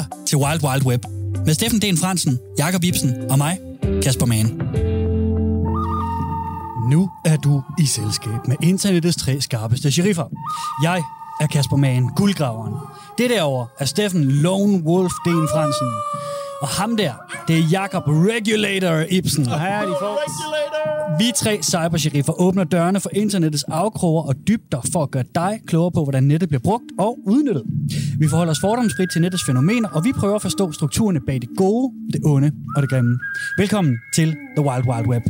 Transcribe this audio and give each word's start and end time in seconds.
lytter 0.00 0.24
til 0.26 0.38
Wild 0.38 0.64
Wild 0.64 0.86
Web 0.86 1.04
med 1.46 1.54
Steffen 1.54 1.82
Den 1.82 1.98
Fransen, 1.98 2.38
Jakob 2.58 2.84
Ibsen 2.84 3.30
og 3.30 3.38
mig, 3.38 3.58
Kasper 4.02 4.26
Mann. 4.26 4.60
Nu 6.90 7.10
er 7.24 7.36
du 7.36 7.62
i 7.78 7.86
selskab 7.86 8.48
med 8.48 8.56
internettets 8.62 9.16
tre 9.16 9.40
skarpeste 9.40 9.92
sheriffer. 9.92 10.24
Jeg 10.82 11.02
er 11.40 11.46
Kasper 11.46 11.76
Mann, 11.76 12.10
guldgraveren. 12.16 12.74
Det 13.18 13.30
derovre 13.30 13.66
er 13.78 13.84
Steffen 13.84 14.24
Lone 14.24 14.82
Wolf 14.84 15.12
Den 15.24 15.48
Fransen. 15.54 15.88
Og 16.62 16.68
ham 16.68 16.96
der, 16.96 17.12
det 17.48 17.58
er 17.58 17.62
Jakob 17.70 18.02
Regulator 18.06 19.04
Ibsen. 19.10 19.48
Og 19.48 19.60
her 19.60 19.68
er 19.68 19.86
de 19.86 19.94
folks. 20.00 20.99
Vi 21.18 21.32
tre 21.36 21.62
cybersheriffer 21.62 22.40
åbner 22.40 22.64
dørene 22.64 23.00
for 23.00 23.10
internettets 23.12 23.64
afkroger 23.64 24.22
og 24.22 24.34
dybder 24.48 24.80
for 24.92 25.02
at 25.02 25.10
gøre 25.10 25.24
dig 25.34 25.60
klogere 25.66 25.90
på, 25.90 26.02
hvordan 26.02 26.24
nettet 26.24 26.48
bliver 26.48 26.60
brugt 26.60 26.84
og 26.98 27.18
udnyttet. 27.26 27.64
Vi 28.18 28.28
forholder 28.28 28.50
os 28.50 28.60
fordomsfrit 28.60 29.10
til 29.12 29.20
nettets 29.20 29.44
fænomener, 29.44 29.88
og 29.88 30.04
vi 30.04 30.12
prøver 30.12 30.34
at 30.34 30.42
forstå 30.42 30.72
strukturerne 30.72 31.20
bag 31.26 31.40
det 31.40 31.48
gode, 31.56 31.92
det 32.12 32.20
onde 32.24 32.52
og 32.76 32.82
det 32.82 32.90
grimme. 32.90 33.18
Velkommen 33.58 33.98
til 34.14 34.36
The 34.56 34.66
Wild 34.66 34.88
Wild 34.88 35.06
Web. 35.06 35.22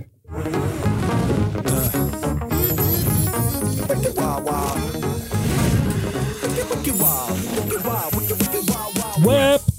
Web! 9.27 9.70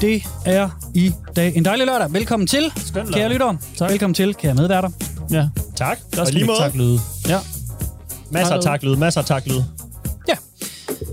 Det 0.00 0.22
er 0.46 0.70
i 0.94 1.12
dag 1.36 1.56
en 1.56 1.64
dejlig 1.64 1.86
lørdag. 1.86 2.12
Velkommen 2.12 2.46
til, 2.46 2.72
Skøn 2.76 3.12
kære 3.12 3.28
lyttere. 3.28 3.58
Tak. 3.76 3.90
Velkommen 3.90 4.14
til, 4.14 4.34
kære 4.34 4.54
medværter. 4.54 4.90
Ja. 5.30 5.48
Tak. 5.76 5.98
Der 6.12 6.24
skal 6.24 6.34
lige 6.34 6.46
måde. 6.46 6.58
tak 6.58 6.74
lyde. 6.74 6.98
Ja. 7.28 7.38
Masser 8.30 8.54
af 8.54 8.62
Tak. 8.62 8.72
taklyd, 8.72 8.96
masser 8.96 9.20
af 9.20 9.26
taklyd. 9.26 9.60
Ja. 10.28 10.34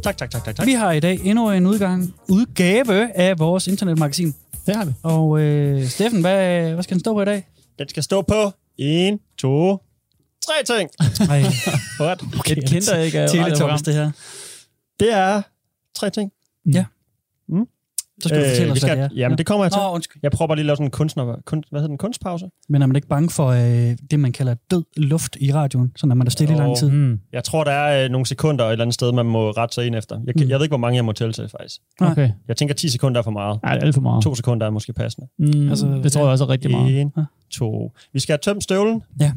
Tak, 0.04 0.18
tak, 0.18 0.32
tak, 0.32 0.44
tak, 0.46 0.56
tak. 0.56 0.66
Vi 0.66 0.73
har 0.73 0.92
i 0.92 1.00
dag 1.00 1.20
endnu 1.23 1.52
en 1.52 1.66
udgang, 1.66 2.14
udgave 2.30 3.17
af 3.17 3.40
vores 3.40 3.67
internetmagasin. 3.67 4.36
Det 4.66 4.75
har 4.75 4.86
vi. 4.86 4.92
Og 5.03 5.40
øh, 5.40 5.88
Steffen, 5.88 6.22
hvad, 6.22 6.72
hvad 6.73 6.84
skal 6.84 6.95
den 6.95 7.00
stå 7.00 7.14
på 7.14 7.22
i 7.22 7.25
dag? 7.25 7.47
Den 7.80 7.90
skal 7.90 8.03
stå 8.03 8.22
på 8.22 8.52
1, 8.78 9.20
2, 9.38 9.78
3 10.45 10.78
ting. 10.78 10.90
Ej, 11.30 11.44
What? 12.06 12.23
okay, 12.40 12.58
Et 12.58 12.66
kinder 12.70 12.97
ikke 12.97 13.20
af 13.20 13.30
det 13.86 13.94
her. 13.94 14.12
Det 15.00 15.14
er 15.14 15.42
tre 15.95 16.09
ting. 16.09 16.31
Så 18.23 18.29
skal 18.29 18.41
du 18.43 18.49
fortælle 18.49 18.71
os, 18.71 18.83
vi 18.83 18.88
hvad 18.88 18.97
det 18.97 19.03
er. 19.03 19.09
Jamen, 19.16 19.38
det 19.38 19.45
kommer 19.45 19.66
jeg 19.66 19.71
til. 19.71 19.79
Nå, 19.81 19.89
undskyld. 19.93 20.19
Jeg 20.23 20.31
prøver 20.31 20.47
bare 20.47 20.55
lige 20.55 20.61
at 20.63 20.66
lave 20.66 20.75
sådan 20.75 20.88
en 20.88 20.91
kunstner, 20.91 21.35
kun, 21.45 21.63
hvad 21.69 21.79
hedder 21.81 21.88
den, 21.88 21.97
kunstpause. 21.97 22.45
Men 22.69 22.81
er 22.81 22.85
man 22.85 22.95
ikke 22.95 23.07
bange 23.07 23.29
for 23.29 23.47
øh, 23.47 23.97
det, 24.11 24.19
man 24.19 24.31
kalder 24.31 24.55
død 24.71 24.83
luft 24.97 25.38
i 25.39 25.53
radioen? 25.53 25.91
Sådan 25.95 26.11
er 26.11 26.16
man 26.16 26.25
der 26.25 26.31
stille 26.31 26.53
i 26.53 26.57
lang 26.57 26.77
tid. 26.77 26.89
Mm. 26.89 27.19
Jeg 27.33 27.44
tror, 27.44 27.63
der 27.63 27.71
er 27.71 28.05
øh, 28.05 28.09
nogle 28.11 28.25
sekunder 28.25 28.66
et 28.66 28.71
eller 28.71 28.83
andet 28.85 28.94
sted, 28.94 29.11
man 29.11 29.25
må 29.25 29.51
rette 29.51 29.75
sig 29.75 29.85
ind 29.88 29.95
efter. 29.95 30.16
Jeg, 30.25 30.33
Mm. 30.38 30.49
jeg 30.49 30.57
ved 30.59 30.66
ikke, 30.66 30.71
hvor 30.71 30.77
mange 30.77 30.95
jeg 30.95 31.05
må 31.05 31.11
tælle 31.11 31.33
til, 31.33 31.49
faktisk. 31.49 31.81
Okay. 32.01 32.29
Jeg 32.47 32.57
tænker, 32.57 32.75
10 32.75 32.89
sekunder 32.89 33.19
er 33.19 33.23
for 33.23 33.31
meget. 33.31 33.59
Ej, 33.63 33.73
det 33.73 33.81
er 33.81 33.85
alt 33.85 33.95
for 33.95 34.01
meget. 34.01 34.23
To 34.23 34.35
sekunder 34.35 34.66
er 34.66 34.69
måske 34.71 34.94
passende. 34.94 35.27
Mm, 35.39 35.69
Altså, 35.69 35.88
det 36.03 36.11
tror 36.11 36.21
jeg 36.21 36.29
også 36.29 36.44
er 36.44 36.49
rigtig 36.49 36.71
meget. 36.71 37.01
1, 37.01 37.11
2. 37.51 37.91
Vi 38.13 38.19
skal 38.19 38.33
have 38.33 38.39
tømt 38.53 38.63
støvlen. 38.63 39.01
Ja. 39.19 39.31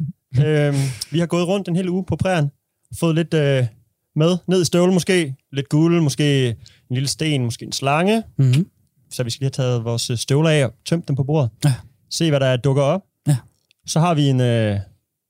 øhm, 0.45 0.75
vi 1.11 1.19
har 1.19 1.25
gået 1.25 1.47
rundt 1.47 1.67
en 1.67 1.75
hel 1.75 1.89
uge 1.89 2.03
på 2.07 2.15
prærien. 2.15 2.51
Fået 2.99 3.15
lidt 3.15 3.33
øh, 3.33 3.63
med 4.15 4.37
ned 4.47 4.61
i 4.61 4.65
støvlen 4.65 4.93
måske. 4.93 5.35
Lidt 5.53 5.69
guld, 5.69 6.01
måske 6.01 6.47
en 6.49 6.55
lille 6.91 7.07
sten, 7.07 7.43
måske 7.43 7.65
en 7.65 7.71
slange. 7.71 8.23
Mm-hmm. 8.37 8.65
Så 9.11 9.23
vi 9.23 9.29
skal 9.29 9.43
lige 9.45 9.51
have 9.57 9.65
taget 9.69 9.83
vores 9.83 10.09
øh, 10.09 10.17
støvler 10.17 10.49
af 10.49 10.65
og 10.65 10.73
tømt 10.85 11.07
dem 11.07 11.15
på 11.15 11.23
bordet. 11.23 11.49
Ja. 11.65 11.73
Se, 12.11 12.29
hvad 12.29 12.39
der 12.39 12.57
dukker 12.57 12.83
op. 12.83 13.01
Ja. 13.27 13.37
Så 13.87 13.99
har 13.99 14.13
vi 14.13 14.29
en, 14.29 14.41
øh, 14.41 14.79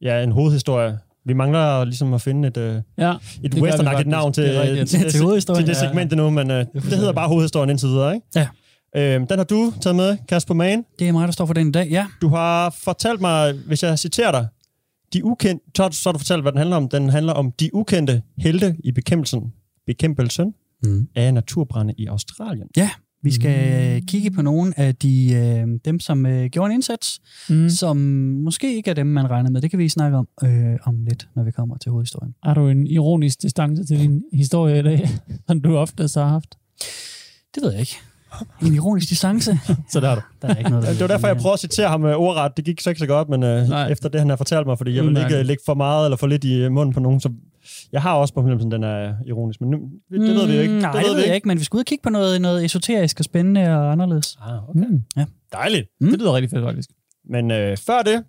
ja, 0.01 0.23
en 0.23 0.31
hovedhistorie. 0.31 0.97
Vi 1.25 1.33
mangler 1.33 1.83
ligesom 1.85 2.13
at 2.13 2.21
finde 2.21 2.47
et, 2.47 2.57
øh, 2.57 2.81
Ja, 2.97 3.13
et 3.43 3.53
westernagtigt 3.61 4.09
navn 4.09 4.33
til, 4.33 4.43
Det 4.43 4.61
rigtigt. 4.61 4.89
til, 4.89 5.11
Til 5.11 5.21
hovedhistorien, 5.21 5.65
til 5.65 5.75
det 5.75 5.81
ja. 5.81 5.87
segment 5.87 6.11
nu, 6.11 6.29
men 6.29 6.51
øh, 6.51 6.65
det 6.73 6.83
hedder 6.83 7.13
bare 7.13 7.27
hovedhistorien 7.27 7.69
indtil 7.69 7.87
videre. 7.89 8.15
Ikke? 8.15 8.27
Ja. 8.35 8.47
Øhm, 8.95 9.27
den 9.27 9.37
har 9.39 9.43
du 9.45 9.73
taget 9.81 9.95
med, 9.95 10.17
Kasper 10.27 10.53
Mann. 10.53 10.83
Det 10.99 11.07
er 11.07 11.11
mig, 11.11 11.27
der 11.27 11.31
står 11.31 11.45
for 11.45 11.53
den 11.53 11.67
i 11.67 11.71
dag. 11.71 11.87
Ja. 11.89 12.07
Du 12.21 12.27
har 12.29 12.69
fortalt 12.83 13.21
mig, 13.21 13.53
hvis 13.53 13.83
jeg 13.83 13.99
citerer 13.99 14.31
dig, 14.31 14.47
de 15.13 15.25
ukendte, 15.25 15.65
så, 15.77 15.89
så 15.91 16.09
har 16.09 16.11
du 16.11 16.17
fortalt, 16.19 16.41
hvad 16.41 16.51
den 16.51 16.57
handler 16.57 16.75
om. 16.77 16.89
Den 16.89 17.09
handler 17.09 17.33
om 17.33 17.51
de 17.51 17.75
ukendte 17.75 18.21
helte 18.37 18.75
i 18.83 18.91
bekæmpelsen, 18.91 19.53
bekæmpelsen 19.87 20.53
Mm. 20.83 21.07
af 21.15 21.33
naturbrænde 21.33 21.93
i 21.97 22.05
Australien. 22.05 22.67
Vi 23.23 23.31
skal 23.31 23.95
mm. 23.99 24.05
kigge 24.05 24.31
på 24.31 24.41
nogle 24.41 24.79
af 24.79 24.95
de, 24.95 25.33
øh, 25.33 25.79
dem, 25.85 25.99
som 25.99 26.25
øh, 26.25 26.45
gjorde 26.49 26.65
en 26.71 26.73
indsats, 26.73 27.19
Mm. 27.49 27.55
mm. 27.55 27.69
som 27.69 27.97
måske 28.43 28.75
ikke 28.75 28.89
er 28.89 28.93
dem, 28.95 29.07
man 29.07 29.29
regner 29.29 29.49
med. 29.49 29.61
Det 29.61 29.69
kan 29.69 29.79
vi 29.79 29.89
snakke 29.89 30.17
om 30.17 30.27
øh, 30.43 30.75
om 30.83 31.03
lidt, 31.03 31.27
når 31.35 31.43
vi 31.43 31.51
kommer 31.51 31.77
til 31.77 31.91
hovedhistorien. 31.91 32.35
Har 32.43 32.53
du 32.53 32.67
en 32.67 32.87
ironisk 32.87 33.41
distance 33.41 33.83
til 33.85 33.99
din 33.99 34.23
historie 34.33 34.79
i 34.79 34.83
dag, 34.83 35.09
som 35.47 35.61
du 35.61 35.77
ofte 35.77 36.03
har 36.15 36.27
haft? 36.27 36.57
Det 37.55 37.63
ved 37.63 37.71
jeg 37.71 37.79
ikke. 37.79 37.95
En 38.61 38.73
ironisk 38.73 39.09
distance. 39.09 39.59
Så 39.91 39.99
der 39.99 40.09
er 40.09 40.15
du. 40.15 40.21
Der 40.41 40.47
er 40.47 40.55
ikke 40.55 40.69
noget, 40.69 40.85
der 40.85 40.91
Det 40.91 41.01
var 41.01 41.07
derfor, 41.07 41.27
jeg 41.27 41.37
prøvede 41.37 41.53
at 41.53 41.59
citere 41.59 41.87
ham 41.89 42.01
med 42.01 42.15
ordret. 42.15 42.57
Det 42.57 42.65
gik 42.65 42.81
så 42.81 42.89
ikke 42.89 42.99
så 42.99 43.05
godt, 43.07 43.29
men 43.29 43.43
øh, 43.43 43.67
Nej. 43.69 43.91
efter 43.91 44.09
det, 44.09 44.21
han 44.21 44.29
har 44.29 44.35
fortalt 44.35 44.67
mig, 44.67 44.77
fordi 44.77 44.95
jeg 44.95 45.03
vil 45.03 45.17
ikke 45.17 45.39
øh, 45.39 45.45
lægge 45.45 45.63
for 45.65 45.73
meget 45.73 46.05
eller 46.05 46.17
for 46.17 46.27
lidt 46.27 46.43
i 46.43 46.53
øh, 46.61 46.71
munden 46.71 46.93
på 46.93 46.99
nogen, 46.99 47.19
så 47.19 47.29
jeg 47.91 48.01
har 48.01 48.13
også 48.13 48.33
på 48.33 48.41
fornemmelsen, 48.41 48.71
den 48.71 48.83
er 48.83 49.13
ironisk, 49.27 49.61
men 49.61 49.69
nu, 49.69 49.77
det 50.11 50.19
ved 50.35 50.47
vi 50.47 50.55
jo 50.55 50.61
ikke. 50.61 50.73
Mm, 50.73 50.79
Nej, 50.79 50.91
det, 50.91 51.05
det 51.05 51.15
ved 51.15 51.25
jeg 51.25 51.35
ikke, 51.35 51.47
men 51.47 51.59
vi 51.59 51.63
skal 51.63 51.77
ud 51.77 51.81
og 51.81 51.85
kigge 51.85 52.03
på 52.03 52.09
noget, 52.09 52.41
noget 52.41 52.65
esoterisk 52.65 53.19
og 53.19 53.25
spændende 53.25 53.61
og 53.77 53.91
anderledes. 53.91 54.37
Ah, 54.41 54.69
okay. 54.69 54.79
Mm. 54.79 55.01
Dejligt. 55.51 55.87
Mm. 56.01 56.09
Det 56.09 56.19
lyder 56.19 56.33
rigtig 56.35 56.49
fedt, 56.49 56.63
faktisk. 56.65 56.89
Men 57.29 57.51
øh, 57.51 57.77
før 57.77 58.01
det, 58.01 58.23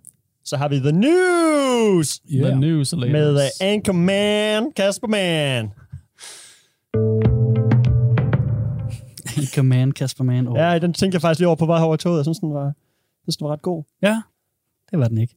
så 0.45 0.57
har 0.57 0.67
vi 0.67 0.79
The 0.79 0.91
News 0.91 2.19
The 2.43 2.55
news 2.55 2.93
latest. 2.97 3.11
med 3.11 3.35
uh, 3.35 3.41
Anchorman 3.61 4.71
Kasper 4.75 5.07
Man. 5.07 5.69
Command, 9.55 9.93
Kasper 9.93 10.23
Man. 10.23 10.47
Oh. 10.47 10.57
Ja, 10.57 10.79
den 10.79 10.93
tænkte 10.93 11.15
jeg 11.15 11.21
faktisk 11.21 11.39
lige 11.39 11.47
over 11.47 11.55
på 11.55 11.65
vej 11.65 11.81
over 11.81 11.95
toget. 11.95 12.17
Jeg 12.17 12.25
synes, 12.25 12.39
den 12.39 12.53
var, 12.53 12.73
synes, 13.23 13.37
den 13.37 13.45
var 13.45 13.53
ret 13.53 13.61
god. 13.61 13.83
ja, 14.01 14.21
det 14.91 14.99
var 14.99 15.07
den 15.07 15.17
ikke. 15.17 15.35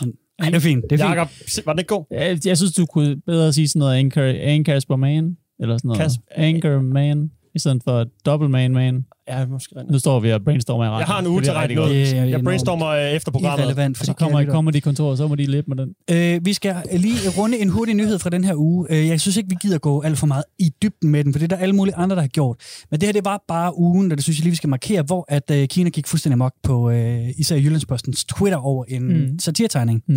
Men, 0.00 0.12
ej, 0.38 0.46
det 0.46 0.56
er 0.56 0.60
fint. 0.60 0.84
Det 0.90 1.00
er 1.00 1.06
fint. 1.06 1.16
Jakob, 1.16 1.28
var 1.66 1.72
den 1.72 1.78
ikke 1.78 1.88
god? 1.88 2.04
Jeg, 2.10 2.46
jeg 2.46 2.56
synes, 2.56 2.72
du 2.72 2.86
kunne 2.86 3.16
bedre 3.16 3.52
sige 3.52 3.68
sådan 3.68 3.78
noget 3.80 3.96
Anchor, 3.96 4.22
Anchor 4.22 4.96
Man, 4.96 5.36
eller 5.60 5.78
sådan 5.78 5.88
noget. 5.88 6.00
Kasper- 6.02 6.32
Anchor 6.36 6.80
Man, 6.80 7.30
i 7.54 7.58
stedet 7.58 7.82
for 7.84 8.04
Double 8.26 8.48
Man 8.48 8.72
Man. 8.72 9.04
Ja, 9.28 9.46
måske 9.46 9.76
rent. 9.76 9.90
Nu 9.90 9.98
står 9.98 10.20
vi 10.20 10.32
og 10.32 10.44
brainstormer 10.44 10.84
i. 10.84 10.88
Jeg 10.88 11.06
har 11.06 11.20
en 11.20 11.26
uge 11.26 11.42
til 11.42 11.52
godt. 11.52 11.74
noget. 11.74 12.30
Jeg 12.30 12.40
brainstormer 12.44 12.86
øh, 12.86 13.10
efter 13.10 13.32
programmet. 13.32 13.64
Irrelevant, 13.64 14.00
Og 14.00 14.06
så 14.06 14.12
kommer 14.12 14.40
i 14.40 14.44
kære 14.44 14.52
kommer 14.52 14.70
de 14.70 14.80
kontor, 14.80 15.14
så 15.14 15.28
må 15.28 15.34
de 15.34 15.46
lidt 15.46 15.68
med 15.68 15.76
den. 15.76 15.88
Øh, 16.10 16.44
vi 16.46 16.52
skal 16.52 16.76
lige 16.92 17.14
runde 17.38 17.58
en 17.58 17.68
hurtig 17.68 17.94
nyhed 17.94 18.18
fra 18.18 18.30
den 18.30 18.44
her 18.44 18.54
uge. 18.56 18.86
Øh, 18.90 19.06
jeg 19.08 19.20
synes 19.20 19.36
ikke, 19.36 19.48
vi 19.48 19.56
gider 19.62 19.78
gå 19.78 20.02
alt 20.02 20.18
for 20.18 20.26
meget 20.26 20.44
i 20.58 20.70
dybden 20.82 21.10
med 21.10 21.24
den, 21.24 21.32
for 21.32 21.38
det 21.38 21.52
er 21.52 21.56
der 21.56 21.62
alle 21.62 21.74
mulige 21.74 21.94
andre, 21.94 22.16
der 22.16 22.22
har 22.22 22.28
gjort. 22.28 22.56
Men 22.90 23.00
det 23.00 23.06
her, 23.06 23.12
det 23.12 23.24
var 23.24 23.44
bare 23.48 23.78
ugen, 23.78 24.12
og 24.12 24.16
det 24.18 24.24
synes 24.24 24.38
jeg 24.38 24.42
lige, 24.42 24.50
vi 24.50 24.56
skal 24.56 24.68
markere, 24.70 25.02
hvor 25.02 25.24
at 25.28 25.50
øh, 25.50 25.68
Kina 25.68 25.90
gik 25.90 26.06
fuldstændig 26.06 26.34
amok 26.34 26.52
på 26.62 26.90
øh, 26.90 27.28
især 27.38 27.56
Jyllandspostens 27.56 28.24
Twitter 28.24 28.58
over 28.58 28.84
en 28.88 29.02
Mm. 29.04 29.08
mm. 29.30 29.38
satirtegning. 29.38 30.02
Mm. 30.08 30.16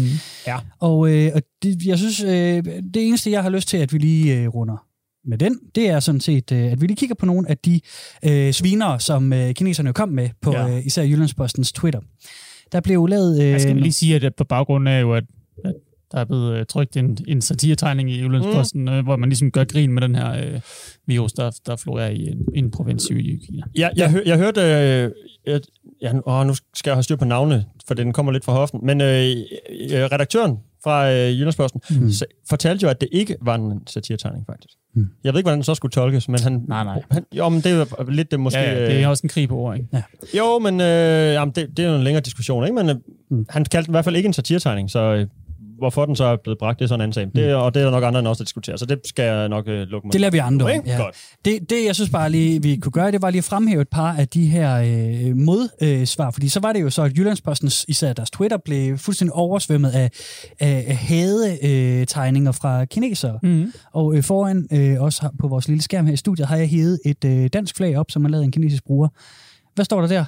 Og, 0.79 1.13
øh, 1.13 1.31
og 1.35 1.41
det, 1.63 1.85
jeg 1.85 1.97
synes, 1.97 2.23
øh, 2.23 2.63
det 2.93 3.07
eneste, 3.07 3.31
jeg 3.31 3.43
har 3.43 3.49
lyst 3.49 3.67
til, 3.67 3.77
at 3.77 3.93
vi 3.93 3.97
lige 3.97 4.35
øh, 4.41 4.47
runder 4.47 4.83
med 5.27 5.37
den, 5.37 5.59
det 5.75 5.89
er 5.89 5.99
sådan 5.99 6.21
set, 6.21 6.51
øh, 6.51 6.71
at 6.71 6.81
vi 6.81 6.87
lige 6.87 6.97
kigger 6.97 7.15
på 7.15 7.25
nogle 7.25 7.49
af 7.49 7.57
de 7.57 7.79
øh, 8.25 8.53
svinere, 8.53 8.99
som 8.99 9.33
øh, 9.33 9.53
kineserne 9.53 9.87
jo 9.87 9.93
kom 9.93 10.09
med 10.09 10.29
på 10.41 10.51
Ja. 10.51 10.67
ja. 10.67 10.77
øh, 10.77 10.85
især 10.85 11.03
Jyllandspostens 11.03 11.71
Twitter. 11.71 11.99
Der 12.71 12.79
blev 12.81 12.93
jo 12.93 13.05
lavet... 13.05 13.41
Øh, 13.41 13.49
Jeg 13.49 13.61
skal 13.61 13.75
lige 13.75 13.93
sige, 13.93 14.15
at 14.15 14.21
det 14.21 14.35
på 14.35 14.43
baggrund 14.43 14.89
af 14.89 15.01
jo, 15.01 15.13
at, 15.13 15.23
at 15.65 15.73
der 16.11 16.17
er 16.19 16.25
blevet 16.25 16.57
øh, 16.57 16.65
trykt 16.65 16.97
en, 16.97 17.17
en 17.27 17.41
satiretegning 17.41 18.11
i 18.11 18.21
Jyllandsposten, 18.21 18.81
mm. 18.81 18.87
øh, 18.87 19.03
hvor 19.03 19.15
man 19.15 19.29
ligesom 19.29 19.51
gør 19.51 19.63
grin 19.63 19.93
med 19.93 20.01
den 20.01 20.15
her 20.15 20.31
øh, 20.31 20.59
virus, 21.07 21.33
der, 21.33 21.59
der 21.65 21.75
florerer 21.75 22.09
i 22.09 22.27
en, 22.27 22.37
en 22.55 22.71
provins 22.71 23.09
i 23.09 23.13
Kina. 23.13 23.63
Jeg, 23.75 23.91
jeg, 23.95 24.11
hør, 24.11 24.21
jeg 24.25 24.37
hørte... 24.37 24.61
Øh, 24.61 25.11
jeg, 25.45 25.61
ja, 26.01 26.13
åh, 26.25 26.47
nu 26.47 26.53
skal 26.53 26.89
jeg 26.89 26.95
have 26.95 27.03
styr 27.03 27.15
på 27.15 27.25
navne, 27.25 27.65
for 27.87 27.93
den 27.93 28.13
kommer 28.13 28.31
lidt 28.31 28.45
fra 28.45 28.53
hoften. 28.53 28.79
Men 28.83 29.01
øh, 29.01 29.07
øh, 29.09 30.03
redaktøren 30.11 30.57
fra 30.83 31.11
øh, 31.11 31.39
Jyllandsposten 31.39 31.81
mm. 31.89 32.11
fortalte 32.49 32.83
jo, 32.83 32.89
at 32.89 33.01
det 33.01 33.09
ikke 33.11 33.35
var 33.41 33.55
en 33.55 33.87
satiretegning, 33.87 34.45
faktisk. 34.45 34.73
Mm. 34.97 35.07
Jeg 35.23 35.33
ved 35.33 35.39
ikke, 35.39 35.45
hvordan 35.45 35.57
den 35.57 35.63
så 35.63 35.75
skulle 35.75 35.91
tolkes, 35.91 36.29
men 36.29 36.39
han... 36.39 36.63
Nej, 36.67 36.83
nej. 36.83 37.01
Han, 37.11 37.23
jo, 37.33 37.49
men 37.49 37.61
det 37.61 37.71
er 37.71 38.11
lidt 38.11 38.31
det 38.31 38.39
måske... 38.39 38.59
Ja, 38.59 38.73
ja, 38.73 38.85
det 38.85 39.03
er 39.03 39.07
også 39.07 39.21
en 39.23 39.29
krig 39.29 39.49
på 39.49 39.55
ord, 39.57 39.75
ikke? 39.77 40.03
Jo, 40.37 40.59
men 40.59 40.81
øh, 40.81 40.87
jamen, 41.33 41.53
det, 41.55 41.77
det 41.77 41.85
er 41.85 41.89
jo 41.89 41.95
en 41.95 42.03
længere 42.03 42.21
diskussion, 42.21 42.63
ikke? 42.63 42.75
Men 42.75 42.89
øh, 42.89 42.95
Mm. 43.29 43.45
han 43.49 43.65
kaldte 43.65 43.85
den 43.87 43.91
i 43.91 43.93
hvert 43.93 44.03
fald 44.05 44.15
ikke 44.15 44.27
en 44.27 44.33
satiretegning, 44.33 44.91
så 44.91 44.99
øh, 44.99 45.27
hvorfor 45.77 46.05
den 46.05 46.15
så 46.15 46.23
er 46.23 46.37
blevet 46.43 46.59
bragt, 46.59 46.79
det 46.79 46.85
er 46.85 46.87
sådan 46.87 46.99
en 46.99 47.03
anden 47.03 47.13
sag. 47.13 47.43
Det, 47.43 47.55
og 47.55 47.73
det 47.73 47.79
er 47.79 47.83
der 47.83 47.91
nok 47.91 48.03
andre 48.03 48.19
end 48.19 48.27
os, 48.27 48.37
der 48.37 48.43
diskuterer, 48.43 48.77
så 48.77 48.85
det 48.85 48.99
skal 49.05 49.25
jeg 49.25 49.49
nok 49.49 49.67
øh, 49.67 49.87
lukke 49.87 50.07
mig. 50.07 50.13
Det 50.13 50.21
lader 50.21 50.31
vi 50.31 50.37
andre. 50.37 50.73
Ikke? 50.73 50.89
Ja. 50.89 50.97
Godt. 50.97 51.15
Det, 51.45 51.69
det, 51.69 51.85
jeg 51.85 51.95
synes 51.95 52.09
bare 52.09 52.29
lige, 52.29 52.61
vi 52.61 52.75
kunne 52.75 52.91
gøre, 52.91 53.11
det 53.11 53.21
var 53.21 53.29
lige 53.29 53.39
at 53.39 53.43
fremhæve 53.43 53.81
et 53.81 53.89
par 53.89 54.13
af 54.13 54.27
de 54.27 54.47
her 54.47 54.75
øh, 54.75 55.37
modsvar, 55.37 56.31
fordi 56.31 56.49
så 56.49 56.59
var 56.59 56.73
det 56.73 56.81
jo 56.81 56.89
så, 56.89 57.01
at 57.01 57.17
Jyllandspostens, 57.17 57.85
især 57.87 58.13
deres 58.13 58.31
Twitter, 58.31 58.57
blev 58.65 58.97
fuldstændig 58.97 59.33
oversvømmet 59.33 59.89
af, 59.89 60.11
af, 60.59 60.85
af 60.87 60.95
hade-tegninger 60.95 62.01
øh, 62.01 62.07
tegninger 62.07 62.51
fra 62.51 62.85
kinesere. 62.85 63.39
Mm. 63.43 63.73
Og 63.93 64.15
øh, 64.15 64.23
foran 64.23 64.67
øh, 64.71 65.01
også 65.01 65.21
her, 65.21 65.29
på 65.39 65.47
vores 65.47 65.67
lille 65.67 65.81
skærm 65.81 66.05
her 66.05 66.13
i 66.13 66.17
studiet, 66.17 66.47
har 66.47 66.57
jeg 66.57 66.69
hævet 66.69 66.99
et 67.05 67.25
øh, 67.25 67.49
dansk 67.53 67.75
flag 67.75 67.97
op, 67.97 68.11
som 68.11 68.25
er 68.25 68.29
lavet 68.29 68.41
af 68.41 68.45
en 68.45 68.51
kinesisk 68.51 68.85
bruger. 68.85 69.07
Hvad 69.75 69.85
står 69.85 70.01
der 70.01 70.07
der? 70.07 70.25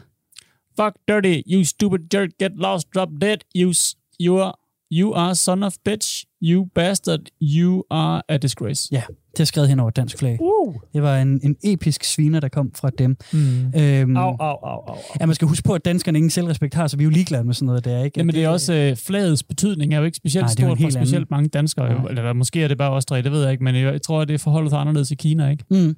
Fuck 0.80 0.96
dirty, 1.08 1.42
you 1.48 1.64
stupid 1.64 2.00
jerk, 2.14 2.30
get 2.40 2.52
lost, 2.56 2.88
drop 2.96 3.10
dead, 3.22 3.38
you, 3.56 3.74
you, 4.22 4.40
are, 4.40 4.54
you 4.92 5.16
are 5.16 5.36
son 5.36 5.64
of 5.64 5.74
bitch. 5.90 6.24
You 6.44 6.66
bastard, 6.76 7.20
you 7.42 7.84
are 7.90 8.22
a 8.30 8.38
disgrace. 8.38 8.90
Ja, 8.92 9.02
det 9.32 9.40
er 9.40 9.44
skrevet 9.46 9.70
hen 9.70 9.80
over 9.80 9.90
dansk 9.90 10.18
flag. 10.18 10.38
Uh. 10.42 10.76
Det 10.94 11.02
var 11.02 11.18
en, 11.18 11.40
en 11.44 11.56
episk 11.64 12.04
sviner, 12.04 12.40
der 12.40 12.48
kom 12.48 12.72
fra 12.76 12.90
dem. 12.98 13.18
Mm. 13.34 13.40
Øhm, 13.82 14.18
Au, 14.18 14.36
au, 14.40 14.58
au, 14.64 14.80
au. 14.88 14.98
Ja, 15.20 15.26
man 15.26 15.36
skal 15.36 15.48
huske 15.48 15.64
på, 15.64 15.74
at 15.74 15.86
danskerne 15.86 16.18
ingen 16.18 16.30
selvrespekt 16.30 16.74
har, 16.74 16.88
så 16.88 16.98
vi 16.98 17.04
er 17.04 17.06
jo 17.06 17.10
ligeglade 17.10 17.44
med 17.44 17.54
sådan 17.54 17.66
noget 17.66 17.86
der, 17.86 18.04
ikke? 18.04 18.20
Jamen 18.20 18.36
det 18.36 18.44
er 18.44 18.50
også, 18.50 18.74
øh, 18.74 18.96
flagets 18.98 19.44
betydning 19.44 19.94
er 19.94 19.98
jo 19.98 20.04
ikke 20.04 20.18
specielt 20.18 20.44
Nej, 20.44 20.52
stort 20.52 20.80
for 20.82 20.90
specielt 20.90 21.16
anden. 21.16 21.28
mange 21.32 21.50
danskere. 21.50 21.94
Nej. 21.94 22.10
Eller 22.10 22.34
måske 22.34 22.64
er 22.64 22.68
det 22.68 22.78
bare 22.78 22.92
os 22.92 23.06
tre, 23.06 23.22
det 23.22 23.32
ved 23.32 23.42
jeg 23.42 23.52
ikke, 23.52 23.64
men 23.64 23.76
jeg, 23.76 24.02
tror, 24.02 24.22
at 24.22 24.28
det 24.28 24.34
er 24.34 24.38
forholdet 24.38 24.74
anderledes 24.74 25.12
i 25.12 25.16
Kina, 25.16 25.50
ikke? 25.50 25.64
Mm. 25.70 25.96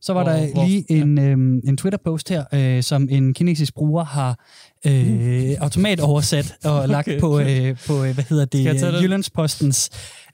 Så 0.00 0.12
var 0.12 0.22
Hvor- 0.24 0.32
der 0.32 0.52
hvor- 0.52 0.66
lige 0.66 0.84
en, 0.92 1.18
øhm, 1.18 1.60
en 1.64 1.76
Twitter-post 1.76 2.28
her, 2.28 2.44
øh, 2.54 2.82
som 2.82 3.08
en 3.10 3.34
kinesisk 3.34 3.74
bruger 3.74 4.04
har 4.04 4.44
øh, 4.86 5.50
automat 5.60 6.00
oversat 6.00 6.54
og 6.64 6.88
lagt 6.88 7.08
Okay. 7.08 7.20
på, 7.20 7.40
øh, 7.40 7.76
på, 7.86 8.04
øh, 8.04 8.14
hvad 8.14 8.24
hedder 8.28 8.44
det? 8.44 9.02
Jyllandspostens 9.02 9.90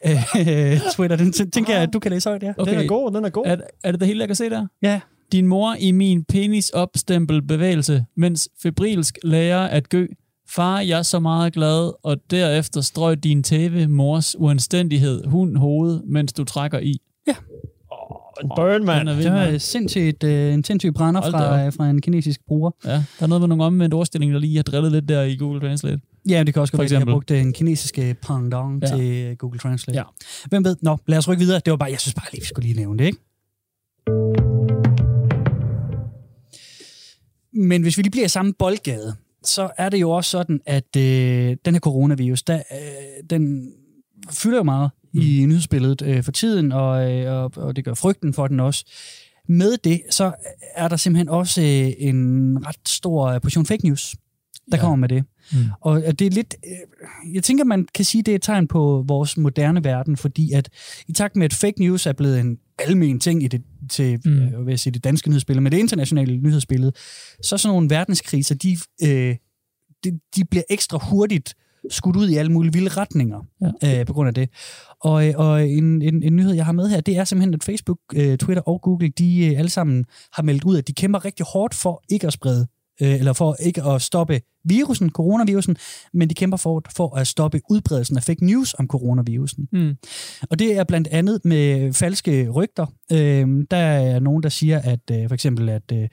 øh, 0.06 0.16
Twitter. 0.96 1.16
Den 1.16 1.32
tænker 1.32 1.72
jeg, 1.75 1.82
at 1.82 1.93
du 1.93 1.99
kan 1.99 2.11
læse 2.12 2.28
højt, 2.28 2.43
ja. 2.43 2.52
Okay. 2.58 2.72
Den 2.72 2.81
er 2.81 2.87
god, 2.87 3.11
den 3.12 3.25
er 3.25 3.28
god. 3.31 3.43
Er, 3.46 3.56
er 3.84 3.90
det 3.90 4.00
det 4.00 4.08
hele, 4.08 4.20
jeg 4.20 4.28
kan 4.28 4.37
se 4.37 4.50
der? 4.50 4.66
Ja, 4.82 5.00
Din 5.32 5.46
mor 5.46 5.76
i 5.81 5.93
min 5.93 6.25
penis 6.25 6.70
opstempel 6.70 7.43
bevægelse, 7.43 8.05
mens 8.16 8.49
febrilsk 8.62 9.19
lærer 9.22 9.66
at 9.69 9.88
gø. 9.88 10.06
Far, 10.49 10.81
jeg 10.81 10.99
er 10.99 11.02
så 11.02 11.20
meget 11.20 11.52
glad, 11.52 11.93
og 12.02 12.16
derefter 12.31 12.81
strøg 12.81 13.25
din 13.25 13.43
tæve 13.43 13.87
mors 13.88 14.37
uanstændighed 14.38 15.26
hund 15.26 15.56
hoved, 15.56 16.00
mens 16.06 16.32
du 16.32 16.44
trækker 16.44 16.78
i. 16.78 16.96
En 18.42 18.48
burn, 18.56 18.84
mand. 18.84 19.08
er 19.08 19.44
det 19.46 19.52
øh, 19.54 19.60
sindssygt, 19.60 20.25
øh, 20.25 20.54
en 20.54 20.64
sindssyg 20.64 20.94
brænder 20.94 21.20
Hold 21.20 21.32
fra, 21.32 21.66
øh, 21.66 21.72
fra 21.72 21.90
en 21.90 22.00
kinesisk 22.00 22.40
bruger. 22.48 22.70
Ja, 22.84 22.90
der 22.90 23.02
er 23.20 23.26
noget 23.26 23.40
med 23.40 23.48
nogle 23.48 23.64
omvendt 23.64 23.94
ordstilling, 23.94 24.32
der 24.32 24.38
lige 24.38 24.56
har 24.56 24.62
drillet 24.62 24.92
lidt 24.92 25.08
der 25.08 25.22
i 25.22 25.36
Google 25.36 25.60
Translate. 25.60 26.00
Ja, 26.28 26.42
det 26.42 26.54
kan 26.54 26.60
også 26.60 26.72
godt 26.72 26.78
være, 26.78 26.84
at 26.84 26.90
jeg 26.90 26.96
eksempel. 26.98 27.12
brugte 27.12 27.40
en 27.40 27.52
kinesiske 27.52 28.16
pendant 28.22 28.82
Ja. 28.84 28.96
ja. 28.96 28.96
til 28.96 29.26
øh, 29.31 29.36
Google 29.36 29.58
Translate. 29.58 29.98
Ja. 29.98 30.04
Hvem 30.48 30.64
ved? 30.64 30.76
Nå, 30.82 30.96
lad 31.06 31.19
os 31.19 31.28
rykke 31.28 31.40
videre. 31.40 31.60
Det 31.64 31.70
var 31.70 31.76
bare, 31.76 31.90
jeg 31.90 32.00
synes 32.00 32.14
bare 32.14 32.26
lige, 32.32 32.40
vi 32.40 32.46
skulle 32.46 32.66
lige 32.69 32.76
nævne 32.78 32.98
det, 32.98 33.04
ikke? 33.04 33.19
Men 37.52 37.82
hvis 37.82 37.96
vi 37.96 38.02
lige 38.02 38.10
bliver 38.10 38.25
i 38.25 38.28
samme 38.28 38.52
boldgade, 38.58 39.14
så 39.44 39.70
er 39.78 39.88
det 39.88 40.00
jo 40.00 40.10
også 40.10 40.30
sådan, 40.30 40.60
at 40.66 40.96
øh, 40.96 41.56
den 41.64 41.75
her 41.75 41.80
coronavirus, 41.80 42.42
der, 42.42 42.56
øh, 42.56 43.25
den 43.30 43.72
fylder 44.30 44.56
jo 44.56 44.62
meget 44.62 44.90
mm. 45.14 45.20
i 45.20 45.46
nyhedsbilledet 45.46 46.02
øh, 46.02 46.22
for 46.22 46.32
tiden, 46.32 46.72
og, 46.72 47.12
øh, 47.12 47.32
og, 47.32 47.52
og 47.56 47.76
det 47.76 47.84
gør 47.84 47.94
frygten 47.94 48.34
for 48.34 48.46
den 48.46 48.61
også. 48.61 48.84
Med 49.49 49.76
det, 49.84 50.00
så 50.11 50.32
er 50.75 50.88
der 50.88 50.96
simpelthen 50.96 51.28
også 51.28 51.61
øh, 51.62 51.93
en 51.99 52.58
ret 52.66 52.88
stor 52.88 53.26
øh, 53.26 53.40
portion 53.40 53.66
fake 53.66 53.87
news, 53.87 54.14
der 54.70 54.76
Ja. 54.76 54.81
kommer 54.81 54.96
med 54.96 55.08
det. 55.08 55.25
Mm. 55.52 55.58
Og 55.81 56.05
at 56.05 56.19
det 56.19 56.26
er 56.26 56.31
lidt, 56.31 56.55
øh, 56.66 57.34
jeg 57.34 57.44
tænker, 57.44 57.64
man 57.64 57.87
kan 57.94 58.05
sige, 58.05 58.22
det 58.22 58.32
er 58.32 58.37
et 58.37 58.43
tegn 58.43 58.69
på 58.69 59.05
vores 59.08 59.37
moderne 59.37 59.84
verden, 59.84 60.16
fordi 60.16 60.52
at 60.52 60.69
i 61.08 61.12
takt 61.12 61.37
med, 61.37 61.44
at 61.44 61.52
fake 61.55 61.81
news 61.81 62.06
er 62.06 62.12
blevet 62.12 62.40
en 62.40 62.58
almen 62.78 63.20
ting 63.20 63.43
i 63.43 63.49
det, 63.49 63.62
til, 63.90 64.19
Mm. 64.25 64.31
mm. 64.32 64.43
øh, 64.43 64.66
vil 64.66 64.72
jeg 64.72 64.81
sige, 64.81 64.93
det 64.93 65.05
danske 65.05 65.28
nyhedsbillede, 65.28 65.62
men 65.62 65.72
det 65.72 65.78
internationale 65.78 66.37
nyhedsbillede, 66.37 66.93
så 67.43 67.56
sådan 67.56 67.72
nogle 67.75 67.90
verdenskriser, 67.90 68.55
de, 68.55 68.76
øh, 69.02 69.37
de, 70.05 70.19
de 70.37 70.44
bliver 70.44 70.64
ekstra 70.70 70.99
hurtigt 71.11 71.55
skudt 71.90 72.16
ud 72.16 72.28
i 72.28 72.36
alle 72.36 72.52
mulige 72.52 72.72
vilde 72.72 72.88
retninger 72.88 73.40
ja. 73.82 74.00
øh, 74.00 74.06
på 74.06 74.12
grund 74.12 74.28
af 74.28 74.34
det. 74.34 74.48
Og, 75.00 75.28
øh, 75.28 75.34
og 75.36 75.69
en, 75.69 76.02
en, 76.02 76.22
en 76.22 76.36
nyhed, 76.36 76.52
jeg 76.52 76.64
har 76.64 76.72
med 76.72 76.88
her, 76.88 77.00
det 77.00 77.16
er 77.16 77.25
simpelthen, 77.25 77.54
at 77.54 77.64
Facebook, 77.64 77.98
øh, 78.14 78.38
Twitter 78.38 78.62
og 78.62 78.81
Google, 78.82 79.08
de 79.08 79.46
øh, 79.46 79.58
alle 79.58 79.70
sammen 79.70 80.04
har 80.32 80.42
meldt 80.42 80.64
ud, 80.64 80.78
at 80.78 80.88
de 80.88 80.92
kæmper 80.92 81.25
rigtig 81.25 81.46
hårdt 81.52 81.75
for 81.75 82.02
ikke 82.08 82.26
at 82.26 82.32
sprede, 82.32 82.66
øh, 83.02 83.14
eller 83.14 83.32
for 83.32 83.56
ikke 83.60 83.82
at 83.82 84.02
stoppe 84.02 84.40
virusen, 84.64 85.10
coronavirusen, 85.10 85.76
men 86.12 86.31
de 86.31 86.34
kæmper 86.34 86.56
for, 86.56 86.82
for 86.96 87.16
at 87.16 87.26
stoppe 87.26 87.60
udbredelsen 87.70 88.16
af 88.16 88.22
fake 88.22 88.46
news 88.46 88.75
om 88.75 88.88
coronavirusen. 88.88 89.69
Mm. 89.72 89.96
Og 90.50 90.58
det 90.58 90.76
er 90.76 90.84
blandt 90.84 91.08
andet 91.08 91.40
med 91.44 91.92
falske 91.92 92.48
rygter. 92.48 92.87
Øh, 93.12 93.48
der 93.70 93.76
er 93.76 94.20
nogen, 94.20 94.42
der 94.42 94.48
siger, 94.48 94.78
at 94.78 95.10
øh, 95.10 95.28
for 95.28 95.34
eksempel, 95.34 95.69
at 95.69 95.92
øh, 95.92 96.08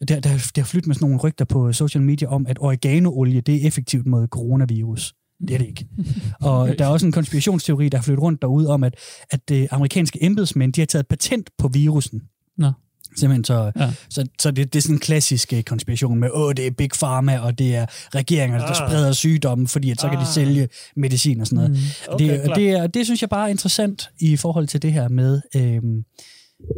der, 0.00 0.20
der, 0.20 0.20
der 0.20 0.60
har 0.62 0.64
flyttet 0.64 0.86
med 0.86 0.94
sådan 0.94 1.04
nogle 1.08 1.20
rygter 1.20 1.44
på 1.44 1.72
social 1.72 2.02
media 2.04 2.28
om, 2.28 2.46
at 2.46 2.56
oreganolie, 2.60 3.40
det 3.40 3.62
er 3.62 3.66
effektivt 3.66 4.06
mod 4.06 4.26
coronavirus. 4.26 5.14
Det 5.48 5.54
er 5.54 5.58
det 5.58 5.66
ikke. 5.66 5.86
Og 6.40 6.78
der 6.78 6.84
er 6.84 6.88
også 6.88 7.06
en 7.06 7.12
konspirationsteori, 7.12 7.88
der 7.88 7.98
har 7.98 8.02
flyttet 8.02 8.22
rundt 8.22 8.42
derude 8.42 8.68
om, 8.68 8.84
at, 8.84 8.94
at 9.30 9.50
øh, 9.52 9.66
amerikanske 9.70 10.24
embedsmænd, 10.24 10.72
de 10.72 10.80
har 10.80 10.86
taget 10.86 11.06
patent 11.08 11.50
på 11.58 11.68
virusen. 11.68 12.20
Nå. 12.58 12.72
Simpelthen 13.16 13.44
så, 13.44 13.72
Ja. 13.76 13.92
så, 14.10 14.26
så 14.40 14.50
det, 14.50 14.72
det 14.72 14.78
er 14.78 14.82
sådan 14.82 14.96
en 14.96 15.00
klassisk 15.00 15.52
øh, 15.52 15.62
konspiration 15.62 16.18
med, 16.20 16.28
åh, 16.32 16.52
det 16.56 16.66
er 16.66 16.70
Big 16.70 16.90
Pharma, 16.90 17.38
og 17.38 17.58
det 17.58 17.74
er 17.74 17.86
regeringer, 18.14 18.58
der 18.58 18.66
Ah. 18.66 18.74
spreder 18.76 19.12
sygdomme, 19.12 19.68
fordi 19.68 19.90
at 19.90 20.00
så 20.00 20.08
kan 20.08 20.16
de 20.18 20.22
Ah. 20.22 20.28
sælge 20.28 20.68
medicin 20.96 21.40
og 21.40 21.46
sådan 21.46 21.56
noget. 21.56 21.70
Mm. 21.70 22.14
Okay, 22.14 22.42
det, 22.42 22.52
det, 22.56 22.70
er, 22.70 22.86
det 22.86 23.04
synes 23.06 23.20
jeg 23.22 23.28
bare 23.30 23.44
er 23.46 23.50
interessant 23.50 24.08
i 24.20 24.36
forhold 24.36 24.66
til 24.66 24.82
det 24.82 24.92
her 24.92 25.08
med, 25.08 25.40
øhm, 25.56 26.04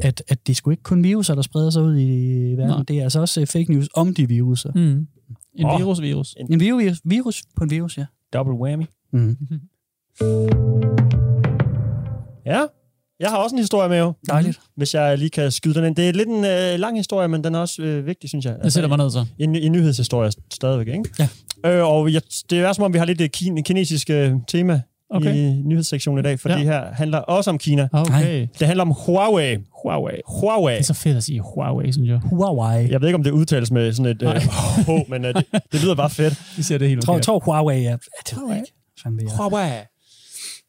at, 0.02 0.22
at 0.28 0.46
det 0.46 0.56
sgu 0.56 0.70
ikke 0.70 0.82
kun 0.82 1.02
viruser, 1.04 1.34
der 1.34 1.42
spreder 1.42 1.70
sig 1.70 1.82
ud 1.82 1.98
i 1.98 2.04
verden. 2.56 2.66
Nej. 2.66 2.82
Det 2.88 2.98
er 2.98 3.02
altså 3.02 3.20
også 3.20 3.40
øh, 3.40 3.46
fake 3.46 3.72
news 3.72 3.88
om 3.94 4.14
de 4.14 4.28
viruser. 4.28 4.72
Mm. 4.74 5.06
En 5.54 5.66
virus-virus. 5.78 6.34
En 6.50 6.60
virus, 6.60 7.00
virus 7.04 7.42
på 7.56 7.64
en 7.64 7.70
virus, 7.70 7.98
ja. 7.98 8.04
Double 8.32 8.54
whammy. 8.54 8.84
Mm. 9.12 9.36
Ja, 12.46 12.60
jeg 13.20 13.30
har 13.30 13.36
også 13.36 13.56
en 13.56 13.60
historie 13.60 13.88
med 13.88 13.98
jo. 13.98 14.12
Dejligt. 14.28 14.60
Hvis 14.76 14.94
jeg 14.94 15.18
lige 15.18 15.30
kan 15.30 15.50
skyde 15.50 15.74
den 15.74 15.84
ind. 15.84 15.96
Det 15.96 16.08
er 16.08 16.12
lidt 16.12 16.28
en 16.28 16.44
øh, 16.44 16.80
lang 16.80 16.96
historie, 16.96 17.28
men 17.28 17.44
den 17.44 17.54
er 17.54 17.58
også 17.58 17.82
øh, 17.82 18.06
vigtig, 18.06 18.28
synes 18.28 18.44
jeg. 18.44 18.56
Jeg 18.62 18.72
sætter 18.72 18.88
mig 18.88 18.98
ned 18.98 19.10
så. 19.10 19.24
En, 19.38 19.54
en 19.56 19.72
nyhedshistorie 19.72 20.30
stadigvæk, 20.52 20.88
ikke? 20.88 21.10
Ja. 21.18 21.28
Øh, 21.66 21.88
og 21.88 22.12
jeg, 22.12 22.22
det 22.50 22.58
er 22.58 22.72
som 22.72 22.84
om, 22.84 22.92
vi 22.92 22.98
har 22.98 23.04
lidt 23.04 23.20
et 23.20 23.36
kin- 23.36 23.62
kinesisk 23.62 24.10
øh, 24.10 24.32
tema 24.48 24.82
Okay. 25.10 25.34
i 25.34 25.62
nyhedssektionen 25.64 26.18
i 26.18 26.22
dag, 26.22 26.40
for 26.40 26.48
Ja. 26.48 26.54
det 26.56 26.64
her 26.64 26.84
handler 26.92 27.18
også 27.18 27.50
om 27.50 27.58
Kina. 27.58 27.88
Okay. 27.92 28.46
Det 28.58 28.66
handler 28.66 28.82
om 28.84 28.94
Huawei. 29.06 29.56
Huawei. 29.82 30.14
Huawei. 30.40 30.72
Det 30.74 30.80
er 30.80 30.84
så 30.84 30.94
fedt 30.94 31.16
at 31.16 31.22
sige 31.22 31.40
Huawei, 31.40 31.92
synes 31.92 32.08
jeg. 32.08 32.18
Huawei. 32.18 32.90
Jeg 32.90 33.00
ved 33.00 33.08
ikke, 33.08 33.14
om 33.16 33.22
det 33.22 33.30
udtales 33.30 33.70
med 33.70 33.92
sådan 33.92 34.12
et 34.12 34.22
øh, 34.22 34.28
H, 34.86 35.10
men 35.10 35.24
øh, 35.24 35.34
det, 35.34 35.44
det 35.72 35.82
lyder 35.82 35.94
bare 35.94 36.10
fedt. 36.10 36.42
Vi 36.56 36.62
ser 36.62 36.78
det 36.78 36.88
helt 36.88 37.02
tror, 37.02 37.12
jeg 37.14 37.18
okay. 37.18 37.24
tror 37.24 37.38
Huawei 37.38 37.78
er... 37.84 37.90
Ja, 37.90 37.96
det 38.30 38.36
ved 38.36 38.48
jeg 38.48 38.56
ikke. 38.56 39.32
Huawei. 39.36 39.70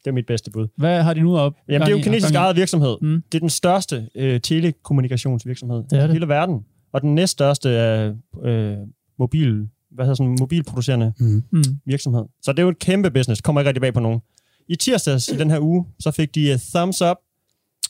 Det 0.04 0.10
er 0.10 0.12
mit 0.12 0.26
bedste 0.26 0.50
bud. 0.50 0.68
Hvad 0.76 1.02
har 1.02 1.14
de 1.14 1.20
nu 1.20 1.38
op? 1.38 1.52
Jamen, 1.68 1.80
det 1.80 1.86
er 1.88 1.90
jo 1.92 1.98
i- 1.98 2.02
kinesisk 2.02 2.34
ejet 2.34 2.56
virksomhed. 2.56 2.96
Mm. 3.02 3.22
Det 3.32 3.38
er 3.38 3.40
den 3.40 3.50
største 3.50 4.08
øh, 4.14 4.40
telekommunikationsvirksomhed 4.40 5.82
Det 5.90 5.98
er 5.98 6.08
i 6.08 6.12
hele 6.12 6.28
verden. 6.28 6.60
Og 6.92 7.00
den 7.02 7.14
næststørste 7.14 7.70
er 7.70 8.12
øh, 8.44 8.76
mobil, 9.18 9.68
hvad 9.98 10.06
hedder 10.06 10.14
sådan, 10.14 10.36
mobilproducerende 10.40 11.12
Mm. 11.18 11.42
Mm. 11.52 11.62
virksomhed. 11.86 12.22
Så 12.42 12.52
det 12.52 12.58
er 12.58 12.62
jo 12.62 12.68
et 12.68 12.78
kæmpe 12.78 13.10
business. 13.10 13.40
Kommer 13.40 13.60
ikke 13.60 13.68
rigtig 13.68 13.80
bag 13.80 13.94
på 13.94 14.00
nogen. 14.00 14.20
I 14.68 14.76
tirsdags 14.76 15.28
i 15.28 15.36
den 15.38 15.50
her 15.50 15.60
uge, 15.60 15.84
så 16.00 16.10
fik 16.10 16.34
de 16.34 16.52
uh, 16.54 16.60
thumbs 16.74 17.02
up 17.02 17.16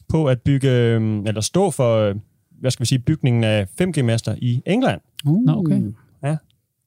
på 0.08 0.26
at 0.26 0.40
bygge, 0.43 0.70
øh, 0.70 1.22
eller 1.26 1.40
stå 1.40 1.70
for, 1.70 1.96
øh, 1.99 2.15
hvad 2.60 2.70
skal 2.70 2.81
vi 2.81 2.86
sige, 2.86 2.98
bygningen 2.98 3.44
af 3.44 3.67
5G-master 3.81 4.34
i 4.38 4.62
England. 4.67 5.00
Uh, 5.27 5.44
Nå, 5.44 5.53
okay. 5.53 5.82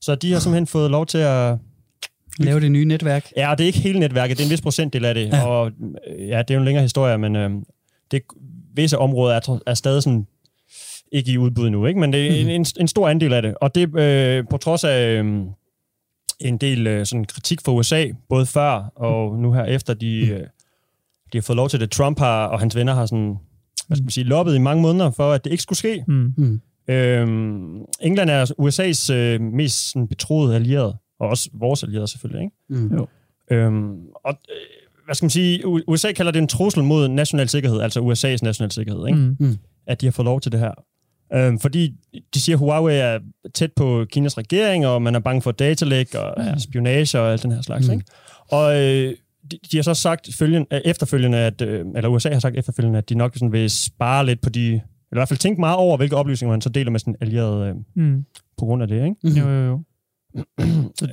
Så 0.02 0.16
de 0.16 0.32
har 0.32 0.40
simpelthen 0.40 0.68
fået 0.68 0.92
lov 0.92 1.06
til 1.06 1.18
at... 1.18 1.58
Lave 2.40 2.60
det 2.60 2.72
nye 2.72 2.86
netværk. 2.86 3.32
Ja, 3.38 3.52
og 3.52 3.58
det 3.58 3.64
er 3.64 3.68
ikke 3.68 3.80
hele 3.80 4.00
netværket, 4.00 4.38
det 4.38 4.44
er 4.44 4.48
en 4.48 4.52
vis 4.52 4.62
procentdel 4.62 5.06
af 5.06 5.14
det. 5.14 5.28
Ja. 5.28 5.38
Ja. 5.38 5.46
Og 5.48 5.72
ja, 6.20 6.38
det 6.38 6.50
er 6.50 6.54
jo 6.54 6.60
en 6.60 6.66
længere 6.66 6.82
historie, 6.84 7.18
men 7.18 7.36
øh, 7.36 7.52
det, 8.12 8.22
visse 8.76 8.98
områder 8.98 9.36
er, 9.36 9.60
er 9.68 9.74
stadig 9.74 10.04
sådan 10.04 10.28
ikke 11.12 11.32
i 11.32 11.38
udbud 11.38 11.70
nu, 11.70 11.86
ikke? 11.86 12.00
men 12.00 12.14
det 12.14 12.28
er 12.28 12.42
en, 12.42 12.50
en, 12.50 12.66
en 12.80 12.88
stor 12.88 13.10
andel 13.10 13.34
af 13.34 13.42
det. 13.42 13.56
Og 13.62 13.76
det 13.76 14.00
øh, 14.00 14.44
på 14.50 14.58
trods 14.58 14.84
af 14.84 15.24
øh, 15.24 15.42
en 16.40 16.58
del 16.58 16.88
øh, 16.88 17.06
sådan 17.06 17.26
kritik 17.26 17.62
fra 17.62 17.72
USA, 17.72 18.08
både 18.30 18.46
før 18.46 18.92
og 18.96 19.40
nu 19.40 19.54
her 19.54 19.64
efter, 19.64 19.94
de, 19.94 20.28
øh, 20.28 20.40
de 21.34 21.38
har 21.38 21.42
fået 21.42 21.58
lov 21.58 21.70
til 21.70 21.80
det. 21.80 21.92
Trump 21.92 22.20
har, 22.20 22.46
og 22.46 22.60
hans 22.60 22.76
venner 22.76 22.94
har 22.94 23.06
sådan, 23.06 23.38
hvad 23.88 23.98
skal 23.98 24.04
man 24.04 24.12
sige, 24.12 24.24
loppet 24.24 24.56
i 24.56 24.60
mange 24.60 24.82
måneder 24.82 25.12
for, 25.12 25.32
at 25.32 25.44
det 25.44 25.52
ikke 25.52 25.64
skulle 25.64 25.80
ske. 25.80 26.04
Mm. 26.08 26.34
Mm. 26.38 26.62
Øhm, 26.88 27.82
England 28.02 28.30
er 28.30 28.46
USA's 28.46 29.14
øh, 29.14 29.42
mest 29.42 29.92
sådan, 29.92 30.08
betroede 30.08 30.56
allierede, 30.56 30.98
og 31.20 31.30
også 31.30 31.50
vores 31.54 31.84
allierede 31.84 32.08
selvfølgelig. 32.08 32.44
Ikke? 32.44 32.56
Mm. 32.70 32.98
Jo. 32.98 33.08
Øhm, 33.52 34.00
og 34.26 34.38
øh, 34.50 34.56
hvad 35.06 35.16
skal 35.16 35.26
man 35.26 35.30
sige, 35.30 35.68
USA 35.88 36.12
kalder 36.12 36.32
det 36.32 36.40
en 36.42 36.48
trussel 36.48 36.84
mod 36.84 37.08
national 37.08 37.50
sikkerhed, 37.50 37.82
altså 37.82 38.00
USA's 38.00 38.44
national 38.44 38.72
sikkerhed, 38.72 39.08
ikke? 39.08 39.20
Mm. 39.40 39.58
at 39.88 40.02
de 40.02 40.06
har 40.06 40.12
fået 40.12 40.26
lov 40.26 40.42
til 40.42 40.52
det 40.52 40.60
her. 40.60 40.72
Øhm, 41.34 41.60
fordi 41.60 41.94
de 42.34 42.42
siger, 42.42 42.56
at 42.56 42.60
Huawei 42.60 42.96
er 42.98 43.20
tæt 43.54 43.72
på 43.76 44.06
Kinas 44.12 44.38
regering, 44.38 44.86
og 44.88 45.02
man 45.02 45.16
er 45.16 45.20
bange 45.20 45.42
for 45.42 45.52
datalæk 45.52 46.16
og 46.16 46.34
Ja. 46.38 46.44
ja. 46.50 46.58
spionage 46.58 47.20
og 47.20 47.32
alt 47.32 47.44
den 47.44 47.52
her 47.52 47.62
slags. 47.62 47.88
Mm. 47.88 47.94
Mm. 47.94 48.00
Ikke? 48.00 48.12
Og 48.52 48.76
øh, 48.82 49.14
de, 49.52 49.58
de 49.72 49.78
har 49.78 49.82
så 49.84 49.94
sagt 49.94 50.30
følgende, 50.40 50.68
øh, 50.74 50.82
efterfølgende, 50.86 51.38
at, 51.38 51.62
øh, 51.62 51.86
eller 51.96 52.10
USA 52.10 52.30
har 52.34 52.40
sagt 52.40 52.58
efterfølgende, 52.58 52.98
at 52.98 53.10
de 53.10 53.16
nok 53.16 53.34
sådan 53.34 53.52
vil 53.52 53.70
spare 53.70 54.26
lidt 54.26 54.42
på 54.42 54.50
de, 54.50 54.68
eller 54.68 54.82
i 54.82 55.16
hvert 55.16 55.28
fald 55.28 55.40
tænke 55.40 55.60
meget 55.60 55.78
over, 55.78 55.98
hvilke 55.98 56.16
oplysninger 56.16 56.54
man 56.54 56.62
så 56.62 56.70
deler 56.70 56.92
med 56.92 57.00
sin 57.00 57.16
allierede 57.22 57.68
øh, 57.70 57.76
Mm. 58.04 58.26
på 58.58 58.66
grund 58.66 58.82
af 58.82 58.88
det. 58.88 58.96
Ikke? 58.96 59.16
Mm. 59.24 59.30
Jo, 59.30 59.50
jo, 59.50 59.66
jo. 59.66 59.84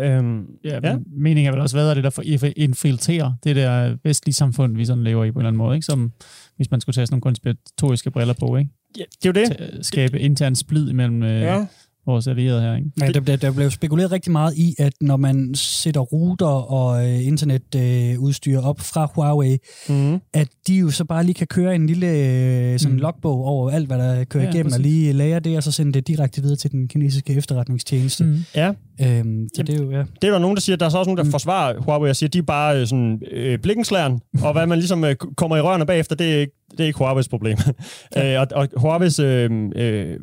Øhm, 0.01 0.47
Ja, 0.65 0.81
Ja. 0.83 0.97
meningen 1.07 1.47
er 1.49 1.53
vel 1.53 1.61
også 1.61 1.77
været, 1.77 1.91
at 1.91 1.97
det 1.97 2.05
der 2.05 2.11
for 2.11 2.23
at 2.23 2.53
infiltrere 2.57 3.37
det 3.45 3.57
der 3.57 3.97
vestlige 4.05 4.35
samfund, 4.35 4.77
vi 4.77 4.85
sådan 4.85 5.05
lever 5.05 5.25
i 5.25 5.31
på 5.31 5.39
en 5.39 5.41
eller 5.41 5.49
anden 5.49 5.59
måde, 5.59 5.75
ikke? 5.77 5.85
Som 5.85 6.13
hvis 6.57 6.71
man 6.71 6.81
skulle 6.81 6.95
tage 6.95 7.07
sådan 7.07 7.15
nogle 7.15 7.23
konspiratoriske 7.23 8.11
briller 8.11 8.35
på, 8.41 8.57
ikke? 8.57 8.71
Ja, 8.99 9.05
det 9.23 9.37
er 9.37 9.43
jo 9.43 9.47
det. 9.47 9.57
At 9.79 9.87
skabe 9.87 10.21
intern 10.21 10.55
splid 10.57 10.93
mellem 10.93 11.23
øh, 11.23 11.41
Ja. 11.41 11.67
vores 12.07 12.27
allierede 12.27 12.63
her, 12.63 12.77
ikke? 12.77 12.91
Ja, 13.01 13.07
der, 13.07 13.21
der, 13.21 13.37
der 13.37 13.53
blev 13.53 13.71
spekuleret 13.71 14.13
rigtig 14.13 14.33
meget 14.33 14.55
i, 14.57 14.75
at 14.79 14.93
når 15.01 15.17
man 15.17 15.55
sætter 15.55 16.01
router 16.01 16.47
og 16.47 17.07
øh, 17.09 17.27
internetudstyr 17.27 18.59
øh, 18.61 18.67
op 18.69 18.81
fra 18.81 19.09
Huawei, 19.15 19.59
Mm. 19.89 20.21
at 20.35 20.49
de 20.67 20.75
jo 20.75 20.91
så 20.91 21.05
bare 21.05 21.25
lige 21.25 21.35
kan 21.35 21.47
køre 21.47 21.75
en 21.75 21.87
lille 21.87 22.07
øh, 22.07 22.79
sådan 22.79 22.93
Mm. 22.97 22.99
logbog 23.01 23.45
over 23.45 23.71
alt, 23.71 23.87
hvad 23.87 23.99
der 23.99 24.25
kører 24.25 24.45
Ja, 24.45 24.51
igennem, 24.51 24.67
og 24.67 24.71
præcis. 24.71 24.83
lige 24.87 25.13
lære 25.13 25.41
det, 25.41 25.57
og 25.57 25.63
så 25.63 25.73
sende 25.73 25.93
det 25.93 26.07
direkte 26.09 26.43
videre 26.43 26.57
til 26.57 26.71
den 26.73 26.89
kinesiske 26.89 27.33
efterretningstjeneste. 27.35 28.25
Mm. 28.25 28.37
Ja, 28.55 28.73
Øhm, 29.03 29.49
så 29.57 29.63
det 29.63 29.75
er 29.75 29.85
jo, 29.85 29.91
ja. 29.91 29.99
det 29.99 30.29
er 30.29 30.31
der 30.31 30.39
nogen, 30.39 30.57
der 30.57 30.61
siger, 30.61 30.77
der 30.77 30.87
er 30.87 30.91
så 30.91 30.99
også 30.99 31.09
nogen, 31.09 31.19
der 31.19 31.25
Mm. 31.25 31.31
forsvarer 31.31 31.79
Huawei 31.81 32.11
og 32.11 32.17
siger, 32.17 32.31
de 32.31 32.39
er 32.39 32.43
bare 32.43 32.81
øh, 32.81 32.87
sådan 32.87 33.23
øh, 33.31 33.59
blikkenslæren, 33.59 34.21
og 34.45 34.53
hvad 34.53 34.67
man 34.67 34.79
ligesom 34.79 35.05
øh, 35.05 35.15
kommer 35.17 35.57
i 35.57 35.61
rørene 35.61 35.87
bagefter, 35.87 36.17
det 36.17 36.35
er 36.35 36.41
ikke, 36.41 36.53
det 36.71 36.81
er 36.81 36.85
ikke 36.85 37.05
Huawei's 37.05 37.29
problem. 37.31 37.57
øh, 38.19 38.41
og, 38.41 38.47
og 38.53 38.69
Huawei's 38.77 39.23
øh, 39.23 39.51
øh, 39.77 40.17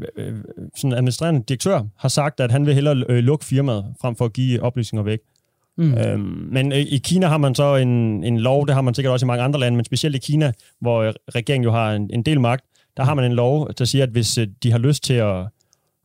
sådan 0.77 0.93
administrerende 0.93 1.43
direktør 1.47 1.81
har 1.97 2.09
sagt, 2.09 2.39
at 2.39 2.51
han 2.51 2.65
vil 2.65 2.73
hellere 2.73 3.03
øh, 3.09 3.17
lukke 3.17 3.45
firmaet, 3.45 3.85
frem 4.01 4.15
for 4.15 4.25
at 4.25 4.33
give 4.33 4.61
oplysninger 4.61 5.03
væk. 5.03 5.19
Mm. 5.77 5.93
Øhm, 5.93 6.47
men 6.51 6.71
øh, 6.71 6.77
i 6.77 6.97
Kina 7.03 7.27
har 7.27 7.37
man 7.37 7.55
så 7.55 7.75
en, 7.75 8.23
en 8.23 8.39
lov, 8.39 8.67
det 8.67 8.75
har 8.75 8.81
man 8.81 8.93
sikkert 8.93 9.11
også 9.11 9.25
i 9.25 9.27
mange 9.27 9.43
andre 9.43 9.59
lande, 9.59 9.75
men 9.75 9.85
specielt 9.85 10.15
i 10.15 10.19
Kina, 10.19 10.51
hvor 10.81 11.01
øh, 11.01 11.13
regeringen 11.35 11.63
jo 11.63 11.71
har 11.71 11.93
en, 11.93 12.09
en 12.13 12.23
del 12.23 12.39
magt, 12.41 12.65
der 12.97 13.03
har 13.03 13.13
man 13.13 13.25
en 13.25 13.33
lov, 13.33 13.73
der 13.77 13.85
siger, 13.85 14.03
at 14.03 14.09
hvis 14.09 14.37
øh, 14.37 14.47
de 14.63 14.71
har 14.71 14.79
lyst 14.79 15.03
til 15.03 15.13
at, 15.13 15.35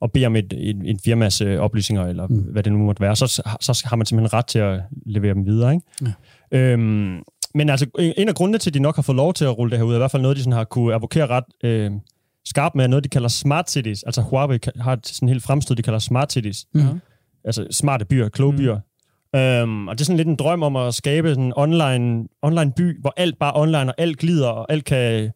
at 0.02 0.12
bede 0.12 0.26
om 0.26 0.36
et, 0.36 0.52
et, 0.58 0.76
et 0.84 1.00
firmas 1.04 1.40
øh, 1.40 1.58
oplysninger, 1.58 2.06
eller 2.06 2.26
mm. 2.26 2.36
hvad 2.36 2.62
det 2.62 2.72
nu 2.72 2.78
måtte 2.78 3.00
være, 3.00 3.16
så, 3.16 3.26
så 3.60 3.82
har 3.86 3.96
man 3.96 4.06
simpelthen 4.06 4.38
ret 4.38 4.46
til 4.46 4.58
at 4.58 4.80
levere 5.06 5.34
dem 5.34 5.46
videre. 5.46 5.74
Ikke? 5.74 5.86
Ja. 6.52 6.58
Øhm, 6.58 7.22
men 7.54 7.70
altså, 7.70 7.86
en 7.98 8.12
en 8.16 8.28
af 8.28 8.34
grundene 8.34 8.58
til, 8.58 8.70
at 8.70 8.74
de 8.74 8.78
nok 8.80 8.94
har 8.94 9.02
fået 9.02 9.16
lov 9.16 9.34
til 9.34 9.44
at 9.44 9.58
rulle 9.58 9.70
det 9.70 9.78
her 9.78 9.84
ud, 9.84 9.92
er 9.92 9.96
i 9.96 9.98
hvert 9.98 10.10
fald 10.10 10.22
noget, 10.22 10.36
de 10.36 10.42
sådan 10.42 10.52
har 10.52 10.64
kunne 10.64 10.94
advokere 10.94 11.26
ret 11.26 11.44
øh, 11.64 11.90
skarpt 12.44 12.74
med, 12.74 12.84
er 12.84 12.88
noget, 12.88 13.04
de 13.04 13.08
kalder 13.08 13.28
smart 13.28 13.70
cities. 13.70 14.02
Altså 14.02 14.20
Huawei 14.22 14.58
har 14.80 14.92
et 14.92 15.06
sådan 15.06 15.28
helt 15.28 15.42
fremstød, 15.42 15.76
de 15.76 15.82
kalder 15.82 15.98
smart 15.98 16.32
cities. 16.32 16.66
Mm. 16.74 17.00
Altså 17.44 17.66
smarte 17.70 18.04
byer, 18.04 18.28
kloge 18.28 18.52
Mm. 18.52 18.58
byer. 18.58 18.78
Øhm, 19.36 19.88
og 19.88 19.94
det 19.98 20.00
er 20.00 20.04
sådan 20.04 20.16
lidt 20.16 20.28
en 20.28 20.36
drøm 20.36 20.62
om 20.62 20.76
at 20.76 20.94
skabe 20.94 21.28
sådan 21.28 21.44
en 21.44 21.52
online, 21.56 22.28
online 22.42 22.72
by, 22.72 23.00
hvor 23.00 23.14
alt 23.16 23.38
bare 23.38 23.52
online, 23.54 23.78
og 23.78 23.94
alt 23.98 24.18
glider, 24.18 24.48
og 24.48 24.72
alt 24.72 24.84
kan 24.84 25.30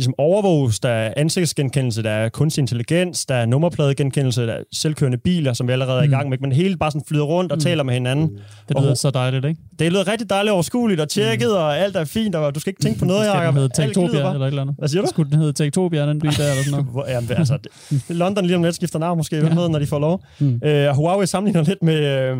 ligesom 0.00 0.14
overvåges. 0.18 0.80
Der 0.80 0.88
er 0.88 1.14
ansigtsgenkendelse, 1.16 2.02
der 2.02 2.10
er 2.10 2.28
kunstig 2.28 2.62
intelligens, 2.62 3.26
der 3.26 3.34
er 3.34 3.46
nummerpladegenkendelse, 3.46 4.42
der 4.46 4.52
er 4.52 4.62
selvkørende 4.72 5.18
biler, 5.18 5.52
som 5.52 5.68
vi 5.68 5.72
allerede 5.72 5.98
er 5.98 6.02
i 6.02 6.06
Mm. 6.06 6.10
gang 6.10 6.28
med. 6.28 6.38
Men 6.40 6.52
hele 6.52 6.76
bare 6.76 6.90
sådan 6.90 7.04
flyder 7.08 7.24
rundt 7.24 7.52
og 7.52 7.56
Mm. 7.56 7.60
taler 7.60 7.82
med 7.82 7.94
hinanden. 7.94 8.38
Det 8.68 8.76
Og- 8.76 8.82
lyder 8.82 8.94
så 8.94 9.10
dejligt, 9.10 9.44
ikke? 9.44 9.60
Det 9.78 9.92
lyder 9.92 10.08
rigtig 10.08 10.30
dejligt 10.30 10.52
overskueligt 10.52 11.00
og 11.00 11.08
tjekket, 11.08 11.56
og 11.56 11.78
alt 11.78 11.96
er 11.96 12.04
fint, 12.04 12.34
og 12.34 12.54
du 12.54 12.60
skal 12.60 12.70
ikke 12.70 12.82
tænke 12.82 12.98
på 12.98 13.04
noget, 13.04 13.26
Jacob. 13.26 13.54
hedde 13.54 13.64
Alt 13.64 13.72
glider 13.74 13.86
Tektopia 13.86 14.18
eller 14.32 14.40
et 14.40 14.46
eller 14.46 14.62
andet? 14.62 14.74
Hvad 14.78 14.88
siger 14.88 15.02
du? 15.02 15.08
Skulle 15.08 15.30
den 15.30 15.38
hedde 15.38 15.52
Tektopia, 15.52 16.06
den 16.06 16.18
by 16.20 16.26
der, 16.26 16.32
eller 16.50 16.62
sådan 16.64 16.84
noget? 16.94 17.08
Jamen, 17.12 17.28
det, 17.28 17.38
altså, 17.38 17.58
det, 17.88 18.16
London 18.16 18.46
lige 18.46 18.56
om 18.56 18.62
lidt 18.62 18.74
skifter 18.74 18.98
navn 18.98 19.16
måske, 19.16 19.36
Ja. 19.36 19.42
ved, 19.54 19.68
når 19.68 19.78
de 19.78 19.86
får 19.86 19.98
lov. 19.98 20.22
Mm. 20.40 20.60
Øh, 20.64 20.88
Huawei 20.96 21.26
sammenligner 21.26 21.62
lidt 21.62 21.82
med 21.82 21.94
øh, 21.96 22.36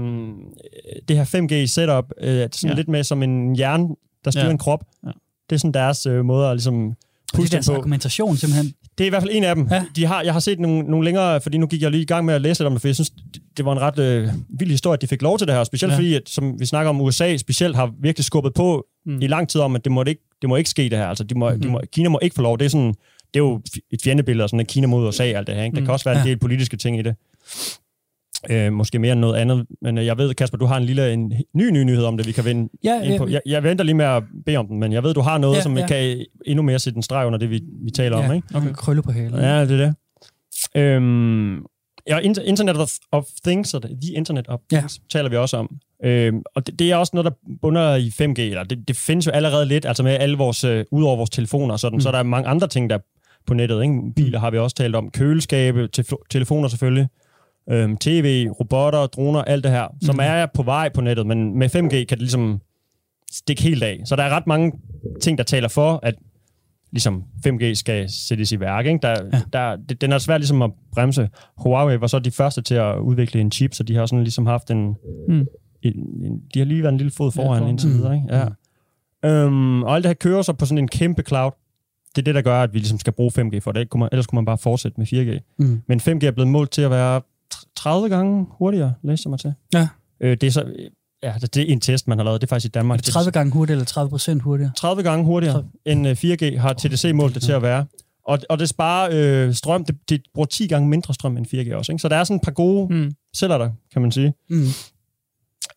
det 1.08 1.16
her 1.16 1.24
5G-setup, 1.24 2.04
øh, 2.20 2.48
sådan 2.52 2.70
Ja. 2.70 2.74
lidt 2.76 2.88
med 2.88 3.04
som 3.04 3.22
en 3.22 3.56
hjerne, 3.56 3.88
der 4.24 4.30
styrer 4.30 4.44
Ja. 4.44 4.50
en 4.50 4.58
krop. 4.58 4.84
Ja. 5.06 5.10
Det 5.50 5.56
er 5.56 5.60
sådan 5.60 5.72
deres 5.74 6.06
øh, 6.06 6.24
måde 6.24 6.46
at 6.48 6.56
ligesom 6.56 6.94
Og 7.32 7.38
det 7.38 7.46
er 7.46 7.50
deres 7.50 7.66
på. 7.68 7.74
argumentation 7.74 8.36
simpelthen. 8.36 8.74
Det 8.98 9.04
er 9.04 9.06
i 9.06 9.08
hvert 9.08 9.22
fald 9.22 9.32
en 9.34 9.44
af 9.44 9.54
dem. 9.54 9.68
Ja. 9.70 9.84
De 9.96 10.06
har, 10.06 10.22
jeg 10.22 10.32
har 10.32 10.40
set 10.40 10.60
nogle, 10.60 10.82
nogle 10.82 11.04
længere, 11.04 11.40
fordi 11.40 11.58
nu 11.58 11.66
gik 11.66 11.82
jeg 11.82 11.90
lige 11.90 12.02
i 12.02 12.06
gang 12.06 12.24
med 12.24 12.34
at 12.34 12.40
læse 12.40 12.60
lidt 12.60 12.66
om 12.66 12.72
det, 12.72 12.80
for 12.80 12.88
jeg 12.88 12.94
synes, 12.94 13.10
det, 13.56 13.64
var 13.64 13.72
en 13.72 13.80
ret 13.80 13.98
øh, 13.98 14.28
vild 14.58 14.70
historie, 14.70 14.94
at 14.94 15.02
de 15.02 15.06
fik 15.06 15.22
lov 15.22 15.38
til 15.38 15.46
det 15.46 15.54
her. 15.54 15.64
Specielt 15.64 15.92
Ja. 15.92 15.96
fordi, 15.98 16.14
at, 16.14 16.22
som 16.26 16.60
vi 16.60 16.66
snakker 16.66 16.88
om, 16.90 17.00
USA 17.00 17.36
specielt 17.36 17.76
har 17.76 17.92
virkelig 18.02 18.24
skubbet 18.24 18.54
på 18.54 18.86
Mm. 19.06 19.22
i 19.22 19.26
lang 19.26 19.48
tid 19.48 19.60
om, 19.60 19.76
at 19.76 19.84
det 19.84 19.92
må 19.92 20.04
ikke, 20.04 20.22
det 20.42 20.48
må 20.48 20.56
ikke 20.56 20.70
ske 20.70 20.82
det 20.82 20.98
her. 20.98 21.06
Altså, 21.06 21.24
de 21.24 21.34
må, 21.38 21.50
mm. 21.50 21.60
de 21.60 21.68
må, 21.68 21.80
Kina 21.92 22.08
må 22.08 22.18
ikke 22.22 22.34
få 22.34 22.42
lov. 22.42 22.58
Det 22.58 22.64
er, 22.64 22.68
sådan, 22.68 22.88
det 22.88 23.34
er 23.34 23.38
jo 23.38 23.60
et 23.90 24.02
fjendebillede, 24.04 24.48
sådan, 24.48 24.60
at 24.60 24.66
Kina 24.66 24.86
mod 24.86 25.08
USA 25.08 25.24
alt 25.24 25.46
det 25.46 25.54
her. 25.54 25.62
Ikke? 25.64 25.74
Der 25.74 25.80
Mm. 25.80 25.86
kan 25.86 25.92
også 25.92 26.04
være 26.04 26.14
en 26.20 26.24
Ja. 26.24 26.30
del 26.30 26.38
politiske 26.38 26.76
ting 26.76 26.98
i 26.98 27.02
det. 27.02 27.14
Øh, 28.50 28.72
måske 28.72 28.98
mere 28.98 29.12
end 29.12 29.20
noget 29.20 29.34
andet. 29.36 29.66
Men 29.82 29.98
øh, 29.98 30.06
jeg 30.06 30.18
ved, 30.18 30.34
Kasper, 30.34 30.58
du 30.58 30.66
har 30.66 30.76
en 30.76 30.84
lille 30.84 31.12
en 31.12 31.32
ny, 31.54 31.70
ny 31.70 31.82
nyhed 31.82 32.04
om 32.04 32.16
det, 32.16 32.26
vi 32.26 32.32
kan 32.32 32.44
vende 32.44 32.68
Ja, 32.84 33.02
ind 33.02 33.18
på. 33.18 33.28
Jeg, 33.28 33.40
jeg 33.46 33.62
venter 33.62 33.84
lige 33.84 33.94
med 33.94 34.04
at 34.04 34.22
bede 34.46 34.56
om 34.56 34.66
den, 34.66 34.80
men 34.80 34.92
jeg 34.92 35.02
ved, 35.02 35.14
du 35.14 35.20
har 35.20 35.38
noget, 35.38 35.56
Ja, 35.56 35.62
som 35.62 35.78
ja. 35.78 35.86
kan 35.86 36.24
endnu 36.46 36.62
mere 36.62 36.78
sætte 36.78 36.96
en 36.96 37.02
streg 37.02 37.26
under 37.26 37.38
det, 37.38 37.50
vi, 37.50 37.60
vi 37.84 37.90
taler 37.90 38.18
ja, 38.18 38.28
om. 38.28 38.34
Ikke? 38.34 38.48
okay. 38.54 38.72
krølle 38.72 39.02
på 39.02 39.12
halen. 39.12 39.34
Ja, 39.40 39.60
det 39.64 39.80
er 39.80 39.86
det. 39.86 39.94
Øhm, 40.76 41.54
ja, 42.08 42.18
inter- 42.18 42.42
Internet 42.42 42.76
of, 42.76 42.90
of 43.12 43.24
Things, 43.46 43.74
og 43.74 43.82
The 43.82 44.12
Internet 44.14 44.48
of 44.48 44.58
Ja. 44.72 44.76
Things, 44.76 45.00
taler 45.12 45.28
vi 45.30 45.36
også 45.36 45.56
om. 45.56 45.70
Øhm, 46.04 46.42
og 46.54 46.66
det, 46.66 46.78
det 46.78 46.90
er 46.90 46.96
også 46.96 47.10
noget, 47.14 47.24
der 47.24 47.56
bunder 47.62 47.94
i 47.96 48.08
5G, 48.08 48.40
eller 48.40 48.64
det, 48.64 48.88
det 48.88 48.96
findes 48.96 49.26
jo 49.26 49.30
allerede 49.32 49.66
lidt, 49.66 49.84
altså 49.86 50.02
med 50.02 50.12
alle 50.12 50.36
vores, 50.36 50.64
øh, 50.64 50.84
ud 50.92 51.02
over 51.04 51.16
vores 51.16 51.30
telefoner 51.30 51.72
og 51.72 51.80
sådan, 51.80 51.94
Mm. 51.94 51.96
mm. 51.96 52.00
så 52.00 52.08
er 52.08 52.12
der 52.12 52.22
mange 52.22 52.48
andre 52.48 52.68
ting, 52.68 52.90
der 52.90 52.96
er 52.96 53.00
på 53.46 53.54
nettet. 53.54 53.82
Ikke? 53.82 53.94
Biler 54.16 54.38
har 54.38 54.50
vi 54.50 54.58
også 54.58 54.76
talt 54.76 54.96
om, 54.96 55.10
køleskabe, 55.10 55.88
te- 55.88 56.04
telefoner 56.30 56.68
selvfølgelig, 56.68 57.08
øhm, 57.70 57.96
tv, 57.96 58.48
robotter, 58.60 59.06
droner, 59.06 59.42
alt 59.42 59.64
det 59.64 59.72
her, 59.72 59.86
som 60.02 60.14
Mm. 60.14 60.20
er 60.22 60.46
på 60.54 60.62
vej 60.62 60.88
på 60.94 61.00
nettet, 61.00 61.26
men 61.26 61.58
med 61.58 61.68
5G 61.76 61.88
kan 62.04 62.08
det 62.08 62.18
ligesom 62.18 62.60
stikke 63.32 63.62
helt 63.62 63.82
af. 63.82 64.00
Så 64.04 64.16
der 64.16 64.22
er 64.22 64.30
ret 64.30 64.46
mange 64.46 64.72
ting, 65.22 65.38
der 65.38 65.44
taler 65.44 65.68
for, 65.68 66.00
at 66.02 66.14
ligesom 66.92 67.24
5G 67.46 67.74
skal 67.74 68.10
sættes 68.10 68.52
i 68.52 68.60
værk. 68.60 68.86
Ikke? 68.86 68.98
Der, 69.02 69.16
Ja. 69.32 69.40
der, 69.52 69.76
det, 69.76 70.00
den 70.00 70.12
er 70.12 70.18
svært 70.18 70.40
ligesom 70.40 70.62
at 70.62 70.70
bremse. 70.92 71.28
Huawei 71.56 72.00
var 72.00 72.06
så 72.06 72.18
de 72.18 72.30
første 72.30 72.62
til 72.62 72.74
at 72.74 72.98
udvikle 72.98 73.40
en 73.40 73.52
chip, 73.52 73.74
så 73.74 73.82
de 73.82 73.94
har 73.96 74.06
sådan 74.06 74.22
ligesom 74.22 74.46
haft 74.46 74.70
en... 74.70 74.96
Mm. 75.28 75.46
en, 75.82 75.92
en 76.24 76.40
de 76.54 76.58
har 76.58 76.64
lige 76.66 76.82
været 76.82 76.92
en 76.92 76.98
lille 76.98 77.10
fod 77.12 77.32
foran 77.32 77.62
ja, 77.62 77.68
indtil 77.68 77.88
Mm. 77.88 77.94
videre. 77.94 78.14
Ikke? 78.16 78.26
Ja. 78.36 78.46
Øhm, 79.24 79.82
og 79.82 79.94
alt 79.94 80.04
det 80.04 80.08
her 80.08 80.14
kører 80.14 80.42
så 80.42 80.52
på 80.52 80.66
sådan 80.66 80.78
en 80.78 80.88
kæmpe 80.88 81.22
cloud. 81.28 81.50
Det 82.16 82.22
er 82.22 82.24
det, 82.24 82.34
der 82.34 82.42
gør, 82.42 82.62
at 82.62 82.74
vi 82.74 82.78
ligesom 82.78 82.98
skal 82.98 83.12
bruge 83.12 83.30
5G, 83.38 83.58
for 83.60 83.72
det 83.72 83.88
ellers 84.12 84.26
kunne 84.26 84.36
man 84.36 84.44
bare 84.44 84.58
fortsætte 84.58 85.00
med 85.00 85.06
4G. 85.06 85.54
Mm. 85.58 85.82
Men 85.86 86.00
5G 86.00 86.26
er 86.26 86.30
blevet 86.30 86.48
målt 86.50 86.70
til 86.70 86.82
at 86.82 86.90
være 86.90 87.20
30 87.76 88.08
gange 88.08 88.46
hurtigere, 88.50 88.94
læste 89.02 89.26
jeg 89.26 89.30
mig 89.30 89.40
til. 89.40 89.54
Ja. 89.74 89.88
Øh, 90.20 90.36
det 90.40 90.42
er 90.42 90.50
så... 90.50 90.72
Ja, 91.22 91.34
det 91.40 91.54
det 91.54 91.62
er 91.62 91.66
en 91.72 91.80
test, 91.80 92.08
man 92.08 92.18
har 92.18 92.24
lavet. 92.24 92.40
Det 92.40 92.46
er 92.46 92.48
faktisk 92.48 92.66
i 92.66 92.72
Danmark. 92.72 92.98
Er 92.98 93.02
det 93.02 93.12
30 93.12 93.30
gange 93.32 93.52
hurtigere 93.52 93.76
eller 93.76 93.84
30 93.84 94.10
procent 94.10 94.42
hurtigere? 94.42 94.72
30 94.76 95.02
gange 95.02 95.24
hurtigere 95.24 95.64
end 95.86 96.08
øh, 96.08 96.16
4G 96.24 96.58
har 96.58 96.72
TDC 96.72 97.10
målt 97.14 97.34
det 97.34 97.42
til 97.42 97.52
at 97.52 97.62
være. 97.62 97.86
Og, 98.26 98.38
og 98.48 98.58
det 98.58 98.68
sparer 98.68 99.08
øh, 99.12 99.54
strøm, 99.54 99.84
det, 99.84 99.96
det 100.08 100.22
bruger 100.34 100.46
10 100.46 100.66
gange 100.66 100.88
mindre 100.88 101.14
strøm 101.14 101.36
end 101.36 101.46
4G 101.46 101.74
også. 101.74 101.92
Ikke? 101.92 102.02
Så 102.02 102.08
der 102.08 102.16
er 102.16 102.24
sådan 102.24 102.36
et 102.36 102.42
par 102.42 102.52
gode 102.52 102.94
Mm. 102.94 103.10
celler 103.36 103.58
der, 103.58 103.70
kan 103.92 104.02
man 104.02 104.12
sige. 104.12 104.34
Mm. 104.50 104.64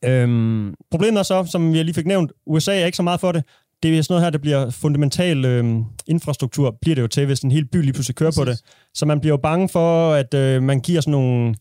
Øhm, 0.06 0.74
problemet 0.92 1.20
er 1.20 1.24
så, 1.24 1.46
som 1.46 1.74
vi 1.74 1.84
lige 1.84 1.94
fik 1.94 2.06
nævnt, 2.08 2.32
USA 2.46 2.80
er 2.82 2.86
ikke 2.86 2.96
så 2.96 3.04
meget 3.04 3.20
for 3.20 3.32
det. 3.32 3.44
Det 3.84 3.98
er 3.98 4.02
sådan 4.02 4.14
noget 4.14 4.24
her, 4.26 4.30
der 4.30 4.38
bliver 4.38 4.70
fundamental 4.70 5.46
øh, 5.46 5.76
infrastruktur, 6.08 6.78
bliver 6.82 6.96
det 6.96 7.02
jo 7.02 7.08
til, 7.08 7.26
hvis 7.26 7.40
en 7.40 7.52
hel 7.52 7.66
by 7.66 7.82
lige 7.82 7.94
pludselig 7.94 8.16
kører 8.16 8.32
på 8.38 8.46
det. 8.46 8.60
Så 8.94 9.06
man 9.06 9.20
bliver 9.20 9.34
jo 9.34 9.38
bange 9.38 9.70
for, 9.70 10.14
at 10.14 10.34
øh, 10.34 10.64
man 10.64 10.80
giver 10.80 11.02
sådan 11.02 11.12
nogle... 11.12 11.56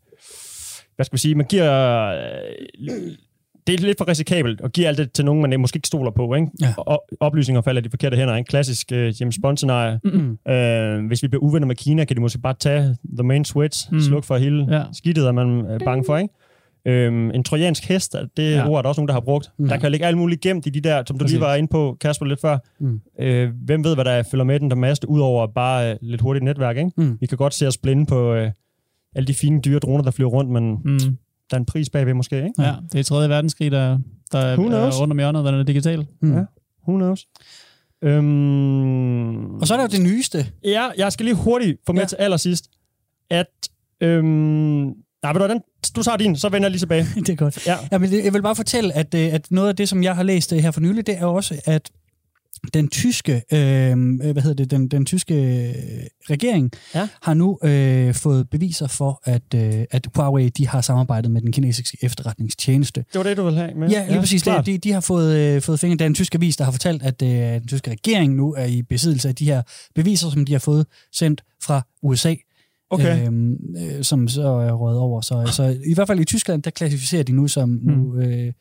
Hvad 0.96 1.04
skal 1.04 1.16
vi 1.16 1.18
sige? 1.20 1.34
Man 1.34 1.46
giver... 1.46 2.06
Øh, 2.08 2.90
det 3.66 3.74
er 3.74 3.78
lidt 3.86 3.98
for 3.98 4.08
risikabelt 4.08 4.60
at 4.60 4.72
give 4.72 4.86
alt 4.86 4.98
det 4.98 5.12
til 5.12 5.24
nogen, 5.24 5.42
man 5.50 5.60
måske 5.60 5.76
ikke 5.76 5.88
stoler 5.88 6.10
på. 6.10 6.34
Ikke? 6.34 6.46
Ja. 6.60 6.74
Og 6.76 7.04
oplysninger 7.20 7.60
falder 7.62 7.80
de 7.80 7.90
forkerte 7.90 8.16
hænder. 8.16 8.34
En 8.34 8.44
klassisk 8.44 8.92
øh, 8.92 9.20
James 9.20 9.38
Bond-scenarie. 9.42 10.00
Mm. 10.04 10.52
Øh, 10.52 11.06
hvis 11.06 11.22
vi 11.22 11.28
bliver 11.28 11.42
uvenner 11.42 11.66
med 11.66 11.76
Kina, 11.76 12.04
kan 12.04 12.16
de 12.16 12.20
måske 12.20 12.38
bare 12.40 12.54
tage 12.60 12.96
the 13.18 13.22
main 13.24 13.44
switch, 13.44 13.92
Mm. 13.92 14.00
slukke 14.00 14.26
for 14.26 14.36
hele 14.36 14.66
Ja. 14.70 14.82
skidtet, 14.92 15.26
er 15.26 15.32
man 15.32 15.66
øh, 15.70 15.80
bange 15.84 16.04
for, 16.06 16.16
ikke? 16.16 16.34
Øhm, 16.86 17.30
en 17.30 17.44
trojansk 17.44 17.88
hest, 17.88 18.16
det 18.36 18.50
Ja. 18.52 18.68
ord 18.68 18.78
er 18.78 18.82
der 18.82 18.88
også 18.88 19.00
nogen, 19.00 19.08
der 19.08 19.14
har 19.14 19.20
brugt. 19.20 19.50
Mm. 19.58 19.68
Der 19.68 19.76
kan 19.76 19.90
ligge 19.90 20.06
alt 20.06 20.18
muligt 20.18 20.40
gemt 20.40 20.66
i 20.66 20.70
de 20.70 20.80
der, 20.80 21.02
som 21.06 21.18
du 21.18 21.22
Præcis. 21.24 21.32
lige 21.34 21.40
var 21.40 21.54
inde 21.54 21.68
på, 21.68 21.96
Kasper, 22.00 22.26
lidt 22.26 22.40
før. 22.40 22.58
Mm. 22.80 23.00
Øh, 23.20 23.50
hvem 23.64 23.84
ved, 23.84 23.94
hvad 23.94 24.04
der 24.04 24.22
følger 24.30 24.44
med 24.44 24.60
den 24.60 24.70
der 24.70 24.76
maste, 24.76 25.08
udover 25.08 25.46
bare 25.46 25.90
øh, 25.90 25.96
lidt 26.02 26.20
hurtigt 26.20 26.44
netværk, 26.44 26.76
ikke? 26.76 26.90
Mm. 26.96 27.16
Vi 27.20 27.26
kan 27.26 27.38
godt 27.38 27.54
se 27.54 27.66
os 27.66 27.78
blinde 27.78 28.06
på 28.06 28.34
øh, 28.34 28.50
alle 29.14 29.26
de 29.26 29.34
fine 29.34 29.60
dyre 29.60 29.78
droner, 29.78 30.04
der 30.04 30.10
flyver 30.10 30.30
rundt, 30.30 30.50
men 30.50 30.70
Mm. 30.84 30.98
der 31.50 31.56
er 31.56 31.56
en 31.56 31.66
pris 31.66 31.90
bagved 31.90 32.14
måske, 32.14 32.36
ikke? 32.36 32.62
Ja, 32.62 32.74
det 32.92 32.98
er 32.98 33.04
3. 33.04 33.28
verdenskrig, 33.28 33.70
der, 33.70 33.98
der 34.32 34.38
er, 34.38 34.56
rundt 34.56 35.10
om 35.12 35.18
hjørnet, 35.18 35.44
den 35.44 35.54
er 35.54 35.62
digital. 35.62 36.06
Mm. 36.22 36.34
Ja. 36.34 36.42
Who 36.88 36.96
knows? 36.96 37.26
Øhm, 38.02 39.54
Og 39.54 39.66
så 39.66 39.74
er 39.74 39.78
der 39.78 39.84
jo 39.84 39.88
det 39.88 40.00
nyeste. 40.02 40.46
Ja, 40.64 40.88
jeg 40.98 41.12
skal 41.12 41.24
lige 41.24 41.34
hurtigt 41.36 41.78
få 41.86 41.92
med 41.92 42.00
Ja. 42.02 42.06
til 42.06 42.16
allersidst, 42.16 42.70
at... 43.30 43.46
Øhm, 44.00 44.24
nej, 45.22 45.32
ved 45.32 45.40
du, 45.40 45.48
den, 45.48 45.60
du 45.96 46.02
tager 46.02 46.16
din, 46.16 46.36
så 46.36 46.48
vender 46.48 46.66
jeg 46.66 46.70
lige 46.70 46.78
tilbage. 46.80 47.06
det 47.26 47.28
er 47.28 47.34
godt. 47.36 47.66
Ja. 47.66 47.76
Ja, 47.92 47.98
men 47.98 48.12
jeg 48.24 48.32
vil 48.32 48.42
bare 48.42 48.56
fortælle, 48.56 48.92
at, 48.92 49.14
øh, 49.14 49.34
at 49.34 49.46
noget 49.50 49.68
af 49.68 49.76
det, 49.76 49.88
som 49.88 50.02
jeg 50.02 50.16
har 50.16 50.22
læst 50.22 50.52
øh, 50.52 50.58
her 50.58 50.70
for 50.70 50.80
nylig, 50.80 51.06
det 51.06 51.18
er 51.18 51.26
også, 51.26 51.60
at 51.64 51.90
den 52.74 52.88
tyske, 52.88 53.32
øh, 53.52 53.96
hvad 54.32 54.42
hedder 54.42 54.54
det, 54.54 54.70
den, 54.70 54.88
den 54.88 55.06
tyske 55.06 55.34
øh, 55.34 55.74
regering 56.30 56.70
Ja. 56.94 57.08
har 57.22 57.34
nu 57.34 57.58
øh, 57.64 58.14
fået 58.14 58.50
beviser 58.50 58.86
for, 58.86 59.20
at, 59.24 59.42
øh, 59.54 59.84
at 59.90 60.06
Huawei 60.14 60.48
de 60.48 60.68
har 60.68 60.80
samarbejdet 60.80 61.30
med 61.30 61.40
den 61.40 61.52
kinesiske 61.52 61.98
efterretningstjeneste. 62.02 63.04
Det 63.12 63.18
var 63.18 63.22
det, 63.22 63.36
du 63.36 63.44
ville 63.44 63.58
have 63.60 63.74
med? 63.74 63.88
Ja, 63.88 64.06
lige 64.08 64.20
præcis. 64.20 64.42
klart. 64.42 64.66
Det, 64.66 64.84
de, 64.84 64.88
de 64.88 64.92
har 64.92 65.00
fået, 65.00 65.36
øh, 65.36 65.62
fået 65.62 65.80
fingre. 65.80 65.96
Der 65.96 66.04
er 66.04 66.06
en 66.06 66.14
tysk 66.14 66.34
avis, 66.34 66.56
der 66.56 66.64
har 66.64 66.72
fortalt, 66.72 67.02
at 67.02 67.22
øh, 67.22 67.28
den 67.30 67.66
tyske 67.66 67.90
regering 67.90 68.34
nu 68.34 68.52
er 68.54 68.64
i 68.64 68.82
besiddelse 68.82 69.28
af 69.28 69.34
de 69.34 69.44
her 69.44 69.62
beviser, 69.94 70.30
som 70.30 70.44
de 70.44 70.52
har 70.52 70.58
fået 70.58 70.86
sendt 71.12 71.44
fra 71.62 71.86
USA. 72.02 72.34
Okay. 72.90 73.26
Øhm, 73.26 73.52
øh, 73.76 74.04
som 74.04 74.28
så 74.28 74.42
er 74.48 74.72
røget 74.72 74.98
over. 74.98 75.20
Så, 75.20 75.52
så 75.56 75.78
i 75.86 75.94
hvert 75.94 76.06
fald 76.06 76.20
i 76.20 76.24
Tyskland, 76.24 76.62
der 76.62 76.70
klassificerer 76.70 77.22
de 77.22 77.32
nu 77.32 77.48
som 77.48 77.68
nu, 77.82 78.16
øh, 78.20 78.52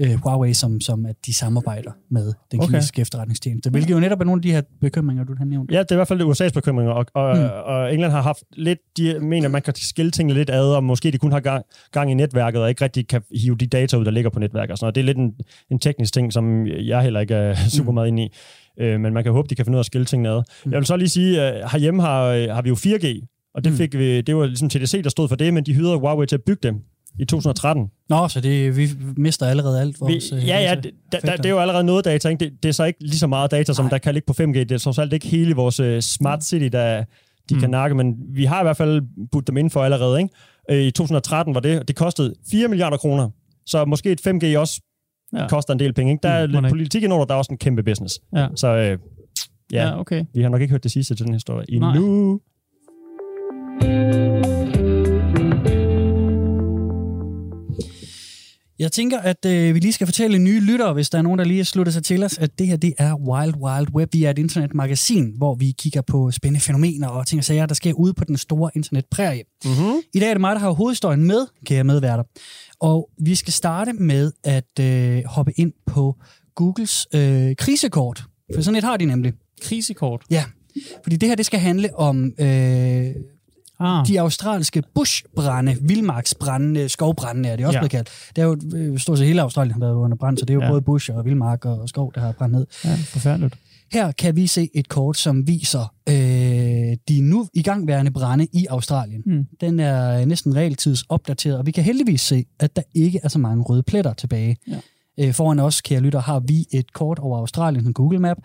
øh, 0.00 0.10
Huawei, 0.22 0.54
som, 0.54 0.80
som 0.80 1.06
at 1.06 1.16
de 1.26 1.34
samarbejder 1.34 1.90
med 2.10 2.32
den 2.52 2.60
Okay. 2.60 2.68
kinesiske 2.70 3.00
efterretningstjeneste. 3.02 3.70
Hvilket 3.70 3.90
jo 3.94 4.00
netop 4.00 4.20
er 4.20 4.24
nogle 4.24 4.38
af 4.38 4.42
de 4.42 4.52
her 4.52 4.62
bekymringer, 4.80 5.24
du 5.24 5.34
har 5.38 5.44
nævnt. 5.44 5.70
Ja, 5.72 5.78
det 5.78 5.90
er 5.90 5.94
i 5.94 5.96
hvert 5.96 6.08
fald 6.08 6.22
USA's 6.22 6.52
bekymringer, 6.54 6.92
og, 6.92 7.06
og, 7.14 7.36
Mm. 7.36 7.42
mm. 7.42 7.48
og 7.64 7.92
England 7.94 8.12
har 8.12 8.22
haft 8.22 8.42
lidt, 8.56 8.78
de 8.96 9.18
mener, 9.20 9.48
man 9.48 9.62
kan 9.62 9.74
skille 9.76 10.10
tingene 10.10 10.34
lidt 10.38 10.50
ad, 10.50 10.66
og 10.66 10.84
måske 10.84 11.10
de 11.10 11.18
kun 11.18 11.32
har 11.32 11.40
gang, 11.40 11.64
gang 11.92 12.10
i 12.10 12.14
netværket, 12.14 12.62
og 12.62 12.68
ikke 12.68 12.84
rigtig 12.84 13.08
kan 13.08 13.22
hive 13.42 13.56
de 13.56 13.66
data 13.66 13.96
ud, 13.96 14.04
der 14.04 14.10
ligger 14.10 14.30
på 14.30 14.38
netværket 14.38 14.70
og 14.72 14.78
sådan 14.78 14.84
noget. 14.84 14.94
Det 14.94 15.00
er 15.00 15.04
lidt 15.04 15.18
en, 15.18 15.34
en 15.70 15.78
teknisk 15.78 16.12
ting, 16.14 16.32
som 16.32 16.66
jeg 16.66 17.02
heller 17.02 17.20
ikke 17.20 17.34
er 17.34 17.54
super 17.68 17.92
meget 17.92 18.08
inde 18.08 18.22
i. 18.24 18.28
Øh, 18.80 19.00
men 19.00 19.14
man 19.14 19.22
kan 19.24 19.32
håbe, 19.32 19.48
de 19.50 19.54
kan 19.54 19.64
finde 19.64 19.76
ud 19.76 19.78
af 19.78 19.82
at 19.82 19.86
skille 19.86 20.04
tingene 20.04 20.28
ad. 20.28 20.42
Mm. 20.64 20.72
Jeg 20.72 20.78
vil 20.78 20.86
så 20.86 20.96
lige 20.96 21.08
sige, 21.08 21.40
at 21.42 21.70
herhjemme 21.70 22.02
har, 22.02 22.24
øh, 22.24 22.48
har 22.48 22.62
vi 22.62 22.68
jo 22.68 22.74
4G, 22.74 23.26
og 23.54 23.64
det, 23.64 23.72
Mm. 23.72 23.76
fik 23.78 23.94
vi, 23.98 24.20
det 24.20 24.36
var 24.36 24.46
ligesom 24.46 24.68
TDC, 24.68 25.02
der 25.02 25.10
stod 25.10 25.28
for 25.28 25.36
det, 25.36 25.54
men 25.54 25.64
de 25.66 25.74
hyrede 25.74 25.96
Huawei 25.98 26.26
til 26.26 26.36
at 26.36 26.42
bygge 26.42 26.68
dem 26.68 26.74
i 27.18 27.24
2013. 27.24 27.90
Nå, 28.08 28.28
så 28.28 28.40
det, 28.40 28.76
vi 28.76 28.88
mister 29.16 29.46
allerede 29.46 29.80
alt 29.80 29.94
Vi, 29.96 29.98
vores... 30.00 30.32
øh, 30.32 30.48
ja, 30.48 30.58
ja, 30.60 30.74
data. 30.74 30.80
det, 31.12 31.22
der, 31.22 31.36
det 31.36 31.46
er 31.46 31.50
jo 31.50 31.58
allerede 31.58 31.84
noget 31.84 32.04
data. 32.04 32.28
Ikke? 32.28 32.44
Det, 32.44 32.52
det 32.62 32.68
er 32.68 32.72
så 32.72 32.84
ikke 32.84 33.02
lige 33.02 33.18
så 33.18 33.26
meget 33.26 33.50
data, 33.50 33.72
som 33.72 33.84
Nej. 33.84 33.90
der 33.90 33.98
kan 33.98 34.14
ligge 34.14 34.26
på 34.26 34.32
5G. 34.42 34.52
Det 34.58 34.72
er 34.72 34.78
trods 34.78 34.98
alt 34.98 35.12
ikke 35.12 35.26
hele 35.26 35.54
vores 35.54 35.80
uh, 35.80 35.98
smart 36.00 36.44
city, 36.44 36.64
der 36.72 37.04
de 37.48 37.54
mm. 37.54 37.60
kan 37.60 37.70
nakke, 37.70 37.96
men 37.96 38.14
vi 38.34 38.44
har 38.44 38.60
i 38.60 38.64
hvert 38.64 38.76
fald 38.76 39.02
budt 39.32 39.46
dem 39.46 39.56
ind 39.56 39.70
for 39.70 39.84
allerede. 39.84 40.18
Ikke? 40.20 40.34
Øh, 40.70 40.86
I 40.86 40.90
2013 40.90 41.54
var 41.54 41.60
det, 41.60 41.88
det 41.88 41.96
kostede 41.96 42.34
4 42.50 42.68
milliarder 42.68 42.96
kroner. 42.96 43.30
Så 43.66 43.84
måske 43.84 44.12
et 44.12 44.26
5G 44.26 44.58
også 44.58 44.80
Ja. 45.36 45.48
koster 45.48 45.72
en 45.72 45.78
del 45.78 45.92
penge. 45.92 46.12
Ikke? 46.12 46.22
Der 46.22 46.28
er 46.28 46.46
Mm, 46.46 46.52
lidt 46.52 46.68
politik 46.68 47.02
indover, 47.02 47.24
der 47.24 47.34
er 47.34 47.38
også 47.38 47.52
en 47.52 47.58
kæmpe 47.58 47.82
business. 47.82 48.20
Ja. 48.36 48.46
Så 48.56 48.68
øh, 48.68 48.98
ja, 49.72 49.86
ja, 49.88 50.00
okay. 50.00 50.24
vi 50.34 50.42
har 50.42 50.48
nok 50.48 50.60
ikke 50.60 50.72
hørt 50.72 50.82
det 50.82 50.90
sidste 50.90 51.14
til 51.14 51.26
den 51.26 51.32
historie 51.34 51.78
Nej. 51.78 51.96
Jeg 58.84 58.92
tænker, 58.92 59.18
at 59.18 59.44
øh, 59.46 59.74
vi 59.74 59.78
lige 59.78 59.92
skal 59.92 60.06
fortælle 60.06 60.38
nye 60.38 60.60
lyttere, 60.60 60.92
hvis 60.92 61.10
der 61.10 61.18
er 61.18 61.22
nogen, 61.22 61.38
der 61.38 61.44
lige 61.44 61.56
har 61.56 61.64
sluttet 61.64 61.94
sig 61.94 62.04
til 62.04 62.24
os, 62.24 62.38
at 62.38 62.58
det 62.58 62.66
her 62.66 62.76
det 62.76 62.94
er 62.98 63.14
Wild 63.14 63.54
Wild 63.56 63.94
Web. 63.94 64.08
Vi 64.12 64.24
er 64.24 64.30
et 64.30 64.38
internetmagasin, 64.38 65.32
hvor 65.36 65.54
vi 65.54 65.74
kigger 65.78 66.00
på 66.00 66.30
spændende 66.30 66.60
fænomener 66.60 67.08
og 67.08 67.26
ting 67.26 67.38
og 67.38 67.44
sager, 67.44 67.66
der 67.66 67.74
sker 67.74 67.92
ude 67.92 68.14
på 68.14 68.24
den 68.24 68.36
store 68.36 68.70
internetprærie. 68.74 69.42
Mm-hmm. 69.64 69.94
I 70.14 70.20
dag 70.20 70.28
er 70.28 70.34
det 70.34 70.40
mig, 70.40 70.54
der 70.54 70.60
har 70.60 70.70
hovedhistorien 70.70 71.24
med, 71.24 71.46
kære 71.66 71.84
medværter. 71.84 72.24
Og 72.80 73.10
vi 73.18 73.34
skal 73.34 73.52
starte 73.52 73.92
med 73.92 74.32
at 74.44 74.80
øh, 74.80 75.24
hoppe 75.24 75.52
ind 75.56 75.72
på 75.86 76.16
Googles 76.54 77.06
øh, 77.14 77.56
krisekort. 77.56 78.24
For 78.54 78.62
sådan 78.62 78.78
et 78.78 78.84
har 78.84 78.96
de 78.96 79.04
nemlig. 79.04 79.32
Krisekort. 79.62 80.22
Ja, 80.30 80.44
fordi 81.02 81.16
det 81.16 81.28
her 81.28 81.36
det 81.36 81.46
skal 81.46 81.60
handle 81.60 81.96
om 81.96 82.32
øh, 82.40 83.14
Ah, 83.84 84.06
de 84.08 84.20
australske 84.20 84.82
bushbrænde, 84.94 85.76
vildmarksbrænde, 85.82 86.88
skovbrænde 86.88 87.48
er 87.48 87.56
det 87.56 87.66
også 87.66 87.76
Ja. 87.76 87.80
blevet 87.80 87.90
kaldt. 87.90 88.08
Det 88.36 88.42
er 88.42 88.46
jo 88.46 88.58
øh, 88.76 88.98
stort 88.98 89.18
set 89.18 89.26
hele 89.26 89.42
Australien 89.42 89.72
har 89.72 89.80
været 89.80 89.94
under 89.94 90.16
brand, 90.16 90.38
så 90.38 90.44
det 90.44 90.50
er 90.50 90.54
jo 90.54 90.60
Ja. 90.60 90.66
ja. 90.66 90.72
både 90.72 90.82
bush 90.82 91.10
og 91.14 91.24
vildmark 91.24 91.64
og 91.64 91.88
skov, 91.88 92.12
der 92.14 92.20
har 92.20 92.32
brændt 92.32 92.54
ned. 92.54 92.66
ja, 92.84 92.94
forfærdeligt. 92.94 93.54
Her 93.92 94.12
kan 94.12 94.36
vi 94.36 94.46
se 94.46 94.68
et 94.74 94.88
kort, 94.88 95.16
som 95.16 95.46
viser 95.46 95.94
øh, 96.08 96.14
de 97.08 97.20
nu 97.20 97.48
igangværende 97.54 98.10
brænde 98.10 98.46
i 98.52 98.66
Australien. 98.70 99.22
Mm. 99.26 99.44
Den 99.60 99.80
er 99.80 100.24
næsten 100.24 100.56
realtidsopdateret, 100.56 101.58
og 101.58 101.66
vi 101.66 101.70
kan 101.70 101.84
heldigvis 101.84 102.20
se, 102.20 102.44
at 102.60 102.76
der 102.76 102.82
ikke 102.94 103.20
er 103.22 103.28
så 103.28 103.38
mange 103.38 103.62
røde 103.62 103.82
pletter 103.82 104.12
tilbage. 104.12 104.56
Ja. 104.68 104.76
Øh, 105.20 105.32
foran 105.34 105.58
os, 105.58 105.80
kære 105.80 106.00
lytter, 106.00 106.20
har 106.20 106.40
vi 106.40 106.66
et 106.72 106.92
kort 106.92 107.18
over 107.18 107.38
Australien, 107.38 107.86
en 107.86 107.92
Google 107.92 108.18
Map, 108.18 108.36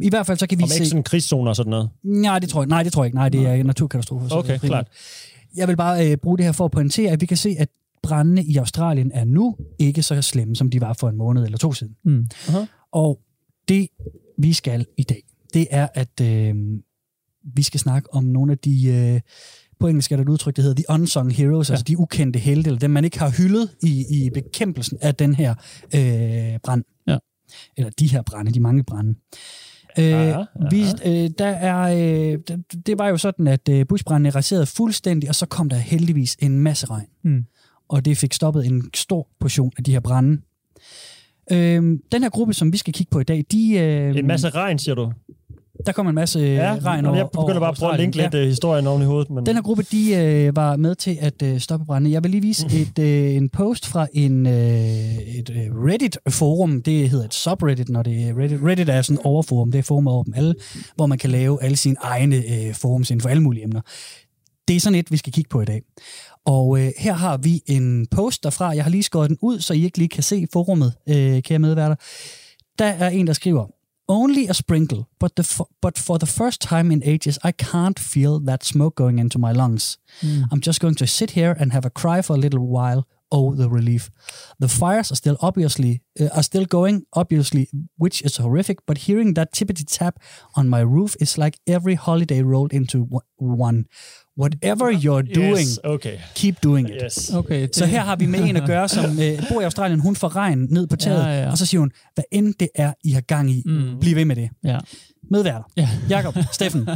I 0.00 0.08
hvert 0.10 0.26
fald 0.26 0.38
så 0.38 0.46
kan 0.46 0.58
vi 0.58 0.62
Om 0.62 0.66
ikke 0.74 0.84
se... 0.84 0.90
sådan 0.90 1.02
krigszoner 1.02 1.48
og 1.48 1.56
sådan 1.56 1.70
noget. 1.70 1.88
Nej, 2.04 2.38
det 2.38 2.48
tror 2.48 2.62
jeg, 2.62 2.68
nej, 2.68 2.82
det 2.82 2.92
tror 2.92 3.02
jeg 3.02 3.06
ikke. 3.06 3.16
Nej, 3.16 3.28
det 3.28 3.46
er 3.46 3.64
naturkatastrofer. 3.64 4.36
Okay, 4.36 4.54
er 4.54 4.58
klart. 4.58 4.86
Jeg 5.56 5.68
vil 5.68 5.76
bare 5.76 6.10
øh, 6.10 6.16
bruge 6.16 6.38
det 6.38 6.44
her 6.44 6.52
for 6.52 6.64
at 6.64 6.70
pointere, 6.70 7.10
at 7.10 7.20
vi 7.20 7.26
kan 7.26 7.36
se, 7.36 7.56
at 7.58 7.68
brændene 8.02 8.44
i 8.44 8.56
Australien 8.56 9.10
er 9.14 9.24
nu 9.24 9.56
ikke 9.78 10.02
så 10.02 10.22
slemme, 10.22 10.56
som 10.56 10.70
de 10.70 10.80
var 10.80 10.92
for 10.92 11.08
en 11.08 11.16
måned 11.16 11.44
eller 11.44 11.58
to 11.58 11.72
siden. 11.72 11.96
Mm. 12.04 12.26
Og 12.92 13.20
det, 13.68 13.88
vi 14.38 14.52
skal 14.52 14.86
i 14.96 15.02
dag, 15.02 15.22
det 15.54 15.66
er, 15.70 15.88
at 15.94 16.20
øh, 16.22 16.54
vi 17.54 17.62
skal 17.62 17.80
snakke 17.80 18.14
om 18.14 18.24
nogle 18.24 18.52
af 18.52 18.58
de... 18.58 18.86
Øh, 18.88 19.20
på 19.80 19.86
engelsk 19.86 20.12
er 20.12 20.16
der 20.16 20.22
et 20.22 20.28
udtryk, 20.28 20.56
der 20.56 20.62
hedder 20.62 20.82
The 20.82 20.84
Unsung 20.94 21.34
Heroes, 21.34 21.68
ja. 21.68 21.72
altså 21.72 21.84
de 21.84 21.98
ukendte 21.98 22.38
helte, 22.38 22.68
eller 22.68 22.78
dem, 22.78 22.90
man 22.90 23.04
ikke 23.04 23.18
har 23.18 23.30
hyldet 23.30 23.70
i, 23.82 24.04
i 24.10 24.30
bekæmpelsen 24.30 24.98
af 25.00 25.14
den 25.14 25.34
her 25.34 25.54
øh, 25.94 26.60
brand. 26.62 26.84
Ja. 27.06 27.18
Eller 27.76 27.90
de 27.98 28.06
her 28.06 28.22
brænde, 28.22 28.52
de 28.52 28.60
mange 28.60 28.84
brænde. 28.84 29.14
Øh, 29.98 30.34
vi, 30.70 30.82
øh, 31.06 31.30
der 31.38 31.46
er, 31.46 31.78
øh, 31.78 32.38
det, 32.48 32.86
det 32.86 32.98
var 32.98 33.08
jo 33.08 33.16
sådan, 33.16 33.46
at 33.46 33.68
øh, 33.68 33.86
busbrændene 33.86 34.30
raserede 34.30 34.66
fuldstændig, 34.66 35.28
og 35.28 35.34
så 35.34 35.46
kom 35.46 35.68
der 35.68 35.76
heldigvis 35.76 36.36
en 36.40 36.58
masse 36.60 36.86
regn. 36.86 37.06
Mm. 37.24 37.44
Og 37.88 38.04
det 38.04 38.16
fik 38.16 38.32
stoppet 38.32 38.66
en 38.66 38.90
stor 38.94 39.28
portion 39.40 39.72
af 39.78 39.84
de 39.84 39.92
her 39.92 40.00
brænde. 40.00 40.42
Øh, 41.52 41.82
den 42.12 42.22
her 42.22 42.28
gruppe, 42.28 42.54
som 42.54 42.72
vi 42.72 42.76
skal 42.76 42.92
kigge 42.94 43.10
på 43.10 43.20
i 43.20 43.24
dag, 43.24 43.44
de... 43.52 43.72
Øh, 43.78 44.16
En 44.16 44.26
masse 44.26 44.48
regn, 44.48 44.78
siger 44.78 44.94
du? 44.94 45.12
Der 45.86 45.92
kommer 45.92 46.10
en 46.10 46.14
masse 46.14 46.40
ja, 46.40 46.76
regn 46.84 47.06
over 47.06 47.16
Jeg 47.16 47.26
begynder 47.32 47.60
bare 47.60 47.70
at 47.70 47.76
prøve 47.76 47.92
at 47.92 48.00
linke 48.00 48.16
lidt 48.16 48.34
Ja. 48.34 48.38
ja. 48.38 48.44
historien 48.46 48.86
oven 48.86 49.02
i 49.02 49.04
hovedet. 49.04 49.30
Men... 49.30 49.46
Den 49.46 49.54
her 49.54 49.62
gruppe, 49.62 49.82
de 49.82 50.14
øh, 50.14 50.56
var 50.56 50.76
med 50.76 50.94
til 50.94 51.18
at 51.20 51.42
øh, 51.42 51.60
stoppe 51.60 51.86
brænde. 51.86 52.10
Jeg 52.10 52.22
vil 52.22 52.30
lige 52.30 52.40
vise 52.42 52.66
et, 52.66 52.98
øh, 53.04 53.34
en 53.34 53.48
post 53.48 53.86
fra 53.86 54.06
en, 54.12 54.46
øh, 54.46 55.18
et 55.18 55.50
øh, 55.50 55.84
Reddit-forum. 55.84 56.82
Det 56.82 57.10
hedder 57.10 57.24
et 57.24 57.34
subreddit, 57.34 57.88
når 57.88 58.02
det 58.02 58.28
er 58.28 58.38
Reddit. 58.38 58.60
Reddit 58.64 58.88
er 58.88 59.02
sådan 59.02 59.20
et 59.20 59.26
overforum. 59.26 59.72
Det 59.72 59.78
er 59.78 59.82
forum 59.82 60.08
over 60.08 60.22
dem 60.24 60.34
alle, 60.36 60.54
hvor 60.96 61.06
man 61.06 61.18
kan 61.18 61.30
lave 61.30 61.62
alle 61.62 61.76
sine 61.76 61.96
egne 62.02 62.36
øh, 62.36 62.74
forums 62.74 63.10
inden 63.10 63.20
for 63.22 63.28
alle 63.28 63.42
mulige 63.42 63.64
emner. 63.64 63.80
Det 64.68 64.76
er 64.76 64.80
sådan 64.80 64.98
et, 64.98 65.10
vi 65.12 65.16
skal 65.16 65.32
kigge 65.32 65.48
på 65.48 65.60
i 65.60 65.64
dag. 65.64 65.82
Og 66.46 66.80
øh, 66.80 66.90
her 66.98 67.12
har 67.12 67.36
vi 67.36 67.62
en 67.66 68.06
post 68.10 68.44
derfra. 68.44 68.68
Jeg 68.74 68.84
har 68.84 68.90
lige 68.90 69.02
skåret 69.02 69.30
den 69.30 69.38
ud, 69.42 69.60
så 69.60 69.74
I 69.74 69.84
ikke 69.84 69.98
lige 69.98 70.08
kan 70.08 70.22
se 70.22 70.46
forummet, 70.52 70.92
øh, 71.08 71.42
kære 71.42 71.58
medværter. 71.58 71.96
Der 72.78 72.84
er 72.84 73.08
en, 73.08 73.26
der 73.26 73.32
skriver, 73.32 73.66
Only 74.08 74.48
a 74.48 74.54
sprinkle, 74.54 75.08
but, 75.18 75.36
the 75.36 75.42
f- 75.42 75.68
but 75.82 75.98
for 75.98 76.18
the 76.18 76.26
first 76.26 76.62
time 76.62 76.90
in 76.90 77.04
ages, 77.04 77.38
I 77.44 77.52
can't 77.52 77.98
feel 77.98 78.40
that 78.40 78.64
smoke 78.64 78.96
going 78.96 79.18
into 79.18 79.38
my 79.38 79.52
lungs. 79.52 79.98
Mm. 80.22 80.44
I'm 80.50 80.60
just 80.60 80.80
going 80.80 80.94
to 80.94 81.06
sit 81.06 81.32
here 81.32 81.54
and 81.58 81.72
have 81.72 81.84
a 81.84 81.90
cry 81.90 82.22
for 82.22 82.34
a 82.34 82.38
little 82.38 82.66
while. 82.66 83.06
Oh, 83.30 83.54
the 83.54 83.68
relief. 83.68 84.10
The 84.60 84.68
fires 84.68 85.10
are 85.12 85.16
still 85.16 85.36
obviously 85.40 86.00
uh, 86.20 86.28
are 86.36 86.42
still 86.42 86.64
going, 86.64 87.02
obviously, 87.12 87.66
which 88.02 88.22
is 88.26 88.36
horrific. 88.36 88.76
But 88.86 88.98
hearing 88.98 89.34
that 89.36 89.48
tippity 89.56 89.84
tap 89.98 90.14
on 90.56 90.68
my 90.68 90.82
roof 90.96 91.14
is 91.20 91.36
like 91.38 91.56
every 91.66 91.94
holiday 91.94 92.42
rolled 92.42 92.72
into 92.72 92.98
one-. 93.40 93.84
Whatever 94.44 94.90
you're 95.04 95.34
doing, 95.34 95.66
Yes, 95.68 95.78
okay. 95.84 96.16
keep 96.34 96.54
doing 96.62 96.88
it. 96.88 97.02
Yes. 97.02 97.30
Okay, 97.34 97.62
det, 97.62 97.76
Så 97.76 97.86
her 97.86 98.00
har 98.00 98.16
vi 98.16 98.26
med 98.26 98.40
en 98.40 98.56
at 98.56 98.66
gøre, 98.66 98.88
som 98.88 99.04
øh, 99.04 99.42
bor 99.52 99.60
i 99.60 99.64
Australien. 99.64 100.00
Hun 100.00 100.16
får 100.16 100.36
regn 100.36 100.58
ned 100.70 100.86
på 100.86 100.96
taget, 100.96 101.24
Ja, 101.24 101.42
ja. 101.42 101.50
og 101.50 101.58
så 101.58 101.66
siger 101.66 101.78
hun, 101.80 101.90
hvad 102.14 102.24
end 102.32 102.54
det 102.60 102.68
er, 102.74 102.92
I 103.04 103.10
har 103.10 103.20
gang 103.20 103.50
i, 103.50 103.62
Mm. 103.66 103.98
bliv 104.00 104.16
ved 104.16 104.24
med 104.24 104.36
det. 104.36 104.48
Ja. 104.64 104.78
Medværter. 105.30 105.62
Ja. 105.76 105.88
Jakob, 106.10 106.36
Steffen, 106.52 106.88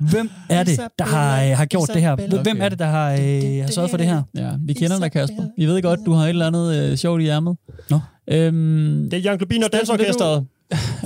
hvem 0.00 0.30
er 0.50 0.62
det, 0.64 0.80
der 0.98 1.04
har, 1.04 1.42
øh, 1.44 1.56
har 1.56 1.64
gjort 1.64 1.90
det 1.94 2.02
her? 2.02 2.14
Hvem 2.16 2.32
Okay. 2.40 2.64
er 2.64 2.68
det, 2.68 2.78
der 2.78 2.84
har, 2.86 3.10
øh, 3.12 3.18
har 3.64 3.70
sørget 3.70 3.90
for 3.90 3.96
det 3.96 4.06
her? 4.06 4.22
ja, 4.36 4.50
vi 4.60 4.72
kender 4.72 4.98
dig, 5.00 5.12
Kasper. 5.12 5.42
Vi 5.58 5.66
ved 5.66 5.82
godt, 5.82 6.00
du 6.06 6.12
har 6.12 6.24
et 6.24 6.28
eller 6.28 6.46
andet 6.46 6.74
øh, 6.90 6.96
sjovt 6.96 7.22
i 7.22 7.26
ærmet. 7.28 7.56
Nå. 7.90 8.00
Øhm, 8.28 9.08
Det 9.10 9.16
er 9.16 9.20
Jan 9.20 9.38
Globin 9.38 9.64
og 9.64 9.72
Dansorkestret. 9.72 10.46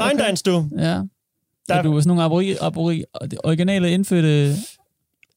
Regndans, 0.00 0.42
du. 0.48 0.68
ja. 0.78 0.84
Der- 1.68 1.74
Er 1.74 1.82
du 1.82 2.00
sådan 2.00 2.08
nogle 2.08 2.22
abori, 2.22 2.56
abori, 2.60 3.04
det 3.30 3.38
originale 3.44 3.90
indfødte, 3.90 4.48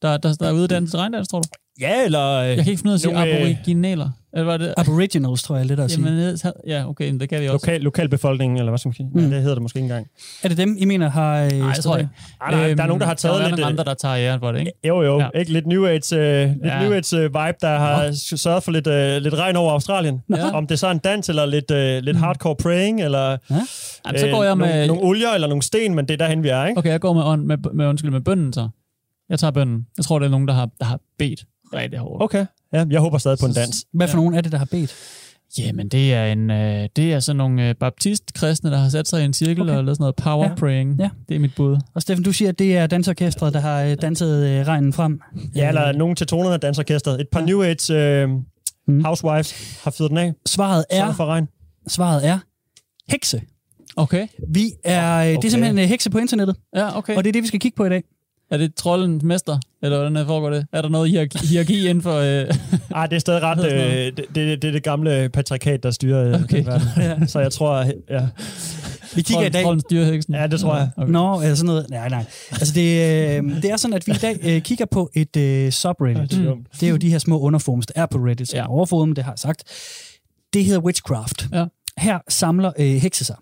der, 0.02 0.16
der, 0.16 0.34
der 0.34 0.62
er 0.62 0.66
dansk 0.66 0.94
regndans, 0.94 1.28
tror 1.28 1.40
du? 1.40 1.48
Ja, 1.80 2.04
eller... 2.04 2.26
øh, 2.30 2.48
Jeg 2.48 2.56
kan 2.56 2.66
ikke 2.70 2.78
finde 2.80 2.88
ud 2.88 2.92
af 2.92 2.96
at 2.96 3.00
sige 3.00 3.12
Nogle, 3.12 3.30
øh, 3.30 3.36
aboriginaler. 3.36 4.10
Eller 4.32 4.44
var 4.46 4.56
det? 4.56 4.74
Aboriginals, 4.76 5.42
tror 5.42 5.56
jeg, 5.56 5.66
lidt 5.66 5.80
at 5.80 5.90
sige. 5.90 6.08
Jamen, 6.08 6.38
ja, 6.66 6.88
okay, 6.88 7.10
men 7.10 7.20
det 7.20 7.28
kan 7.28 7.40
vi 7.40 7.48
også. 7.48 7.66
Lokal, 7.66 7.80
lokalbefolkningen, 7.80 8.58
eller 8.58 8.70
hvad 8.70 8.78
skal 8.78 8.88
man 8.88 8.94
sige? 8.94 9.08
Mm. 9.14 9.20
Mm. 9.20 9.28
Ja, 9.28 9.34
det 9.34 9.42
hedder 9.42 9.54
det 9.54 9.62
måske 9.62 9.76
ikke 9.78 9.84
engang. 9.84 10.06
Er 10.42 10.48
det 10.48 10.56
dem, 10.58 10.76
I 10.78 10.84
mener 10.84 11.10
har... 11.10 11.42
Øh, 11.44 11.52
Nej, 11.52 11.72
det 11.74 11.84
tror 11.84 11.96
jeg 11.96 12.02
ikke. 12.02 12.12
Ej, 12.40 12.50
nej, 12.50 12.74
der 12.74 12.82
er 12.82 12.86
nogen, 12.86 13.00
der 13.00 13.06
har 13.06 13.14
taget 13.14 13.34
der 13.38 13.40
er 13.44 13.48
lidt... 13.48 13.50
nogle 13.50 13.66
øh, 13.66 13.70
andre, 13.70 13.84
der 13.84 13.94
tager 13.94 14.16
æren 14.16 14.40
for 14.40 14.52
det, 14.52 14.58
ikke? 14.60 14.72
Jo, 14.88 15.02
jo. 15.02 15.18
Ja. 15.18 15.28
Ja. 15.34 15.38
Ikke 15.38 15.52
lidt 15.52 15.66
New 15.66 15.86
Age, 15.86 16.16
øh, 16.16 16.48
lidt 16.48 16.64
Ja. 16.64 16.82
New 16.82 16.92
Age 16.92 17.16
øh, 17.16 17.22
vibe, 17.24 17.56
der 17.60 17.78
har 17.78 18.10
sørget 18.36 18.62
for 18.62 18.72
lidt, 18.72 18.86
øh, 18.86 19.22
lidt 19.22 19.34
regn 19.34 19.56
over 19.56 19.72
Australien. 19.72 20.20
Ja. 20.36 20.50
Om 20.50 20.66
det 20.66 20.78
så 20.78 20.86
er 20.86 20.90
en 20.90 20.98
dans, 20.98 21.28
eller 21.28 21.46
lidt, 21.46 21.70
øh, 21.70 22.02
lidt 22.02 22.16
hardcore 22.16 22.56
praying, 22.56 23.02
eller 23.02 23.36
Jamen, 23.50 24.18
så 24.18 24.28
går 24.30 24.44
jeg 24.44 24.56
nogle, 24.56 24.72
med... 24.74 24.86
nogle 24.86 25.02
olier, 25.02 25.30
eller 25.30 25.48
nogle 25.48 25.62
sten, 25.62 25.94
men 25.94 26.08
det 26.08 26.14
er 26.14 26.18
derhen, 26.18 26.42
vi 26.42 26.48
er, 26.48 26.66
ikke? 26.66 26.78
Okay, 26.78 26.90
jeg 26.90 27.00
går 27.00 27.12
med, 27.12 27.22
ånd, 27.24 27.44
med, 27.44 27.56
med, 27.74 27.86
undskyld, 27.86 28.10
med 28.10 28.20
bønnen 28.20 28.52
så. 28.52 28.68
Jeg 29.28 29.38
tager 29.38 29.50
bønnen. 29.50 29.86
Jeg 29.96 30.04
tror, 30.04 30.18
det 30.18 30.26
er 30.26 30.30
nogen, 30.30 30.48
der 30.48 30.54
har, 30.54 30.68
der 30.78 30.84
har 30.84 31.00
bedt 31.18 31.40
rigtig 31.74 31.98
hårdt. 31.98 32.22
Okay. 32.24 32.46
Ja, 32.72 32.84
jeg 32.90 33.00
håber 33.00 33.18
stadig 33.18 33.38
på 33.38 33.46
en 33.46 33.52
dans. 33.52 33.84
Hvad 33.94 34.08
for 34.08 34.16
Ja. 34.18 34.20
nogen 34.22 34.34
er 34.34 34.40
det, 34.40 34.52
der 34.52 34.58
har 34.58 34.64
bedt? 34.64 34.94
Jamen, 35.58 35.88
det 35.88 36.14
er, 36.14 36.24
en, 36.26 36.50
øh, 36.50 36.88
det 36.96 37.12
er 37.12 37.20
sådan 37.20 37.36
nogle 37.36 37.68
øh, 37.68 37.74
baptistkristne, 37.74 38.70
der 38.70 38.76
har 38.78 38.88
sat 38.88 39.08
sig 39.08 39.22
i 39.22 39.24
en 39.24 39.32
cirkel 39.32 39.60
Okay. 39.62 39.70
okay. 39.70 39.78
og 39.78 39.84
lavet 39.84 39.96
sådan 39.96 40.02
noget 40.02 40.16
power 40.16 40.44
Ja. 40.44 40.48
ja. 40.50 40.54
praying. 40.54 40.96
Ja. 41.00 41.08
Det 41.28 41.34
er 41.34 41.38
mit 41.40 41.54
bud. 41.56 41.78
Og 41.94 42.02
Steffen, 42.02 42.24
du 42.24 42.32
siger, 42.32 42.48
at 42.48 42.58
det 42.58 42.76
er 42.76 42.86
dansorkestret, 42.86 43.54
der 43.54 43.60
har 43.60 43.82
øh, 43.82 43.96
danset 44.02 44.46
øh, 44.46 44.66
regnen 44.66 44.92
frem. 44.92 45.20
Ja, 45.54 45.68
eller 45.68 45.92
nogen 45.92 46.16
til 46.16 46.26
tonerne 46.26 46.54
af 46.54 46.60
dansorkestret. 46.60 47.20
Et 47.20 47.28
par 47.28 47.40
New 47.40 47.62
Age 47.62 47.94
øh, 47.94 48.28
Mm. 48.86 49.04
housewives 49.04 49.80
har 49.84 49.90
fyret 49.90 50.10
den 50.10 50.18
af. 50.18 50.32
Svaret 50.46 50.84
Ja. 50.92 51.08
er, 51.08 51.12
for 51.12 51.26
regn. 51.26 51.48
svaret 51.88 52.26
er 52.26 52.38
hekse. 53.08 53.42
Okay. 53.96 54.26
Vi 54.48 54.70
er, 54.84 55.16
øh, 55.18 55.24
det 55.26 55.32
er 55.34 55.38
Okay. 55.38 55.48
simpelthen 55.48 55.78
øh, 55.78 55.84
hekse 55.84 56.10
på 56.10 56.18
internettet, 56.18 56.56
Ja, 56.76 56.98
okay. 56.98 57.16
og 57.16 57.24
det 57.24 57.28
er 57.28 57.32
det, 57.32 57.42
vi 57.42 57.48
skal 57.48 57.60
kigge 57.60 57.76
på 57.76 57.84
i 57.84 57.88
dag. 57.88 58.02
Er 58.50 58.56
det 58.56 58.74
trollens 58.74 59.22
mester? 59.22 59.58
Eller 59.82 59.98
hvordan 60.10 60.26
foregår 60.26 60.50
det? 60.50 60.66
Er 60.72 60.82
der 60.82 60.88
noget 60.88 61.10
hierarki, 61.10 61.46
hierarki 61.46 61.88
inden 61.88 62.02
for... 62.02 62.14
Øh... 62.14 62.54
Ej, 62.96 63.06
det 63.06 63.16
er 63.16 63.20
stadig 63.20 63.42
ret... 63.42 63.64
Øh, 63.72 64.06
det, 64.06 64.16
det, 64.34 64.62
det 64.62 64.68
er 64.68 64.72
det 64.72 64.82
gamle 64.82 65.28
patriarkat, 65.28 65.82
der 65.82 65.90
styrer 65.90 66.28
øh, 66.34 66.42
Okay. 66.42 66.56
den 66.56 66.66
verden. 66.66 66.88
Ja. 67.20 67.26
Så 67.26 67.40
jeg 67.40 67.52
tror... 67.52 67.84
Ja, 68.10 68.26
Vi 69.14 69.22
kigger 69.22 69.46
i 69.46 69.48
dag... 69.48 69.62
Trollens 69.62 69.84
dyreheksen? 69.90 70.34
ja 70.34 70.46
det 70.46 70.60
tror 70.60 70.76
jeg. 70.76 70.90
Okay. 70.96 71.12
Nå, 71.12 71.40
eller 71.40 71.54
sådan 71.54 71.66
noget. 71.66 71.86
Nej, 71.90 72.08
nej. 72.08 72.24
Altså, 72.50 72.74
det, 72.74 72.80
øh, 73.36 73.62
det 73.62 73.64
er 73.70 73.76
sådan, 73.76 73.94
at 73.94 74.06
vi 74.06 74.12
i 74.12 74.14
dag 74.14 74.38
øh, 74.42 74.60
kigger 74.62 74.84
på 74.90 75.10
et 75.14 75.36
øh, 75.36 75.70
subreddit. 75.72 76.30
Det 76.30 76.38
er 76.40 76.44
dumt. 76.44 76.66
Det 76.80 76.86
er 76.86 76.90
jo 76.90 76.96
de 76.96 77.10
her 77.10 77.18
små 77.18 77.40
underforums, 77.40 77.86
der 77.86 78.02
er 78.02 78.06
på 78.06 78.18
Reddit, 78.18 78.48
som 78.48 78.56
Ja. 78.56 78.62
er 78.62 78.66
overforum, 78.66 79.14
det 79.14 79.24
har 79.24 79.32
jeg 79.32 79.38
sagt. 79.38 79.62
Det 80.52 80.64
hedder 80.64 80.80
Witchcraft. 80.80 81.48
Ja. 81.52 81.64
Her 82.00 82.18
samler 82.28 82.72
øh, 82.78 82.86
hekse 82.86 83.24
sig. 83.24 83.36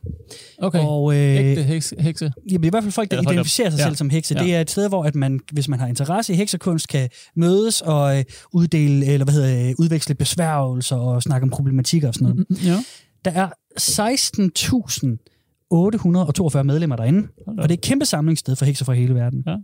Okay. 0.59 0.79
Og, 0.83 1.15
øh, 1.17 1.37
Ægte 1.37 1.63
heks, 1.63 1.95
hekse. 1.99 2.33
Jamen, 2.51 2.63
det 2.63 2.67
er 2.67 2.71
i 2.71 2.71
hvert 2.71 2.83
fald 2.83 2.93
folk, 2.93 3.11
der 3.11 3.19
Eller 3.19 3.31
identificerer 3.31 3.71
sig 3.71 3.79
ja. 3.79 3.85
selv 3.85 3.97
som 3.97 4.11
hekse. 4.11 4.35
Ja. 4.39 4.45
Det 4.45 4.55
er 4.55 4.61
et 4.61 4.71
sted, 4.71 4.89
hvor 4.89 5.05
at 5.05 5.15
man, 5.15 5.41
hvis 5.53 5.69
man 5.69 5.81
har 5.81 5.87
interesse 5.87 6.33
i 6.33 6.37
heksekunst, 6.37 6.89
kan 6.89 7.09
mødes 7.37 7.81
og 7.81 8.19
øh, 8.19 8.25
uddele, 8.53 9.07
eller 9.07 9.25
hvad 9.25 9.35
hedder, 9.35 9.49
det, 9.67 9.75
udveksle 9.79 10.15
besværgelser 10.15 10.97
og 10.97 11.23
snakke 11.23 11.45
om 11.45 11.51
problematikker 11.51 12.09
og 12.09 12.15
sådan 12.15 12.29
noget. 12.29 12.47
Mm, 12.51 12.57
Ja. 12.65 12.77
Der 13.25 13.31
er 13.31 13.49
16.842 13.81 16.63
medlemmer 16.63 16.97
derinde, 16.97 17.29
og 17.47 17.63
det 17.63 17.71
er 17.71 17.75
et 17.75 17.81
kæmpe 17.81 18.05
samlingssted 18.07 18.57
for 18.57 18.65
hekser 18.65 18.85
fra 18.85 18.93
hele 18.93 19.15
verden. 19.15 19.43
Ja. 19.47 19.55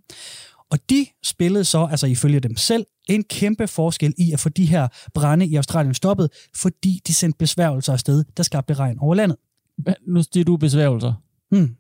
Og 0.70 0.78
de 0.90 1.06
spillede 1.24 1.64
så, 1.64 1.84
altså 1.90 2.06
ifølge 2.06 2.40
dem 2.40 2.56
selv, 2.56 2.86
en 3.08 3.24
kæmpe 3.24 3.66
forskel 3.68 4.14
i 4.18 4.32
at 4.32 4.40
få 4.40 4.48
de 4.48 4.66
her 4.66 4.88
brænde 5.14 5.46
i 5.46 5.54
Australien 5.54 5.94
stoppet, 5.94 6.30
fordi 6.56 7.00
de 7.06 7.14
sendte 7.14 7.36
besværgelser 7.38 7.92
afsted, 7.92 8.24
der 8.36 8.42
skabte 8.42 8.74
regn 8.74 8.98
over 8.98 9.14
landet. 9.14 9.36
Hvad- 9.78 9.94
Nu 10.06 10.22
siger 10.22 10.44
du 10.44 10.56
besværgelser. 10.56 11.12
Hmm. 11.50 11.76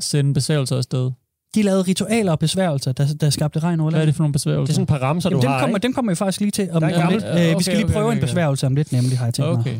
Sende 0.00 0.34
besværgelser 0.34 0.76
afsted. 0.76 1.10
De 1.54 1.62
lavede 1.62 1.82
ritualer 1.82 2.32
og 2.32 2.38
besværgelser, 2.38 2.92
der, 2.92 3.06
der 3.20 3.30
skabte 3.30 3.58
regn 3.58 3.80
over 3.80 3.90
Hvad 3.90 4.00
er 4.00 4.04
det 4.06 4.14
for 4.14 4.22
nogle 4.22 4.32
besværgelser? 4.32 4.64
Det 4.64 4.70
er 4.70 4.74
sådan 4.74 4.82
et 4.82 4.88
par 4.88 4.98
ramser, 5.08 5.30
Jamen, 5.30 5.40
du 5.40 5.46
dem, 5.46 5.50
har, 5.52 5.60
kommer, 5.60 5.76
ikke? 5.76 5.82
dem 5.86 5.92
kommer 5.92 6.12
vi 6.12 6.16
faktisk 6.16 6.40
lige 6.40 6.50
til 6.50 6.68
om, 6.72 6.82
om 6.82 6.90
gammel- 6.90 7.12
lidt. 7.12 7.24
Øh, 7.52 7.58
vi 7.58 7.62
skal 7.62 7.76
lige 7.76 7.84
okay, 7.84 7.94
prøve 7.94 8.06
okay, 8.06 8.16
en 8.16 8.20
besværgelse 8.20 8.66
om 8.66 8.74
lidt, 8.76 8.92
nemlig 8.92 9.18
har 9.18 9.24
jeg 9.26 9.34
tænkt 9.34 9.50
mig. 9.50 9.58
Okay. 9.58 9.76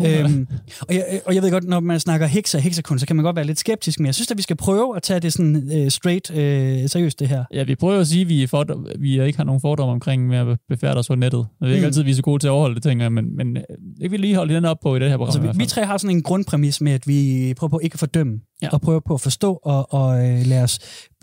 Oh. 0.00 0.24
Øhm, 0.24 0.46
og, 0.80 0.94
jeg, 0.94 1.20
og 1.26 1.34
jeg 1.34 1.42
ved 1.42 1.50
godt, 1.50 1.64
når 1.64 1.80
man 1.80 2.00
snakker 2.00 2.26
hekser 2.26 2.58
og 2.58 2.62
hekserkunst, 2.62 3.00
så 3.00 3.06
kan 3.06 3.16
man 3.16 3.24
godt 3.24 3.36
være 3.36 3.44
lidt 3.44 3.58
skeptisk, 3.58 4.00
men 4.00 4.06
jeg 4.06 4.14
synes, 4.14 4.30
at 4.30 4.36
vi 4.36 4.42
skal 4.42 4.56
prøve 4.56 4.96
at 4.96 5.02
tage 5.02 5.20
det 5.20 5.32
sådan 5.32 5.70
øh, 5.74 5.90
straight 5.90 6.30
øh, 6.30 6.88
seriøst, 6.88 7.18
det 7.20 7.28
her. 7.28 7.44
Ja, 7.54 7.62
vi 7.64 7.74
prøver 7.74 8.00
at 8.00 8.06
sige, 8.06 8.22
at 8.22 8.28
vi, 8.28 8.42
er 8.42 8.46
for, 8.46 8.66
vi 8.98 9.22
ikke 9.22 9.36
har 9.38 9.44
nogen 9.44 9.60
fordomme 9.60 9.92
omkring 9.92 10.26
med 10.28 10.38
at 10.38 10.46
befærde 10.68 10.98
os 10.98 11.08
på 11.08 11.14
nettet. 11.14 11.46
Det 11.60 11.68
er 11.68 11.72
ikke 11.72 11.80
Mm. 11.80 11.86
altid, 11.86 12.02
vi 12.02 12.10
er 12.10 12.14
så 12.14 12.22
gode 12.22 12.42
til 12.42 12.46
at 12.48 12.50
overholde 12.50 12.74
det, 12.74 12.82
tænker 12.82 13.04
jeg, 13.04 13.12
men, 13.12 13.36
men 13.36 13.56
øh, 13.56 13.62
det 14.00 14.10
vil 14.10 14.20
lige 14.20 14.34
holde 14.36 14.54
den 14.54 14.64
op 14.64 14.76
på 14.82 14.96
i 14.96 14.98
det 14.98 15.08
her 15.10 15.16
program. 15.16 15.28
Altså, 15.44 15.52
vi, 15.52 15.58
vi 15.58 15.66
tre 15.66 15.84
har 15.84 15.96
sådan 15.98 16.16
en 16.16 16.22
grundpræmis 16.22 16.80
med, 16.80 16.92
at 16.92 17.06
vi 17.08 17.54
prøver 17.56 17.68
på 17.70 17.80
ikke 17.82 17.94
at 17.94 17.98
fordømme, 18.00 18.40
Ja. 18.62 18.68
og 18.72 18.80
prøver 18.80 19.00
på 19.00 19.14
at 19.14 19.20
forstå 19.20 19.60
og, 19.62 19.94
og 19.94 20.26
øh, 20.28 20.46
lade 20.46 20.62
os 20.62 20.78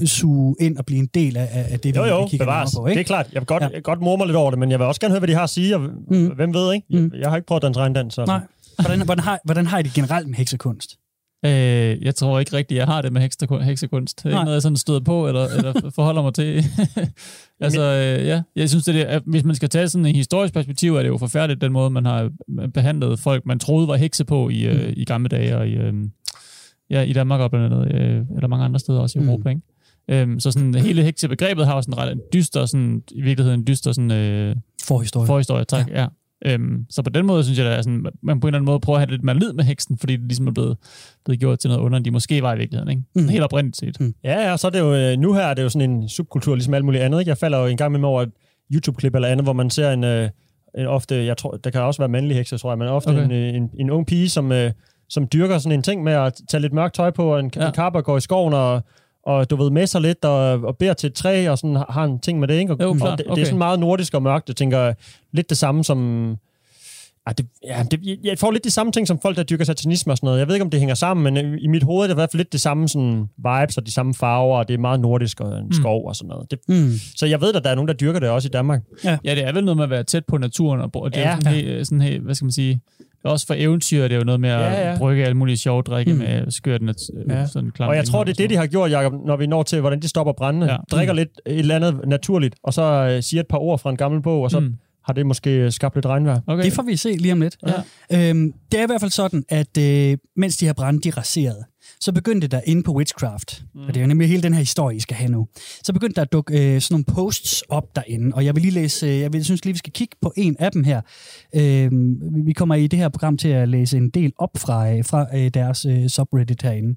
suge 0.05 0.55
ind 0.59 0.77
og 0.77 0.85
blive 0.85 0.99
en 0.99 1.09
del 1.13 1.37
af, 1.37 1.49
af 1.71 1.79
det, 1.79 1.93
vi, 1.95 1.99
Jo, 1.99 2.05
jo, 2.05 2.23
vi 2.23 2.29
kigger 2.29 2.45
bevares. 2.45 2.71
på. 2.77 2.83
Det 2.85 2.89
Ikke? 2.91 2.99
er 2.99 3.03
klart. 3.03 3.27
Jeg 3.33 3.41
vil 3.41 3.47
godt, 3.47 3.63
Ja. 3.63 3.67
jeg 3.73 3.83
godt 3.83 4.01
murme 4.01 4.25
lidt 4.25 4.35
over 4.37 4.49
det, 4.51 4.59
men 4.59 4.71
jeg 4.71 4.79
vil 4.79 4.87
også 4.87 5.01
gerne 5.01 5.11
høre, 5.11 5.19
hvad 5.19 5.27
de 5.27 5.33
har 5.33 5.43
at 5.43 5.49
sige, 5.49 5.75
og 5.75 5.81
Mm. 5.81 6.27
hvem 6.35 6.53
ved, 6.53 6.73
ikke? 6.73 6.87
Jeg, 6.89 7.01
Mm. 7.01 7.11
jeg 7.19 7.29
har 7.29 7.35
ikke 7.35 7.45
prøvet 7.47 7.59
at 7.59 7.63
danse 7.67 7.79
regndans, 7.79 8.13
så... 8.13 8.25
Nej. 8.25 8.39
Hvordan, 8.79 9.01
hvordan, 9.05 9.23
har, 9.23 9.39
hvordan 9.45 9.67
har 9.67 9.79
I 9.79 9.83
det 9.83 9.93
generelt 9.93 10.27
med 10.27 10.35
heksekunst? 10.37 10.95
Øh, 11.45 11.51
jeg 12.05 12.15
tror 12.15 12.39
ikke 12.39 12.53
rigtigt, 12.53 12.77
jeg 12.77 12.85
har 12.85 13.01
det 13.01 13.13
med 13.13 13.21
heksekun- 13.21 13.63
heksekunst. 13.63 14.17
Det 14.17 14.25
er 14.25 14.29
ikke 14.29 14.43
noget, 14.43 14.53
jeg 14.53 14.61
sådan 14.61 14.75
støder 14.77 14.99
på, 14.99 15.27
eller, 15.27 15.45
eller 15.47 15.91
forholder 15.95 16.21
mig 16.21 16.33
til. 16.33 16.63
altså, 17.61 17.81
øh, 17.81 18.27
ja. 18.27 18.41
Jeg 18.55 18.69
synes, 18.69 18.85
det 18.85 19.01
er, 19.01 19.05
at 19.07 19.21
hvis 19.25 19.43
man 19.43 19.55
skal 19.55 19.69
tage 19.69 19.89
sådan 19.89 20.05
en 20.05 20.15
historisk 20.15 20.53
perspektiv, 20.53 20.95
er 20.95 21.01
det 21.01 21.09
jo 21.09 21.17
forfærdeligt, 21.17 21.61
den 21.61 21.71
måde, 21.71 21.89
man 21.89 22.05
har 22.05 22.29
behandlet 22.73 23.19
folk, 23.19 23.45
man 23.45 23.59
troede 23.59 23.87
var 23.87 23.95
hekse 23.95 24.25
på 24.25 24.49
i, 24.49 24.61
øh, 24.63 24.93
i 24.97 25.05
gamle 25.05 25.29
dage, 25.29 25.57
og 25.57 25.67
i, 25.67 25.71
øh, 25.73 25.93
ja, 26.89 27.01
i 27.01 27.13
Danmark 27.13 27.41
og 27.41 27.51
blandt 27.51 27.73
andet, 27.73 27.95
øh, 27.95 28.25
eller 28.35 28.47
mange 28.47 28.65
andre 28.65 28.79
steder 28.79 28.99
også 28.99 29.19
i 29.19 29.21
Mm. 29.21 29.29
Europa, 29.29 29.49
ikke? 29.49 29.61
Øhm, 30.07 30.39
så 30.39 30.51
sådan, 30.51 30.75
hele 30.75 31.03
heksebegrebet 31.03 31.65
har 31.65 31.75
jo 31.75 31.81
sådan 31.81 31.97
ret 31.97 32.11
en 32.11 32.21
dyster, 32.33 32.65
sådan, 32.65 33.03
i 33.11 33.21
virkeligheden 33.21 33.59
en 33.59 33.67
dyster 33.67 33.91
sådan, 33.91 34.11
øh, 34.11 34.55
Forhistorie. 34.83 35.27
forhistorie, 35.27 35.65
tak, 35.65 35.89
ja. 35.89 36.01
ja. 36.01 36.07
Øhm, 36.45 36.85
så 36.89 37.01
på 37.01 37.09
den 37.09 37.25
måde 37.25 37.43
synes 37.43 37.59
jeg, 37.59 37.67
at 37.67 37.83
sådan, 37.83 38.05
man 38.23 38.39
på 38.39 38.47
en 38.47 38.49
eller 38.53 38.57
anden 38.59 38.65
måde 38.65 38.79
prøver 38.79 38.97
at 38.97 39.01
have 39.01 39.11
lidt 39.11 39.23
mere 39.23 39.39
lid 39.39 39.53
med 39.53 39.63
heksen, 39.63 39.97
fordi 39.97 40.13
det 40.13 40.21
ligesom 40.25 40.47
er 40.47 40.51
blevet, 40.51 40.77
blevet 41.25 41.39
gjort 41.39 41.59
til 41.59 41.69
noget 41.69 41.81
under, 41.81 41.97
end 41.97 42.05
de 42.05 42.11
måske 42.11 42.41
var 42.41 42.53
i 42.53 42.57
virkeligheden. 42.57 42.89
Ikke? 42.89 43.03
Mm. 43.15 43.27
Helt 43.27 43.43
oprindeligt 43.43 43.77
set. 43.77 43.99
Mm. 43.99 44.13
Ja, 44.23 44.49
ja, 44.49 44.57
så 44.57 44.67
er 44.67 44.71
det 44.71 44.79
jo, 44.79 44.95
øh, 44.95 45.17
nu 45.17 45.33
her 45.33 45.41
er 45.41 45.53
det 45.53 45.63
jo 45.63 45.69
sådan 45.69 45.91
en 45.91 46.09
subkultur, 46.09 46.55
ligesom 46.55 46.73
alt 46.73 46.85
muligt 46.85 47.03
andet. 47.03 47.19
Ikke? 47.19 47.29
Jeg 47.29 47.37
falder 47.37 47.57
jo 47.59 47.65
en 47.65 47.77
gang 47.77 47.91
med 47.91 48.03
over 48.03 48.21
et 48.21 48.31
YouTube-klip 48.73 49.15
eller 49.15 49.27
andet, 49.27 49.45
hvor 49.45 49.53
man 49.53 49.69
ser 49.69 49.91
en, 49.91 50.03
øh, 50.03 50.29
en 50.77 50.85
ofte, 50.85 51.25
jeg 51.25 51.37
tror, 51.37 51.51
der 51.63 51.69
kan 51.69 51.81
også 51.81 52.01
være 52.01 52.09
mandlige 52.09 52.37
hekser, 52.37 52.57
tror 52.57 52.71
jeg, 52.71 52.77
men 52.77 52.87
ofte 52.87 53.07
Okay. 53.09 53.25
okay. 53.25 53.35
en, 53.35 53.55
øh, 53.55 53.55
en, 53.55 53.69
en 53.79 53.89
ung 53.89 54.07
pige, 54.07 54.29
som, 54.29 54.51
øh, 54.51 54.71
som 55.09 55.27
dyrker 55.33 55.57
sådan 55.57 55.71
en 55.77 55.83
ting 55.83 56.03
med 56.03 56.13
at 56.13 56.33
tage 56.49 56.61
lidt 56.61 56.73
mørkt 56.73 56.95
tøj 56.95 57.11
på, 57.11 57.33
og 57.33 57.39
en, 57.39 57.51
Ja. 57.55 57.61
ja. 57.61 57.67
en 57.67 57.73
kapper 57.73 58.01
går 58.01 58.17
i 58.17 58.21
skoven, 58.21 58.53
og, 58.53 58.81
og 59.23 59.49
du 59.49 59.55
ved, 59.55 59.69
med 59.71 59.87
sig 59.87 60.01
lidt, 60.01 60.25
og, 60.25 60.39
og 60.63 60.77
beder 60.77 60.93
til 60.93 61.07
et 61.07 61.13
træ, 61.13 61.49
og 61.49 61.57
sådan 61.57 61.75
har- 61.75 62.03
en 62.03 62.19
ting 62.19 62.39
med 62.39 62.47
det, 62.47 62.53
ikke? 62.59 62.73
Og, 62.73 62.79
Jo, 62.83 62.89
og 62.89 62.95
klart. 62.97 63.17
det, 63.17 63.25
det 63.25 63.31
Okay. 63.31 63.41
er 63.41 63.45
sådan 63.45 63.57
meget 63.57 63.79
nordisk 63.79 64.13
og 64.13 64.21
mørkt, 64.23 64.49
jeg 64.49 64.55
tænker, 64.55 64.93
lidt 65.33 65.49
det 65.49 65.57
samme 65.57 65.83
som... 65.83 66.29
Ah, 67.27 67.33
det, 67.37 67.45
ja, 67.63 67.83
det, 67.91 68.19
jeg- 68.23 68.39
får 68.39 68.51
lidt 68.51 68.63
de 68.63 68.71
samme 68.71 68.91
ting 68.91 69.07
som 69.07 69.19
folk, 69.19 69.37
der 69.37 69.43
dyrker 69.43 69.65
satanisme 69.65 70.13
og 70.13 70.17
sådan 70.17 70.27
noget. 70.27 70.39
Jeg 70.39 70.47
ved 70.47 70.55
ikke, 70.55 70.63
om 70.63 70.69
det 70.69 70.79
hænger 70.79 70.95
sammen, 70.95 71.23
men 71.33 71.45
øh, 71.45 71.57
i 71.61 71.67
mit 71.67 71.83
hoved 71.83 72.03
er 72.03 72.07
det 72.07 72.13
i 72.13 72.15
hvert 72.15 72.31
fald 72.31 72.39
lidt 72.39 72.51
det 72.53 72.61
samme 72.61 72.87
sådan, 72.89 73.25
vibes 73.37 73.77
og 73.77 73.85
de 73.85 73.91
samme 73.91 74.13
farver, 74.13 74.57
og 74.57 74.67
det 74.67 74.73
er 74.73 74.77
meget 74.77 74.99
nordisk 74.99 75.41
og 75.41 75.57
en 75.57 75.65
Mm. 75.65 75.71
skov 75.71 76.07
og 76.07 76.15
sådan 76.15 76.27
noget. 76.29 76.51
Det, 76.51 76.59
Mm. 76.67 76.91
så 77.15 77.25
jeg 77.25 77.41
ved, 77.41 77.53
at 77.53 77.63
der 77.63 77.69
er 77.69 77.75
nogen, 77.75 77.87
der 77.87 77.93
dyrker 77.93 78.19
det 78.19 78.29
også 78.29 78.47
i 78.47 78.51
Danmark. 78.51 78.81
Ja, 79.03 79.17
det 79.23 79.43
er 79.47 79.51
vel 79.53 79.63
noget 79.65 79.77
med 79.77 79.83
at 79.83 79.89
være 79.89 80.03
tæt 80.03 80.25
på 80.25 80.37
naturen, 80.37 80.81
og 80.81 80.89
og 80.93 81.13
det 81.15 81.19
er 81.19 81.29
Ja. 81.29 81.29
ja. 81.29 81.35
sådan, 81.35 81.53
helt, 81.53 81.87
sådan 81.87 82.01
helt, 82.01 82.23
hvad 82.23 82.35
skal 82.35 82.45
man 82.45 82.51
sige, 82.51 82.79
også 83.25 83.47
for 83.47 83.53
eventyr, 83.57 84.01
det 84.03 84.11
er 84.11 84.17
jo 84.17 84.23
noget 84.23 84.41
med 84.41 84.49
at 84.49 84.59
Ja, 84.59 84.91
ja, 84.91 84.97
brygge 84.97 85.23
alle 85.23 85.37
mulige 85.37 85.57
sjove 85.57 85.81
drikke 85.81 86.13
Mm. 86.13 86.17
mm. 86.19 86.23
med 86.25 86.51
skørt 86.51 86.81
nat, 86.81 86.95
Ja. 87.29 87.39
ja. 87.39 87.47
sådan 87.47 87.71
klamt 87.71 87.89
Og 87.89 87.95
jeg 87.95 88.05
tror, 88.05 88.23
det 88.23 88.31
er 88.31 88.35
det, 88.43 88.49
de 88.49 88.55
har 88.55 88.67
gjort, 88.67 88.91
Jacob, 88.91 89.13
når 89.25 89.35
vi 89.37 89.47
når 89.47 89.63
til, 89.63 89.79
hvordan 89.81 89.99
de 90.01 90.07
stopper 90.07 90.33
brændende. 90.33 90.71
Ja. 90.71 90.77
Drikker 90.91 91.13
lidt 91.13 91.29
et 91.45 91.59
eller 91.59 91.75
andet 91.75 91.95
naturligt, 92.07 92.55
og 92.63 92.73
så 92.73 92.81
øh, 92.81 93.23
siger 93.23 93.41
et 93.41 93.47
par 93.47 93.57
ord 93.57 93.79
fra 93.79 93.89
en 93.89 93.97
gammel 93.97 94.21
bog, 94.21 94.41
og 94.41 94.51
så 94.51 94.59
mm. 94.59 94.65
Mm. 94.65 94.73
har 95.05 95.13
det 95.13 95.25
måske 95.25 95.71
skabt 95.71 95.95
lidt 95.95 96.05
regnvejr. 96.05 96.39
Okay. 96.47 96.63
Det 96.63 96.73
får 96.73 96.83
vi 96.83 96.95
se 96.95 97.09
lige 97.11 97.31
om 97.33 97.41
lidt. 97.41 97.57
Ja. 98.11 98.29
Øhm, 98.29 98.51
det 98.71 98.79
er 98.79 98.83
i 98.83 98.85
hvert 98.87 99.01
fald 99.01 99.11
sådan, 99.11 99.43
at 99.49 99.77
øh, 99.77 100.17
mens 100.37 100.57
de 100.57 100.65
her 100.65 100.73
brænde, 100.73 101.01
de 101.01 101.09
raserede, 101.09 101.63
så 101.99 102.11
begyndte 102.11 102.47
der 102.47 102.61
inde 102.65 102.83
på 102.83 102.95
Witchcraft, 102.95 103.63
mm. 103.75 103.81
og 103.81 103.87
det 103.87 103.97
er 103.97 104.01
jo 104.01 104.07
nemlig 104.07 104.29
hele 104.29 104.43
den 104.43 104.53
her 104.53 104.59
historie, 104.59 104.97
I 104.97 104.99
skal 104.99 105.15
have 105.17 105.31
nu, 105.31 105.47
så 105.83 105.93
begyndte 105.93 106.15
der 106.15 106.21
at 106.21 106.31
dukke 106.31 106.75
øh, 106.75 106.81
sådan 106.81 106.93
nogle 106.93 107.05
posts 107.05 107.61
op 107.69 107.95
derinde, 107.95 108.35
og 108.35 108.45
jeg 108.45 108.55
vil 108.55 108.61
lige 108.61 108.71
læse, 108.73 109.07
øh, 109.07 109.19
jeg 109.19 109.33
vil, 109.33 109.45
synes 109.45 109.65
lige, 109.65 109.73
vi 109.73 109.77
skal 109.77 109.93
kigge 109.93 110.15
på 110.21 110.33
en 110.37 110.55
af 110.59 110.71
dem 110.71 110.83
her. 110.83 111.01
Øh, 111.55 111.91
vi- 112.35 112.41
vi 112.45 112.53
kommer 112.53 112.75
i 112.75 112.87
det 112.87 112.99
her 112.99 113.09
program 113.09 113.37
til 113.37 113.47
at 113.47 113.69
læse 113.69 113.97
en 113.97 114.09
del 114.09 114.33
op 114.37 114.57
fra, 114.57 114.91
øh, 114.91 115.05
fra 115.05 115.37
øh, 115.37 115.49
deres 115.53 115.85
øh, 115.85 116.07
subreddit 116.09 116.61
herinde. 116.61 116.95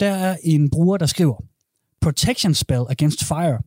Der 0.00 0.10
er 0.10 0.36
en 0.42 0.70
bruger, 0.70 0.96
der 0.96 1.06
skriver, 1.06 1.44
Protection 2.00 2.54
spell 2.54 2.82
against 2.90 3.24
fire. 3.24 3.58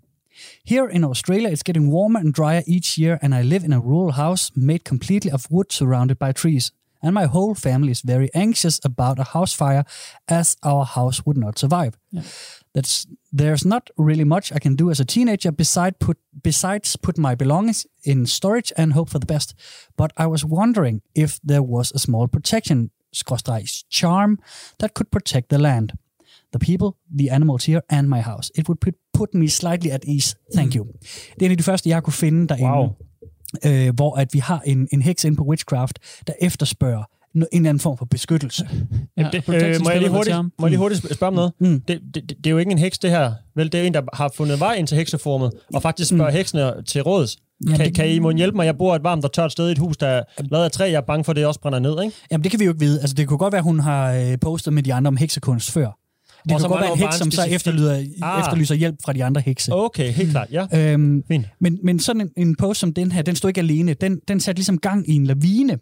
Here 0.68 0.88
in 0.94 1.04
Australia, 1.04 1.50
it's 1.52 1.62
getting 1.66 1.94
warmer 1.94 2.20
and 2.20 2.34
drier 2.34 2.62
each 2.68 3.00
year, 3.00 3.18
and 3.22 3.34
I 3.36 3.42
live 3.44 3.66
in 3.66 3.74
a 3.74 3.78
rural 3.80 4.12
house 4.14 4.52
made 4.56 4.80
completely 4.80 5.32
of 5.32 5.46
wood 5.52 5.66
surrounded 5.70 6.16
by 6.16 6.32
trees. 6.36 6.72
And 7.04 7.14
my 7.14 7.26
whole 7.26 7.56
family 7.56 7.92
is 7.92 8.02
very 8.02 8.30
anxious 8.34 8.80
about 8.86 9.20
a 9.20 9.24
house 9.24 9.54
fire, 9.56 9.84
as 10.28 10.56
our 10.62 10.86
house 10.86 11.22
would 11.26 11.38
not 11.38 11.60
survive. 11.60 11.92
Yeah. 12.12 12.24
That's 12.74 13.08
there's 13.38 13.66
not 13.66 13.90
really 13.98 14.24
much 14.24 14.52
I 14.56 14.60
can 14.60 14.76
do 14.76 14.90
as 14.90 15.00
a 15.00 15.06
teenager 15.06 15.52
beside 15.52 15.94
put 16.00 16.18
besides 16.44 16.98
put 16.98 17.18
my 17.18 17.36
belongings 17.36 17.88
in 18.04 18.26
storage 18.26 18.74
and 18.78 18.94
hope 18.94 19.10
for 19.10 19.20
the 19.20 19.34
best. 19.34 19.54
But 19.96 20.12
I 20.18 20.28
was 20.28 20.46
wondering 20.46 21.02
if 21.14 21.40
there 21.48 21.64
was 21.64 21.92
a 21.96 22.00
small 22.00 22.28
protection 22.28 22.90
charm 23.90 24.40
that 24.78 24.94
could 24.94 25.12
protect 25.12 25.50
the 25.50 25.58
land, 25.58 25.94
the 26.52 26.60
people, 26.60 26.98
the 27.18 27.30
animals 27.30 27.66
here, 27.66 27.82
and 27.90 28.10
my 28.10 28.22
house. 28.22 28.52
It 28.56 28.68
would 28.68 28.80
put, 28.80 28.96
put 29.12 29.34
me 29.34 29.48
slightly 29.48 29.92
at 29.92 30.06
ease. 30.06 30.36
Thank 30.56 30.76
you. 30.76 30.86
Det 31.36 31.42
er 31.42 31.46
en 31.46 31.52
af 31.52 31.58
de 31.58 31.64
første, 31.64 31.90
jeg 31.90 32.04
kunne 32.04 32.14
finde 32.14 32.48
derinde. 32.48 32.70
Wow. 32.70 32.90
Øh, 33.66 33.96
hvor 33.96 34.16
at 34.16 34.28
vi 34.34 34.40
har 34.40 34.62
en, 34.66 34.88
en 34.92 35.02
heks 35.02 35.24
inde 35.24 35.38
på 35.38 35.44
Witchcraft, 35.44 36.00
der 36.28 36.34
efterspørger 36.42 37.04
en 37.36 37.46
eller 37.52 37.70
anden 37.70 37.80
form 37.80 37.98
for 37.98 38.06
beskyttelse. 38.06 38.70
Ja, 39.18 39.30
Det, 39.32 39.44
øh, 39.50 39.82
må, 39.84 39.90
jeg 39.90 40.00
lige 40.00 40.10
hurtigt, 40.10 40.36
må 40.38 40.52
jeg 40.62 40.70
lige 40.70 40.78
hurtigt 40.80 41.06
sp- 41.06 41.14
spørge 41.14 41.28
om 41.28 41.34
noget? 41.34 41.52
Mm. 41.60 41.82
Det, 41.88 42.00
det, 42.16 42.30
det 42.30 42.46
er 42.48 42.52
jo 42.52 42.58
ikke 42.58 42.72
en 42.72 42.78
heks, 42.78 43.00
det 43.00 43.10
her. 43.10 43.34
Vel, 43.56 43.72
det 43.72 43.80
er 43.82 43.84
en, 43.84 43.94
der 43.94 44.02
har 44.14 44.32
fundet 44.36 44.60
vej 44.60 44.74
ind 44.74 44.88
til 44.88 44.98
hekseformet, 44.98 45.52
og 45.74 45.82
faktisk 45.82 46.10
spørger 46.10 46.30
mm. 46.32 46.36
heksene 46.38 46.84
til 46.88 47.02
råds. 47.04 47.38
Jamen, 47.66 47.78
Kan, 47.78 47.86
det- 47.86 47.96
kan 47.96 48.10
I 48.10 48.20
må 48.20 48.32
hjælpe 48.32 48.56
mig? 48.56 48.66
Jeg 48.66 48.78
bor 48.78 48.96
et 48.96 49.04
varmt 49.04 49.26
og 49.26 49.32
tørt 49.34 49.52
sted 49.52 49.70
i 49.70 49.72
et 49.72 49.78
hus, 49.78 49.98
der 49.98 50.08
er 50.08 50.24
lavet 50.52 50.66
af 50.66 50.72
træ. 50.72 50.84
Jeg 50.84 50.94
er 50.98 51.02
bange 51.02 51.24
for, 51.24 51.32
at 51.32 51.36
det 51.36 51.46
også 51.46 51.60
brænder 51.60 51.80
ned, 51.80 52.04
ikke? 52.04 52.16
Jamen, 52.32 52.44
det 52.44 52.52
kan 52.52 52.60
vi 52.60 52.66
jo 52.66 52.72
ikke 52.72 52.80
vide. 52.86 53.00
Altså, 53.02 53.14
det 53.14 53.28
kunne 53.28 53.38
godt 53.38 53.52
være, 53.52 53.60
at 53.60 53.64
hun 53.64 53.80
har 53.80 54.14
øh, 54.14 54.38
postet 54.42 54.74
med 54.74 54.84
de 54.84 54.94
andre 54.94 55.08
om 55.08 55.18
heksekunst 55.18 55.72
før. 55.72 55.98
Det 56.44 56.52
Og 56.54 56.62
så 56.62 56.68
godt 56.68 56.82
være 56.82 56.92
en 56.94 56.98
heks, 57.00 57.16
som 57.16 57.32
så 57.32 57.44
efterlyder, 57.50 58.04
Ah. 58.22 58.40
efterlyser 58.40 58.76
hjælp 58.76 58.96
fra 59.06 59.14
de 59.14 59.24
andre 59.24 59.42
hekse. 59.42 59.74
Okay, 59.74 60.12
helt 60.12 60.32
klart, 60.32 60.48
ja. 60.52 60.92
Øhm, 60.92 61.24
Fint. 61.28 61.46
men, 61.60 61.80
men 61.84 62.00
sådan 62.00 62.22
en, 62.22 62.30
en 62.48 62.56
post 62.56 62.80
som 62.80 62.94
den 62.94 63.12
her, 63.12 63.22
den 63.22 63.36
stod 63.36 63.50
ikke 63.50 63.62
alene. 63.62 63.94
Den, 63.94 64.20
den 64.28 64.40
satte 64.40 64.58
ligesom 64.60 64.78
gang 64.78 65.10
i 65.10 65.14
en 65.16 65.26
lavine. 65.26 65.78